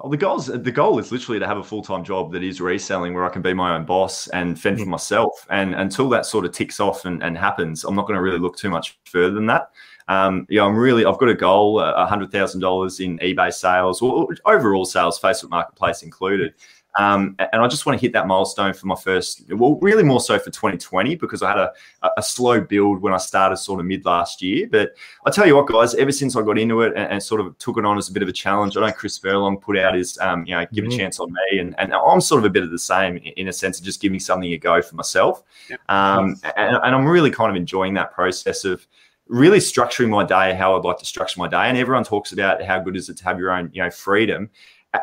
Well, 0.03 0.09
the 0.09 0.17
goals 0.17 0.47
the 0.47 0.71
goal 0.71 0.99
is 0.99 1.13
literally 1.13 1.39
to 1.39 1.47
have 1.47 1.59
a 1.59 1.63
full 1.63 1.81
time 1.81 2.03
job 2.03 2.33
that 2.33 2.43
is 2.43 2.59
reselling 2.59 3.13
where 3.13 3.23
I 3.23 3.29
can 3.29 3.41
be 3.41 3.53
my 3.53 3.73
own 3.73 3.85
boss 3.85 4.27
and 4.27 4.59
fend 4.59 4.77
for 4.79 4.85
myself. 4.85 5.47
And 5.49 5.73
until 5.75 6.09
that 6.09 6.25
sort 6.25 6.43
of 6.43 6.51
ticks 6.51 6.81
off 6.81 7.05
and, 7.05 7.23
and 7.23 7.37
happens, 7.37 7.85
I'm 7.85 7.95
not 7.95 8.05
going 8.05 8.17
to 8.17 8.21
really 8.21 8.37
look 8.37 8.57
too 8.57 8.69
much 8.69 8.99
further 9.05 9.33
than 9.33 9.45
that. 9.45 9.69
Um, 10.09 10.45
yeah, 10.49 10.65
I'm 10.65 10.75
really 10.75 11.05
I've 11.05 11.19
got 11.19 11.29
a 11.29 11.33
goal, 11.33 11.79
a 11.79 12.05
hundred 12.05 12.33
thousand 12.33 12.59
dollars 12.59 12.99
in 12.99 13.17
eBay 13.19 13.53
sales 13.53 14.01
or 14.01 14.27
overall 14.43 14.83
sales, 14.83 15.17
Facebook 15.17 15.51
Marketplace 15.51 16.03
included. 16.03 16.53
Um, 16.99 17.35
and 17.39 17.61
I 17.61 17.67
just 17.67 17.85
want 17.85 17.99
to 17.99 18.01
hit 18.01 18.13
that 18.13 18.27
milestone 18.27 18.73
for 18.73 18.85
my 18.85 18.95
first, 18.95 19.43
well, 19.51 19.79
really 19.81 20.03
more 20.03 20.19
so 20.19 20.37
for 20.37 20.51
2020 20.51 21.15
because 21.15 21.41
I 21.41 21.49
had 21.49 21.57
a, 21.57 21.71
a 22.17 22.21
slow 22.21 22.61
build 22.61 23.01
when 23.01 23.13
I 23.13 23.17
started 23.17 23.57
sort 23.57 23.79
of 23.79 23.85
mid 23.85 24.05
last 24.05 24.41
year. 24.41 24.67
But 24.71 24.95
I 25.25 25.31
tell 25.31 25.47
you 25.47 25.55
what, 25.55 25.67
guys, 25.67 25.95
ever 25.95 26.11
since 26.11 26.35
I 26.35 26.41
got 26.41 26.59
into 26.59 26.81
it 26.81 26.93
and, 26.95 27.11
and, 27.11 27.23
sort 27.23 27.41
of 27.41 27.57
took 27.57 27.77
it 27.77 27.85
on 27.85 27.97
as 27.97 28.09
a 28.09 28.11
bit 28.11 28.21
of 28.21 28.29
a 28.29 28.33
challenge, 28.33 28.77
I 28.77 28.81
know 28.81 28.91
Chris 28.91 29.17
Furlong 29.17 29.57
put 29.57 29.77
out 29.77 29.95
his, 29.95 30.17
um, 30.19 30.45
you 30.45 30.53
know, 30.53 30.65
give 30.71 30.83
mm-hmm. 30.83 30.93
a 30.93 30.97
chance 30.97 31.19
on 31.19 31.33
me. 31.33 31.59
And, 31.59 31.73
and 31.79 31.93
I'm 31.93 32.21
sort 32.21 32.39
of 32.39 32.45
a 32.45 32.49
bit 32.49 32.63
of 32.63 32.69
the 32.69 32.79
same 32.79 33.17
in 33.17 33.47
a 33.47 33.53
sense 33.53 33.79
of 33.79 33.85
just 33.85 34.01
giving 34.01 34.19
something 34.19 34.51
a 34.51 34.57
go 34.57 34.81
for 34.81 34.95
myself. 34.95 35.43
Um, 35.89 36.35
and, 36.57 36.77
and 36.83 36.95
I'm 36.95 37.05
really 37.05 37.31
kind 37.31 37.49
of 37.49 37.55
enjoying 37.55 37.95
that 37.95 38.11
process 38.11 38.65
of, 38.65 38.85
really 39.29 39.59
structuring 39.59 40.09
my 40.09 40.23
day 40.23 40.53
how 40.53 40.75
I'd 40.75 40.83
like 40.83 40.97
to 40.97 41.05
structure 41.05 41.39
my 41.39 41.47
day. 41.47 41.69
And 41.69 41.77
everyone 41.77 42.03
talks 42.03 42.33
about 42.33 42.61
how 42.61 42.79
good 42.79 42.97
is 42.97 43.07
it 43.07 43.17
to 43.17 43.23
have 43.23 43.39
your 43.39 43.51
own, 43.51 43.71
you 43.73 43.81
know, 43.81 43.89
freedom 43.89 44.49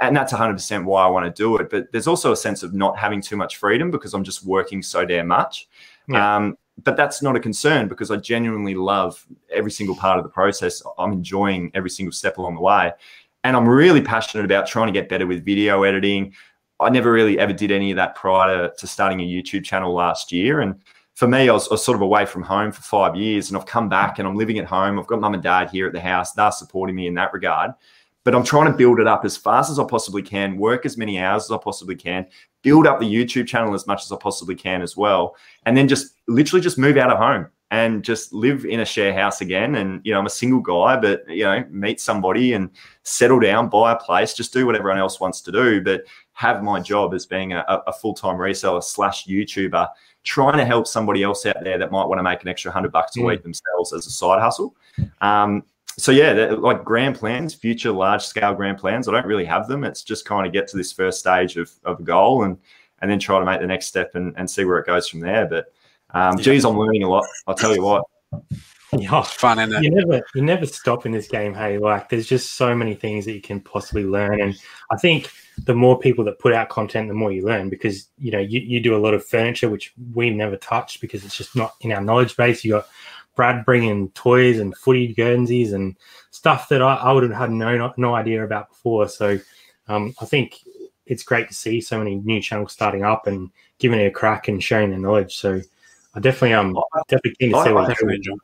and 0.00 0.16
that's 0.16 0.32
100% 0.32 0.84
why 0.84 1.04
I 1.04 1.08
want 1.08 1.26
to 1.26 1.42
do 1.42 1.56
it. 1.56 1.68
But 1.68 1.90
there's 1.92 2.06
also 2.06 2.32
a 2.32 2.36
sense 2.36 2.62
of 2.62 2.74
not 2.74 2.96
having 2.96 3.20
too 3.20 3.36
much 3.36 3.56
freedom 3.56 3.90
because 3.90 4.14
I'm 4.14 4.24
just 4.24 4.44
working 4.44 4.82
so 4.82 5.04
damn 5.04 5.26
much. 5.26 5.68
Yeah. 6.08 6.36
Um, 6.36 6.56
but 6.82 6.96
that's 6.96 7.22
not 7.22 7.36
a 7.36 7.40
concern 7.40 7.88
because 7.88 8.10
I 8.10 8.16
genuinely 8.16 8.74
love 8.74 9.26
every 9.50 9.70
single 9.70 9.96
part 9.96 10.18
of 10.18 10.24
the 10.24 10.30
process. 10.30 10.82
I'm 10.98 11.12
enjoying 11.12 11.70
every 11.74 11.90
single 11.90 12.12
step 12.12 12.38
along 12.38 12.54
the 12.54 12.60
way. 12.60 12.92
And 13.42 13.56
I'm 13.56 13.68
really 13.68 14.00
passionate 14.00 14.44
about 14.44 14.66
trying 14.66 14.86
to 14.86 14.92
get 14.92 15.08
better 15.08 15.26
with 15.26 15.44
video 15.44 15.82
editing. 15.82 16.34
I 16.78 16.88
never 16.88 17.12
really 17.12 17.38
ever 17.38 17.52
did 17.52 17.70
any 17.70 17.90
of 17.90 17.96
that 17.96 18.14
prior 18.14 18.70
to 18.78 18.86
starting 18.86 19.20
a 19.20 19.24
YouTube 19.24 19.64
channel 19.64 19.92
last 19.92 20.32
year. 20.32 20.60
And 20.60 20.76
for 21.14 21.26
me, 21.26 21.48
I 21.48 21.52
was, 21.52 21.68
I 21.68 21.74
was, 21.74 21.84
sort 21.84 21.96
of 21.96 22.02
away 22.02 22.24
from 22.24 22.42
home 22.42 22.72
for 22.72 22.80
five 22.80 23.16
years 23.16 23.50
and 23.50 23.58
I've 23.58 23.66
come 23.66 23.88
back 23.88 24.18
and 24.18 24.26
I'm 24.26 24.36
living 24.36 24.58
at 24.58 24.64
home. 24.64 24.98
I've 24.98 25.06
got 25.06 25.20
mum 25.20 25.34
and 25.34 25.42
dad 25.42 25.68
here 25.68 25.86
at 25.86 25.92
the 25.92 26.00
house. 26.00 26.32
They're 26.32 26.52
supporting 26.52 26.96
me 26.96 27.08
in 27.08 27.14
that 27.14 27.32
regard 27.34 27.72
but 28.24 28.34
I'm 28.34 28.44
trying 28.44 28.70
to 28.70 28.76
build 28.76 29.00
it 29.00 29.06
up 29.06 29.24
as 29.24 29.36
fast 29.36 29.70
as 29.70 29.78
I 29.78 29.84
possibly 29.84 30.22
can, 30.22 30.56
work 30.56 30.84
as 30.84 30.96
many 30.96 31.18
hours 31.18 31.44
as 31.44 31.50
I 31.50 31.58
possibly 31.58 31.96
can, 31.96 32.26
build 32.62 32.86
up 32.86 33.00
the 33.00 33.12
YouTube 33.12 33.46
channel 33.46 33.74
as 33.74 33.86
much 33.86 34.02
as 34.04 34.12
I 34.12 34.16
possibly 34.16 34.54
can 34.54 34.82
as 34.82 34.96
well, 34.96 35.36
and 35.64 35.76
then 35.76 35.88
just 35.88 36.14
literally 36.26 36.62
just 36.62 36.78
move 36.78 36.96
out 36.96 37.10
of 37.10 37.18
home 37.18 37.46
and 37.70 38.02
just 38.02 38.32
live 38.32 38.64
in 38.64 38.80
a 38.80 38.84
share 38.84 39.14
house 39.14 39.40
again. 39.40 39.76
And 39.76 40.00
you 40.04 40.12
know, 40.12 40.18
I'm 40.18 40.26
a 40.26 40.30
single 40.30 40.60
guy, 40.60 40.96
but 40.96 41.28
you 41.28 41.44
know, 41.44 41.64
meet 41.70 42.00
somebody 42.00 42.52
and 42.52 42.70
settle 43.04 43.38
down, 43.38 43.68
buy 43.68 43.92
a 43.92 43.96
place, 43.96 44.34
just 44.34 44.52
do 44.52 44.66
what 44.66 44.74
everyone 44.74 44.98
else 44.98 45.20
wants 45.20 45.40
to 45.42 45.52
do, 45.52 45.80
but 45.80 46.04
have 46.32 46.62
my 46.62 46.80
job 46.80 47.14
as 47.14 47.26
being 47.26 47.52
a, 47.52 47.64
a 47.86 47.92
full 47.92 48.14
time 48.14 48.36
reseller 48.36 48.82
slash 48.82 49.26
YouTuber, 49.26 49.88
trying 50.24 50.58
to 50.58 50.64
help 50.64 50.86
somebody 50.86 51.22
else 51.22 51.46
out 51.46 51.62
there 51.62 51.78
that 51.78 51.92
might 51.92 52.06
want 52.06 52.18
to 52.18 52.22
make 52.22 52.42
an 52.42 52.48
extra 52.48 52.72
hundred 52.72 52.92
bucks 52.92 53.16
a 53.16 53.20
mm. 53.20 53.26
week 53.26 53.42
themselves 53.42 53.92
as 53.92 54.06
a 54.06 54.10
side 54.10 54.40
hustle. 54.40 54.74
Um, 55.20 55.62
so 56.00 56.12
yeah, 56.12 56.54
like 56.58 56.84
grand 56.84 57.16
plans, 57.16 57.54
future 57.54 57.92
large 57.92 58.24
scale 58.24 58.54
grand 58.54 58.78
plans. 58.78 59.08
I 59.08 59.12
don't 59.12 59.26
really 59.26 59.44
have 59.44 59.68
them. 59.68 59.84
It's 59.84 60.02
just 60.02 60.24
kind 60.24 60.46
of 60.46 60.52
get 60.52 60.68
to 60.68 60.76
this 60.76 60.92
first 60.92 61.20
stage 61.20 61.56
of, 61.56 61.70
of 61.84 62.00
a 62.00 62.02
goal 62.02 62.44
and 62.44 62.58
and 63.02 63.10
then 63.10 63.18
try 63.18 63.38
to 63.38 63.44
make 63.44 63.60
the 63.60 63.66
next 63.66 63.86
step 63.86 64.14
and, 64.14 64.34
and 64.36 64.50
see 64.50 64.64
where 64.64 64.78
it 64.78 64.86
goes 64.86 65.08
from 65.08 65.20
there. 65.20 65.46
But 65.46 65.72
um, 66.10 66.36
yeah. 66.36 66.42
geez, 66.42 66.64
I'm 66.64 66.78
learning 66.78 67.02
a 67.02 67.08
lot. 67.08 67.24
I'll 67.46 67.54
tell 67.54 67.74
you 67.74 67.82
what. 67.82 68.04
Yeah, 68.98 69.22
fun, 69.22 69.60
isn't 69.60 69.72
it? 69.72 69.84
You 69.84 69.90
never, 69.92 70.22
you 70.34 70.42
never 70.42 70.66
stop 70.66 71.06
in 71.06 71.12
this 71.12 71.28
game. 71.28 71.54
Hey, 71.54 71.78
like 71.78 72.08
there's 72.08 72.26
just 72.26 72.54
so 72.54 72.74
many 72.74 72.94
things 72.94 73.24
that 73.24 73.32
you 73.34 73.40
can 73.40 73.60
possibly 73.60 74.02
learn, 74.04 74.40
and 74.40 74.58
I 74.90 74.96
think 74.96 75.30
the 75.64 75.74
more 75.74 75.96
people 75.96 76.24
that 76.24 76.40
put 76.40 76.52
out 76.52 76.70
content, 76.70 77.06
the 77.06 77.14
more 77.14 77.30
you 77.30 77.44
learn. 77.44 77.68
Because 77.68 78.08
you 78.18 78.32
know, 78.32 78.40
you, 78.40 78.58
you 78.58 78.80
do 78.80 78.96
a 78.96 78.98
lot 78.98 79.14
of 79.14 79.24
furniture 79.24 79.70
which 79.70 79.94
we 80.12 80.30
never 80.30 80.56
touched 80.56 81.00
because 81.00 81.24
it's 81.24 81.36
just 81.36 81.54
not 81.54 81.74
in 81.82 81.92
our 81.92 82.00
knowledge 82.00 82.36
base. 82.36 82.64
You 82.64 82.72
got 82.72 82.88
Brad 83.36 83.64
bringing 83.64 84.10
toys 84.10 84.58
and 84.58 84.76
footy 84.76 85.14
Guernseys 85.14 85.72
and 85.72 85.96
stuff 86.30 86.68
that 86.68 86.82
I, 86.82 86.96
I 86.96 87.12
would 87.12 87.22
have 87.22 87.32
had 87.32 87.50
no 87.50 87.92
no 87.96 88.14
idea 88.14 88.44
about 88.44 88.68
before. 88.68 89.08
So 89.08 89.38
um, 89.88 90.14
I 90.20 90.24
think 90.24 90.60
it's 91.06 91.22
great 91.22 91.48
to 91.48 91.54
see 91.54 91.80
so 91.80 91.98
many 91.98 92.16
new 92.16 92.40
channels 92.40 92.72
starting 92.72 93.02
up 93.02 93.26
and 93.26 93.50
giving 93.78 93.98
it 93.98 94.06
a 94.06 94.10
crack 94.10 94.48
and 94.48 94.62
sharing 94.62 94.90
their 94.90 94.98
knowledge. 94.98 95.36
So 95.36 95.60
I 96.14 96.20
definitely 96.20 96.54
um 96.54 96.76
definitely 97.08 97.36
keen 97.40 97.52
to 97.52 97.64
see 97.64 97.72
what 97.72 98.00
you 98.00 98.38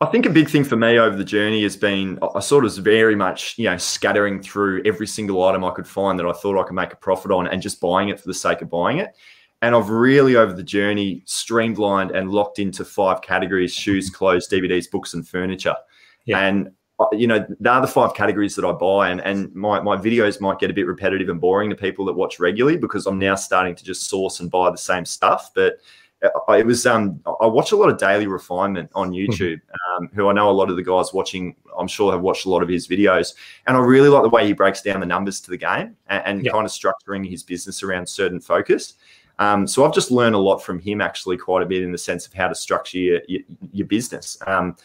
I 0.00 0.06
think 0.06 0.26
a 0.26 0.30
big 0.30 0.50
thing 0.50 0.64
for 0.64 0.74
me 0.74 0.98
over 0.98 1.14
the 1.14 1.24
journey 1.24 1.62
has 1.62 1.76
been 1.76 2.18
I 2.34 2.40
sort 2.40 2.64
of 2.64 2.74
very 2.74 3.14
much, 3.14 3.56
you 3.56 3.66
know, 3.66 3.76
scattering 3.76 4.42
through 4.42 4.82
every 4.84 5.06
single 5.06 5.44
item 5.44 5.64
I 5.64 5.70
could 5.70 5.86
find 5.86 6.18
that 6.18 6.26
I 6.26 6.32
thought 6.32 6.58
I 6.58 6.64
could 6.64 6.74
make 6.74 6.92
a 6.92 6.96
profit 6.96 7.30
on 7.30 7.46
and 7.46 7.62
just 7.62 7.80
buying 7.80 8.08
it 8.08 8.18
for 8.18 8.26
the 8.26 8.34
sake 8.34 8.62
of 8.62 8.70
buying 8.70 8.98
it. 8.98 9.14
And 9.62 9.74
I've 9.74 9.88
really, 9.88 10.36
over 10.36 10.52
the 10.52 10.62
journey, 10.62 11.22
streamlined 11.24 12.10
and 12.10 12.30
locked 12.30 12.58
into 12.58 12.84
five 12.84 13.22
categories 13.22 13.72
shoes, 13.72 14.10
clothes, 14.10 14.48
DVDs, 14.48 14.90
books, 14.90 15.14
and 15.14 15.26
furniture. 15.26 15.76
Yeah. 16.24 16.40
And, 16.40 16.72
uh, 16.98 17.06
you 17.12 17.28
know, 17.28 17.46
they're 17.60 17.80
the 17.80 17.86
five 17.86 18.14
categories 18.14 18.56
that 18.56 18.64
I 18.64 18.72
buy. 18.72 19.10
And, 19.10 19.20
and 19.20 19.54
my, 19.54 19.80
my 19.80 19.96
videos 19.96 20.40
might 20.40 20.58
get 20.58 20.70
a 20.70 20.74
bit 20.74 20.86
repetitive 20.86 21.28
and 21.28 21.40
boring 21.40 21.70
to 21.70 21.76
people 21.76 22.04
that 22.06 22.12
watch 22.12 22.40
regularly 22.40 22.76
because 22.76 23.06
I'm 23.06 23.20
now 23.20 23.36
starting 23.36 23.76
to 23.76 23.84
just 23.84 24.10
source 24.10 24.40
and 24.40 24.50
buy 24.50 24.68
the 24.70 24.76
same 24.76 25.04
stuff. 25.04 25.52
But 25.54 25.78
uh, 26.22 26.52
it 26.52 26.64
was 26.64 26.86
um 26.86 27.20
I 27.40 27.46
watch 27.46 27.72
a 27.72 27.76
lot 27.76 27.88
of 27.88 27.98
daily 27.98 28.26
refinement 28.26 28.90
on 28.94 29.08
hmm. 29.08 29.14
YouTube, 29.14 29.60
um, 29.90 30.08
who 30.14 30.28
I 30.28 30.32
know 30.32 30.50
a 30.50 30.52
lot 30.52 30.70
of 30.70 30.76
the 30.76 30.82
guys 30.82 31.12
watching, 31.12 31.56
I'm 31.76 31.88
sure 31.88 32.12
have 32.12 32.20
watched 32.20 32.46
a 32.46 32.50
lot 32.50 32.62
of 32.62 32.68
his 32.68 32.86
videos, 32.86 33.34
and 33.66 33.76
I 33.76 33.80
really 33.80 34.08
like 34.08 34.22
the 34.22 34.28
way 34.28 34.46
he 34.46 34.52
breaks 34.52 34.82
down 34.82 35.00
the 35.00 35.06
numbers 35.06 35.40
to 35.42 35.50
the 35.50 35.56
game 35.56 35.96
and, 36.08 36.22
and 36.24 36.50
kind 36.50 36.64
of 36.64 36.70
structuring 36.70 37.28
his 37.28 37.42
business 37.42 37.82
around 37.82 38.08
certain 38.08 38.40
focus. 38.40 38.94
Um, 39.38 39.66
so 39.66 39.84
I've 39.84 39.94
just 39.94 40.10
learned 40.10 40.34
a 40.34 40.38
lot 40.38 40.58
from 40.58 40.78
him 40.78 41.00
actually 41.00 41.36
quite 41.36 41.62
a 41.62 41.66
bit 41.66 41.82
in 41.82 41.92
the 41.92 41.98
sense 41.98 42.26
of 42.26 42.32
how 42.32 42.48
to 42.48 42.54
structure 42.54 42.98
your, 42.98 43.20
your, 43.28 43.40
your 43.72 43.86
business. 43.86 44.38
Um, 44.46 44.76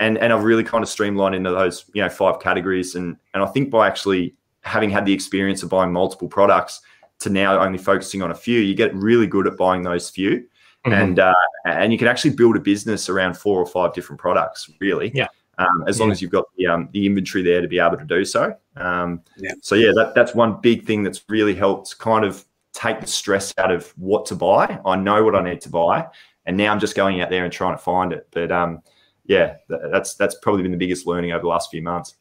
and, 0.00 0.18
and 0.18 0.32
I've 0.32 0.44
really 0.44 0.64
kind 0.64 0.82
of 0.82 0.88
streamlined 0.88 1.34
into 1.34 1.50
those, 1.50 1.86
you 1.94 2.02
know, 2.02 2.08
five 2.08 2.40
categories. 2.40 2.94
And, 2.94 3.16
and 3.32 3.42
I 3.42 3.46
think 3.46 3.70
by 3.70 3.86
actually 3.86 4.34
having 4.62 4.90
had 4.90 5.06
the 5.06 5.12
experience 5.12 5.62
of 5.62 5.68
buying 5.68 5.92
multiple 5.92 6.28
products 6.28 6.82
to 7.20 7.30
now 7.30 7.58
only 7.60 7.78
focusing 7.78 8.22
on 8.22 8.30
a 8.30 8.34
few, 8.34 8.60
you 8.60 8.74
get 8.74 8.94
really 8.94 9.26
good 9.26 9.46
at 9.46 9.56
buying 9.56 9.82
those 9.82 10.10
few. 10.10 10.46
Mm-hmm. 10.84 10.92
And, 10.92 11.18
uh, 11.18 11.34
and 11.64 11.92
you 11.92 11.98
can 11.98 12.08
actually 12.08 12.34
build 12.34 12.56
a 12.56 12.60
business 12.60 13.08
around 13.08 13.36
four 13.36 13.58
or 13.58 13.66
five 13.66 13.94
different 13.94 14.20
products, 14.20 14.70
really. 14.80 15.10
Yeah. 15.14 15.28
Um, 15.56 15.84
as 15.86 15.98
yeah. 15.98 16.02
long 16.02 16.12
as 16.12 16.20
you've 16.20 16.32
got 16.32 16.44
the, 16.58 16.66
um, 16.66 16.88
the 16.92 17.06
inventory 17.06 17.42
there 17.42 17.60
to 17.60 17.68
be 17.68 17.78
able 17.78 17.96
to 17.96 18.04
do 18.04 18.24
so. 18.24 18.54
Um, 18.76 19.22
yeah. 19.36 19.52
So 19.62 19.76
yeah, 19.76 19.92
that, 19.94 20.12
that's 20.14 20.34
one 20.34 20.60
big 20.60 20.84
thing 20.84 21.04
that's 21.04 21.22
really 21.28 21.54
helped 21.54 21.96
kind 21.98 22.24
of 22.24 22.44
take 22.74 23.00
the 23.00 23.06
stress 23.06 23.54
out 23.56 23.70
of 23.70 23.88
what 23.96 24.26
to 24.26 24.34
buy. 24.34 24.78
I 24.84 24.96
know 24.96 25.24
what 25.24 25.34
I 25.34 25.42
need 25.42 25.62
to 25.62 25.70
buy, 25.70 26.06
and 26.44 26.56
now 26.56 26.72
I'm 26.72 26.80
just 26.80 26.94
going 26.94 27.22
out 27.22 27.30
there 27.30 27.44
and 27.44 27.52
trying 27.52 27.74
to 27.74 27.82
find 27.82 28.12
it. 28.12 28.26
But 28.30 28.52
um, 28.52 28.82
yeah, 29.24 29.56
that's 29.68 30.14
that's 30.16 30.34
probably 30.42 30.62
been 30.62 30.72
the 30.72 30.76
biggest 30.76 31.06
learning 31.06 31.32
over 31.32 31.42
the 31.42 31.48
last 31.48 31.70
few 31.70 31.80
months. 31.80 32.16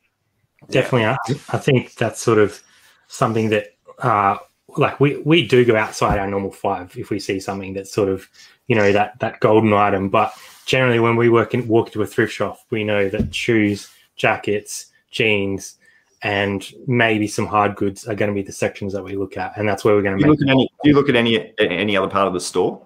definitely. 0.69 1.05
I, 1.05 1.17
I 1.49 1.57
think 1.57 1.95
that's 1.95 2.21
sort 2.21 2.37
of 2.37 2.61
something 3.07 3.49
that, 3.49 3.75
uh, 3.99 4.37
like 4.77 4.99
we 4.99 5.17
we 5.17 5.47
do 5.47 5.65
go 5.65 5.75
outside 5.75 6.17
our 6.17 6.27
normal 6.27 6.51
five 6.51 6.95
if 6.97 7.09
we 7.09 7.19
see 7.19 7.39
something 7.39 7.73
that's 7.73 7.91
sort 7.91 8.09
of, 8.09 8.29
you 8.67 8.75
know, 8.75 8.91
that 8.91 9.19
that 9.19 9.39
golden 9.39 9.73
item. 9.73 10.09
But 10.09 10.33
generally, 10.65 10.99
when 10.99 11.15
we 11.15 11.29
work 11.29 11.53
in, 11.53 11.67
walk 11.67 11.87
into 11.87 12.01
a 12.01 12.07
thrift 12.07 12.33
shop, 12.33 12.59
we 12.69 12.83
know 12.83 13.09
that 13.09 13.33
shoes, 13.35 13.89
jackets, 14.15 14.87
jeans, 15.11 15.77
and 16.23 16.65
maybe 16.87 17.27
some 17.27 17.45
hard 17.45 17.75
goods 17.75 18.07
are 18.07 18.15
going 18.15 18.29
to 18.29 18.35
be 18.35 18.41
the 18.41 18.51
sections 18.51 18.93
that 18.93 19.03
we 19.03 19.15
look 19.15 19.37
at, 19.37 19.57
and 19.57 19.67
that's 19.67 19.83
where 19.83 19.93
we're 19.93 20.01
going 20.01 20.17
to 20.17 20.23
Do 20.23 20.27
you 20.27 20.31
make. 20.31 20.39
look 20.39 20.47
at 20.47 20.51
any? 20.51 20.69
Do 20.83 20.89
you 20.89 20.95
look 20.95 21.09
at 21.09 21.15
any 21.15 21.53
any 21.59 21.97
other 21.97 22.07
part 22.09 22.27
of 22.27 22.33
the 22.33 22.39
store? 22.39 22.85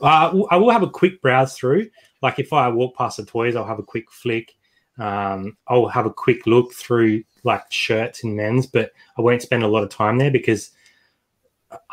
Uh, 0.00 0.42
I 0.50 0.56
will 0.56 0.70
have 0.70 0.82
a 0.82 0.90
quick 0.90 1.20
browse 1.22 1.54
through. 1.54 1.88
Like 2.20 2.38
if 2.38 2.52
I 2.52 2.68
walk 2.68 2.96
past 2.96 3.18
the 3.18 3.24
toys, 3.24 3.54
I'll 3.54 3.64
have 3.66 3.78
a 3.78 3.82
quick 3.84 4.10
flick. 4.10 4.54
Um, 4.98 5.56
I'll 5.68 5.86
have 5.86 6.06
a 6.06 6.12
quick 6.12 6.46
look 6.46 6.72
through 6.74 7.22
like 7.44 7.70
shirts 7.70 8.24
and 8.24 8.34
men's, 8.34 8.66
but 8.66 8.90
I 9.16 9.22
won't 9.22 9.42
spend 9.42 9.62
a 9.62 9.68
lot 9.68 9.84
of 9.84 9.90
time 9.90 10.18
there 10.18 10.30
because 10.32 10.70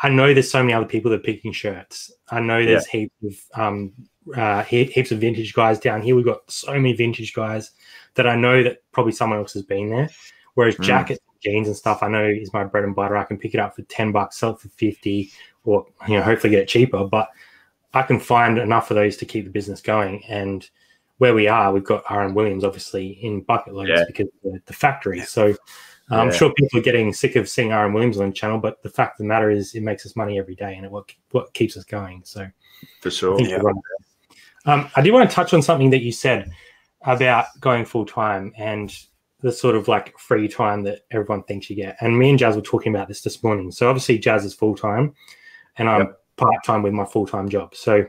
I 0.02 0.10
know 0.10 0.34
there's 0.34 0.50
so 0.50 0.64
many 0.64 0.74
other 0.74 0.88
people 0.88 1.12
that 1.12 1.20
are 1.20 1.24
picking 1.24 1.52
shirts. 1.52 2.12
I 2.32 2.40
know 2.40 2.66
there's 2.66 2.88
heaps 2.88 3.14
of 3.24 3.62
um, 3.62 3.94
uh, 4.36 4.64
he- 4.64 4.86
heaps 4.86 5.12
of 5.12 5.20
vintage 5.20 5.54
guys 5.54 5.80
down 5.80 6.02
here. 6.02 6.16
We've 6.16 6.26
got 6.26 6.50
so 6.50 6.74
many 6.74 6.94
vintage 6.94 7.34
guys 7.34 7.72
that 8.16 8.26
I 8.26 8.36
know 8.36 8.64
that 8.64 8.78
probably 8.92 9.12
someone 9.12 9.38
else 9.38 9.54
has 9.54 9.64
been 9.64 9.90
there. 9.90 10.10
Whereas 10.56 10.76
Mm. 10.76 10.84
jackets, 10.84 11.20
jeans, 11.42 11.68
and 11.68 11.76
stuff, 11.78 12.02
I 12.02 12.08
know 12.08 12.26
is 12.26 12.52
my 12.54 12.64
bread 12.64 12.84
and 12.84 12.96
butter. 12.96 13.16
I 13.16 13.24
can 13.24 13.38
pick 13.38 13.54
it 13.54 13.60
up 13.60 13.76
for 13.76 13.84
ten 13.84 14.12
bucks, 14.12 14.38
sell 14.38 14.52
it 14.52 14.60
for 14.60 14.70
fifty, 14.70 15.32
or 15.64 15.86
you 16.08 16.18
know, 16.18 16.24
hopefully 16.24 16.52
get 16.52 16.64
it 16.64 16.68
cheaper. 16.68 17.04
But 17.06 17.30
I 17.94 18.02
can 18.02 18.20
find 18.20 18.58
enough 18.58 18.92
of 18.92 18.96
those 18.96 19.16
to 19.18 19.26
keep 19.26 19.46
the 19.46 19.52
business 19.52 19.82
going. 19.82 20.24
And 20.26 20.68
where 21.18 21.34
we 21.34 21.48
are, 21.48 21.72
we've 21.72 21.84
got 21.84 22.04
R.M. 22.10 22.34
Williams 22.34 22.64
obviously 22.66 23.08
in 23.24 23.42
bucket 23.42 23.74
loads 23.74 23.90
Yeah. 23.90 24.04
because 24.08 24.28
of 24.28 24.52
the, 24.52 24.62
the 24.66 24.74
factory. 24.74 25.22
So 25.22 25.52
uh, 26.12 26.16
I'm 26.16 26.28
Yeah. 26.28 26.34
sure 26.34 26.54
people 26.54 26.80
are 26.80 26.84
getting 26.84 27.14
sick 27.14 27.36
of 27.38 27.48
seeing 27.48 27.72
R.M. 27.72 27.94
Williams 27.94 28.20
on 28.20 28.28
the 28.28 28.34
channel, 28.34 28.58
but 28.60 28.84
the 28.84 28.90
fact 28.90 29.14
of 29.20 29.24
the 29.24 29.28
matter 29.28 29.50
is, 29.50 29.76
it 29.76 29.82
makes 29.82 30.06
us 30.06 30.16
money 30.16 30.38
every 30.38 30.56
day, 30.56 30.76
and 30.76 30.86
it 30.86 30.92
what 30.92 31.12
what 31.32 31.54
keeps 31.54 31.78
us 31.78 31.84
going. 31.86 32.22
So 32.26 32.48
For 33.02 33.10
sure. 33.12 33.38
think 33.38 33.50
you're 33.50 33.62
right. 33.62 33.76
Um, 34.66 34.90
I 34.96 35.02
did 35.02 35.12
want 35.14 35.30
to 35.30 35.34
touch 35.36 35.54
on 35.54 35.62
something 35.62 35.90
that 35.92 36.02
you 36.02 36.12
said 36.12 36.52
about 37.02 37.46
going 37.60 37.86
full 37.86 38.06
time 38.06 38.52
and 38.58 38.94
the 39.46 39.52
sort 39.52 39.76
of 39.76 39.88
like 39.88 40.18
free 40.18 40.48
time 40.48 40.82
that 40.82 41.02
everyone 41.12 41.44
thinks 41.44 41.70
you 41.70 41.76
get. 41.76 41.96
And 42.02 42.18
me 42.18 42.32
and 42.32 42.40
Jazz 42.40 42.56
were 42.56 42.64
talking 42.64 42.96
about 42.96 43.08
this 43.08 43.22
this 43.22 43.44
morning. 43.44 43.72
So 43.72 43.88
obviously 43.88 44.18
Jazz 44.18 44.44
is 44.44 44.56
full 44.56 44.74
time, 44.74 45.14
and 45.78 45.88
I'm 45.88 46.16
part 46.36 46.64
time 46.66 46.82
with 46.82 46.94
my 46.94 47.06
full 47.06 47.28
time 47.28 47.48
job. 47.48 47.76
So 47.76 48.08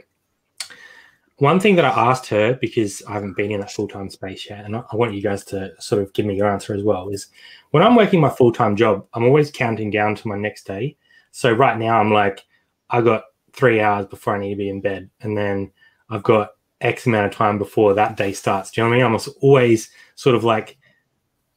one 1.37 1.61
thing 1.61 1.77
that 1.77 1.85
I 1.85 1.91
asked 1.91 2.27
her 2.29 2.55
because 2.55 3.03
I 3.07 3.13
haven't 3.13 3.37
been 3.37 3.51
in 3.51 3.61
that 3.61 3.71
full 3.71 3.87
time 3.87 4.09
space 4.09 4.49
yet, 4.49 4.65
and 4.65 4.77
I 4.77 4.83
I 4.91 4.97
want 4.97 5.13
you 5.13 5.21
guys 5.21 5.45
to 5.47 5.79
sort 5.79 6.01
of 6.01 6.11
give 6.15 6.25
me 6.25 6.37
your 6.37 6.51
answer 6.51 6.73
as 6.73 6.83
well, 6.83 7.11
is 7.11 7.27
when 7.71 7.83
I'm 7.83 7.97
working 7.97 8.19
my 8.19 8.31
full 8.31 8.51
time 8.51 8.75
job, 8.75 9.07
I'm 9.13 9.25
always 9.25 9.51
counting 9.51 9.91
down 9.91 10.15
to 10.15 10.29
my 10.29 10.39
next 10.39 10.67
day. 10.67 10.97
So 11.33 11.53
right 11.53 11.77
now 11.77 12.01
I'm 12.01 12.15
like, 12.15 12.47
I 12.89 13.03
got 13.03 13.25
three 13.53 13.83
hours 13.83 14.07
before 14.07 14.37
I 14.37 14.39
need 14.39 14.55
to 14.55 14.57
be 14.57 14.71
in 14.71 14.81
bed, 14.81 15.11
and 15.21 15.37
then 15.37 15.71
I've 16.09 16.23
got 16.23 16.53
X 16.81 17.05
amount 17.05 17.27
of 17.27 17.33
time 17.33 17.59
before 17.59 17.93
that 17.93 18.17
day 18.17 18.33
starts. 18.33 18.71
Do 18.71 18.81
you 18.81 18.85
know 18.87 18.89
what 18.89 19.05
I 19.05 19.09
mean? 19.11 19.15
I'm 19.15 19.35
always 19.43 19.91
sort 20.15 20.35
of 20.35 20.43
like, 20.43 20.79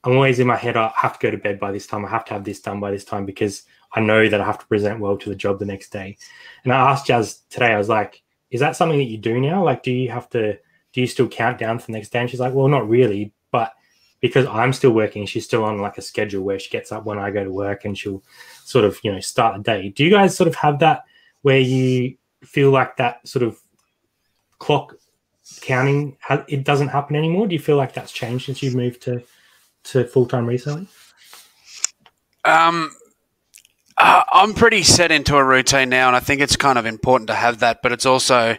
I'm 0.03 0.13
always 0.13 0.39
in 0.39 0.47
my 0.47 0.55
head. 0.55 0.77
I 0.77 0.91
have 0.95 1.19
to 1.19 1.19
go 1.19 1.31
to 1.31 1.37
bed 1.37 1.59
by 1.59 1.71
this 1.71 1.87
time. 1.87 2.05
I 2.05 2.09
have 2.09 2.25
to 2.25 2.33
have 2.33 2.43
this 2.43 2.61
done 2.61 2.79
by 2.79 2.91
this 2.91 3.03
time 3.03 3.25
because 3.25 3.63
I 3.93 3.99
know 3.99 4.29
that 4.29 4.39
I 4.39 4.45
have 4.45 4.59
to 4.59 4.65
present 4.65 4.99
well 4.99 5.17
to 5.17 5.29
the 5.29 5.35
job 5.35 5.59
the 5.59 5.65
next 5.65 5.89
day. 5.91 6.17
And 6.63 6.71
I 6.71 6.91
asked 6.91 7.07
Jazz 7.07 7.41
today. 7.49 7.73
I 7.73 7.77
was 7.77 7.89
like, 7.89 8.21
"Is 8.51 8.61
that 8.61 8.75
something 8.75 8.97
that 8.97 9.05
you 9.05 9.17
do 9.17 9.39
now? 9.41 9.63
Like, 9.63 9.83
do 9.83 9.91
you 9.91 10.09
have 10.09 10.29
to? 10.29 10.57
Do 10.93 11.01
you 11.01 11.07
still 11.07 11.27
count 11.27 11.57
down 11.57 11.77
to 11.77 11.85
the 11.85 11.91
next 11.91 12.09
day?" 12.09 12.19
And 12.19 12.29
she's 12.29 12.39
like, 12.39 12.53
"Well, 12.53 12.67
not 12.67 12.87
really, 12.87 13.33
but." 13.51 13.73
Because 14.21 14.45
I'm 14.47 14.73
still 14.73 14.91
working, 14.91 15.25
she's 15.25 15.45
still 15.45 15.63
on 15.63 15.77
like 15.77 15.97
a 15.97 16.01
schedule 16.01 16.43
where 16.43 16.59
she 16.59 16.69
gets 16.69 16.91
up 16.91 17.05
when 17.05 17.17
I 17.17 17.31
go 17.31 17.41
to 17.41 17.51
work 17.53 17.85
and 17.85 17.97
she'll 17.97 18.21
sort 18.65 18.83
of, 18.83 18.99
you 19.01 19.13
know, 19.13 19.21
start 19.21 19.55
the 19.55 19.63
day. 19.63 19.87
Do 19.87 20.03
you 20.03 20.09
guys 20.09 20.35
sort 20.35 20.49
of 20.49 20.55
have 20.55 20.79
that 20.79 21.05
where 21.41 21.59
you 21.59 22.17
feel 22.43 22.69
like 22.71 22.97
that 22.97 23.25
sort 23.25 23.43
of 23.43 23.57
clock 24.59 24.95
counting 25.61 26.17
it 26.47 26.63
doesn't 26.63 26.89
happen 26.89 27.15
anymore 27.15 27.47
do 27.47 27.55
you 27.55 27.59
feel 27.59 27.77
like 27.77 27.93
that's 27.93 28.11
changed 28.11 28.45
since 28.45 28.61
you've 28.61 28.75
moved 28.75 29.01
to 29.01 29.23
to 29.83 30.05
full-time 30.05 30.45
reselling 30.45 30.87
Um, 32.45 32.91
uh, 33.97 34.23
I'm 34.31 34.53
pretty 34.53 34.83
set 34.83 35.11
into 35.11 35.35
a 35.35 35.43
routine 35.43 35.89
now, 35.89 36.07
and 36.07 36.15
I 36.15 36.19
think 36.19 36.41
it's 36.41 36.55
kind 36.55 36.77
of 36.77 36.85
important 36.85 37.27
to 37.27 37.35
have 37.35 37.59
that, 37.59 37.81
but 37.83 37.91
it's 37.91 38.05
also 38.05 38.57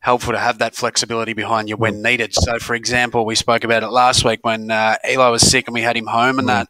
helpful 0.00 0.32
to 0.32 0.38
have 0.38 0.58
that 0.58 0.74
flexibility 0.74 1.34
behind 1.34 1.68
you 1.68 1.76
when 1.76 2.02
needed. 2.02 2.32
So, 2.32 2.58
for 2.58 2.74
example, 2.74 3.26
we 3.26 3.34
spoke 3.34 3.64
about 3.64 3.82
it 3.82 3.88
last 3.88 4.24
week 4.24 4.40
when 4.42 4.70
uh, 4.70 4.96
Eli 5.08 5.28
was 5.28 5.42
sick 5.42 5.66
and 5.66 5.74
we 5.74 5.82
had 5.82 5.96
him 5.96 6.06
home, 6.06 6.38
and 6.38 6.48
that 6.48 6.68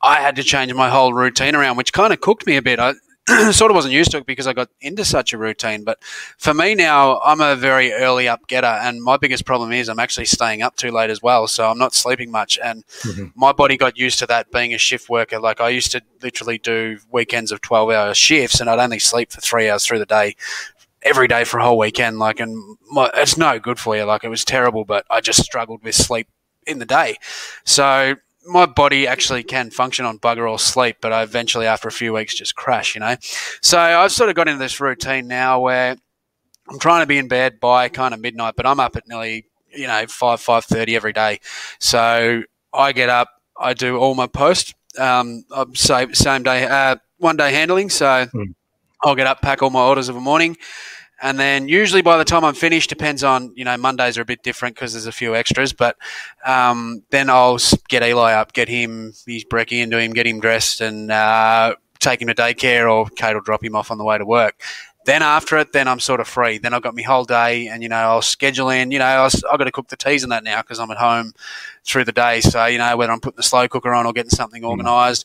I 0.00 0.20
had 0.20 0.36
to 0.36 0.44
change 0.44 0.72
my 0.74 0.88
whole 0.88 1.12
routine 1.12 1.56
around, 1.56 1.76
which 1.76 1.92
kind 1.92 2.12
of 2.12 2.20
cooked 2.20 2.46
me 2.46 2.56
a 2.56 2.62
bit. 2.62 2.78
I 2.78 2.94
sort 3.52 3.70
of 3.70 3.74
wasn't 3.74 3.92
used 3.92 4.10
to 4.12 4.18
it 4.18 4.26
because 4.26 4.46
I 4.46 4.52
got 4.52 4.70
into 4.80 5.04
such 5.04 5.32
a 5.32 5.38
routine. 5.38 5.84
But 5.84 5.98
for 6.38 6.54
me 6.54 6.74
now, 6.74 7.20
I'm 7.20 7.40
a 7.40 7.56
very 7.56 7.92
early 7.92 8.26
up 8.28 8.46
getter, 8.46 8.66
and 8.66 9.02
my 9.02 9.16
biggest 9.16 9.44
problem 9.44 9.72
is 9.72 9.88
I'm 9.88 9.98
actually 9.98 10.24
staying 10.26 10.62
up 10.62 10.76
too 10.76 10.90
late 10.90 11.10
as 11.10 11.22
well. 11.22 11.46
So 11.46 11.68
I'm 11.68 11.78
not 11.78 11.94
sleeping 11.94 12.30
much, 12.30 12.58
and 12.62 12.84
Mhm. 13.02 13.32
my 13.34 13.52
body 13.52 13.76
got 13.76 13.98
used 13.98 14.18
to 14.20 14.26
that 14.26 14.50
being 14.50 14.72
a 14.72 14.78
shift 14.78 15.08
worker. 15.08 15.38
Like 15.40 15.60
I 15.60 15.68
used 15.68 15.92
to 15.92 16.02
literally 16.22 16.58
do 16.58 16.98
weekends 17.10 17.52
of 17.52 17.60
12 17.60 17.90
hour 17.90 18.14
shifts, 18.14 18.60
and 18.60 18.70
I'd 18.70 18.78
only 18.78 18.98
sleep 18.98 19.32
for 19.32 19.40
three 19.40 19.68
hours 19.68 19.84
through 19.84 19.98
the 19.98 20.06
day. 20.06 20.34
Every 21.02 21.28
day 21.28 21.44
for 21.44 21.58
a 21.58 21.64
whole 21.64 21.78
weekend, 21.78 22.18
like, 22.18 22.40
and 22.40 22.76
my, 22.90 23.08
it's 23.14 23.36
no 23.36 23.60
good 23.60 23.78
for 23.78 23.96
you. 23.96 24.02
Like, 24.04 24.24
it 24.24 24.28
was 24.28 24.44
terrible, 24.44 24.84
but 24.84 25.06
I 25.08 25.20
just 25.20 25.42
struggled 25.44 25.84
with 25.84 25.94
sleep 25.94 26.26
in 26.66 26.80
the 26.80 26.84
day. 26.84 27.16
So, 27.64 28.16
my 28.48 28.66
body 28.66 29.06
actually 29.06 29.42
can 29.42 29.70
function 29.70 30.04
on 30.04 30.18
bugger 30.18 30.50
all 30.50 30.58
sleep, 30.58 30.96
but 31.00 31.12
I 31.12 31.22
eventually, 31.22 31.66
after 31.66 31.86
a 31.86 31.92
few 31.92 32.12
weeks, 32.14 32.34
just 32.34 32.56
crash, 32.56 32.94
you 32.94 33.00
know? 33.00 33.16
So 33.60 33.78
I've 33.78 34.10
sort 34.10 34.30
of 34.30 34.36
got 34.36 34.48
into 34.48 34.58
this 34.58 34.80
routine 34.80 35.28
now 35.28 35.60
where 35.60 35.96
I'm 36.70 36.78
trying 36.78 37.02
to 37.02 37.06
be 37.06 37.18
in 37.18 37.28
bed 37.28 37.60
by 37.60 37.88
kind 37.88 38.14
of 38.14 38.20
midnight, 38.20 38.54
but 38.56 38.66
I'm 38.66 38.80
up 38.80 38.96
at 38.96 39.06
nearly, 39.06 39.46
you 39.70 39.86
know, 39.86 40.06
5, 40.06 40.40
5.30 40.40 40.96
every 40.96 41.12
day. 41.12 41.40
So 41.78 42.42
I 42.72 42.92
get 42.92 43.10
up, 43.10 43.28
I 43.58 43.74
do 43.74 43.96
all 43.98 44.14
my 44.14 44.26
post, 44.26 44.74
um, 44.98 45.44
I'm 45.54 45.74
same, 45.74 46.14
same 46.14 46.42
day, 46.42 46.64
uh, 46.64 46.96
one 47.18 47.36
day 47.36 47.52
handling. 47.52 47.90
So 47.90 48.26
Hmm. 48.32 48.42
I'll 49.04 49.14
get 49.14 49.26
up, 49.26 49.42
pack 49.42 49.62
all 49.62 49.70
my 49.70 49.82
orders 49.82 50.08
of 50.08 50.16
a 50.16 50.20
morning, 50.20 50.56
and 51.20 51.38
then 51.38 51.68
usually 51.68 52.02
by 52.02 52.16
the 52.16 52.24
time 52.24 52.44
I'm 52.44 52.54
finished, 52.54 52.88
depends 52.88 53.24
on 53.24 53.52
you 53.56 53.64
know 53.64 53.76
Mondays 53.76 54.18
are 54.18 54.22
a 54.22 54.26
bit 54.26 54.42
different 54.42 54.74
because 54.74 54.92
there's 54.92 55.06
a 55.06 55.12
few 55.12 55.34
extras, 55.34 55.72
but 55.72 55.96
um, 56.44 57.02
then 57.10 57.30
I'll 57.30 57.58
get 57.88 58.02
Eli 58.02 58.32
up, 58.32 58.52
get 58.52 58.68
him 58.68 59.12
his 59.26 59.44
brekkie 59.44 59.82
into 59.82 59.98
him, 59.98 60.12
get 60.12 60.26
him 60.26 60.40
dressed, 60.40 60.80
and 60.80 61.10
uh, 61.10 61.74
take 61.98 62.22
him 62.22 62.28
to 62.28 62.34
daycare, 62.34 62.90
or 62.90 63.08
Kate 63.10 63.34
will 63.34 63.40
drop 63.40 63.64
him 63.64 63.74
off 63.74 63.90
on 63.90 63.98
the 63.98 64.04
way 64.04 64.18
to 64.18 64.24
work. 64.24 64.62
Then 65.04 65.22
after 65.22 65.56
it, 65.56 65.72
then 65.72 65.88
I'm 65.88 66.00
sort 66.00 66.20
of 66.20 66.28
free. 66.28 66.58
Then 66.58 66.74
I've 66.74 66.82
got 66.82 66.94
my 66.94 67.00
whole 67.02 67.24
day, 67.24 67.68
and 67.68 67.82
you 67.82 67.88
know 67.88 67.96
I'll 67.96 68.22
schedule 68.22 68.68
in. 68.68 68.90
You 68.90 68.98
know 68.98 69.06
I'll, 69.06 69.30
I've 69.50 69.58
got 69.58 69.64
to 69.64 69.72
cook 69.72 69.88
the 69.88 69.96
teas 69.96 70.22
and 70.22 70.30
that 70.32 70.44
now 70.44 70.60
because 70.60 70.78
I'm 70.78 70.90
at 70.90 70.98
home 70.98 71.32
through 71.84 72.04
the 72.04 72.12
day. 72.12 72.42
So 72.42 72.66
you 72.66 72.78
know 72.78 72.96
whether 72.96 73.10
I'm 73.10 73.20
putting 73.20 73.38
the 73.38 73.42
slow 73.42 73.66
cooker 73.68 73.94
on 73.94 74.06
or 74.06 74.12
getting 74.12 74.30
something 74.30 74.64
organised, 74.64 75.24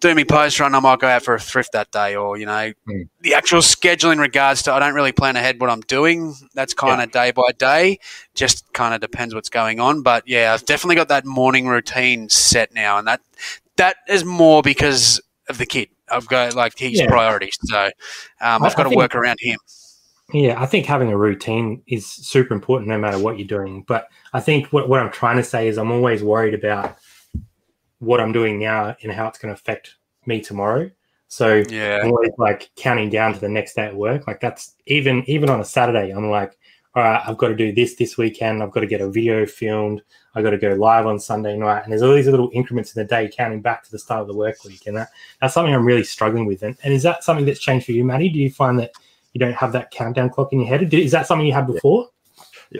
do 0.00 0.14
me 0.14 0.24
post 0.24 0.60
run, 0.60 0.74
I 0.74 0.80
might 0.80 0.98
go 0.98 1.06
out 1.08 1.22
for 1.22 1.34
a 1.34 1.40
thrift 1.40 1.72
that 1.72 1.90
day, 1.90 2.14
or 2.16 2.36
you 2.36 2.46
know 2.46 2.72
Mm. 2.88 3.08
the 3.20 3.34
actual 3.34 3.62
schedule 3.62 4.10
in 4.10 4.18
regards 4.18 4.62
to 4.62 4.72
I 4.72 4.78
don't 4.78 4.94
really 4.94 5.12
plan 5.12 5.36
ahead 5.36 5.60
what 5.60 5.70
I'm 5.70 5.80
doing. 5.82 6.34
That's 6.54 6.74
kind 6.74 7.00
of 7.00 7.10
day 7.10 7.30
by 7.30 7.50
day. 7.56 7.98
Just 8.34 8.70
kind 8.72 8.94
of 8.94 9.00
depends 9.00 9.34
what's 9.34 9.48
going 9.48 9.80
on. 9.80 10.02
But 10.02 10.24
yeah, 10.26 10.52
I've 10.52 10.64
definitely 10.66 10.96
got 10.96 11.08
that 11.08 11.24
morning 11.24 11.66
routine 11.68 12.28
set 12.28 12.74
now, 12.74 12.98
and 12.98 13.06
that 13.08 13.20
that 13.76 13.96
is 14.08 14.24
more 14.24 14.62
because 14.62 15.20
of 15.48 15.58
the 15.58 15.66
kid. 15.66 15.88
I've 16.10 16.28
got 16.28 16.54
like 16.54 16.78
his 16.78 17.00
Yeah. 17.00 17.08
priorities, 17.08 17.58
so 17.64 17.86
um, 18.40 18.62
I- 18.62 18.66
I've 18.66 18.76
got 18.76 18.86
I 18.86 18.90
to 18.90 18.96
work 18.96 19.14
around 19.14 19.38
him. 19.40 19.58
Yeah, 20.32 20.60
I 20.60 20.66
think 20.66 20.86
having 20.86 21.12
a 21.12 21.16
routine 21.18 21.82
is 21.86 22.06
super 22.06 22.54
important 22.54 22.88
no 22.88 22.98
matter 22.98 23.18
what 23.18 23.38
you're 23.38 23.46
doing. 23.46 23.84
But 23.86 24.08
I 24.32 24.40
think 24.40 24.68
what, 24.72 24.88
what 24.88 25.00
I'm 25.00 25.10
trying 25.12 25.36
to 25.36 25.42
say 25.44 25.68
is 25.68 25.76
I'm 25.76 25.90
always 25.92 26.22
worried 26.22 26.54
about 26.54 26.96
what 27.98 28.20
I'm 28.20 28.32
doing 28.32 28.58
now 28.58 28.96
and 29.02 29.12
how 29.12 29.28
it's 29.28 29.38
going 29.38 29.54
to 29.54 29.60
affect 29.60 29.96
me 30.26 30.40
tomorrow. 30.40 30.90
So 31.28 31.64
Yeah, 31.68 32.00
I'm 32.02 32.10
always 32.10 32.32
like 32.38 32.70
counting 32.76 33.10
down 33.10 33.34
to 33.34 33.40
the 33.40 33.48
next 33.48 33.74
day 33.74 33.86
at 33.86 33.96
work. 33.96 34.26
Like 34.26 34.40
that's 34.40 34.74
even 34.86 35.28
even 35.28 35.50
on 35.50 35.60
a 35.60 35.64
Saturday, 35.64 36.10
I'm 36.10 36.30
like, 36.30 36.56
all 36.94 37.02
right, 37.02 37.22
I've 37.26 37.38
got 37.38 37.48
to 37.48 37.56
do 37.56 37.72
this 37.72 37.96
this 37.96 38.16
weekend. 38.16 38.62
I've 38.62 38.70
got 38.70 38.80
to 38.80 38.86
get 38.86 39.00
a 39.00 39.10
video 39.10 39.46
filmed. 39.46 40.02
I 40.36 40.42
got 40.42 40.50
to 40.50 40.58
go 40.58 40.74
live 40.74 41.06
on 41.06 41.18
Sunday 41.18 41.56
night. 41.56 41.82
And 41.82 41.90
there's 41.90 42.02
all 42.02 42.14
these 42.14 42.28
little 42.28 42.50
increments 42.52 42.94
in 42.94 43.02
the 43.02 43.08
day 43.08 43.28
counting 43.34 43.60
back 43.60 43.82
to 43.84 43.90
the 43.90 43.98
start 43.98 44.20
of 44.20 44.28
the 44.28 44.34
work 44.34 44.62
week. 44.64 44.86
And 44.86 44.96
that, 44.96 45.08
that's 45.40 45.54
something 45.54 45.74
I'm 45.74 45.84
really 45.84 46.04
struggling 46.04 46.46
with. 46.46 46.62
And, 46.62 46.76
and 46.84 46.94
is 46.94 47.02
that 47.02 47.24
something 47.24 47.46
that's 47.46 47.58
changed 47.58 47.86
for 47.86 47.92
you, 47.92 48.04
Maddie? 48.04 48.28
Do 48.28 48.38
you 48.38 48.50
find 48.50 48.78
that 48.78 48.92
you 49.32 49.40
don't 49.40 49.56
have 49.56 49.72
that 49.72 49.90
countdown 49.90 50.30
clock 50.30 50.52
in 50.52 50.60
your 50.60 50.68
head? 50.68 50.94
Is 50.94 51.10
that 51.10 51.26
something 51.26 51.46
you 51.46 51.52
had 51.52 51.66
before? 51.66 52.10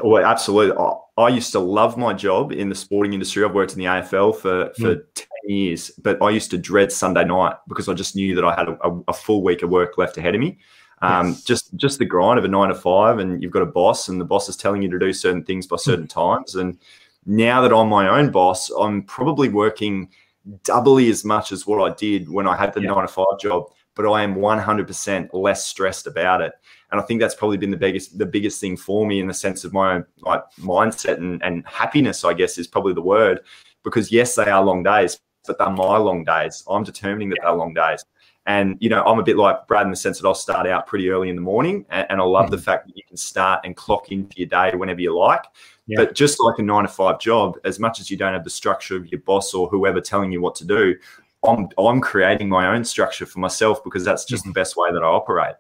Well, 0.03 0.24
absolutely. 0.24 0.76
I, 0.76 0.95
I 1.16 1.28
used 1.28 1.53
to 1.53 1.61
love 1.61 1.97
my 1.97 2.12
job 2.12 2.53
in 2.53 2.68
the 2.68 2.74
sporting 2.74 3.12
industry. 3.12 3.45
I've 3.45 3.55
worked 3.55 3.72
in 3.72 3.78
the 3.78 3.84
AFL 3.84 4.36
for, 4.36 4.72
for 4.74 4.97
10 4.97 5.26
years, 5.45 5.90
but 6.03 6.20
I 6.20 6.30
used 6.30 6.51
to 6.51 6.59
dread 6.59 6.90
Sunday 6.90 7.24
night 7.24 7.55
because 7.68 7.88
I 7.88 7.95
just 7.95 8.16
knew 8.16 8.34
that 8.34 8.45
I 8.45 8.55
had 8.55 8.68
a, 8.68 9.01
a, 9.09 9.12
full 9.12 9.42
week 9.42 9.62
of 9.62 9.70
work 9.70 9.97
left 9.97 10.18
ahead 10.18 10.34
of 10.34 10.40
me. 10.40 10.59
Um, 11.03 11.28
Yes. 11.28 11.45
Just 11.45 11.76
just 11.76 11.99
the 11.99 12.05
grind 12.05 12.38
of 12.38 12.45
a 12.45 12.49
nine 12.49 12.68
to 12.68 12.74
five, 12.74 13.18
and 13.18 13.42
you've 13.42 13.53
got 13.53 13.62
a 13.62 13.66
boss, 13.66 14.09
and 14.09 14.20
the 14.20 14.24
boss 14.24 14.49
is 14.49 14.57
telling 14.57 14.82
you 14.82 14.90
to 14.90 14.99
do 14.99 15.12
certain 15.12 15.45
things 15.45 15.66
by 15.66 15.76
certain 15.76 16.07
times. 16.09 16.55
And 16.55 16.78
now 17.26 17.61
that 17.61 17.74
I'm 17.74 17.88
my 17.88 18.09
own 18.09 18.30
boss, 18.30 18.70
I'm 18.70 19.03
probably 19.03 19.49
working 19.49 20.09
doubly 20.62 21.11
as 21.11 21.24
much 21.24 21.53
as 21.53 21.66
what 21.66 21.80
I 21.80 21.95
did 21.95 22.28
when 22.28 22.47
I 22.47 22.57
had 22.57 22.72
the 22.72 22.80
Yeah. 22.80 22.90
nine 22.90 23.03
to 23.03 23.09
five 23.09 23.38
job, 23.40 23.64
but 23.95 24.11
I 24.11 24.22
am 24.22 24.34
100% 24.36 25.30
less 25.32 25.64
stressed 25.64 26.07
about 26.07 26.40
it. 26.40 26.53
And 26.95 27.01
I 27.01 27.05
think 27.07 27.20
that's 27.20 27.34
probably 27.34 27.57
been 27.57 27.72
the 27.72 27.76
biggest 27.76 28.16
the 28.20 28.24
biggest 28.24 28.61
thing 28.61 28.76
for 28.76 29.05
me 29.05 29.18
in 29.18 29.26
the 29.26 29.34
sense 29.34 29.64
of 29.64 29.72
my 29.72 29.95
own 29.95 30.05
like 30.20 30.45
mindset 30.61 31.16
and, 31.16 31.42
and 31.42 31.66
happiness, 31.66 32.24
I 32.24 32.34
guess, 32.34 32.57
is 32.57 32.68
probably 32.68 32.92
the 32.92 33.03
word. 33.03 33.40
Because 33.82 34.12
yes, 34.12 34.36
they 34.36 34.45
are 34.45 34.62
long 34.62 34.84
days, 34.84 35.18
but 35.45 35.59
they're 35.59 35.70
my 35.70 35.97
long 35.97 36.22
days. 36.22 36.62
I'm 36.70 36.84
determining 36.84 37.30
that 37.30 37.38
they're 37.42 37.53
long 37.53 37.74
days. 37.74 38.05
And 38.47 38.76
you 38.78 38.90
know, 38.90 39.03
I'm 39.03 39.18
a 39.18 39.24
bit 39.24 39.36
like 39.36 39.66
Brad 39.66 39.86
in 39.86 39.90
the 39.90 39.97
sense 39.97 40.20
that 40.20 40.28
I'll 40.28 40.36
start 40.36 40.68
out 40.68 40.86
pretty 40.86 41.11
early 41.11 41.30
in 41.30 41.34
the 41.34 41.42
morning, 41.42 41.84
and, 41.90 42.07
and 42.11 42.20
I 42.20 42.24
love 42.24 42.53
the 42.53 42.59
mm. 42.59 42.62
fact 42.62 42.86
that 42.86 42.97
you 42.97 43.03
can 43.09 43.16
start 43.16 43.62
and 43.64 43.74
clock 43.74 44.12
into 44.12 44.36
your 44.36 44.47
day 44.47 44.70
whenever 44.76 45.01
you 45.01 45.18
like. 45.18 45.42
Yeah. 45.88 45.97
But 45.99 46.14
just 46.14 46.38
like 46.38 46.61
a 46.61 46.62
nine 46.62 46.84
to 46.84 46.88
five 46.88 47.18
job, 47.18 47.59
as 47.64 47.80
much 47.80 47.99
as 47.99 48.09
you 48.09 48.16
don't 48.16 48.34
have 48.34 48.45
the 48.45 48.51
structure 48.51 48.95
of 48.95 49.11
your 49.11 49.20
boss 49.22 49.53
or 49.53 49.68
whoever 49.68 50.01
telling 50.01 50.30
you 50.30 50.40
what 50.40 50.55
to 50.57 50.64
do, 50.64 50.95
I'm 51.45 51.68
I'm 51.76 52.01
creating 52.01 52.49
my 52.49 52.68
own 52.72 52.84
structure 52.84 53.26
for 53.26 53.40
myself 53.40 53.82
because 53.82 54.05
that's 54.05 54.24
just 54.24 54.45
mm-hmm. 54.45 54.51
the 54.51 54.55
best 54.55 54.76
way 54.76 54.92
that 54.92 55.03
I 55.03 55.07
operate. 55.07 55.57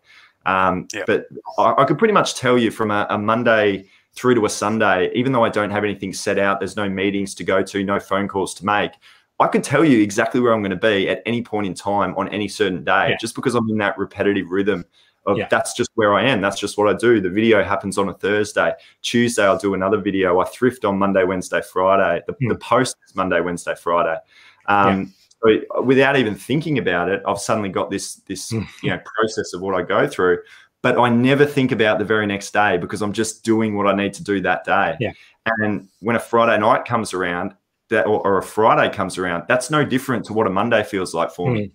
Um, 0.46 0.88
Yeah. 0.92 1.02
But 1.06 1.26
I, 1.58 1.74
I 1.78 1.84
could 1.84 1.98
pretty 1.98 2.14
much 2.14 2.34
tell 2.34 2.58
you 2.58 2.70
from 2.70 2.90
a, 2.90 3.06
a 3.10 3.18
Monday 3.18 3.86
through 4.14 4.34
to 4.36 4.44
a 4.46 4.50
Sunday, 4.50 5.10
even 5.14 5.32
though 5.32 5.44
I 5.44 5.48
don't 5.48 5.70
have 5.70 5.82
anything 5.84 6.12
set 6.12 6.38
out, 6.38 6.60
there's 6.60 6.76
no 6.76 6.88
meetings 6.88 7.34
to 7.36 7.44
go 7.44 7.62
to, 7.62 7.82
no 7.82 7.98
phone 7.98 8.28
calls 8.28 8.54
to 8.54 8.64
make. 8.66 8.92
I 9.40 9.48
could 9.48 9.64
tell 9.64 9.84
you 9.84 10.00
exactly 10.00 10.40
where 10.40 10.52
I'm 10.52 10.60
going 10.62 10.70
to 10.70 10.76
be 10.76 11.08
at 11.08 11.20
any 11.26 11.42
point 11.42 11.66
in 11.66 11.74
time 11.74 12.14
on 12.16 12.28
any 12.28 12.46
certain 12.46 12.84
day, 12.84 13.10
Yeah. 13.10 13.16
just 13.20 13.34
because 13.34 13.56
I'm 13.56 13.68
in 13.68 13.78
that 13.78 13.98
repetitive 13.98 14.50
rhythm 14.50 14.84
of 15.26 15.36
Yeah. 15.38 15.48
that's 15.50 15.74
just 15.74 15.90
where 15.94 16.14
I 16.14 16.22
am. 16.22 16.40
That's 16.40 16.60
just 16.60 16.78
what 16.78 16.88
I 16.88 16.96
do. 16.96 17.20
The 17.20 17.30
video 17.30 17.64
happens 17.64 17.98
on 17.98 18.08
a 18.10 18.14
Thursday. 18.14 18.72
Tuesday, 19.02 19.42
I'll 19.44 19.58
do 19.58 19.74
another 19.74 19.96
video. 19.98 20.38
I 20.38 20.44
thrift 20.44 20.84
on 20.84 20.98
Monday, 20.98 21.24
Wednesday, 21.24 21.62
Friday. 21.62 22.22
The, 22.28 22.34
Hmm. 22.34 22.48
the 22.50 22.56
post 22.56 22.96
is 23.08 23.16
Monday, 23.16 23.40
Wednesday, 23.40 23.74
Friday. 23.74 24.16
Um, 24.66 25.12
so 25.44 25.82
without 25.82 26.16
even 26.16 26.34
thinking 26.34 26.78
about 26.78 27.08
it, 27.08 27.22
I've 27.26 27.38
suddenly 27.38 27.68
got 27.68 27.90
this 27.90 28.16
this 28.26 28.50
Hmm. 28.50 28.62
you 28.82 28.90
know 28.90 29.00
process 29.04 29.52
of 29.54 29.60
what 29.60 29.74
I 29.74 29.82
go 29.82 30.06
through. 30.06 30.38
But 30.82 30.98
I 30.98 31.08
never 31.08 31.46
think 31.46 31.72
about 31.72 31.98
the 31.98 32.04
very 32.04 32.26
next 32.26 32.52
day 32.52 32.76
because 32.76 33.00
I'm 33.00 33.12
just 33.14 33.42
doing 33.42 33.74
what 33.74 33.86
I 33.86 33.94
need 33.94 34.12
to 34.14 34.22
do 34.22 34.40
that 34.42 34.64
day. 34.64 34.96
Yeah. 35.00 35.12
And 35.46 35.88
when 36.00 36.14
a 36.14 36.20
Friday 36.20 36.60
night 36.60 36.84
comes 36.84 37.14
around, 37.14 37.54
that 37.88 38.06
or, 38.06 38.20
or 38.26 38.36
a 38.36 38.42
Friday 38.42 38.94
comes 38.94 39.16
around, 39.16 39.44
that's 39.48 39.70
no 39.70 39.82
different 39.82 40.26
to 40.26 40.34
what 40.34 40.46
a 40.46 40.50
Monday 40.50 40.82
feels 40.82 41.14
like 41.14 41.30
for 41.30 41.50
me. 41.50 41.72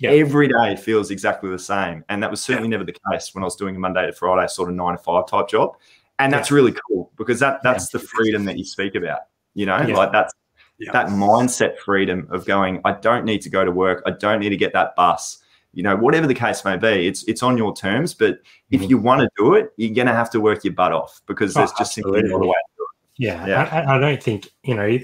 Yeah. 0.00 0.10
Every 0.10 0.48
day 0.48 0.74
feels 0.76 1.10
exactly 1.12 1.50
the 1.50 1.58
same. 1.58 2.04
And 2.08 2.20
that 2.22 2.30
was 2.32 2.40
certainly 2.40 2.68
never 2.68 2.82
the 2.84 2.96
case 3.12 3.32
when 3.32 3.42
I 3.42 3.46
was 3.46 3.54
doing 3.56 3.76
a 3.76 3.78
Monday 3.78 4.06
to 4.06 4.12
Friday 4.12 4.48
sort 4.48 4.68
of 4.70 4.74
nine 4.74 4.96
to 4.96 5.02
five 5.02 5.26
type 5.28 5.48
job. 5.48 5.76
And 6.20 6.32
that's 6.32 6.50
really 6.50 6.74
cool 6.88 7.12
because 7.16 7.38
that 7.40 7.62
that's 7.62 7.90
the 7.90 7.98
freedom 8.00 8.44
that 8.46 8.58
you 8.58 8.64
speak 8.64 8.96
about. 8.96 9.20
You 9.54 9.66
know, 9.66 9.80
Yeah. 9.80 9.96
like 9.96 10.10
that's 10.10 10.32
Yeah. 10.78 10.92
that 10.92 11.08
mindset 11.08 11.78
freedom 11.78 12.28
of 12.30 12.44
going, 12.46 12.80
I 12.84 12.92
don't 12.92 13.24
need 13.24 13.42
to 13.42 13.50
go 13.50 13.64
to 13.64 13.70
work. 13.70 14.02
I 14.06 14.10
don't 14.12 14.38
need 14.40 14.50
to 14.50 14.56
get 14.56 14.72
that 14.74 14.94
bus. 14.96 15.38
You 15.72 15.82
know, 15.82 15.96
whatever 15.96 16.26
the 16.26 16.34
case 16.34 16.64
may 16.64 16.76
be, 16.76 17.06
it's 17.06 17.24
it's 17.24 17.42
on 17.42 17.58
your 17.58 17.74
terms. 17.74 18.14
But 18.14 18.40
if 18.70 18.80
Mhm. 18.82 18.88
you 18.90 18.98
want 18.98 19.20
to 19.22 19.28
do 19.36 19.54
it, 19.54 19.72
you're 19.76 19.94
gonna 19.94 20.14
have 20.16 20.30
to 20.30 20.40
work 20.40 20.64
your 20.64 20.72
butt 20.74 20.92
off 20.92 21.20
because 21.26 21.56
Oh, 21.56 21.60
there's 21.60 21.72
just 21.72 21.92
simply 21.94 22.20
absolutely. 22.20 22.30
not 22.38 22.44
a 22.44 22.48
way 22.48 22.54
to 22.54 22.74
do 22.78 22.86
Yeah, 23.16 23.46
Yeah. 23.46 23.68
I, 23.86 23.96
I- 23.96 23.98
don't 23.98 24.22
think 24.22 24.48
you 24.62 24.74
know. 24.74 24.98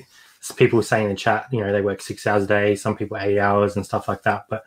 People 0.57 0.83
saying 0.83 1.05
in 1.05 1.11
the 1.11 1.17
chat, 1.17 1.47
you 1.51 1.61
know, 1.61 1.73
they 1.73 1.81
work 1.81 2.03
six 2.03 2.27
hours 2.27 2.45
a 2.45 2.47
day. 2.47 2.77
Some 2.77 2.97
people 2.99 3.17
eight 3.17 3.39
hours 3.39 3.77
and 3.77 3.85
stuff 3.87 4.09
like 4.09 4.25
that. 4.25 4.45
But 4.51 4.65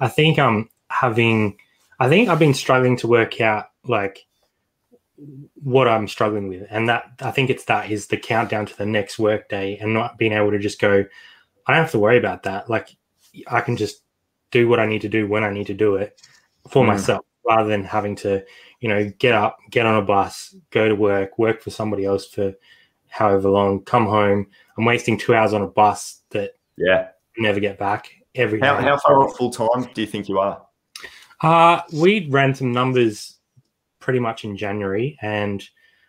I 0.00 0.08
think 0.08 0.38
um 0.40 0.68
having, 0.88 1.56
I 2.00 2.08
think 2.08 2.28
I've 2.28 2.40
been 2.40 2.52
struggling 2.52 2.96
to 2.96 3.06
work 3.06 3.40
out 3.40 3.66
like 3.84 4.26
what 5.62 5.88
I'm 5.88 6.08
struggling 6.08 6.48
with, 6.48 6.66
and 6.70 6.88
that 6.88 7.04
I 7.20 7.30
think 7.30 7.50
it's 7.50 7.64
that 7.64 7.90
is 7.90 8.06
the 8.06 8.16
countdown 8.16 8.66
to 8.66 8.76
the 8.76 8.86
next 8.86 9.18
work 9.18 9.48
day, 9.48 9.78
and 9.78 9.92
not 9.94 10.18
being 10.18 10.32
able 10.32 10.50
to 10.50 10.58
just 10.58 10.80
go. 10.80 11.04
I 11.66 11.72
don't 11.74 11.82
have 11.82 11.90
to 11.92 11.98
worry 11.98 12.18
about 12.18 12.44
that. 12.44 12.68
Like 12.70 12.96
I 13.46 13.60
can 13.60 13.76
just 13.76 14.02
do 14.50 14.68
what 14.68 14.80
I 14.80 14.86
need 14.86 15.02
to 15.02 15.08
do 15.08 15.28
when 15.28 15.44
I 15.44 15.52
need 15.52 15.66
to 15.68 15.74
do 15.74 15.96
it 15.96 16.20
for 16.68 16.84
Mm. 16.84 16.88
myself, 16.88 17.24
rather 17.46 17.68
than 17.68 17.84
having 17.84 18.16
to, 18.16 18.44
you 18.80 18.88
know, 18.88 19.10
get 19.18 19.34
up, 19.34 19.58
get 19.70 19.86
on 19.86 19.96
a 19.96 20.02
bus, 20.02 20.54
go 20.70 20.88
to 20.88 20.94
work, 20.94 21.38
work 21.38 21.62
for 21.62 21.70
somebody 21.70 22.04
else 22.04 22.26
for 22.26 22.54
however 23.08 23.48
long, 23.50 23.82
come 23.84 24.06
home. 24.06 24.46
I'm 24.76 24.84
wasting 24.84 25.18
two 25.18 25.34
hours 25.34 25.52
on 25.52 25.62
a 25.62 25.66
bus 25.68 26.22
that. 26.30 26.52
Yeah. 26.76 27.08
I 27.38 27.42
never 27.42 27.60
get 27.60 27.78
back 27.78 28.10
every 28.34 28.58
How, 28.60 28.76
day. 28.76 28.82
how 28.82 28.98
far 28.98 29.22
off 29.22 29.36
full 29.36 29.50
time 29.50 29.88
do 29.94 30.00
you 30.00 30.06
think 30.06 30.28
you 30.28 30.40
are? 30.40 30.66
Uh, 31.40 31.80
we 31.92 32.28
ran 32.28 32.54
some 32.54 32.72
numbers 32.72 33.38
pretty 34.00 34.18
much 34.18 34.44
in 34.44 34.56
January, 34.56 35.18
and 35.22 35.62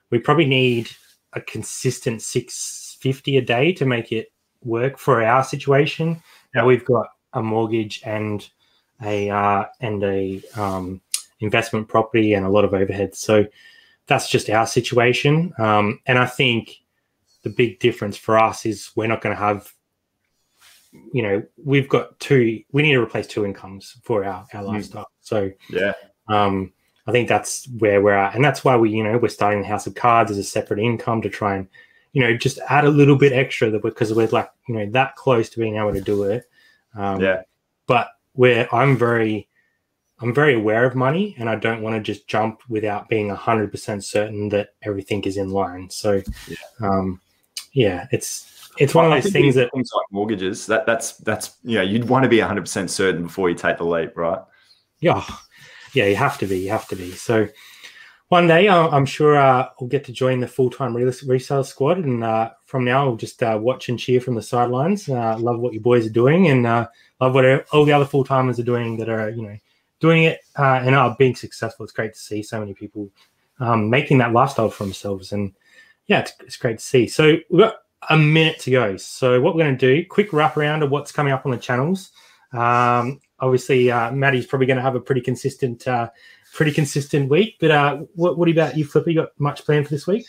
we 0.10 0.20
probably 0.20 0.46
need 0.46 0.90
a 1.34 1.42
consistent 1.42 2.22
650 2.22 3.38
a 3.38 3.42
day 3.42 3.72
to 3.74 3.86
make 3.86 4.12
it 4.12 4.32
work 4.64 4.98
for 4.98 5.24
our 5.24 5.44
situation. 5.44 6.22
Now 6.56 6.66
we've 6.66 6.86
got 6.86 7.08
a 7.34 7.42
mortgage 7.42 8.02
and 8.06 8.48
a 9.02 9.30
uh, 9.30 9.66
and 9.80 10.04
a 10.04 10.42
um, 10.56 11.02
investment 11.40 11.88
property 11.88 12.34
and 12.34 12.46
a 12.46 12.50
lot 12.50 12.66
of 12.66 12.72
overheads, 12.72 13.16
so 13.16 13.46
that's 14.08 14.30
just 14.30 14.50
our 14.50 14.68
situation. 14.68 15.54
Um, 15.60 16.00
and 16.06 16.18
I 16.18 16.26
think 16.26 16.82
the 17.44 17.50
big 17.50 17.80
difference 17.80 18.18
for 18.18 18.38
us 18.38 18.66
is 18.66 18.92
we're 18.96 19.08
not 19.08 19.22
going 19.22 19.36
to 19.36 19.42
have 19.42 19.74
you 21.14 21.24
know 21.24 21.42
we've 21.64 21.88
got 21.88 22.20
two 22.20 22.62
we 22.74 22.82
need 22.84 22.92
to 22.94 23.02
replace 23.02 23.26
two 23.26 23.46
incomes 23.46 23.96
for 24.04 24.26
our, 24.26 24.46
our 24.54 24.64
lifestyle 24.64 25.10
so 25.22 25.50
Yeah. 25.70 25.94
um 26.28 26.74
i 27.08 27.12
think 27.12 27.28
that's 27.28 27.68
where 27.80 28.02
we're 28.02 28.14
at. 28.14 28.36
And 28.36 28.44
that's 28.44 28.64
why 28.64 28.76
we 28.76 28.90
you 28.92 29.04
know 29.04 29.18
we're 29.18 29.30
starting 29.30 29.62
the 29.62 29.68
house 29.68 29.88
of 29.88 29.96
cards 29.96 30.32
as 30.32 30.38
a 30.38 30.44
separate 30.44 30.80
income 30.80 31.22
to 31.22 31.30
try 31.30 31.56
and 31.56 31.68
you 32.14 32.22
know 32.22 32.36
just 32.36 32.60
add 32.70 32.86
a 32.86 32.90
little 32.90 33.16
bit 33.16 33.34
extra 33.34 33.70
that 33.72 33.82
because 33.82 34.14
we're 34.14 34.28
like 34.28 34.50
you 34.68 34.76
know 34.76 34.86
that 34.92 35.16
close 35.16 35.50
to 35.50 35.60
being 35.60 35.78
able 35.78 35.94
to 35.94 36.02
do 36.02 36.24
it. 36.24 36.44
Um 36.96 37.22
Yeah. 37.22 37.42
but 37.88 38.10
where 38.34 38.74
i'm 38.74 38.98
very 38.98 39.48
i'm 40.20 40.34
very 40.34 40.54
aware 40.56 40.86
of 40.86 40.96
money 40.96 41.36
and 41.38 41.50
i 41.50 41.56
don't 41.56 41.82
want 41.82 41.96
to 41.96 42.02
just 42.02 42.28
jump 42.28 42.62
without 42.70 43.10
being 43.10 43.30
100% 43.30 44.04
certain 44.04 44.50
that 44.50 44.70
everything 44.84 45.24
is 45.24 45.38
in 45.38 45.50
line. 45.50 45.90
So 45.90 46.22
um 46.80 47.20
yeah 47.74 48.08
it's 48.12 48.48
it's 48.78 48.96
one 48.96 49.06
of 49.06 49.12
those 49.12 49.32
things 49.32 49.56
that 49.56 49.70
things 49.74 49.90
like 49.94 50.06
mortgages, 50.12 50.66
that 50.68 50.86
that's 50.86 51.18
that's 51.18 51.58
you 51.64 51.78
know, 51.78 51.84
you'd 51.84 52.08
want 52.08 52.24
to 52.24 52.30
be 52.30 52.40
100 52.40 52.62
percent 52.62 52.90
certain 52.90 53.24
before 53.24 53.50
you 53.50 53.56
take 53.56 53.78
the 53.78 53.84
leap, 53.84 54.16
right? 54.16 54.40
Yeah, 55.00 55.24
yeah, 55.94 56.06
you 56.06 56.16
have 56.16 56.38
to 56.40 56.48
be. 56.48 56.60
You 56.60 56.70
have 56.70 56.88
to 56.90 56.96
be. 56.96 57.12
So 57.12 57.48
one 58.32 58.48
day, 58.48 58.70
I'm 58.70 59.06
sure 59.06 59.36
uh, 59.36 59.68
I'll 59.80 59.88
get 59.88 60.06
to 60.06 60.14
join 60.14 60.40
the 60.40 60.48
full 60.48 60.70
time 60.70 60.96
resale 60.96 61.66
squad, 61.66 61.98
and 61.98 62.24
uh, 62.24 62.52
from 62.66 62.86
now, 62.86 63.06
I'll 63.06 63.18
just 63.18 63.44
uh, 63.44 63.60
watch 63.62 63.90
and 63.90 64.00
cheer 64.00 64.22
from 64.22 64.36
the 64.36 64.42
sidelines. 64.42 65.10
Uh, 65.10 65.38
love 65.38 65.60
what 65.60 65.74
you 65.74 65.82
boys 65.82 66.06
are 66.06 66.12
doing, 66.12 66.48
and 66.48 66.66
uh, 66.66 66.88
love 67.20 67.34
what 67.34 67.68
all 67.74 67.84
the 67.84 67.92
other 67.92 68.06
full 68.06 68.24
timers 68.24 68.58
are 68.58 68.64
doing 68.64 68.96
that 68.98 69.10
are 69.10 69.32
you 69.32 69.42
know 69.42 69.58
doing 70.00 70.24
it 70.24 70.40
uh, 70.58 70.80
and 70.82 70.96
are 70.96 71.14
being 71.20 71.36
successful. 71.36 71.84
It's 71.84 71.92
great 71.92 72.14
to 72.14 72.20
see 72.20 72.42
so 72.42 72.58
many 72.58 72.74
people 72.74 73.10
um, 73.60 73.90
making 73.90 74.20
that 74.20 74.32
lifestyle 74.32 74.70
for 74.70 74.86
themselves, 74.86 75.34
and 75.34 75.54
yeah, 76.08 76.22
it's, 76.22 76.34
it's 76.40 76.56
great 76.56 76.80
to 76.80 76.86
see. 76.86 77.10
So 77.10 77.38
we've 77.50 77.64
got 77.64 77.80
a 78.10 78.18
minute 78.18 78.60
to 78.60 78.72
go. 78.72 78.96
So 78.96 79.42
what 79.42 79.56
we're 79.56 79.64
going 79.64 79.78
to 79.78 79.96
do, 79.96 80.08
quick 80.08 80.32
wrap 80.32 80.56
around 80.56 80.84
of 80.84 80.90
what's 80.90 81.12
coming 81.12 81.34
up 81.34 81.46
on 81.46 81.52
the 81.52 81.58
channels. 81.58 82.12
Um, 82.54 83.20
obviously, 83.42 83.92
uh, 83.92 84.12
Maddie's 84.12 84.46
probably 84.46 84.68
going 84.68 84.78
to 84.78 84.84
have 84.84 84.96
a 84.96 85.02
pretty 85.02 85.22
consistent, 85.22 85.88
uh, 85.88 86.10
pretty 86.54 86.72
consistent 86.72 87.30
week. 87.30 87.58
But 87.60 87.72
uh, 87.72 87.98
what, 88.16 88.38
what 88.38 88.48
about 88.50 88.78
you, 88.78 88.86
Flipper? 88.86 89.10
You 89.10 89.22
got 89.22 89.40
much 89.40 89.66
planned 89.66 89.88
for 89.88 89.94
this 89.94 90.08
week? 90.08 90.28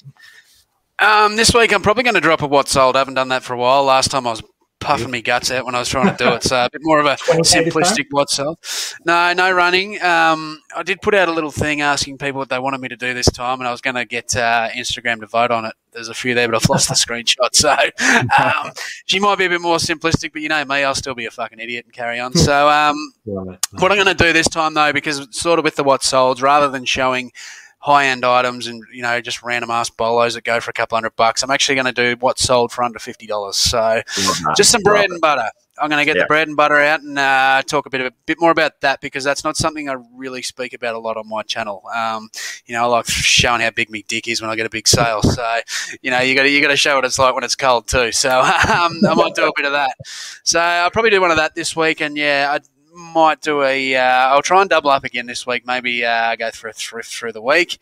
Um, 0.98 1.36
this 1.36 1.52
week 1.52 1.72
I'm 1.72 1.82
probably 1.82 2.04
going 2.04 2.14
to 2.14 2.20
drop 2.20 2.42
a 2.42 2.46
what's 2.46 2.70
sold. 2.70 2.96
I 2.96 3.00
haven't 3.00 3.14
done 3.14 3.28
that 3.28 3.42
for 3.42 3.54
a 3.54 3.58
while. 3.58 3.84
Last 3.84 4.10
time 4.10 4.26
I 4.26 4.30
was 4.30 4.42
puffing 4.82 5.10
me 5.10 5.22
guts 5.22 5.50
out 5.50 5.64
when 5.64 5.74
I 5.74 5.78
was 5.78 5.88
trying 5.88 6.14
to 6.14 6.24
do 6.24 6.30
it. 6.32 6.42
So 6.42 6.64
a 6.64 6.70
bit 6.70 6.80
more 6.84 6.98
of 6.98 7.06
a 7.06 7.16
20K 7.16 7.36
this 7.36 7.52
time? 7.52 7.64
simplistic 7.64 8.06
what's 8.10 8.36
sold. 8.36 8.58
No, 9.04 9.32
no 9.32 9.50
running. 9.50 10.00
Um, 10.02 10.60
I 10.76 10.82
did 10.82 11.00
put 11.00 11.14
out 11.14 11.28
a 11.28 11.32
little 11.32 11.50
thing 11.50 11.80
asking 11.80 12.18
people 12.18 12.38
what 12.38 12.48
they 12.48 12.58
wanted 12.58 12.80
me 12.80 12.88
to 12.88 12.96
do 12.96 13.14
this 13.14 13.30
time, 13.30 13.60
and 13.60 13.68
I 13.68 13.70
was 13.70 13.80
going 13.80 13.96
to 13.96 14.04
get 14.04 14.34
uh, 14.36 14.68
Instagram 14.74 15.20
to 15.20 15.26
vote 15.26 15.50
on 15.50 15.64
it. 15.64 15.74
There's 15.92 16.08
a 16.08 16.14
few 16.14 16.34
there, 16.34 16.48
but 16.48 16.56
I've 16.62 16.68
lost 16.68 16.88
the 16.88 16.94
screenshot. 16.94 17.54
So 17.54 17.70
um, 18.42 18.72
she 19.06 19.18
might 19.18 19.38
be 19.38 19.44
a 19.44 19.48
bit 19.48 19.60
more 19.60 19.76
simplistic, 19.76 20.32
but 20.32 20.42
you 20.42 20.48
know 20.48 20.64
me, 20.64 20.84
I'll 20.84 20.94
still 20.94 21.14
be 21.14 21.26
a 21.26 21.30
fucking 21.30 21.58
idiot 21.58 21.84
and 21.84 21.92
carry 21.92 22.18
on. 22.18 22.34
So 22.34 22.68
um, 22.68 22.96
what 23.24 23.92
I'm 23.92 24.02
going 24.02 24.06
to 24.06 24.14
do 24.14 24.32
this 24.32 24.48
time, 24.48 24.74
though, 24.74 24.92
because 24.92 25.28
sort 25.30 25.58
of 25.58 25.64
with 25.64 25.76
the 25.76 25.84
what 25.84 26.00
solds, 26.02 26.42
rather 26.42 26.68
than 26.68 26.84
showing 26.84 27.32
high 27.82 28.06
end 28.06 28.24
items 28.24 28.68
and 28.68 28.82
you 28.94 29.02
know 29.02 29.20
just 29.20 29.42
random 29.42 29.70
ass 29.70 29.90
bolos 29.90 30.34
that 30.34 30.44
go 30.44 30.60
for 30.60 30.70
a 30.70 30.74
couple 30.74 30.96
hundred 30.96 31.16
bucks, 31.16 31.42
I'm 31.42 31.50
actually 31.50 31.74
going 31.74 31.86
to 31.86 31.92
do 31.92 32.16
what 32.20 32.38
sold 32.38 32.72
for 32.72 32.84
under 32.84 32.98
fifty 32.98 33.26
dollars. 33.26 33.56
So 33.56 34.00
just 34.56 34.70
some 34.70 34.82
bread 34.82 35.10
and 35.10 35.20
butter. 35.20 35.48
I'm 35.80 35.88
going 35.88 36.00
to 36.00 36.04
get 36.04 36.16
Yeah. 36.16 36.24
the 36.24 36.26
bread 36.28 36.48
and 36.48 36.56
butter 36.56 36.78
out 36.78 37.00
and 37.00 37.18
uh, 37.18 37.62
talk 37.66 37.86
a 37.86 37.90
bit 37.90 38.02
of 38.02 38.08
a 38.08 38.12
bit 38.26 38.38
more 38.38 38.50
about 38.50 38.82
that 38.82 39.00
because 39.00 39.24
that's 39.24 39.42
not 39.42 39.56
something 39.56 39.88
I 39.88 39.96
really 40.14 40.42
speak 40.42 40.74
about 40.74 40.94
a 40.94 40.98
lot 40.98 41.16
on 41.16 41.26
my 41.26 41.42
channel. 41.42 41.82
Um, 41.92 42.28
you 42.66 42.74
know, 42.74 42.82
I 42.84 42.86
like 42.86 43.06
showing 43.08 43.62
how 43.62 43.70
big 43.70 43.90
my 43.90 44.04
dick 44.06 44.28
is 44.28 44.42
when 44.42 44.50
I 44.50 44.54
get 44.54 44.66
a 44.66 44.70
big 44.70 44.86
sale. 44.86 45.22
So, 45.22 45.60
you 46.02 46.10
know, 46.10 46.20
you 46.20 46.34
got 46.34 46.42
to 46.42 46.50
you 46.50 46.60
got 46.60 46.68
to 46.68 46.76
show 46.76 46.94
what 46.94 47.06
it's 47.06 47.18
like 47.18 47.34
when 47.34 47.42
it's 47.42 47.56
cold 47.56 47.88
too. 47.88 48.12
So, 48.12 48.30
um, 48.40 49.00
I 49.08 49.14
might 49.16 49.34
do 49.34 49.46
a 49.48 49.52
bit 49.56 49.64
of 49.64 49.72
that. 49.72 49.94
So, 50.44 50.60
I'll 50.60 50.90
probably 50.90 51.10
do 51.10 51.22
one 51.22 51.30
of 51.30 51.38
that 51.38 51.54
this 51.54 51.74
week, 51.74 52.00
and 52.02 52.16
yeah, 52.18 52.54
I 52.54 52.60
might 52.92 53.40
do 53.40 53.62
a. 53.62 53.96
Uh, 53.96 54.00
I'll 54.02 54.42
try 54.42 54.60
and 54.60 54.70
double 54.70 54.90
up 54.90 55.04
again 55.04 55.26
this 55.26 55.46
week. 55.46 55.66
Maybe 55.66 56.04
uh, 56.04 56.36
go 56.36 56.50
for 56.50 56.68
a 56.68 56.72
thrift 56.72 57.10
through 57.12 57.32
the 57.32 57.42
week. 57.42 57.78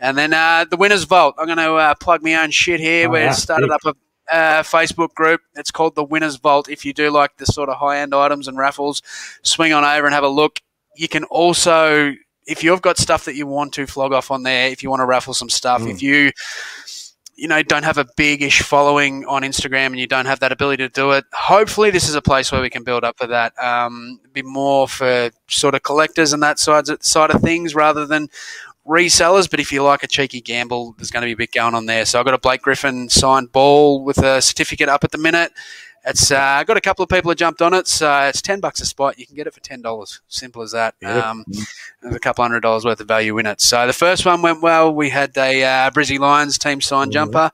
And 0.00 0.18
then 0.18 0.32
uh, 0.32 0.64
the 0.68 0.76
winners 0.76 1.04
vault. 1.04 1.34
I'm 1.38 1.46
going 1.46 1.58
to 1.58 1.74
uh, 1.74 1.94
plug 1.94 2.22
my 2.22 2.34
own 2.34 2.50
shit 2.50 2.80
here. 2.80 3.08
Oh, 3.08 3.12
we 3.12 3.20
yeah, 3.20 3.32
started 3.32 3.68
big. 3.68 3.72
up 3.86 3.96
a 4.32 4.34
uh, 4.36 4.62
Facebook 4.62 5.14
group. 5.14 5.40
It's 5.54 5.70
called 5.70 5.94
the 5.94 6.04
Winners 6.04 6.36
Vault. 6.36 6.68
If 6.68 6.84
you 6.84 6.92
do 6.92 7.10
like 7.10 7.36
the 7.36 7.46
sort 7.46 7.68
of 7.68 7.76
high 7.76 7.98
end 7.98 8.14
items 8.14 8.48
and 8.48 8.58
raffles, 8.58 9.02
swing 9.42 9.72
on 9.72 9.84
over 9.84 10.06
and 10.06 10.14
have 10.14 10.24
a 10.24 10.28
look. 10.28 10.60
You 10.96 11.08
can 11.08 11.24
also, 11.24 12.12
if 12.46 12.62
you've 12.64 12.82
got 12.82 12.98
stuff 12.98 13.24
that 13.24 13.34
you 13.36 13.46
want 13.46 13.72
to 13.74 13.86
flog 13.86 14.12
off 14.12 14.30
on 14.30 14.42
there, 14.42 14.68
if 14.68 14.82
you 14.82 14.90
want 14.90 15.00
to 15.00 15.06
raffle 15.06 15.34
some 15.34 15.50
stuff, 15.50 15.82
Mm. 15.82 15.90
if 15.90 16.02
you 16.02 16.32
you 17.36 17.48
know 17.48 17.62
don't 17.62 17.82
have 17.84 17.98
a 17.98 18.06
big-ish 18.16 18.62
following 18.62 19.24
on 19.26 19.42
Instagram 19.42 19.86
and 19.86 19.98
you 19.98 20.06
don't 20.06 20.26
have 20.26 20.40
that 20.40 20.52
ability 20.52 20.82
to 20.84 20.88
do 20.88 21.12
it, 21.12 21.24
hopefully 21.32 21.90
this 21.90 22.08
is 22.08 22.14
a 22.14 22.22
place 22.22 22.52
where 22.52 22.60
we 22.60 22.70
can 22.70 22.84
build 22.84 23.04
up 23.04 23.18
for 23.18 23.26
that. 23.26 23.52
Um, 23.62 24.20
be 24.32 24.42
more 24.42 24.88
for 24.88 25.30
sort 25.48 25.74
of 25.74 25.82
collectors 25.82 26.32
and 26.32 26.42
that 26.42 26.58
side 26.58 26.86
side 27.02 27.30
of 27.30 27.40
things 27.42 27.74
rather 27.74 28.06
than 28.06 28.28
resellers. 28.86 29.50
But 29.50 29.60
if 29.60 29.72
you 29.72 29.82
like 29.82 30.02
a 30.02 30.08
cheeky 30.08 30.40
gamble, 30.40 30.94
there's 30.96 31.10
going 31.10 31.22
to 31.22 31.26
be 31.26 31.32
a 31.32 31.36
bit 31.36 31.52
going 31.52 31.74
on 31.74 31.86
there. 31.86 32.04
So 32.04 32.18
I've 32.18 32.24
got 32.24 32.34
a 32.34 32.38
Blake 32.38 32.62
Griffin 32.62 33.08
signed 33.08 33.52
ball 33.52 34.04
with 34.04 34.18
a 34.18 34.40
certificate 34.40 34.88
up 34.88 35.04
at 35.04 35.10
the 35.10 35.18
minute. 35.18 35.52
It's 36.06 36.30
uh, 36.30 36.62
got 36.66 36.76
a 36.76 36.80
couple 36.82 37.02
of 37.02 37.08
people 37.08 37.30
that 37.30 37.38
jumped 37.38 37.62
on 37.62 37.72
it, 37.72 37.88
so 37.88 38.12
it's 38.24 38.42
ten 38.42 38.60
bucks 38.60 38.80
a 38.80 38.86
spot. 38.86 39.18
You 39.18 39.26
can 39.26 39.36
get 39.36 39.46
it 39.46 39.54
for 39.54 39.60
ten 39.60 39.80
dollars. 39.80 40.20
Simple 40.28 40.60
as 40.62 40.72
that. 40.72 40.94
Yeah. 41.00 41.30
Um, 41.30 41.44
there's 42.02 42.14
a 42.14 42.20
couple 42.20 42.44
hundred 42.44 42.60
dollars 42.60 42.84
worth 42.84 43.00
of 43.00 43.08
value 43.08 43.38
in 43.38 43.46
it. 43.46 43.60
So 43.62 43.86
the 43.86 43.92
first 43.94 44.26
one 44.26 44.42
went 44.42 44.60
well. 44.62 44.94
We 44.94 45.08
had 45.10 45.36
a 45.38 45.62
uh, 45.64 45.90
Brizzy 45.90 46.18
Lions 46.18 46.58
team 46.58 46.80
signed 46.82 47.10
Mhm. 47.10 47.14
jumper, 47.14 47.50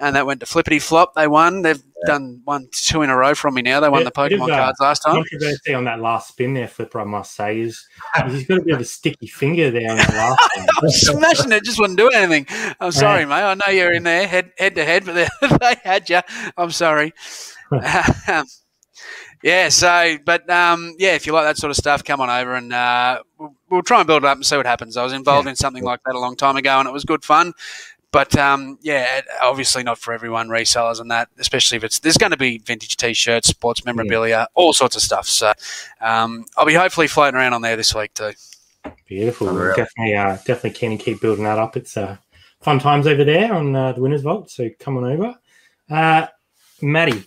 and 0.00 0.16
that 0.16 0.24
went 0.26 0.40
to 0.40 0.46
flippity 0.46 0.78
flop. 0.78 1.14
They 1.14 1.28
won. 1.28 1.60
They've 1.62 1.82
done 2.06 2.40
one 2.44 2.66
two 2.72 3.02
in 3.02 3.10
a 3.10 3.16
row 3.16 3.34
from 3.34 3.54
me 3.54 3.62
now. 3.62 3.78
They 3.80 3.88
won 3.90 4.00
Yeah, 4.00 4.04
the 4.06 4.10
Pokemon 4.12 4.50
uh, 4.50 4.56
cards 4.56 4.80
last 4.80 5.00
time. 5.00 5.16
Controversy 5.16 5.74
on 5.74 5.84
that 5.84 6.00
last 6.00 6.28
spin 6.28 6.54
there, 6.54 6.66
Flipper, 6.68 6.98
I 7.00 7.04
must 7.04 7.34
say, 7.36 7.60
is 7.60 7.86
he's 8.26 8.46
got 8.46 8.58
a 8.58 8.62
bit 8.62 8.74
of 8.74 8.80
a 8.80 8.84
sticky 8.84 9.26
finger 9.26 9.70
there 9.70 9.90
on 9.90 9.98
that 9.98 10.08
last 10.14 10.40
one. 10.56 10.66
I 10.66 10.80
was 10.82 11.00
smashing 11.06 11.52
it, 11.52 11.62
just 11.62 11.78
wouldn't 11.78 11.98
do 11.98 12.08
anything. 12.08 12.46
I'm 12.80 12.90
sorry, 12.90 13.26
mate. 13.26 13.34
I 13.42 13.54
know 13.54 13.70
you're 13.70 13.92
in 13.92 14.02
there 14.04 14.26
head 14.26 14.50
head 14.58 14.74
to 14.76 14.84
head, 14.84 15.04
but 15.04 15.28
they 15.60 15.76
had 15.84 16.08
you. 16.08 16.20
I'm 16.56 16.70
sorry. 16.70 17.12
yeah. 19.42 19.68
So, 19.68 20.16
but 20.24 20.48
um, 20.50 20.94
yeah, 20.98 21.14
if 21.14 21.26
you 21.26 21.32
like 21.32 21.44
that 21.44 21.56
sort 21.56 21.70
of 21.70 21.76
stuff, 21.76 22.04
come 22.04 22.20
on 22.20 22.30
over 22.30 22.54
and 22.54 22.72
uh, 22.72 23.22
we'll, 23.38 23.54
we'll 23.70 23.82
try 23.82 24.00
and 24.00 24.06
build 24.06 24.24
it 24.24 24.26
up 24.26 24.36
and 24.36 24.46
see 24.46 24.56
what 24.56 24.66
happens. 24.66 24.96
I 24.96 25.04
was 25.04 25.12
involved 25.12 25.48
in 25.48 25.56
something 25.56 25.84
like 25.84 26.00
that 26.04 26.14
a 26.14 26.18
long 26.18 26.36
time 26.36 26.56
ago, 26.56 26.78
and 26.78 26.88
it 26.88 26.92
was 26.92 27.04
good 27.04 27.24
fun. 27.24 27.52
But 28.12 28.36
um, 28.36 28.78
yeah, 28.82 29.22
obviously 29.42 29.82
not 29.82 29.96
for 29.98 30.12
everyone. 30.12 30.48
Resellers 30.48 31.00
and 31.00 31.10
that, 31.10 31.28
especially 31.38 31.76
if 31.76 31.84
it's 31.84 31.98
there's 32.00 32.18
going 32.18 32.32
to 32.32 32.36
be 32.36 32.58
vintage 32.58 32.98
T-shirts, 32.98 33.48
sports 33.48 33.86
memorabilia, 33.86 34.46
all 34.54 34.74
sorts 34.74 34.96
of 34.96 35.02
stuff. 35.02 35.26
So 35.26 35.54
um, 36.02 36.44
I'll 36.58 36.66
be 36.66 36.74
hopefully 36.74 37.08
floating 37.08 37.36
around 37.36 37.54
on 37.54 37.62
there 37.62 37.76
this 37.76 37.94
week 37.94 38.12
too. 38.12 38.32
Beautiful. 39.06 39.48
Unreal. 39.48 39.74
Definitely, 39.74 40.14
uh, 40.14 40.36
definitely 40.44 40.70
keen 40.70 40.98
to 40.98 41.02
keep 41.02 41.22
building 41.22 41.44
that 41.44 41.58
up. 41.58 41.74
It's 41.76 41.96
uh, 41.96 42.18
fun 42.60 42.78
times 42.78 43.06
over 43.06 43.24
there 43.24 43.52
on 43.52 43.74
uh, 43.74 43.92
the 43.92 44.02
Winners 44.02 44.22
Vault. 44.22 44.50
So 44.50 44.68
come 44.78 44.98
on 44.98 45.04
over. 45.04 45.34
Uh, 45.90 46.26
Maddie, 46.82 47.24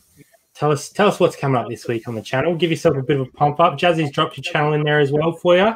tell 0.56 0.72
us 0.72 0.90
tell 0.90 1.08
us 1.08 1.20
what's 1.20 1.36
coming 1.36 1.58
up 1.62 1.70
this 1.70 1.88
week 1.88 2.08
on 2.08 2.16
the 2.16 2.22
channel. 2.22 2.56
Give 2.56 2.72
yourself 2.72 2.98
a 2.98 3.04
bit 3.04 3.20
of 3.20 3.28
a 3.28 3.32
pump 3.32 3.60
up. 3.60 3.78
Jazzy's 3.78 4.12
dropped 4.12 4.38
your 4.38 4.44
channel 4.44 4.74
in 4.74 4.84
there 4.84 5.00
as 5.00 5.12
well 5.12 5.34
for 5.34 5.56
you. 5.56 5.74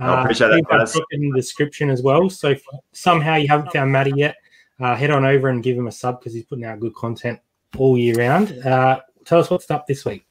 I 0.00 0.22
appreciate 0.22 0.48
that, 0.48 0.64
that 0.70 0.78
guys. 0.78 0.98
in 1.10 1.30
the 1.30 1.36
description 1.36 1.90
as 1.90 2.02
well. 2.02 2.30
So 2.30 2.50
if 2.50 2.62
somehow 2.92 3.36
you 3.36 3.48
haven't 3.48 3.72
found 3.72 3.92
Maddie 3.92 4.12
yet, 4.16 4.36
uh, 4.80 4.96
head 4.96 5.10
on 5.10 5.24
over 5.24 5.48
and 5.48 5.62
give 5.62 5.76
him 5.76 5.86
a 5.86 5.92
sub 5.92 6.20
because 6.20 6.34
he's 6.34 6.44
putting 6.44 6.64
out 6.64 6.80
good 6.80 6.94
content 6.94 7.38
all 7.76 7.96
year 7.98 8.14
round. 8.14 8.58
Uh, 8.64 9.00
tell 9.24 9.38
us 9.38 9.50
what's 9.50 9.70
up 9.70 9.86
this 9.86 10.04
week. 10.04 10.24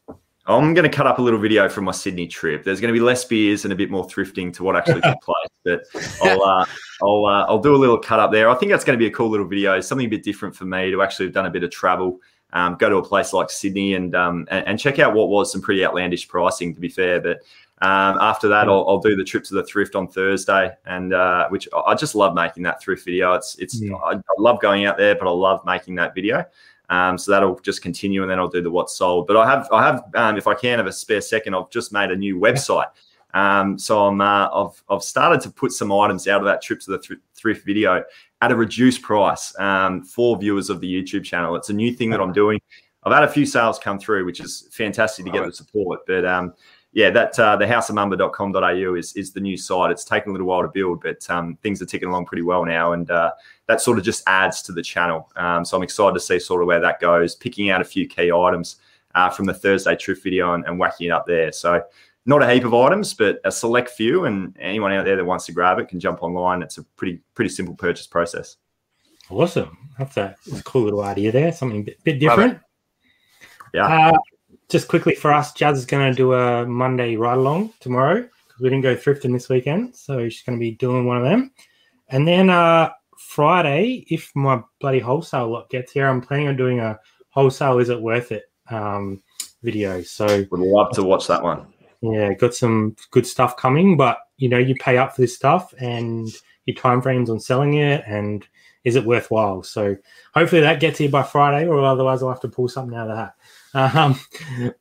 I'm 0.48 0.74
going 0.74 0.90
to 0.90 0.96
cut 0.96 1.06
up 1.06 1.20
a 1.20 1.22
little 1.22 1.40
video 1.40 1.70
from 1.70 1.86
my 1.86 1.92
Sydney 1.92 2.28
trip. 2.28 2.64
There's 2.64 2.82
going 2.82 2.94
to 2.94 3.00
be 3.00 3.04
less 3.04 3.24
beers 3.24 3.64
and 3.64 3.72
a 3.72 3.76
bit 3.76 3.92
more 3.92 4.08
thrifting 4.08 4.52
to 4.56 4.64
what 4.64 4.76
actually 4.76 5.02
took 5.02 5.22
place. 5.22 5.48
But 5.64 5.84
I'll 6.24 6.44
uh, 6.44 6.66
I'll 7.04 7.26
uh, 7.26 7.46
I'll 7.46 7.60
do 7.60 7.76
a 7.76 7.78
little 7.78 8.00
cut 8.00 8.20
up 8.20 8.32
there. 8.32 8.50
I 8.50 8.56
think 8.56 8.72
that's 8.72 8.84
going 8.84 8.98
to 8.98 9.02
be 9.02 9.06
a 9.06 9.12
cool 9.12 9.30
little 9.30 9.48
video. 9.48 9.80
Something 9.80 10.08
a 10.08 10.10
bit 10.10 10.24
different 10.24 10.56
for 10.56 10.66
me 10.66 10.90
to 10.90 11.02
actually 11.04 11.28
have 11.28 11.34
done 11.34 11.46
a 11.46 11.52
bit 11.52 11.64
of 11.64 11.70
travel. 11.70 12.20
Um, 12.54 12.76
go 12.76 12.90
to 12.90 12.98
a 12.98 13.04
place 13.04 13.34
like 13.34 13.50
Sydney 13.50 13.94
and, 13.96 14.14
um, 14.16 14.48
and 14.52 14.68
and 14.68 14.80
check 14.80 15.00
out 15.00 15.14
what 15.14 15.30
was 15.30 15.52
some 15.52 15.62
pretty 15.62 15.86
outlandish 15.86 16.28
pricing. 16.28 16.74
To 16.74 16.80
be 16.82 16.90
fair, 16.90 17.22
but 17.22 17.38
um, 17.82 18.18
after 18.22 18.48
that, 18.50 18.68
I'll, 18.68 18.86
I'll 18.88 19.00
do 19.00 19.16
the 19.16 19.24
trip 19.24 19.44
to 19.46 19.56
the 19.56 19.64
thrift 19.64 19.96
on 19.96 20.08
Thursday, 20.08 20.72
and 20.86 21.14
uh, 21.14 21.48
which 21.50 21.68
I- 21.88 21.96
just 21.96 22.14
love 22.14 22.36
making 22.36 22.64
that 22.64 22.82
thrift 22.82 23.06
video. 23.06 23.34
It's 23.34 23.56
it's 23.58 23.82
Yeah. 23.82 23.96
I, 23.96 24.14
I 24.16 24.22
love 24.38 24.60
going 24.62 24.86
out 24.86 24.98
there, 24.98 25.16
but 25.16 25.28
I 25.28 25.32
love 25.32 25.66
making 25.66 25.96
that 25.96 26.14
video. 26.14 26.46
Um, 26.90 27.18
so 27.18 27.32
that'll 27.32 27.58
just 27.62 27.82
continue, 27.82 28.22
and 28.22 28.30
then 28.30 28.38
I'll 28.38 28.50
do 28.50 28.62
the 28.62 28.70
what's 28.70 28.96
sold. 28.98 29.26
But 29.26 29.38
I 29.38 29.50
have, 29.50 29.68
I 29.72 29.82
have, 29.82 30.04
um, 30.14 30.38
if 30.38 30.46
I 30.46 30.54
can 30.54 30.78
have 30.78 30.88
a 30.88 30.92
spare 30.92 31.22
second, 31.22 31.56
I've 31.56 31.70
just 31.70 31.94
made 31.94 32.12
a 32.12 32.16
new 32.18 32.38
website. 32.38 32.88
Um, 33.34 33.78
so 33.78 34.06
I'm, 34.08 34.22
uh, 34.22 34.50
I've, 34.50 34.84
I've 34.90 35.04
started 35.04 35.42
to 35.42 35.50
put 35.50 35.72
some 35.72 35.92
items 35.92 36.28
out 36.28 36.42
of 36.42 36.46
that 36.46 36.62
trip 36.62 36.80
to 36.82 36.92
the 36.92 37.00
thr- 37.00 37.14
thrift 37.36 37.66
video 37.66 38.04
at 38.42 38.52
a 38.52 38.56
reduced 38.56 39.02
price 39.02 39.58
um, 39.60 40.04
for 40.04 40.38
viewers 40.38 40.70
of 40.70 40.82
the 40.82 40.92
YouTube 40.92 41.24
channel. 41.24 41.56
It's 41.56 41.70
a 41.70 41.74
new 41.74 41.94
thing 41.94 42.10
that 42.10 42.20
I'm 42.20 42.34
doing. 42.34 42.60
I've 43.04 43.14
had 43.14 43.24
a 43.24 43.28
few 43.28 43.46
sales 43.46 43.80
come 43.80 44.00
through, 44.00 44.26
which 44.26 44.40
is 44.40 44.68
fantastic 44.72 45.26
to 45.26 45.32
get 45.32 45.46
the 45.46 45.52
support. 45.52 46.02
But 46.06 46.26
um, 46.26 46.54
yeah, 46.94 47.10
that 47.12 47.40
uh, 47.40 47.56
the 47.56 47.66
houseofmumba.com.au 47.66 48.96
is 48.96 49.16
is 49.16 49.32
the 49.32 49.40
new 49.40 49.58
site. 49.58 49.92
It's 49.92 50.04
taken 50.04 50.30
a 50.30 50.34
little 50.34 50.48
while 50.48 50.62
to 50.62 50.68
build, 50.68 51.02
but 51.02 51.28
um, 51.30 51.58
things 51.64 51.82
are 51.82 51.86
ticking 51.86 52.10
along 52.10 52.26
pretty 52.26 52.44
well 52.44 52.66
now, 52.66 52.92
and 52.94 53.10
uh, 53.10 53.32
that 53.68 53.82
sort 53.82 53.98
of 53.98 54.04
just 54.04 54.24
adds 54.28 54.62
to 54.64 54.72
the 54.72 54.84
channel. 54.84 55.32
Um, 55.36 55.64
so 55.64 55.78
I'm 55.78 55.84
excited 55.84 56.14
to 56.14 56.20
see 56.20 56.38
sort 56.38 56.62
of 56.62 56.68
where 56.68 56.82
that 56.82 57.00
goes. 57.00 57.36
Picking 57.36 57.70
out 57.70 57.82
a 57.82 57.86
few 57.86 58.08
key 58.08 58.32
items 58.32 58.76
uh, 59.16 59.30
from 59.30 59.46
the 59.46 59.54
Thursday 59.54 59.96
Truth 59.96 60.22
video 60.22 60.54
and, 60.54 60.66
and 60.66 60.78
whacking 60.78 61.08
it 61.08 61.12
up 61.12 61.26
there. 61.26 61.52
So 61.52 61.82
not 62.26 62.44
a 62.44 62.54
heap 62.54 62.64
of 62.66 62.74
items, 62.74 63.14
but 63.14 63.40
a 63.44 63.52
select 63.52 63.90
few, 63.90 64.26
and 64.26 64.56
anyone 64.60 64.94
out 64.94 65.06
there 65.06 65.16
that 65.16 65.26
wants 65.26 65.46
to 65.48 65.52
grab 65.52 65.80
it 65.80 65.88
can 65.88 66.00
jump 66.00 66.22
online. 66.22 66.62
It's 66.62 66.78
a 66.78 66.84
pretty 66.96 67.22
pretty 67.34 67.50
simple 67.50 67.76
purchase 67.76 68.08
process. 68.08 68.58
Awesome. 69.30 69.78
That's 69.98 70.18
a, 70.18 70.36
that's 70.46 70.60
a 70.60 70.64
cool 70.64 70.84
little 70.84 71.04
idea 71.04 71.32
there. 71.32 71.52
Something 71.52 71.82
a 71.82 71.84
bit, 71.84 72.04
bit 72.04 72.20
different. 72.20 72.60
Yeah. 73.74 74.10
Uh, 74.10 74.18
just 74.70 74.88
quickly 74.88 75.16
for 75.16 75.34
us, 75.34 75.54
Jazz 75.54 75.78
is 75.78 75.86
going 75.86 76.12
to 76.12 76.16
do 76.16 76.34
a 76.34 76.66
Monday 76.66 77.16
ride 77.16 77.38
along 77.38 77.74
tomorrow 77.80 78.16
because 78.16 78.62
we 78.62 78.70
didn't 78.70 78.84
go 78.84 78.96
thrifting 78.96 79.34
this 79.34 79.50
weekend. 79.50 79.96
So 79.96 80.28
she's 80.28 80.44
going 80.44 80.58
to 80.58 80.60
be 80.60 80.72
doing 80.72 81.06
one 81.06 81.18
of 81.18 81.24
them. 81.24 81.52
And 82.10 82.28
then 82.28 82.50
uh, 82.50 82.90
Friday, 83.18 84.06
if 84.10 84.32
my 84.36 84.62
bloody 84.80 85.00
wholesale 85.00 85.50
lot 85.50 85.70
gets 85.70 85.92
here, 85.92 86.08
I'm 86.08 86.22
planning 86.22 86.48
on 86.48 86.58
doing 86.58 86.80
a 86.80 87.00
wholesale 87.30 87.80
is 87.80 87.90
it 87.90 88.02
worth 88.02 88.32
it 88.32 88.44
um, 88.70 89.22
video. 89.64 90.02
So 90.02 90.26
Would 90.26 90.60
love 90.60 90.92
to 90.94 91.04
watch 91.04 91.28
that 91.28 91.42
one. 91.42 91.68
Yeah, 92.02 92.34
got 92.34 92.54
some 92.54 92.96
good 93.12 93.28
stuff 93.28 93.58
coming, 93.58 93.96
but 93.98 94.18
you 94.38 94.50
know, 94.50 94.58
you 94.58 94.76
pay 94.76 94.98
up 94.98 95.16
for 95.16 95.22
this 95.22 95.36
stuff 95.36 95.74
and 95.80 96.30
your 96.66 96.76
time 96.76 97.02
frames 97.02 97.30
on 97.30 97.40
selling 97.40 97.76
it 97.76 98.04
and 98.08 98.48
is 98.84 98.96
it 98.96 99.06
worthwhile? 99.06 99.62
So 99.64 99.96
hopefully 100.34 100.62
that 100.62 100.80
gets 100.80 100.98
here 100.98 101.10
by 101.10 101.24
Friday, 101.24 101.68
or 101.68 101.84
otherwise 101.84 102.24
I'll 102.24 102.30
have 102.30 102.40
to 102.42 102.48
pull 102.48 102.68
something 102.68 102.98
out 102.98 103.10
of 103.10 103.18
that. 103.18 103.36
Um, 103.74 104.20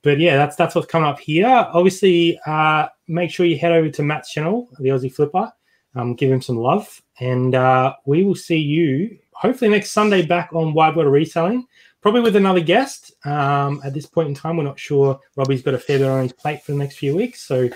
but 0.02 0.18
yeah, 0.18 0.36
that's 0.36 0.56
that's 0.56 0.74
what's 0.74 0.88
coming 0.88 1.08
up 1.08 1.20
here. 1.20 1.46
Obviously, 1.46 2.36
uh, 2.44 2.88
make 3.06 3.30
sure 3.30 3.46
you 3.46 3.56
head 3.56 3.70
over 3.70 3.88
to 3.88 4.02
Matt's 4.02 4.32
channel, 4.32 4.68
the 4.80 4.88
Aussie 4.88 5.14
Flipper. 5.14 5.52
Um, 5.94 6.16
give 6.16 6.32
him 6.32 6.42
some 6.42 6.56
love, 6.56 7.00
and 7.20 7.54
uh, 7.54 7.94
we 8.04 8.24
will 8.24 8.34
see 8.34 8.58
you 8.58 9.16
hopefully 9.30 9.70
next 9.70 9.92
Sunday 9.92 10.26
back 10.26 10.50
on 10.52 10.74
Wide 10.74 10.98
of 10.98 11.06
Reselling 11.06 11.68
probably 12.00 12.20
with 12.20 12.36
another 12.36 12.60
guest. 12.60 13.12
Um, 13.26 13.80
at 13.84 13.94
this 13.94 14.06
point 14.06 14.28
in 14.28 14.34
time, 14.34 14.56
we're 14.56 14.64
not 14.64 14.78
sure. 14.78 15.20
Robbie's 15.36 15.62
got 15.62 15.74
a 15.74 15.78
fair 15.78 15.98
bit 15.98 16.08
on 16.08 16.22
his 16.22 16.32
plate 16.32 16.62
for 16.62 16.72
the 16.72 16.78
next 16.78 16.96
few 16.96 17.16
weeks, 17.16 17.42
so 17.42 17.68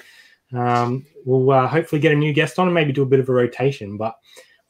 um, 0.53 1.05
we'll 1.25 1.51
uh, 1.51 1.66
hopefully 1.66 2.01
get 2.01 2.12
a 2.12 2.16
new 2.16 2.33
guest 2.33 2.59
on 2.59 2.66
and 2.66 2.75
maybe 2.75 2.93
do 2.93 3.03
a 3.03 3.07
bit 3.07 3.20
of 3.20 3.29
a 3.29 3.33
rotation. 3.33 3.97
But 3.97 4.16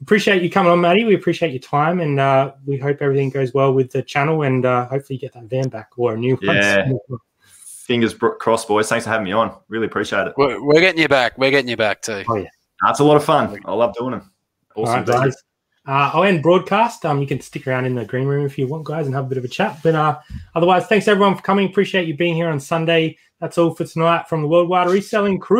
appreciate 0.01 0.41
you 0.41 0.49
coming 0.49 0.71
on, 0.71 0.81
Maddie. 0.81 1.05
We 1.05 1.15
appreciate 1.15 1.51
your 1.51 1.61
time, 1.61 1.99
and 1.99 2.19
uh, 2.19 2.53
we 2.65 2.77
hope 2.77 3.01
everything 3.01 3.29
goes 3.29 3.53
well 3.53 3.73
with 3.73 3.91
the 3.91 4.01
channel, 4.01 4.43
and 4.43 4.65
uh, 4.65 4.87
hopefully 4.87 5.15
you 5.15 5.21
get 5.21 5.33
that 5.33 5.45
van 5.45 5.69
back 5.69 5.89
or 5.97 6.13
a 6.13 6.17
new 6.17 6.35
one. 6.35 6.55
Yeah. 6.55 6.91
Fingers 7.85 8.15
crossed, 8.15 8.67
boys. 8.67 8.89
Thanks 8.89 9.05
for 9.05 9.11
having 9.11 9.25
me 9.25 9.31
on. 9.31 9.55
Really 9.67 9.85
appreciate 9.85 10.25
it. 10.25 10.33
We're, 10.37 10.59
we're 10.63 10.81
getting 10.81 10.99
you 10.99 11.07
back. 11.07 11.37
We're 11.37 11.51
getting 11.51 11.69
you 11.69 11.77
back 11.77 12.01
too. 12.01 12.23
Oh 12.27 12.35
yeah, 12.35 12.49
that's 12.83 12.99
a 12.99 13.03
lot 13.03 13.15
of 13.15 13.23
fun. 13.23 13.59
I 13.63 13.73
love 13.73 13.93
doing 13.95 14.11
them. 14.11 14.31
All 14.75 14.85
Awesome. 14.85 15.05
right, 15.05 15.05
guys. 15.05 15.35
Uh, 15.87 16.11
I'll 16.13 16.23
end 16.23 16.41
broadcast. 16.41 17.05
Um, 17.05 17.21
you 17.21 17.27
can 17.27 17.39
stick 17.39 17.67
around 17.67 17.85
in 17.85 17.95
the 17.95 18.05
green 18.05 18.27
room 18.27 18.45
if 18.45 18.57
you 18.57 18.67
want, 18.67 18.85
guys, 18.85 19.05
and 19.05 19.13
have 19.13 19.25
a 19.25 19.29
bit 19.29 19.37
of 19.37 19.45
a 19.45 19.47
chat. 19.47 19.79
But 19.83 19.95
uh, 19.95 20.19
otherwise, 20.55 20.87
thanks 20.87 21.07
everyone 21.07 21.35
for 21.35 21.43
coming. 21.43 21.67
Appreciate 21.67 22.07
you 22.07 22.17
being 22.17 22.35
here 22.35 22.49
on 22.49 22.59
Sunday. 22.59 23.17
That's 23.39 23.57
all 23.57 23.75
for 23.75 23.85
tonight 23.85 24.27
from 24.27 24.41
the 24.41 24.47
Worldwide 24.47 24.87
Reselling 24.87 25.39
Crew. 25.39 25.53